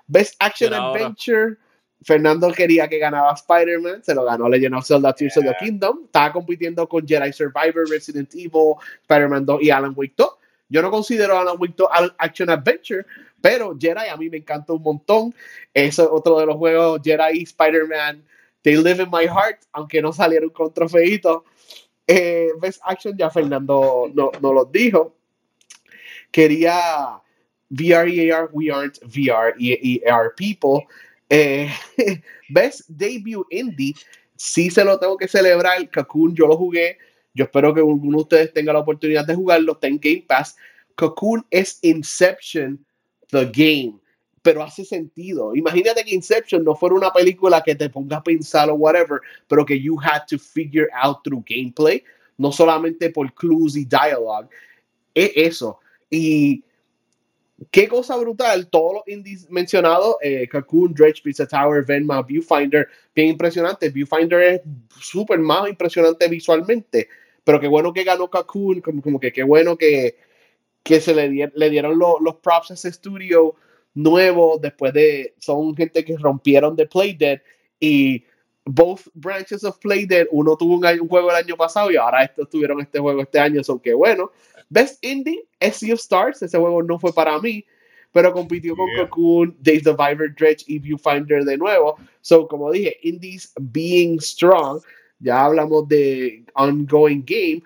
Best 0.07 0.35
Action 0.41 0.75
Adventure. 0.75 1.57
Fernando 2.03 2.53
quería 2.53 2.87
que 2.87 2.99
ganaba 2.99 3.33
Spider-Man, 3.33 4.05
se 4.05 4.15
lo 4.15 4.25
ganó 4.25 4.47
Legend 4.47 4.75
of 4.75 4.87
Zelda 4.87 5.15
Tears 5.15 5.39
of 5.39 5.45
the 5.45 5.57
Kingdom. 5.59 6.03
Estaba 6.05 6.33
compitiendo 6.33 6.87
con 6.87 7.09
Jedi 7.09 7.33
Survivor, 7.33 7.89
Resident 7.89 8.31
Evil, 8.35 8.75
Spider-Man 9.01 9.47
2 9.47 9.63
y 9.63 9.71
Alan 9.71 9.95
Wake 9.97 10.13
2. 10.15 10.29
Yo 10.69 10.83
no 10.83 10.91
considero 10.91 11.39
Alan 11.39 11.57
Wake 11.59 11.75
2 11.77 11.89
Action 12.19 12.51
Adventure, 12.51 13.05
pero 13.41 13.77
Jedi 13.79 14.09
a 14.09 14.17
mí 14.17 14.29
me 14.29 14.39
encanta 14.39 14.73
un 14.73 14.83
montón. 14.83 15.35
Es 15.73 15.99
otro 15.99 16.39
de 16.41 16.47
los 16.47 16.57
juegos 16.57 17.01
Jedi 17.05 17.43
Spider-Man. 17.43 18.25
They 18.63 18.77
live 18.77 19.01
in 19.01 19.11
my 19.11 19.27
heart, 19.27 19.63
aunque 19.73 20.03
no 20.03 20.13
salieron 20.13 20.51
con 20.51 20.73
trofeitos. 20.75 21.43
Eh, 22.07 22.51
Best 22.61 22.81
Action, 22.85 23.17
ya 23.17 23.31
Fernando 23.31 24.11
no, 24.13 24.33
no 24.41 24.53
lo 24.53 24.65
dijo. 24.65 25.15
Quería 26.33 27.21
VR 27.71 28.09
y 28.09 28.31
AR, 28.31 28.49
we 28.53 28.71
aren't 28.71 28.99
VR 29.03 29.55
y, 29.59 30.03
AR 30.09 30.35
people. 30.37 30.87
Eh, 31.31 31.69
Best 32.49 32.89
Debut 32.89 33.47
Indie, 33.51 33.95
sí 34.37 34.71
se 34.71 34.85
lo 34.85 34.99
tengo 34.99 35.17
que 35.17 35.29
celebrar. 35.29 35.89
Cocoon, 35.91 36.35
yo 36.35 36.47
lo 36.47 36.57
jugué. 36.57 36.99
Yo 37.37 37.45
espero 37.45 37.73
que 37.73 37.81
alguno 37.81 38.17
de 38.19 38.23
ustedes 38.23 38.53
tenga 38.53 38.73
la 38.73 38.81
oportunidad 38.81 39.27
de 39.27 39.35
jugarlo. 39.35 39.73
Está 39.73 39.87
en 39.87 40.01
Game 40.01 40.25
Pass. 40.27 40.57
Cocoon 40.97 41.47
es 41.51 41.79
Inception, 41.83 42.85
the 43.31 43.45
game 43.45 44.01
pero 44.47 44.63
hace 44.63 44.85
sentido. 44.85 45.57
Imagínate 45.57 46.05
que 46.05 46.15
Inception 46.15 46.63
no 46.63 46.77
fuera 46.77 46.95
una 46.95 47.13
película 47.13 47.61
que 47.65 47.75
te 47.75 47.91
ponga 47.91 48.19
a 48.19 48.23
pensar 48.23 48.71
o 48.71 48.75
whatever, 48.75 49.21
pero 49.49 49.67
que 49.67 49.77
you 49.77 49.99
had 50.01 50.23
to 50.31 50.39
figure 50.39 50.87
out 50.95 51.19
through 51.25 51.43
gameplay, 51.45 52.05
no 52.39 52.53
solamente 52.53 53.11
por 53.11 53.35
clues 53.35 53.75
y 53.75 53.85
dialogue. 53.85 54.49
Es 55.13 55.33
eso. 55.35 55.81
Y 56.09 56.63
qué 57.73 57.89
cosa 57.89 58.17
brutal, 58.17 58.69
todos 58.69 58.95
los 58.95 59.09
indies 59.09 59.51
mencionados, 59.51 60.15
eh, 60.23 60.49
Cocoon, 60.49 60.95
Dredge, 60.95 61.23
Pizza 61.25 61.45
Tower, 61.45 61.85
Venma, 61.85 62.23
Viewfinder, 62.23 62.87
bien 63.17 63.31
impresionante. 63.31 63.89
Viewfinder 63.89 64.41
es 64.41 64.61
súper 65.01 65.41
más 65.41 65.69
impresionante 65.69 66.29
visualmente, 66.29 67.09
pero 67.47 67.61
qué 67.61 67.69
bueno 67.69 67.93
que 67.93 68.03
ganó 68.03 68.29
Cocoon, 68.29 68.81
como, 68.81 69.01
como 69.01 69.21
que 69.21 69.33
qué 69.33 69.45
bueno 69.45 69.79
que, 69.79 70.17
que 70.83 71.01
se 71.01 71.15
le, 71.15 71.53
le 71.55 71.71
dieron 71.71 71.97
los 71.97 72.35
props 72.43 72.73
a 72.73 72.75
ese 72.75 72.89
estudio 72.89 73.55
nuevo 73.95 74.59
después 74.61 74.93
de, 74.93 75.33
son 75.39 75.77
gente 75.77 76.05
que 76.05 76.17
rompieron 76.17 76.75
de 76.75 76.87
Playdead 76.87 77.41
y 77.79 78.25
both 78.65 79.03
branches 79.15 79.63
of 79.63 79.79
Playdead, 79.79 80.27
uno 80.33 80.57
tuvo 80.57 80.75
un, 80.75 80.85
un, 80.85 81.09
juego 81.09 81.31
el 81.31 81.37
año 81.37 81.57
pasado 81.57 81.89
y 81.93 81.97
ahora 81.97 82.25
estos 82.25 82.51
tuvieron 82.51 82.81
este 82.81 82.99
juego 82.99 83.23
este 83.23 83.39
año, 83.39 83.63
son 83.63 83.79
que 83.79 83.95
bueno. 83.95 84.33
Best 84.69 85.05
Indie, 85.05 85.47
Sea 85.61 85.95
of 85.95 86.01
Stars, 86.01 86.43
ese 86.43 86.59
juego 86.59 86.83
no 86.83 86.99
fue 86.99 87.13
para 87.13 87.41
mí, 87.41 87.65
pero 88.11 88.33
compitió 88.33 88.75
con. 88.75 88.89
Cocoon, 88.99 89.57
Days 89.61 89.87
of 89.87 89.97
Viver, 89.97 90.35
Dredge 90.35 90.65
y 90.67 90.81
Viewfinder 90.81 91.45
de 91.45 91.57
nuevo. 91.57 91.97
So, 92.23 92.49
como 92.49 92.73
dije, 92.73 92.99
Indies 93.03 93.53
being 93.57 94.19
strong. 94.19 94.83
Ya 95.19 95.45
hablamos 95.45 95.89
de 95.89 96.45
ongoing 96.55 97.25
game. 97.27 97.63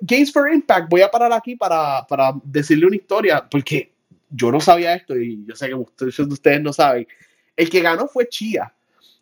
Games 0.00 0.32
for 0.32 0.50
Impact, 0.50 0.88
voy 0.88 1.02
a 1.02 1.10
parar 1.10 1.32
aquí 1.32 1.56
para, 1.56 2.06
para 2.06 2.32
decirle 2.44 2.86
una 2.86 2.96
historia, 2.96 3.46
porque 3.50 3.92
yo 4.30 4.50
no 4.50 4.60
sabía 4.60 4.94
esto 4.94 5.16
y 5.16 5.44
yo 5.46 5.54
sé 5.54 5.68
que 5.68 5.74
muchos 5.74 6.16
de 6.16 6.32
ustedes 6.32 6.60
no 6.60 6.72
saben. 6.72 7.06
El 7.56 7.70
que 7.70 7.80
ganó 7.80 8.08
fue 8.08 8.28
Chia. 8.28 8.72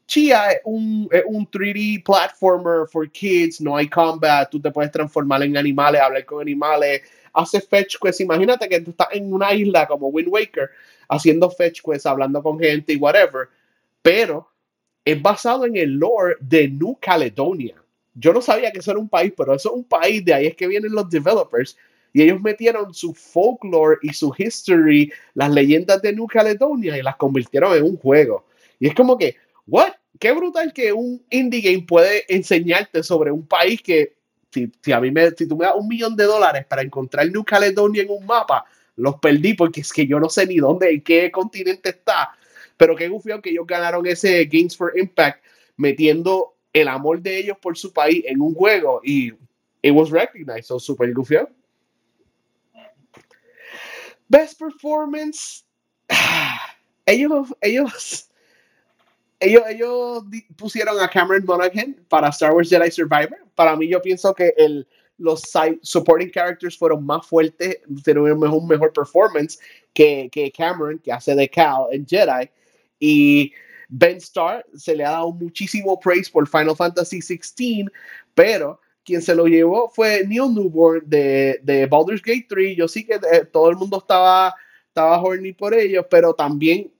Chia 0.06 0.52
es 0.52 0.60
un, 0.64 1.08
es 1.10 1.22
un 1.26 1.50
3D 1.50 2.04
platformer 2.04 2.86
for 2.88 3.10
kids, 3.10 3.60
no 3.60 3.76
hay 3.76 3.88
combat, 3.88 4.50
tú 4.50 4.60
te 4.60 4.70
puedes 4.70 4.92
transformar 4.92 5.42
en 5.42 5.56
animales, 5.56 6.00
hablar 6.00 6.24
con 6.26 6.42
animales, 6.42 7.02
hace 7.32 7.60
fetch 7.60 7.96
quests. 8.00 8.20
Imagínate 8.20 8.68
que 8.68 8.80
tú 8.80 8.90
estás 8.90 9.08
en 9.12 9.32
una 9.32 9.52
isla 9.54 9.86
como 9.86 10.08
Wind 10.08 10.28
Waker 10.28 10.70
haciendo 11.08 11.50
fetch 11.50 11.80
quests, 11.82 12.06
hablando 12.06 12.42
con 12.42 12.58
gente 12.58 12.92
y 12.92 12.96
whatever, 12.96 13.48
pero 14.02 14.50
es 15.04 15.20
basado 15.20 15.66
en 15.66 15.76
el 15.76 15.90
lore 15.92 16.36
de 16.40 16.68
New 16.68 16.96
Caledonia. 17.00 17.74
Yo 18.14 18.32
no 18.32 18.40
sabía 18.40 18.70
que 18.70 18.78
eso 18.78 18.92
era 18.92 19.00
un 19.00 19.08
país, 19.08 19.32
pero 19.36 19.54
eso 19.54 19.70
es 19.70 19.74
un 19.74 19.84
país, 19.84 20.24
de 20.24 20.34
ahí 20.34 20.46
es 20.46 20.56
que 20.56 20.66
vienen 20.66 20.92
los 20.92 21.10
developers. 21.10 21.76
Y 22.12 22.22
ellos 22.22 22.40
metieron 22.40 22.94
su 22.94 23.12
folklore 23.12 23.98
y 24.02 24.12
su 24.12 24.32
history, 24.36 25.12
las 25.34 25.50
leyendas 25.50 26.00
de 26.00 26.12
New 26.12 26.28
Caledonia, 26.28 26.96
y 26.96 27.02
las 27.02 27.16
convirtieron 27.16 27.76
en 27.76 27.82
un 27.82 27.96
juego. 27.96 28.46
Y 28.78 28.86
es 28.86 28.94
como 28.94 29.18
que, 29.18 29.36
¿what? 29.66 29.92
Qué 30.20 30.30
brutal 30.30 30.72
que 30.72 30.92
un 30.92 31.24
indie 31.28 31.60
game 31.60 31.84
puede 31.86 32.24
enseñarte 32.32 33.02
sobre 33.02 33.32
un 33.32 33.46
país 33.46 33.82
que, 33.82 34.14
si, 34.52 34.92
a 34.92 35.00
mí 35.00 35.10
me, 35.10 35.30
si 35.32 35.48
tú 35.48 35.56
me 35.56 35.66
das 35.66 35.74
un 35.76 35.88
millón 35.88 36.14
de 36.14 36.24
dólares 36.24 36.64
para 36.66 36.82
encontrar 36.82 37.28
New 37.28 37.44
Caledonia 37.44 38.02
en 38.02 38.10
un 38.10 38.24
mapa, 38.24 38.64
los 38.96 39.16
perdí 39.16 39.54
porque 39.54 39.80
es 39.80 39.92
que 39.92 40.06
yo 40.06 40.20
no 40.20 40.28
sé 40.28 40.46
ni 40.46 40.58
dónde, 40.58 40.90
en 40.90 41.00
qué 41.00 41.32
continente 41.32 41.88
está. 41.88 42.30
Pero 42.76 42.96
qué 42.96 43.08
gufiado 43.08 43.40
que 43.40 43.50
ellos 43.50 43.66
ganaron 43.66 44.06
ese 44.06 44.44
Games 44.46 44.76
for 44.76 44.92
Impact 44.96 45.44
metiendo 45.76 46.54
el 46.72 46.88
amor 46.88 47.20
de 47.20 47.38
ellos 47.38 47.56
por 47.60 47.78
su 47.78 47.92
país 47.92 48.24
en 48.26 48.40
un 48.40 48.54
juego 48.54 49.00
y 49.04 49.32
it 49.82 49.92
was 49.92 50.10
recognized, 50.10 50.64
so 50.64 50.78
super 50.78 51.12
gufiado. 51.12 51.48
Best 54.28 54.58
performance. 54.58 55.64
Ellos, 57.06 57.54
ellos, 57.60 58.30
ellos, 59.38 59.62
ellos 59.68 60.24
pusieron 60.56 60.98
a 60.98 61.06
Cameron 61.06 61.44
Monaghan 61.44 61.94
para 62.08 62.28
Star 62.30 62.54
Wars 62.54 62.70
Jedi 62.70 62.90
Survivor. 62.90 63.36
Para 63.54 63.76
mí, 63.76 63.86
yo 63.86 64.00
pienso 64.00 64.34
que 64.34 64.54
el, 64.56 64.88
los 65.18 65.42
side 65.42 65.78
supporting 65.82 66.30
characters 66.30 66.78
fueron 66.78 67.04
más 67.04 67.26
fuertes, 67.26 67.80
tuvieron 68.02 68.42
un 68.42 68.66
mejor 68.66 68.90
performance 68.94 69.58
que, 69.92 70.30
que 70.32 70.50
Cameron, 70.50 70.98
que 70.98 71.12
hace 71.12 71.34
de 71.34 71.46
Cal 71.48 71.88
en 71.92 72.06
Jedi. 72.06 72.48
Y 72.98 73.52
Ben 73.88 74.16
Starr 74.16 74.64
se 74.74 74.96
le 74.96 75.04
ha 75.04 75.12
dado 75.12 75.32
muchísimo 75.32 75.98
praise 75.98 76.30
por 76.30 76.48
Final 76.48 76.76
Fantasy 76.76 77.20
XVI, 77.20 77.86
pero 78.34 78.80
quien 79.04 79.20
se 79.20 79.34
lo 79.34 79.46
llevó 79.46 79.90
fue 79.90 80.26
Neil 80.26 80.54
Newborn 80.54 81.02
de, 81.06 81.60
de 81.62 81.86
Baldur's 81.86 82.22
Gate 82.22 82.46
3. 82.48 82.76
Yo 82.76 82.88
sí 82.88 83.04
que 83.04 83.14
eh, 83.14 83.44
todo 83.52 83.70
el 83.70 83.76
mundo 83.76 83.98
estaba, 83.98 84.54
estaba 84.88 85.20
horny 85.20 85.52
por 85.52 85.74
ellos, 85.74 86.06
pero 86.10 86.34
también 86.34 86.90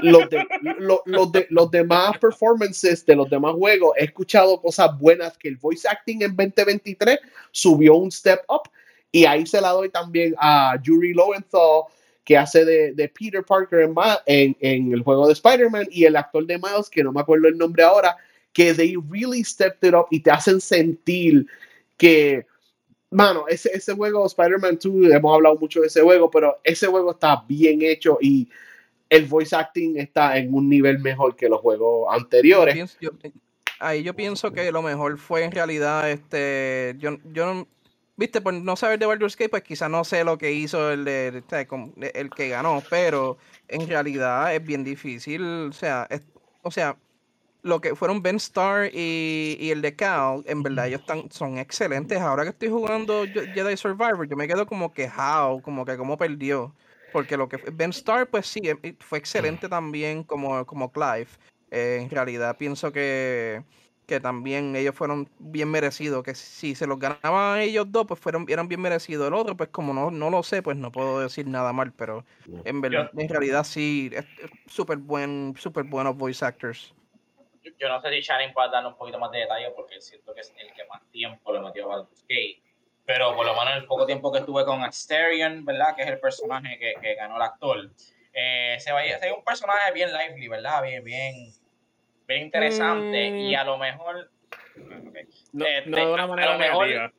los, 0.00 0.28
de, 0.28 0.44
lo, 0.78 1.02
los, 1.06 1.32
de, 1.32 1.46
los 1.50 1.70
demás 1.70 2.18
performances 2.18 3.04
de 3.06 3.14
los 3.14 3.30
demás 3.30 3.54
juegos, 3.54 3.92
he 3.98 4.04
escuchado 4.04 4.60
cosas 4.60 4.98
buenas 4.98 5.36
que 5.38 5.48
el 5.48 5.56
voice 5.56 5.86
acting 5.88 6.22
en 6.22 6.34
2023 6.36 7.18
subió 7.50 7.94
un 7.94 8.10
step 8.10 8.40
up 8.48 8.70
y 9.10 9.24
ahí 9.26 9.46
se 9.46 9.60
la 9.60 9.70
doy 9.70 9.90
también 9.90 10.34
a 10.38 10.76
Yuri 10.82 11.12
Lowenthal 11.12 11.84
que 12.24 12.36
hace 12.36 12.64
de, 12.64 13.08
Peter 13.08 13.44
Parker 13.44 13.90
en, 14.26 14.56
el 14.60 15.02
juego 15.02 15.26
de 15.26 15.32
Spider-Man 15.32 15.88
y 15.90 16.04
el 16.04 16.16
actor 16.16 16.46
de 16.46 16.58
Miles, 16.58 16.88
que 16.88 17.02
no 17.02 17.12
me 17.12 17.20
acuerdo 17.20 17.48
el 17.48 17.58
nombre 17.58 17.82
ahora, 17.82 18.16
que 18.52 18.74
they 18.74 18.96
really 19.10 19.42
stepped 19.42 19.88
it 19.88 19.94
up 19.94 20.06
y 20.10 20.20
te 20.20 20.30
hacen 20.30 20.60
sentir 20.60 21.46
que, 21.96 22.46
mano, 23.10 23.46
ese, 23.48 23.70
ese 23.74 23.92
juego 23.94 24.26
Spider-Man 24.26 24.78
2, 24.82 25.10
hemos 25.12 25.34
hablado 25.34 25.56
mucho 25.56 25.80
de 25.80 25.88
ese 25.88 26.02
juego, 26.02 26.30
pero 26.30 26.58
ese 26.62 26.86
juego 26.86 27.12
está 27.12 27.44
bien 27.48 27.82
hecho 27.82 28.18
y 28.20 28.48
el 29.08 29.26
voice 29.26 29.54
acting 29.54 29.98
está 29.98 30.38
en 30.38 30.54
un 30.54 30.68
nivel 30.68 30.98
mejor 31.00 31.36
que 31.36 31.48
los 31.48 31.60
juegos 31.60 32.06
anteriores. 32.10 32.96
Ahí 33.78 34.04
yo 34.04 34.14
pienso 34.14 34.52
que 34.52 34.70
lo 34.70 34.80
mejor 34.80 35.18
fue 35.18 35.42
en 35.44 35.50
realidad, 35.50 36.08
este, 36.10 36.94
yo, 36.98 37.18
yo 37.32 37.52
no, 37.52 37.68
viste, 38.16 38.40
por 38.40 38.54
no 38.54 38.76
saber 38.76 38.98
de 38.98 39.06
Baldur's 39.06 39.36
Gate, 39.36 39.50
pues 39.50 39.62
quizás 39.62 39.90
no 39.90 40.04
sé 40.04 40.24
lo 40.24 40.38
que 40.38 40.52
hizo 40.52 40.90
el, 40.92 41.04
de, 41.04 41.42
el 42.14 42.30
que 42.30 42.48
ganó, 42.48 42.82
pero 42.90 43.38
en 43.68 43.88
realidad 43.88 44.54
es 44.54 44.64
bien 44.64 44.84
difícil, 44.84 45.42
o 45.70 45.72
sea, 45.72 46.08
o 46.62 46.70
sea, 46.70 46.96
lo 47.62 47.80
que 47.80 47.94
fueron 47.94 48.22
Ben 48.22 48.36
Starr 48.36 48.90
y, 48.92 49.56
y, 49.60 49.70
el 49.70 49.82
de 49.82 49.94
Cal, 49.94 50.42
en 50.46 50.62
verdad 50.62 50.88
ellos 50.88 51.00
están, 51.00 51.30
son 51.30 51.58
excelentes. 51.58 52.20
Ahora 52.20 52.42
que 52.42 52.50
estoy 52.50 52.68
jugando 52.68 53.24
Jedi 53.24 53.76
Survivor, 53.76 54.28
yo 54.28 54.36
me 54.36 54.48
quedo 54.48 54.66
como 54.66 54.92
que 54.92 55.06
how, 55.08 55.62
como 55.62 55.84
que 55.84 55.96
como 55.96 56.18
perdió. 56.18 56.74
Porque 57.12 57.36
lo 57.36 57.48
que 57.48 57.58
Ben 57.72 57.90
Starr, 57.90 58.28
pues 58.28 58.46
sí, 58.46 58.62
fue 59.00 59.18
excelente 59.18 59.68
también 59.68 60.24
como, 60.24 60.64
como 60.66 60.90
Clive. 60.90 61.28
Eh, 61.70 62.00
en 62.02 62.10
realidad 62.10 62.56
pienso 62.56 62.90
que, 62.90 63.62
que 64.12 64.20
también 64.20 64.76
ellos 64.76 64.94
fueron 64.94 65.28
bien 65.38 65.70
merecidos. 65.70 66.22
Que 66.22 66.34
si 66.34 66.74
se 66.74 66.86
los 66.86 66.98
ganaban 66.98 67.60
ellos 67.60 67.90
dos, 67.90 68.06
pues 68.06 68.20
fueron, 68.20 68.44
eran 68.48 68.68
bien 68.68 68.80
merecidos. 68.80 69.26
El 69.26 69.34
otro, 69.34 69.56
pues 69.56 69.70
como 69.70 69.94
no, 69.94 70.10
no 70.10 70.28
lo 70.28 70.42
sé, 70.42 70.62
pues 70.62 70.76
no 70.76 70.92
puedo 70.92 71.20
decir 71.20 71.46
nada 71.46 71.72
mal. 71.72 71.92
Pero 71.92 72.24
en, 72.64 72.80
verdad, 72.80 73.10
en 73.16 73.28
realidad 73.28 73.64
sí, 73.64 74.10
es 74.12 74.26
súper 74.66 74.98
buen, 74.98 75.54
súper 75.58 75.84
buenos 75.84 76.16
voice 76.16 76.44
actors. 76.44 76.94
Yo 77.78 77.88
no 77.88 78.00
sé 78.02 78.10
si 78.10 78.20
Shannon 78.20 78.52
puede 78.52 78.70
darnos 78.70 78.92
un 78.92 78.98
poquito 78.98 79.18
más 79.18 79.30
de 79.30 79.38
detalle 79.38 79.70
porque 79.74 80.00
siento 80.00 80.34
que 80.34 80.40
es 80.40 80.52
el 80.58 80.72
que 80.74 80.84
más 80.86 81.00
tiempo 81.10 81.52
le 81.52 81.60
metió 81.60 81.84
a 81.84 81.96
Baldur's 81.96 82.22
Gate 82.28 82.60
pero 83.04 83.34
por 83.34 83.44
lo 83.44 83.54
menos 83.54 83.74
el 83.76 83.84
poco 83.86 84.06
tiempo 84.06 84.30
que 84.30 84.38
estuve 84.38 84.64
con 84.64 84.82
Asterion, 84.82 85.64
¿verdad? 85.64 85.96
Que 85.96 86.02
es 86.02 86.08
el 86.08 86.20
personaje 86.20 86.78
que, 86.78 86.94
que 87.00 87.14
ganó 87.16 87.36
el 87.36 87.42
actor. 87.42 87.90
Eh, 88.32 88.76
se 88.78 88.92
veía, 88.92 89.18
se 89.18 89.32
un 89.32 89.44
personaje 89.44 89.92
bien 89.92 90.10
lively, 90.12 90.48
¿verdad? 90.48 90.82
Bien, 90.82 91.04
bien, 91.04 91.52
bien 92.32 92.46
interesante. 92.46 93.30
Mm. 93.30 93.36
Y 93.36 93.54
a 93.54 93.64
lo 93.64 93.78
mejor. 93.78 94.30
Okay. 94.74 95.28
No, 95.52 95.66
eh, 95.66 95.82
no, 95.86 95.96
de 95.96 96.12
una 96.12 96.26
manera 96.26 96.50
a 96.50 96.52
lo 96.54 96.58
mejor, 96.58 97.12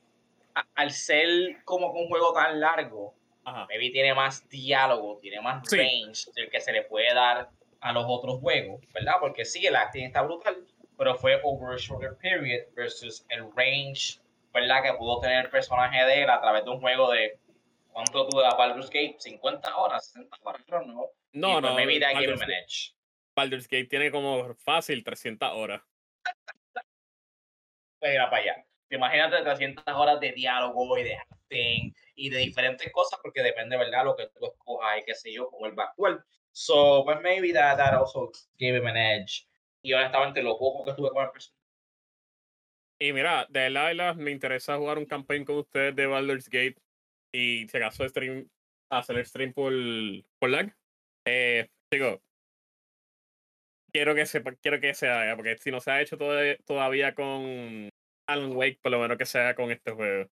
a, 0.55 0.65
al 0.75 0.91
ser 0.91 1.63
como 1.63 1.91
un 1.91 2.07
juego 2.07 2.33
tan 2.33 2.59
largo, 2.59 3.15
Ajá. 3.45 3.65
maybe 3.67 3.91
tiene 3.91 4.13
más 4.13 4.47
diálogo, 4.49 5.19
tiene 5.21 5.39
más 5.41 5.67
sí. 5.67 5.77
range 5.77 6.31
del 6.35 6.49
que 6.49 6.59
se 6.59 6.71
le 6.71 6.83
puede 6.83 7.13
dar 7.13 7.49
a 7.79 7.93
los 7.93 8.05
otros 8.07 8.39
juegos, 8.39 8.81
¿verdad? 8.93 9.13
Porque 9.19 9.45
sí, 9.45 9.65
el 9.65 9.75
acting 9.75 10.05
está 10.05 10.21
brutal, 10.21 10.65
pero 10.97 11.15
fue 11.15 11.39
over 11.43 11.75
a 11.75 11.77
shorter 11.77 12.17
period 12.17 12.65
versus 12.75 13.25
el 13.29 13.45
range 13.55 14.19
¿verdad? 14.53 14.83
Que 14.83 14.93
pudo 14.93 15.19
tener 15.19 15.45
el 15.45 15.51
personaje 15.51 16.05
de 16.05 16.23
él 16.23 16.29
a 16.29 16.39
través 16.39 16.63
de 16.63 16.69
un 16.69 16.79
juego 16.79 17.11
de. 17.11 17.39
¿Cuánto 17.91 18.27
tuvo 18.27 18.41
a 18.41 18.55
Baldur's 18.55 18.89
Gate? 18.89 19.17
¿50 19.19 19.71
horas? 19.75 20.15
¿60 20.15 20.27
horas? 20.43 20.61
No, 20.67 21.09
no. 21.33 21.61
no 21.61 21.75
maybe 21.75 21.99
that 21.99 22.13
Baldur's, 22.13 22.25
gave 22.25 22.33
him 22.33 22.41
an 22.41 22.63
edge. 22.63 22.95
Baldur's 23.35 23.67
Gate 23.67 23.87
tiene 23.87 24.11
como 24.11 24.53
fácil 24.55 25.03
300 25.03 25.49
horas. 25.53 25.81
Mira 28.01 28.29
para 28.29 28.41
allá. 28.41 28.65
Imagínate 28.89 29.41
300 29.41 29.83
horas 29.87 30.19
de 30.19 30.33
diálogo 30.33 30.97
y 30.97 31.03
de 31.03 31.15
acting 31.15 31.95
y 32.15 32.29
de 32.29 32.37
diferentes 32.39 32.91
cosas, 32.91 33.19
porque 33.23 33.41
depende, 33.41 33.77
¿verdad? 33.77 34.05
Lo 34.05 34.15
que 34.15 34.27
tú 34.27 34.45
escojas 34.45 34.99
y 34.99 35.05
qué 35.05 35.15
sé 35.15 35.33
yo, 35.33 35.49
con 35.49 35.69
el 35.69 35.75
backworld. 35.75 36.21
So, 36.51 37.03
pues 37.05 37.19
maybe 37.21 37.51
that, 37.53 37.77
that 37.77 37.93
also 37.93 38.31
gave 38.59 38.77
him 38.77 38.85
an 38.85 38.97
edge. 38.97 39.47
Y 39.81 39.93
honestamente, 39.93 40.43
lo 40.43 40.57
poco 40.57 40.83
que 40.83 40.91
estuve 40.91 41.09
con 41.09 41.23
el 41.23 41.31
personaje 41.31 41.63
y 43.03 43.11
mira, 43.11 43.45
de 43.49 43.59
de 43.59 43.69
verdad, 43.69 44.15
me 44.15 44.31
interesa 44.31 44.77
jugar 44.77 44.97
un 44.97 45.05
campaign 45.05 45.43
con 45.43 45.57
ustedes 45.57 45.93
de 45.93 46.05
Baldur's 46.05 46.47
Gate 46.47 46.77
y 47.33 47.67
si 47.67 47.77
acaso 47.77 48.07
stream, 48.07 48.49
hacer 48.89 49.17
el 49.17 49.25
stream 49.25 49.51
por, 49.51 49.73
por 50.39 50.49
lag. 50.49 50.73
Eh, 51.25 51.67
digo, 51.91 52.21
quiero 53.93 54.15
que, 54.15 54.25
sepa, 54.25 54.53
quiero 54.55 54.79
que 54.79 54.93
se 54.93 55.07
haga, 55.07 55.35
porque 55.35 55.57
si 55.57 55.71
no 55.71 55.79
se 55.79 55.91
ha 55.91 56.01
hecho 56.01 56.17
todo, 56.17 56.37
todavía 56.65 57.13
con 57.13 57.89
Alan 58.27 58.55
Wake, 58.55 58.79
por 58.81 58.91
lo 58.91 58.99
menos 58.99 59.17
que 59.17 59.25
se 59.25 59.39
haga 59.39 59.55
con 59.55 59.71
este 59.71 59.91
juego. 59.91 60.29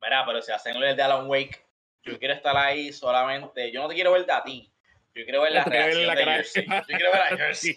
Mira, 0.00 0.24
pero 0.24 0.40
si 0.40 0.52
hacen 0.52 0.76
el 0.76 0.96
de 0.96 1.02
Alan 1.02 1.28
Wake, 1.28 1.64
yo 2.04 2.18
quiero 2.18 2.34
estar 2.34 2.56
ahí 2.56 2.92
solamente, 2.92 3.70
yo 3.72 3.82
no 3.82 3.88
te 3.88 3.94
quiero 3.94 4.12
ver 4.12 4.30
a 4.30 4.42
ti, 4.42 4.72
yo 5.14 5.24
quiero 5.24 5.42
ver 5.42 5.52
la 5.52 5.64
reacción 5.64 6.06
la 6.06 6.14
de 6.14 6.24
Jersey. 6.24 6.66
Yo 6.66 6.82
quiero 6.86 7.12
ver 7.12 7.20
a 7.20 7.36
Jersey. 7.36 7.74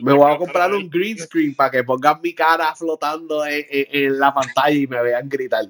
Me 0.00 0.12
voy 0.12 0.32
a 0.32 0.38
comprar 0.38 0.72
un 0.72 0.88
green 0.88 1.18
screen 1.18 1.54
para 1.54 1.70
que 1.70 1.84
pongan 1.84 2.20
mi 2.20 2.34
cara 2.34 2.74
flotando 2.74 3.44
en, 3.46 3.64
en, 3.68 3.86
en, 3.90 4.18
la 4.18 4.34
pantalla 4.34 4.74
y 4.74 4.86
me 4.86 5.02
vean 5.02 5.28
gritar. 5.28 5.66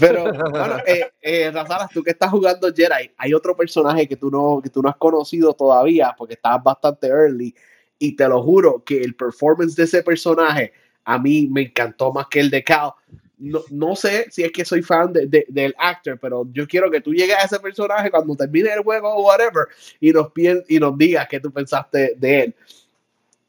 Pero, 0.00 0.24
bueno, 0.50 0.78
eh, 0.86 1.10
eh, 1.20 1.50
Razalas, 1.50 1.90
tú 1.90 2.02
que 2.02 2.10
estás 2.10 2.30
jugando 2.30 2.72
Jedi, 2.74 3.10
hay 3.16 3.34
otro 3.34 3.56
personaje 3.56 4.08
que 4.08 4.16
tú, 4.16 4.30
no, 4.30 4.60
que 4.62 4.70
tú 4.70 4.82
no 4.82 4.88
has 4.88 4.96
conocido 4.96 5.52
todavía 5.52 6.14
porque 6.16 6.34
estás 6.34 6.62
bastante 6.62 7.06
early. 7.08 7.54
Y 7.98 8.16
te 8.16 8.28
lo 8.28 8.42
juro 8.42 8.82
que 8.84 9.02
el 9.02 9.14
performance 9.14 9.76
de 9.76 9.84
ese 9.84 10.02
personaje 10.02 10.72
a 11.04 11.18
mí 11.18 11.48
me 11.50 11.62
encantó 11.62 12.12
más 12.12 12.26
que 12.28 12.40
el 12.40 12.50
de 12.50 12.64
Cal. 12.64 12.92
No, 13.38 13.60
no 13.70 13.94
sé 13.96 14.26
si 14.30 14.42
es 14.42 14.52
que 14.52 14.64
soy 14.64 14.82
fan 14.82 15.12
de, 15.12 15.26
de- 15.26 15.44
del 15.48 15.74
actor, 15.78 16.18
pero 16.18 16.46
yo 16.52 16.66
quiero 16.66 16.90
que 16.90 17.00
tú 17.00 17.12
llegues 17.12 17.36
a 17.36 17.44
ese 17.44 17.60
personaje 17.60 18.10
cuando 18.10 18.34
termine 18.36 18.72
el 18.72 18.80
juego 18.80 19.08
o 19.14 19.22
whatever 19.26 19.66
y 20.00 20.12
nos, 20.12 20.28
y 20.68 20.78
nos 20.78 20.96
digas 20.96 21.26
qué 21.28 21.40
tú 21.40 21.52
pensaste 21.52 22.14
de 22.16 22.40
él. 22.44 22.54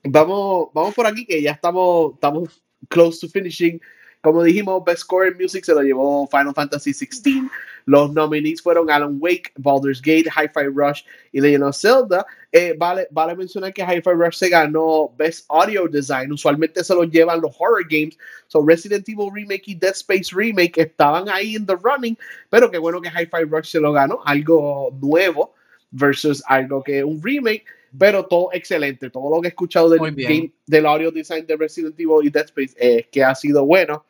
Vamos, 0.04 0.68
vamos 0.74 0.94
por 0.94 1.08
aquí 1.08 1.26
que 1.26 1.42
ya 1.42 1.52
estamos, 1.52 2.14
estamos 2.16 2.62
close 2.90 3.20
to 3.26 3.32
finishing. 3.32 3.80
Como 4.26 4.42
dijimos, 4.42 4.84
Best 4.84 5.02
Score 5.02 5.28
in 5.28 5.38
Music 5.38 5.64
se 5.64 5.76
lo 5.76 5.84
llevó 5.84 6.28
Final 6.30 6.52
Fantasy 6.56 6.96
XVI. 6.96 7.48
Los 7.86 8.12
nominees 8.12 8.60
fueron 8.60 8.90
Alan 8.90 9.18
Wake, 9.20 9.52
Baldur's 9.56 10.02
Gate, 10.02 10.26
Hi-Fi 10.36 10.66
Rush 10.74 11.04
y 11.32 11.42
Legend 11.42 11.66
of 11.66 11.78
Zelda. 11.78 12.26
Eh, 12.52 12.74
vale, 12.76 13.08
vale 13.12 13.36
mencionar 13.36 13.72
que 13.72 13.84
Hi-Fi 13.84 14.14
Rush 14.16 14.38
se 14.38 14.50
ganó 14.50 15.14
Best 15.16 15.46
Audio 15.48 15.88
Design. 15.88 16.32
Usualmente 16.32 16.84
se 16.84 16.96
lo 16.96 17.04
llevan 17.04 17.40
los 17.40 17.56
horror 17.60 17.86
games. 17.88 18.18
So 18.48 18.66
Resident 18.66 19.08
Evil 19.08 19.30
Remake 19.32 19.62
y 19.68 19.76
Dead 19.76 19.94
Space 19.94 20.36
Remake 20.36 20.76
estaban 20.76 21.30
ahí 21.30 21.56
in 21.56 21.68
the 21.68 21.76
running. 21.76 22.18
Pero 22.50 22.72
qué 22.72 22.80
bueno 22.80 23.00
que 23.02 23.10
Hi-Fi 23.10 23.44
Rush 23.48 23.68
se 23.68 23.80
lo 23.80 23.94
ganó. 23.94 24.22
Algo 24.26 24.90
nuevo 25.00 25.54
versus 25.92 26.42
algo 26.48 26.84
que 26.84 27.04
un 27.04 27.22
remake. 27.22 27.66
Pero 27.96 28.26
todo 28.26 28.50
excelente. 28.54 29.12
Todo 29.12 29.36
lo 29.36 29.40
que 29.40 29.50
he 29.50 29.50
escuchado 29.50 29.88
del, 29.88 30.02
game, 30.16 30.52
del 30.66 30.88
audio 30.88 31.12
design 31.12 31.46
de 31.46 31.56
Resident 31.58 31.94
Evil 32.00 32.26
y 32.26 32.32
Dead 32.32 32.46
Space 32.46 32.74
es 32.76 33.06
que 33.12 33.24
ha 33.24 33.36
sido 33.36 33.64
bueno. 33.64 34.04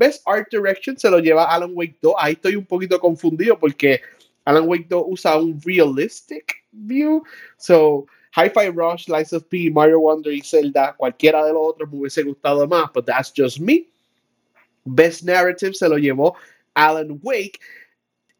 Best 0.00 0.22
Art 0.26 0.48
Direction 0.50 0.96
se 0.98 1.10
lo 1.10 1.18
lleva 1.18 1.44
Alan 1.44 1.72
Wake 1.74 1.98
2. 2.00 2.14
Ahí 2.16 2.32
estoy 2.32 2.56
un 2.56 2.64
poquito 2.64 2.98
confundido 2.98 3.58
porque 3.58 4.00
Alan 4.46 4.66
Wake 4.66 4.86
2 4.88 5.04
usa 5.06 5.38
un 5.38 5.60
realistic 5.62 6.64
view. 6.72 7.22
So, 7.58 8.06
Hi-Fi 8.34 8.70
Rush, 8.70 9.08
Lies 9.08 9.32
of 9.34 9.44
P, 9.44 9.70
Mario 9.70 10.00
Wonder 10.00 10.32
y 10.32 10.40
Zelda, 10.40 10.94
cualquiera 10.96 11.44
de 11.44 11.52
los 11.52 11.62
otros 11.62 11.90
me 11.92 11.98
hubiese 11.98 12.22
gustado 12.22 12.66
más, 12.66 12.90
but 12.94 13.04
that's 13.04 13.30
just 13.36 13.58
me. 13.60 13.86
Best 14.84 15.24
Narrative 15.24 15.74
se 15.74 15.88
lo 15.88 15.98
llevó 15.98 16.34
Alan 16.74 17.18
Wake. 17.22 17.58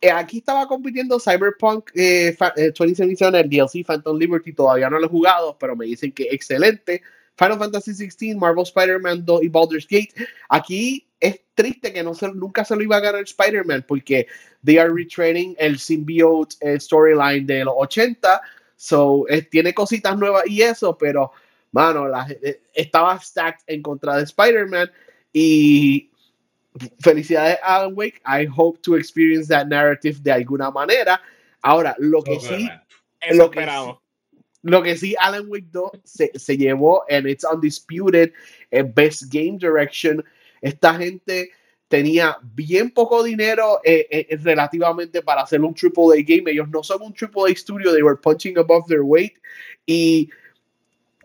Eh, 0.00 0.10
aquí 0.10 0.38
estaba 0.38 0.66
compitiendo 0.66 1.20
Cyberpunk 1.20 1.90
eh, 1.94 2.34
fa- 2.38 2.54
eh, 2.56 2.72
2077, 2.72 3.38
el 3.38 3.50
DLC 3.50 3.84
Phantom 3.84 4.16
Liberty, 4.16 4.54
todavía 4.54 4.88
no 4.88 4.98
lo 4.98 5.04
he 5.06 5.10
jugado, 5.10 5.58
pero 5.58 5.76
me 5.76 5.84
dicen 5.84 6.10
que 6.12 6.28
excelente. 6.30 7.02
Final 7.36 7.58
Fantasy 7.58 7.92
XVI, 7.94 8.34
Marvel 8.36 8.62
Spider-Man 8.62 9.24
2 9.26 9.42
y 9.42 9.48
Baldur's 9.48 9.86
Gate. 9.86 10.14
Aquí 10.48 11.06
es 11.20 11.40
triste 11.54 11.92
que 11.92 12.02
no 12.02 12.14
se, 12.14 12.28
nunca 12.32 12.64
se 12.64 12.74
lo 12.74 12.82
iba 12.82 12.96
a 12.96 13.00
ganar 13.00 13.22
Spider-Man 13.22 13.84
porque 13.86 14.26
they 14.64 14.78
are 14.78 14.92
retraining 14.92 15.54
el 15.58 15.78
symbiote 15.78 16.56
eh, 16.60 16.80
storyline 16.80 17.46
de 17.46 17.64
los 17.64 17.74
80. 17.76 18.40
So, 18.76 19.26
tiene 19.50 19.74
cositas 19.74 20.16
nuevas 20.16 20.44
y 20.46 20.62
eso, 20.62 20.96
pero, 20.96 21.32
mano, 21.72 22.08
la, 22.08 22.26
eh, 22.42 22.62
estaba 22.72 23.20
stacked 23.20 23.62
en 23.66 23.82
contra 23.82 24.16
de 24.16 24.24
Spider-Man 24.24 24.90
y 25.34 26.10
felicidades 27.00 27.58
Alan 27.62 27.92
Wake. 27.94 28.22
I 28.24 28.46
hope 28.46 28.80
to 28.82 28.96
experience 28.96 29.48
that 29.48 29.66
narrative 29.66 30.22
de 30.22 30.32
alguna 30.32 30.70
manera. 30.70 31.20
Ahora, 31.62 31.94
lo 31.98 32.22
que 32.22 32.40
sí, 32.40 32.64
man. 32.64 32.82
Eso 33.20 33.36
Lo 33.36 33.50
que 33.50 33.60
esperamos. 33.60 33.98
lo 34.62 34.82
que 34.82 34.96
sí, 34.96 35.14
Alan 35.20 35.46
Wake 35.48 35.66
2 35.70 35.90
se, 36.04 36.30
se 36.38 36.56
llevó, 36.56 37.04
and 37.10 37.26
it's 37.26 37.44
undisputed, 37.44 38.32
eh, 38.70 38.82
Best 38.82 39.24
Game 39.30 39.58
Direction. 39.58 40.24
Esta 40.60 40.94
gente 40.94 41.50
tenía 41.88 42.36
bien 42.42 42.90
poco 42.90 43.22
dinero 43.24 43.80
eh, 43.84 44.06
eh, 44.10 44.36
relativamente 44.42 45.22
para 45.22 45.42
hacer 45.42 45.60
un 45.60 45.74
AAA 45.74 46.22
game. 46.24 46.50
Ellos 46.52 46.68
no 46.68 46.82
son 46.82 47.02
un 47.02 47.12
AAA 47.12 47.56
studio, 47.56 47.92
they 47.92 48.02
were 48.02 48.16
punching 48.16 48.56
above 48.58 48.84
their 48.86 49.02
weight. 49.02 49.34
Y 49.86 50.28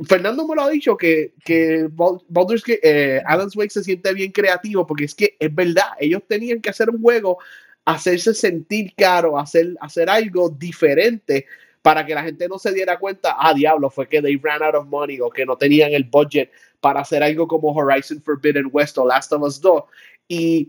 Fernando 0.03 0.48
me 0.48 0.56
lo 0.56 0.64
ha 0.64 0.70
dicho 0.70 0.98
que, 0.98 1.34
que 1.44 1.88
Bal- 1.90 2.24
Baldur's 2.28 2.64
Gate, 2.64 2.80
eh, 2.84 3.22
Alan's 3.26 3.56
Wake 3.56 3.70
se 3.72 3.84
siente 3.84 4.14
bien 4.14 4.32
creativo 4.32 4.86
porque 4.86 5.06
es 5.06 5.16
que 5.16 5.38
es 5.40 5.53
verdad, 5.53 5.90
ellos 5.99 6.24
tenían 6.28 6.60
que 6.62 6.70
hacer 6.70 6.90
un 6.90 7.02
juego, 7.02 7.38
hacerse 7.86 8.34
sentir 8.34 8.94
caro, 8.98 9.38
hacer, 9.40 9.76
hacer 9.80 10.10
algo 10.10 10.49
diferente 10.49 11.45
para 11.86 12.03
que 12.03 12.16
la 12.16 12.24
gente 12.24 12.48
no 12.48 12.57
se 12.57 12.74
diera 12.74 12.98
cuenta, 12.98 13.36
ah, 13.38 13.53
diablo, 13.53 13.91
fue 13.91 14.10
que 14.10 14.20
they 14.20 14.38
ran 14.38 14.64
out 14.64 14.74
of 14.74 14.88
money 14.88 15.22
o 15.22 15.30
que 15.30 15.45
no 15.45 15.56
tenían 15.56 15.94
el 15.94 16.03
budget 16.03 16.49
para 16.80 17.02
hacer 17.02 17.22
algo 17.22 17.48
como 17.48 17.72
Horizon 17.72 18.20
Forbidden 18.24 18.70
West 18.72 18.98
o 18.98 19.06
Last 19.06 19.32
of 19.32 19.44
Us 19.44 19.62
2. 19.62 19.84
Y 20.28 20.68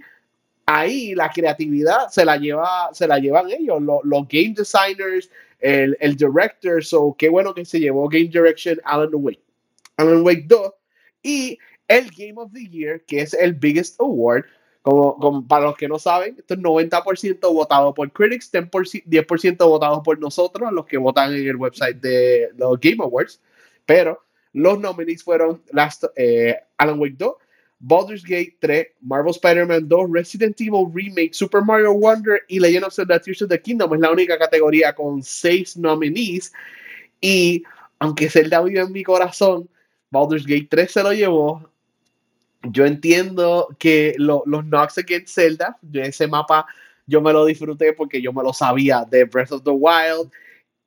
ahí 0.67 1.15
la 1.15 1.31
creatividad 1.31 2.09
se 2.11 2.23
la, 2.23 2.37
lleva, 2.37 2.91
se 2.93 3.09
la 3.09 3.19
llevan 3.19 3.49
ellos, 3.51 3.81
los, 3.81 4.29
game 4.29 4.53
designers, 4.55 5.31
el, 5.61 5.97
el 6.01 6.17
director, 6.17 6.85
so 6.85 7.17
qué 7.19 7.31
bueno 7.31 7.55
que 7.55 7.65
se 7.65 7.81
llevó 7.81 8.11
Game 8.11 8.29
Direction 8.29 8.79
Alan 8.85 9.09
Wake. 9.15 9.41
Alan 9.97 10.21
Wake 10.21 10.45
2 10.49 10.71
y 11.23 11.59
el 11.89 12.11
Game 12.11 12.35
of 12.37 12.53
the 12.53 12.69
Year, 12.69 13.01
que 13.07 13.23
es 13.23 13.33
el 13.33 13.55
biggest 13.55 13.99
award. 14.03 14.45
Como, 14.87 15.45
para 15.49 15.65
los 15.65 15.77
que 15.77 15.89
no 15.89 15.99
saben, 15.99 16.37
esto 16.39 16.55
es 16.55 16.61
90% 16.61 17.53
votado 17.53 17.93
por 17.93 18.09
critics, 18.13 18.53
10%, 18.53 19.03
10% 19.05 19.69
votado 19.69 20.01
por 20.01 20.17
nosotros, 20.21 20.71
los 20.73 20.87
que 20.87 20.97
votan 20.97 21.35
en 21.35 21.45
el 21.45 21.57
website 21.57 21.97
de 21.97 22.51
los 22.57 22.79
Game 22.79 23.03
Awards. 23.03 23.41
Pero 23.85 24.23
los 24.53 24.79
nominees 24.79 25.25
fueron 25.25 25.61
Last, 25.73 26.05
eh, 26.15 26.55
Alan 26.79 27.01
Wake 27.01 27.17
2, 27.19 27.35
Baldur's 27.81 28.23
Gate 28.23 28.59
3, 28.61 28.87
Marvel 29.01 29.33
Spider-Man 29.33 29.89
2, 29.89 30.09
Resident 30.09 30.61
Evil 30.61 30.87
Remake, 30.95 31.35
Super 31.35 31.63
Mario 31.63 31.93
Wonder 31.95 32.43
y 32.47 32.61
Legend 32.61 32.85
of 32.85 32.95
Zelda 32.95 33.19
Tears 33.19 33.43
of 33.43 33.49
the 33.49 33.61
Kingdom. 33.61 33.93
Es 33.93 34.01
la 34.01 34.13
única 34.13 34.39
categoría 34.39 34.95
con 34.95 35.21
seis 35.21 35.77
nominees. 35.77 36.53
Y 37.21 37.65
aunque 37.99 38.31
Zelda 38.31 38.63
vive 38.63 38.83
en 38.83 38.93
mi 38.93 39.03
corazón, 39.03 39.69
Baldur's 40.13 40.47
Gate 40.47 40.69
3 40.71 40.93
se 40.93 41.03
lo 41.03 41.13
llevó. 41.13 41.69
Yo 42.63 42.85
entiendo 42.87 43.69
que 43.79 44.15
lo- 44.19 44.43
los 44.47 44.65
knocks 44.65 44.99
against 44.99 45.35
Zelda, 45.35 45.79
ese 45.93 46.27
mapa 46.27 46.67
yo 47.07 47.21
me 47.21 47.33
lo 47.33 47.45
disfruté 47.45 47.93
porque 47.93 48.21
yo 48.21 48.33
me 48.33 48.43
lo 48.43 48.53
sabía 48.53 49.05
de 49.09 49.25
Breath 49.25 49.53
of 49.53 49.63
the 49.63 49.71
Wild. 49.71 50.31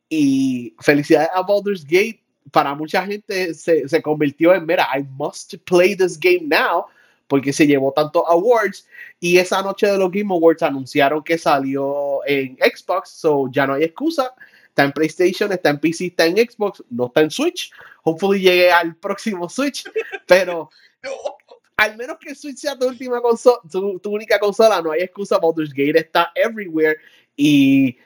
Y 0.10 0.76
felicidades 0.80 1.30
a 1.34 1.42
Baldur's 1.44 1.84
Gate. 1.86 2.20
Para 2.52 2.74
mucha 2.74 3.06
gente 3.06 3.54
se, 3.54 3.88
se 3.88 4.02
convirtió 4.02 4.56
en, 4.56 4.66
mira, 4.66 4.88
I 4.98 5.04
must 5.18 5.56
play 5.66 5.96
this 5.96 6.20
game 6.20 6.48
now 6.48 6.86
porque 7.28 7.54
se 7.54 7.68
llevó 7.68 7.94
tantos 7.94 8.24
awards. 8.28 8.88
Y 9.20 9.38
esa 9.38 9.62
noche 9.62 9.86
de 9.88 9.98
los 9.98 10.12
Game 10.12 10.34
Awards 10.34 10.64
anunciaron 10.64 11.24
que 11.24 11.38
salió 11.38 12.26
en 12.26 12.58
Xbox, 12.58 13.10
so 13.12 13.48
ya 13.52 13.68
no 13.68 13.76
hay 13.76 13.84
excusa. 13.84 14.34
Está 14.68 14.86
en 14.86 14.92
PlayStation, 14.92 15.52
está 15.52 15.70
en 15.70 15.80
PC, 15.80 16.08
está 16.08 16.26
en 16.26 16.38
Xbox, 16.38 16.84
no 16.90 17.06
está 17.06 17.22
en 17.22 17.30
Switch. 17.30 17.72
Hopefully 18.04 18.40
llegue 18.42 18.72
al 18.72 18.96
próximo 18.96 19.48
Switch, 19.48 19.84
pero 20.28 20.72
al 21.80 21.96
menos 21.96 22.18
que 22.20 22.36
Switch 22.36 22.58
sea 22.58 22.78
tu 22.78 22.88
última 22.88 23.22
consola, 23.22 23.60
tu, 23.72 24.00
única 24.12 24.38
consola, 24.38 24.82
no 24.82 24.92
hay 24.92 25.02
excusa. 25.02 25.40
Baldur's 25.40 25.72
Gate 25.72 25.98
está 25.98 26.30
everywhere 26.36 26.98
y 27.38 27.98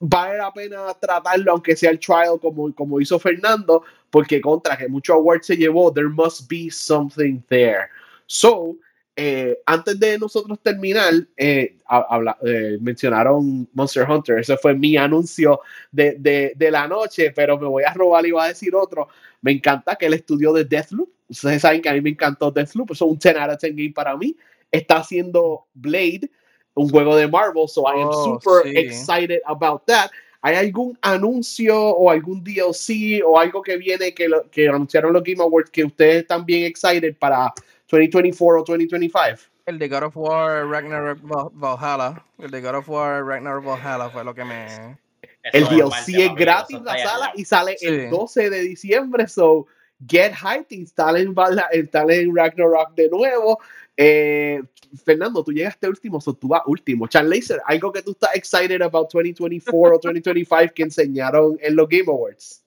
vale 0.00 0.38
la 0.38 0.52
pena 0.52 0.92
tratarlo, 0.94 1.52
aunque 1.52 1.76
sea 1.76 1.90
el 1.90 2.00
trial 2.00 2.40
como, 2.40 2.74
como 2.74 3.00
hizo 3.00 3.20
Fernando, 3.20 3.84
porque 4.10 4.40
contra 4.40 4.76
que 4.76 4.88
mucho 4.88 5.14
award 5.14 5.42
se 5.42 5.56
llevó, 5.56 5.92
there 5.92 6.08
must 6.08 6.50
be 6.50 6.68
something 6.72 7.40
there. 7.48 7.88
So, 8.26 8.76
eh, 9.22 9.58
antes 9.66 9.98
de 10.00 10.18
nosotros 10.18 10.58
terminar, 10.62 11.12
eh, 11.36 11.76
ha- 11.86 12.06
habla- 12.08 12.38
eh, 12.46 12.78
mencionaron 12.80 13.68
Monster 13.74 14.08
Hunter, 14.08 14.38
ese 14.38 14.56
fue 14.56 14.74
mi 14.74 14.96
anuncio 14.96 15.60
de, 15.92 16.16
de, 16.18 16.52
de 16.56 16.70
la 16.70 16.88
noche, 16.88 17.30
pero 17.32 17.58
me 17.58 17.66
voy 17.66 17.82
a 17.84 17.92
robar 17.92 18.24
y 18.26 18.30
voy 18.30 18.42
a 18.44 18.48
decir 18.48 18.74
otro. 18.74 19.08
Me 19.42 19.52
encanta 19.52 19.96
que 19.96 20.06
el 20.06 20.14
estudio 20.14 20.52
de 20.52 20.64
Deathloop, 20.64 21.08
ustedes 21.28 21.62
saben 21.62 21.82
que 21.82 21.88
a 21.90 21.92
mí 21.94 22.00
me 22.00 22.10
encantó 22.10 22.50
Deathloop, 22.50 22.92
eso 22.92 23.04
es 23.04 23.10
un 23.12 23.18
10 23.18 23.36
out 23.36 23.50
of 23.52 23.60
10 23.60 23.76
game 23.76 23.92
para 23.92 24.16
mí. 24.16 24.34
Está 24.70 24.96
haciendo 24.98 25.66
Blade, 25.74 26.30
un 26.74 26.88
juego 26.88 27.14
de 27.16 27.26
Marvel, 27.28 27.68
so 27.68 27.82
I 27.82 28.00
am 28.02 28.08
Oh, 28.10 28.40
super 28.40 28.62
sí. 28.72 28.78
excited 28.78 29.40
about 29.44 29.82
that. 29.86 30.10
¿Hay 30.42 30.56
algún 30.56 30.96
anuncio 31.02 31.78
o 31.78 32.08
algún 32.10 32.42
DLC 32.42 33.22
o 33.22 33.38
algo 33.38 33.60
que 33.60 33.76
viene 33.76 34.14
que, 34.14 34.28
lo- 34.28 34.48
que 34.50 34.68
anunciaron 34.68 35.12
los 35.12 35.22
Game 35.22 35.42
Awards 35.42 35.70
que 35.70 35.84
ustedes 35.84 36.22
están 36.22 36.46
bien 36.46 36.64
excited 36.64 37.14
para 37.18 37.52
2024 37.90 38.60
o 38.60 38.64
2025? 38.64 39.38
El 39.66 39.78
de 39.78 39.88
God 39.88 40.02
of 40.04 40.16
War 40.16 40.66
Ragnarok 40.68 41.18
Val- 41.22 41.50
Valhalla. 41.52 42.24
El 42.38 42.50
de 42.50 42.60
God 42.60 42.76
of 42.76 42.88
War 42.88 43.24
Ragnarok 43.24 43.64
Valhalla 43.64 44.10
fue 44.10 44.24
lo 44.24 44.34
que 44.34 44.44
me. 44.44 44.98
El 45.52 45.62
Eso 45.64 45.70
DLC 45.70 46.08
es 46.26 46.34
gratis 46.34 46.80
la 46.82 46.98
sala 46.98 47.24
allá. 47.26 47.32
y 47.36 47.44
sale 47.44 47.76
Sí. 47.78 47.86
el 47.86 48.10
12 48.10 48.50
de 48.50 48.60
diciembre. 48.60 49.26
So, 49.28 49.66
get 50.06 50.32
hyped, 50.34 50.70
instalen, 50.76 51.34
instalen 51.74 52.34
Ragnarok 52.36 52.94
de 52.94 53.08
nuevo. 53.08 53.58
Eh, 53.96 54.62
Fernando, 55.04 55.44
tú 55.44 55.52
llegaste 55.52 55.88
último, 55.88 56.20
so 56.20 56.32
tú 56.34 56.48
vas 56.48 56.62
último. 56.66 57.06
Chan 57.06 57.28
Laser, 57.28 57.60
algo 57.66 57.92
que 57.92 58.02
tú 58.02 58.10
estás 58.12 58.34
excited 58.34 58.82
about 58.82 59.08
2024 59.12 59.96
o 59.96 59.98
2025 60.00 60.72
que 60.74 60.82
enseñaron 60.82 61.58
en 61.60 61.76
los 61.76 61.88
Game 61.88 62.04
Awards. 62.08 62.64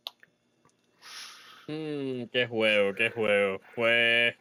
Mm, 1.68 2.26
qué 2.32 2.48
juego, 2.48 2.94
qué 2.96 3.10
juego. 3.10 3.62
Pues, 3.76 4.36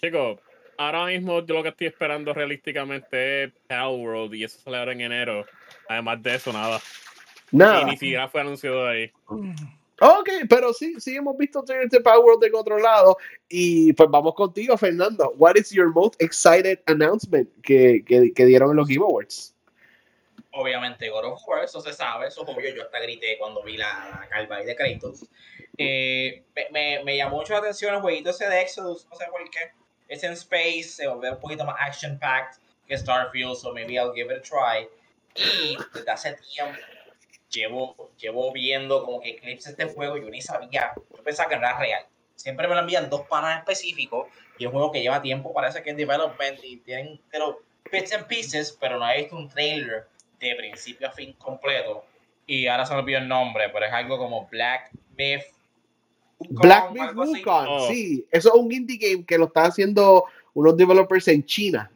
chicos, 0.00 0.38
ahora 0.76 1.06
mismo 1.06 1.44
yo 1.44 1.54
lo 1.54 1.62
que 1.62 1.70
estoy 1.70 1.86
esperando 1.88 2.32
realísticamente 2.32 3.44
es 3.44 3.52
Pal 3.66 3.88
World 3.88 4.34
y 4.34 4.44
eso 4.44 4.58
sale 4.60 4.78
ahora 4.78 4.92
en 4.92 5.00
enero. 5.00 5.44
Además 5.88 6.22
de 6.22 6.34
eso, 6.34 6.52
nada. 6.52 6.80
Nada. 7.50 7.82
Y 7.82 7.84
ni 7.86 7.92
siquiera 7.92 8.28
fue 8.28 8.40
anunciado 8.40 8.86
ahí. 8.86 9.10
Ok, 10.00 10.28
pero 10.48 10.72
sí, 10.72 10.94
sí 11.00 11.16
hemos 11.16 11.36
visto 11.36 11.62
trailers 11.64 11.90
de 11.90 12.00
Power 12.00 12.20
World 12.20 12.44
en 12.44 12.54
otro 12.54 12.78
lado. 12.78 13.16
Y 13.48 13.92
pues 13.94 14.08
vamos 14.08 14.34
contigo, 14.34 14.76
Fernando. 14.76 15.32
What 15.36 15.56
is 15.56 15.70
your 15.70 15.92
most 15.92 16.20
excited 16.22 16.78
announcement 16.86 17.48
que, 17.62 18.04
que, 18.06 18.32
que 18.32 18.46
dieron 18.46 18.70
en 18.70 18.76
los 18.76 18.86
Game 18.86 19.04
Awards? 19.04 19.54
Obviamente 20.52 21.08
God 21.08 21.24
of 21.24 21.42
War, 21.46 21.64
eso 21.64 21.80
se 21.80 21.92
sabe, 21.92 22.28
eso 22.28 22.42
es 22.42 22.48
obvio. 22.48 22.74
Yo 22.74 22.82
hasta 22.82 23.00
grité 23.00 23.36
cuando 23.38 23.62
vi 23.62 23.76
la, 23.76 24.26
calva 24.30 24.58
de 24.58 24.76
Kratos. 24.76 25.26
Eh, 25.76 26.44
me, 26.54 26.68
me, 26.70 27.04
me 27.04 27.16
llamó 27.16 27.36
mucho 27.36 27.52
la 27.52 27.60
atención 27.60 27.94
el 27.94 28.00
jueguito 28.00 28.30
ese 28.30 28.48
de 28.48 28.62
Exodus, 28.62 29.06
no 29.10 29.16
sé 29.16 29.24
por 29.30 29.48
qué. 29.50 29.72
Es 30.08 30.24
en 30.24 30.32
space, 30.32 30.84
se 30.84 31.06
vuelve 31.06 31.30
un 31.32 31.40
poquito 31.40 31.64
más 31.64 31.76
action-packed 31.80 32.58
que 32.86 32.96
Starfield, 32.96 33.56
so 33.56 33.72
maybe 33.72 33.94
I'll 33.94 34.12
give 34.14 34.34
it 34.34 34.38
a 34.38 34.42
try. 34.42 34.88
Y 35.34 35.76
desde 35.94 36.10
hace 36.10 36.36
tiempo 36.54 36.78
llevo, 37.50 38.10
llevo 38.18 38.52
viendo 38.52 39.04
como 39.04 39.20
que 39.20 39.36
clips 39.36 39.64
de 39.64 39.70
este 39.70 39.84
juego 39.94 40.16
yo 40.16 40.28
ni 40.30 40.40
sabía, 40.40 40.92
yo 41.14 41.22
pensaba 41.22 41.48
que 41.48 41.56
no 41.56 41.62
era 41.62 41.78
real. 41.78 42.06
Siempre 42.34 42.68
me 42.68 42.74
lo 42.74 42.80
envían 42.80 43.10
dos 43.10 43.22
panas 43.22 43.58
específicos 43.58 44.28
y 44.58 44.64
es 44.64 44.66
un 44.66 44.72
juego 44.72 44.92
que 44.92 45.02
lleva 45.02 45.20
tiempo, 45.20 45.52
parece 45.52 45.82
que 45.82 45.90
en 45.90 45.96
development 45.96 46.62
y 46.62 46.76
tienen 46.78 47.20
pero 47.30 47.60
bits 47.90 48.12
and 48.12 48.26
pieces, 48.26 48.76
pero 48.80 48.98
no 48.98 49.10
he 49.10 49.18
visto 49.18 49.36
un 49.36 49.48
trailer 49.48 50.06
de 50.38 50.54
principio 50.54 51.08
a 51.08 51.12
fin 51.12 51.32
completo. 51.34 52.04
Y 52.46 52.66
ahora 52.66 52.86
se 52.86 52.94
me 52.94 53.00
olvidó 53.00 53.18
el 53.18 53.28
nombre, 53.28 53.68
pero 53.70 53.84
es 53.84 53.92
algo 53.92 54.18
como 54.18 54.46
Black 54.46 54.90
Myth. 55.16 55.44
Wukong, 56.38 56.60
Black 56.62 56.90
Myth. 56.92 57.14
Wukong, 57.14 57.66
Oh. 57.68 57.88
sí. 57.88 58.26
Eso 58.30 58.48
es 58.48 58.54
un 58.54 58.70
indie 58.72 58.96
game 58.98 59.24
que 59.24 59.36
lo 59.38 59.46
están 59.46 59.66
haciendo 59.66 60.24
unos 60.54 60.76
developers 60.76 61.28
en 61.28 61.44
China. 61.44 61.90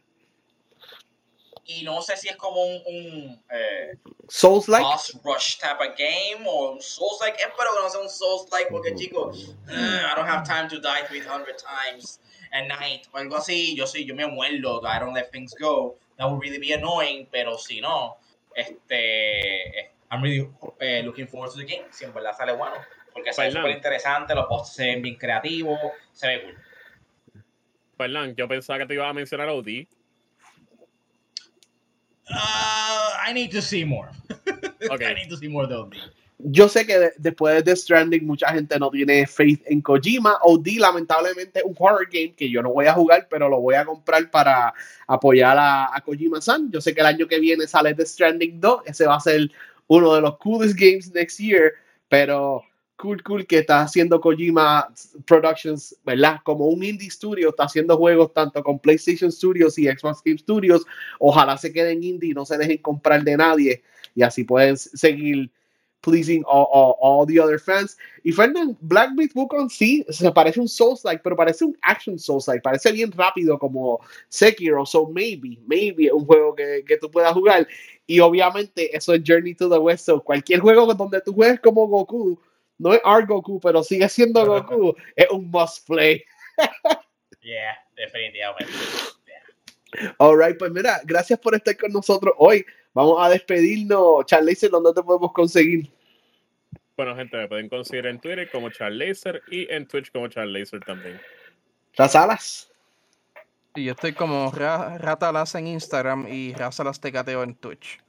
Y 1.65 1.83
no 1.83 2.01
sé 2.01 2.17
si 2.17 2.27
es 2.27 2.35
como 2.35 2.61
un, 2.61 2.81
un 2.85 3.43
eh, 3.49 3.97
Souls 4.27 4.67
like. 4.67 4.83
boss 4.83 5.17
rush 5.23 5.57
type 5.59 5.79
of 5.79 5.95
game 5.97 6.45
o 6.45 6.71
un 6.73 6.81
Souls 6.81 7.19
like. 7.21 7.37
Espero 7.37 7.69
que 7.73 7.81
no 7.83 7.89
sea 7.89 8.01
un 8.01 8.09
Souls 8.09 8.49
like 8.51 8.69
porque 8.69 8.93
chicos, 8.95 9.55
eh, 9.69 10.01
I 10.11 10.13
don't 10.15 10.27
have 10.27 10.43
time 10.45 10.67
to 10.67 10.79
die 10.81 11.03
300 11.07 11.55
times 11.57 12.19
a 12.51 12.67
night 12.67 13.07
o 13.13 13.17
algo 13.17 13.37
así. 13.37 13.75
Yo 13.77 13.85
sí, 13.87 14.03
yo 14.05 14.13
me 14.13 14.25
muerdo. 14.27 14.81
I 14.83 14.99
don't 14.99 15.13
let 15.13 15.31
things 15.31 15.55
go. 15.57 15.95
That 16.17 16.29
would 16.29 16.41
really 16.41 16.59
be 16.59 16.73
annoying. 16.73 17.27
Pero 17.31 17.57
si 17.57 17.79
no, 17.79 18.17
este, 18.55 19.79
eh, 19.79 19.91
I'm 20.11 20.21
really 20.21 20.49
looking 21.01 21.27
forward 21.27 21.51
to 21.51 21.57
the 21.57 21.65
game. 21.65 21.85
Si 21.91 22.03
en 22.03 22.13
verdad 22.13 22.35
sale 22.37 22.57
bueno. 22.57 22.75
Porque 23.13 23.31
se 23.33 23.43
ve 23.43 23.51
súper 23.51 23.71
interesante, 23.71 24.33
los 24.35 24.47
bosses 24.49 24.75
se 24.75 24.85
ven 24.85 25.01
bien 25.01 25.15
creativos, 25.15 25.79
se 26.11 26.27
ve 26.27 26.43
cool. 26.43 27.43
Fernán, 27.97 28.35
yo 28.35 28.47
pensaba 28.47 28.79
que 28.79 28.85
te 28.87 28.93
ibas 28.95 29.09
a 29.09 29.13
mencionar 29.13 29.49
OD. 29.49 29.87
Uh, 32.29 33.29
I 33.29 33.33
need 33.33 33.51
to 33.51 33.61
see 33.61 33.85
more. 33.85 34.09
I 34.91 35.13
need 35.13 35.29
to 35.29 35.37
see 35.37 35.47
more 35.47 35.65
of 35.65 35.69
those. 35.69 35.97
Yo 36.45 36.67
sé 36.67 36.85
que 36.85 36.97
de- 36.99 37.13
después 37.17 37.55
de 37.55 37.61
Death 37.61 37.77
Stranding 37.77 38.25
mucha 38.25 38.49
gente 38.49 38.77
no 38.77 38.89
tiene 38.89 39.25
faith 39.27 39.61
en 39.65 39.81
Kojima. 39.81 40.39
OD 40.41 40.67
lamentablemente 40.79 41.59
es 41.59 41.65
un 41.65 41.75
horror 41.77 42.05
game 42.11 42.33
que 42.33 42.49
yo 42.49 42.61
no 42.61 42.71
voy 42.73 42.87
a 42.87 42.93
jugar, 42.93 43.27
pero 43.29 43.47
lo 43.47 43.61
voy 43.61 43.75
a 43.75 43.85
comprar 43.85 44.29
para 44.29 44.73
apoyar 45.07 45.57
a, 45.57 45.95
a 45.95 46.01
Kojima-san. 46.01 46.69
Yo 46.71 46.81
sé 46.81 46.93
que 46.93 47.01
el 47.01 47.07
año 47.07 47.27
que 47.27 47.39
viene 47.39 47.65
sale 47.67 47.93
Death 47.93 48.07
Stranding 48.07 48.59
2. 48.59 48.81
Ese 48.87 49.05
va 49.05 49.15
a 49.15 49.19
ser 49.21 49.49
uno 49.87 50.15
de 50.15 50.21
los 50.21 50.37
coolest 50.37 50.77
games 50.77 51.13
next 51.13 51.39
year, 51.39 51.73
pero 52.09 52.63
cool, 52.97 53.21
cool 53.23 53.45
que 53.45 53.59
está 53.59 53.81
haciendo 53.81 54.19
Kojima 54.21 54.93
Productions, 55.25 55.95
¿verdad? 56.05 56.39
Como 56.43 56.67
un 56.67 56.83
indie 56.83 57.09
studio, 57.09 57.49
está 57.49 57.65
haciendo 57.65 57.97
juegos 57.97 58.33
tanto 58.33 58.63
con 58.63 58.79
PlayStation 58.79 59.31
Studios 59.31 59.77
y 59.77 59.87
Xbox 59.87 60.21
Game 60.23 60.37
Studios. 60.37 60.85
Ojalá 61.19 61.57
se 61.57 61.71
queden 61.71 62.03
indie 62.03 62.31
y 62.31 62.33
no 62.33 62.45
se 62.45 62.57
dejen 62.57 62.77
comprar 62.77 63.23
de 63.23 63.37
nadie 63.37 63.83
y 64.15 64.23
así 64.23 64.43
pueden 64.43 64.77
seguir 64.77 65.51
pleasing 66.01 66.43
all, 66.45 67.25
the 67.25 67.39
other 67.39 67.57
fans. 67.57 67.97
Y 68.23 68.31
Fernand, 68.31 68.77
Black 68.81 69.11
Myth 69.15 69.31
Wukong 69.33 69.69
sí, 69.69 70.05
se 70.09 70.31
parece 70.31 70.59
un 70.59 70.67
Souls-like, 70.67 71.21
pero 71.23 71.35
parece 71.35 71.63
un 71.63 71.77
action 71.81 72.19
Souls-like, 72.19 72.61
parece 72.61 72.91
bien 72.91 73.11
rápido 73.11 73.57
como 73.57 73.99
Sekiro, 74.27 74.85
so 74.85 75.07
maybe, 75.07 75.57
maybe 75.65 76.11
un 76.11 76.25
juego 76.25 76.53
que, 76.53 76.83
que 76.85 76.97
tú 76.97 77.09
puedas 77.09 77.33
jugar. 77.33 77.67
Y 78.05 78.19
obviamente 78.19 78.95
eso 78.95 79.13
es 79.13 79.21
Journey 79.25 79.55
to 79.55 79.69
the 79.69 79.77
West, 79.77 80.05
so 80.05 80.21
cualquier 80.21 80.59
juego 80.59 80.93
donde 80.93 81.21
tú 81.21 81.33
juegues 81.33 81.61
como 81.61 81.87
Goku, 81.87 82.37
no 82.83 82.93
es 82.93 83.01
Art 83.03 83.27
Goku, 83.27 83.59
pero 83.59 83.81
sigue 83.81 84.07
siendo 84.09 84.45
Goku, 84.45 84.95
es 85.15 85.29
un 85.31 85.49
must 85.49 85.87
play. 85.87 86.23
Yeah, 87.41 87.75
definitivamente. 87.95 88.71
Alright, 90.19 90.57
pues 90.57 90.71
mira, 90.71 91.01
gracias 91.03 91.39
por 91.39 91.55
estar 91.55 91.77
con 91.77 91.91
nosotros 91.91 92.33
hoy. 92.37 92.65
Vamos 92.93 93.17
a 93.19 93.29
despedirnos. 93.29 94.25
Charles, 94.25 94.69
¿dónde 94.69 94.93
te 94.93 95.01
podemos 95.01 95.31
conseguir? 95.33 95.91
Bueno, 96.95 97.15
gente, 97.15 97.37
me 97.37 97.47
pueden 97.47 97.69
conseguir 97.69 98.05
en 98.05 98.19
Twitter 98.19 98.49
como 98.51 98.69
Charlaser 98.69 99.41
y 99.49 99.71
en 99.71 99.87
Twitch 99.87 100.11
como 100.11 100.27
Charlaser 100.27 100.79
también. 100.81 101.19
Las 101.95 102.15
alas. 102.15 102.71
Y 103.75 103.85
yo 103.85 103.93
estoy 103.93 104.13
como 104.13 104.51
Ra- 104.51 104.99
Ratalas 104.99 105.55
en 105.55 105.65
Instagram 105.67 106.27
y 106.29 106.53
Razalas 106.53 107.01
Tecateo 107.01 107.41
en 107.41 107.55
Twitch. 107.55 107.99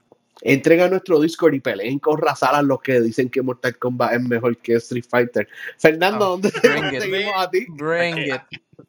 Entren 0.46 0.80
a 0.82 0.88
nuestro 0.88 1.18
Discord 1.20 1.54
y 1.54 1.60
peleen 1.60 1.98
con 1.98 2.18
Razalas 2.20 2.62
los 2.64 2.80
que 2.82 3.00
dicen 3.00 3.30
que 3.30 3.40
Mortal 3.42 3.78
Kombat 3.78 4.12
es 4.12 4.20
mejor 4.20 4.56
que 4.58 4.74
Street 4.74 5.04
Fighter. 5.08 5.48
Fernando, 5.78 6.24
Ah, 6.24 6.28
¿dónde 6.28 6.50
te 6.52 6.68
bring 6.68 6.84
it. 6.84 6.90
conseguimos 7.00 7.34
a 7.36 7.50
ti? 7.50 7.66
Bring 7.70 8.18
it, 8.18 8.40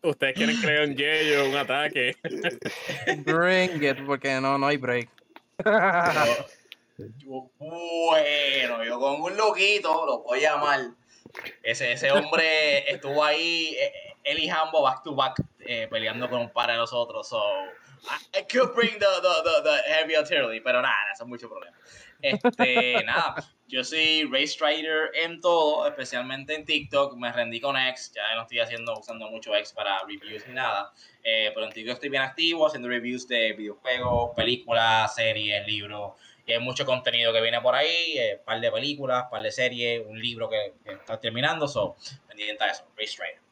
Ustedes 0.03 0.35
quieren 0.35 0.57
crear 0.61 0.87
un 0.87 0.95
Yeyo, 0.95 1.49
un 1.49 1.55
ataque. 1.55 2.15
bring 3.25 3.81
it, 3.83 4.05
porque 4.05 4.39
no, 4.41 4.57
no 4.57 4.67
hay 4.67 4.77
break. 4.77 5.09
Yo, 6.97 7.49
bueno, 7.59 8.83
yo 8.85 8.99
con 8.99 9.21
un 9.21 9.35
loquito, 9.35 10.05
lo 10.05 10.23
puedo 10.23 10.41
llamar. 10.41 10.79
Ese, 11.61 11.91
ese 11.91 12.09
hombre 12.11 12.89
estuvo 12.89 13.21
ahí, 13.23 13.75
eh, 13.77 13.91
él 14.23 14.39
y 14.39 14.47
Hambo 14.49 14.81
back 14.81 15.03
to 15.03 15.13
back, 15.13 15.41
eh, 15.59 15.87
peleando 15.89 16.29
con 16.29 16.39
un 16.41 16.49
par 16.51 16.69
de 16.71 16.77
nosotros. 16.77 17.27
So, 17.27 17.41
I, 18.09 18.39
I 18.39 18.41
could 18.43 18.73
bring 18.73 18.93
the, 18.99 19.21
the, 19.21 19.33
the, 19.43 19.61
the 19.63 19.77
heavy 19.87 20.15
artillery, 20.15 20.61
pero 20.61 20.81
nada, 20.81 21.11
eso 21.13 21.23
es 21.23 21.29
mucho 21.29 21.49
problema. 21.49 21.75
Este, 22.21 23.03
nada, 23.05 23.35
yo 23.67 23.83
soy 23.83 24.23
Race 24.31 24.57
Rider 24.59 25.11
en 25.23 25.41
todo, 25.41 25.87
especialmente 25.87 26.55
en 26.55 26.65
TikTok. 26.65 27.15
Me 27.17 27.31
rendí 27.31 27.59
con 27.59 27.77
X, 27.77 28.13
ya 28.15 28.35
no 28.35 28.43
estoy 28.43 28.59
haciendo, 28.59 28.97
usando 28.97 29.29
mucho 29.29 29.55
X 29.55 29.73
para 29.73 29.99
reviews 29.99 30.47
ni 30.47 30.53
nada. 30.53 30.91
Eh, 31.23 31.51
pero 31.53 31.65
en 31.65 31.73
TikTok 31.73 31.93
estoy 31.95 32.09
bien 32.09 32.23
activo, 32.23 32.67
haciendo 32.67 32.87
reviews 32.87 33.27
de 33.27 33.53
videojuegos, 33.53 34.35
películas, 34.35 35.15
series, 35.15 35.65
libros. 35.67 36.13
Y 36.47 36.53
hay 36.53 36.59
mucho 36.59 36.85
contenido 36.85 37.33
que 37.33 37.41
viene 37.41 37.59
por 37.59 37.73
ahí, 37.73 38.19
un 38.37 38.45
par 38.45 38.61
de 38.61 38.71
películas, 38.71 39.25
par 39.31 39.41
de 39.41 39.51
series, 39.51 40.05
un 40.05 40.19
libro 40.19 40.47
que, 40.47 40.73
que 40.83 40.91
está 40.93 41.19
terminando, 41.19 41.67
so, 41.67 41.95
pendiente 42.27 42.63
a 42.63 42.69
eso, 42.69 42.85
Race 42.95 43.17
Rider. 43.19 43.44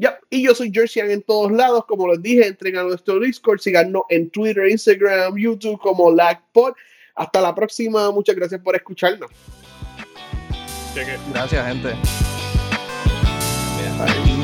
Ya, 0.00 0.16
Y 0.30 0.44
yo 0.44 0.54
soy 0.54 0.70
Jerseyan 0.72 1.10
en 1.10 1.22
todos 1.22 1.50
lados. 1.50 1.84
Como 1.86 2.06
les 2.08 2.22
dije, 2.22 2.46
entren 2.46 2.76
a 2.76 2.84
nuestro 2.84 3.18
Discord, 3.18 3.58
síganos 3.58 4.04
en 4.08 4.30
Twitter, 4.30 4.68
Instagram, 4.68 5.36
YouTube 5.36 5.80
como 5.80 6.10
LagPod. 6.12 6.74
Hasta 7.16 7.40
la 7.40 7.52
próxima. 7.52 8.12
Muchas 8.12 8.36
gracias 8.36 8.60
por 8.60 8.76
escucharnos. 8.76 9.28
Cheque. 10.94 11.18
Gracias, 11.32 11.66
gente. 11.66 11.94
Bye. 13.98 14.37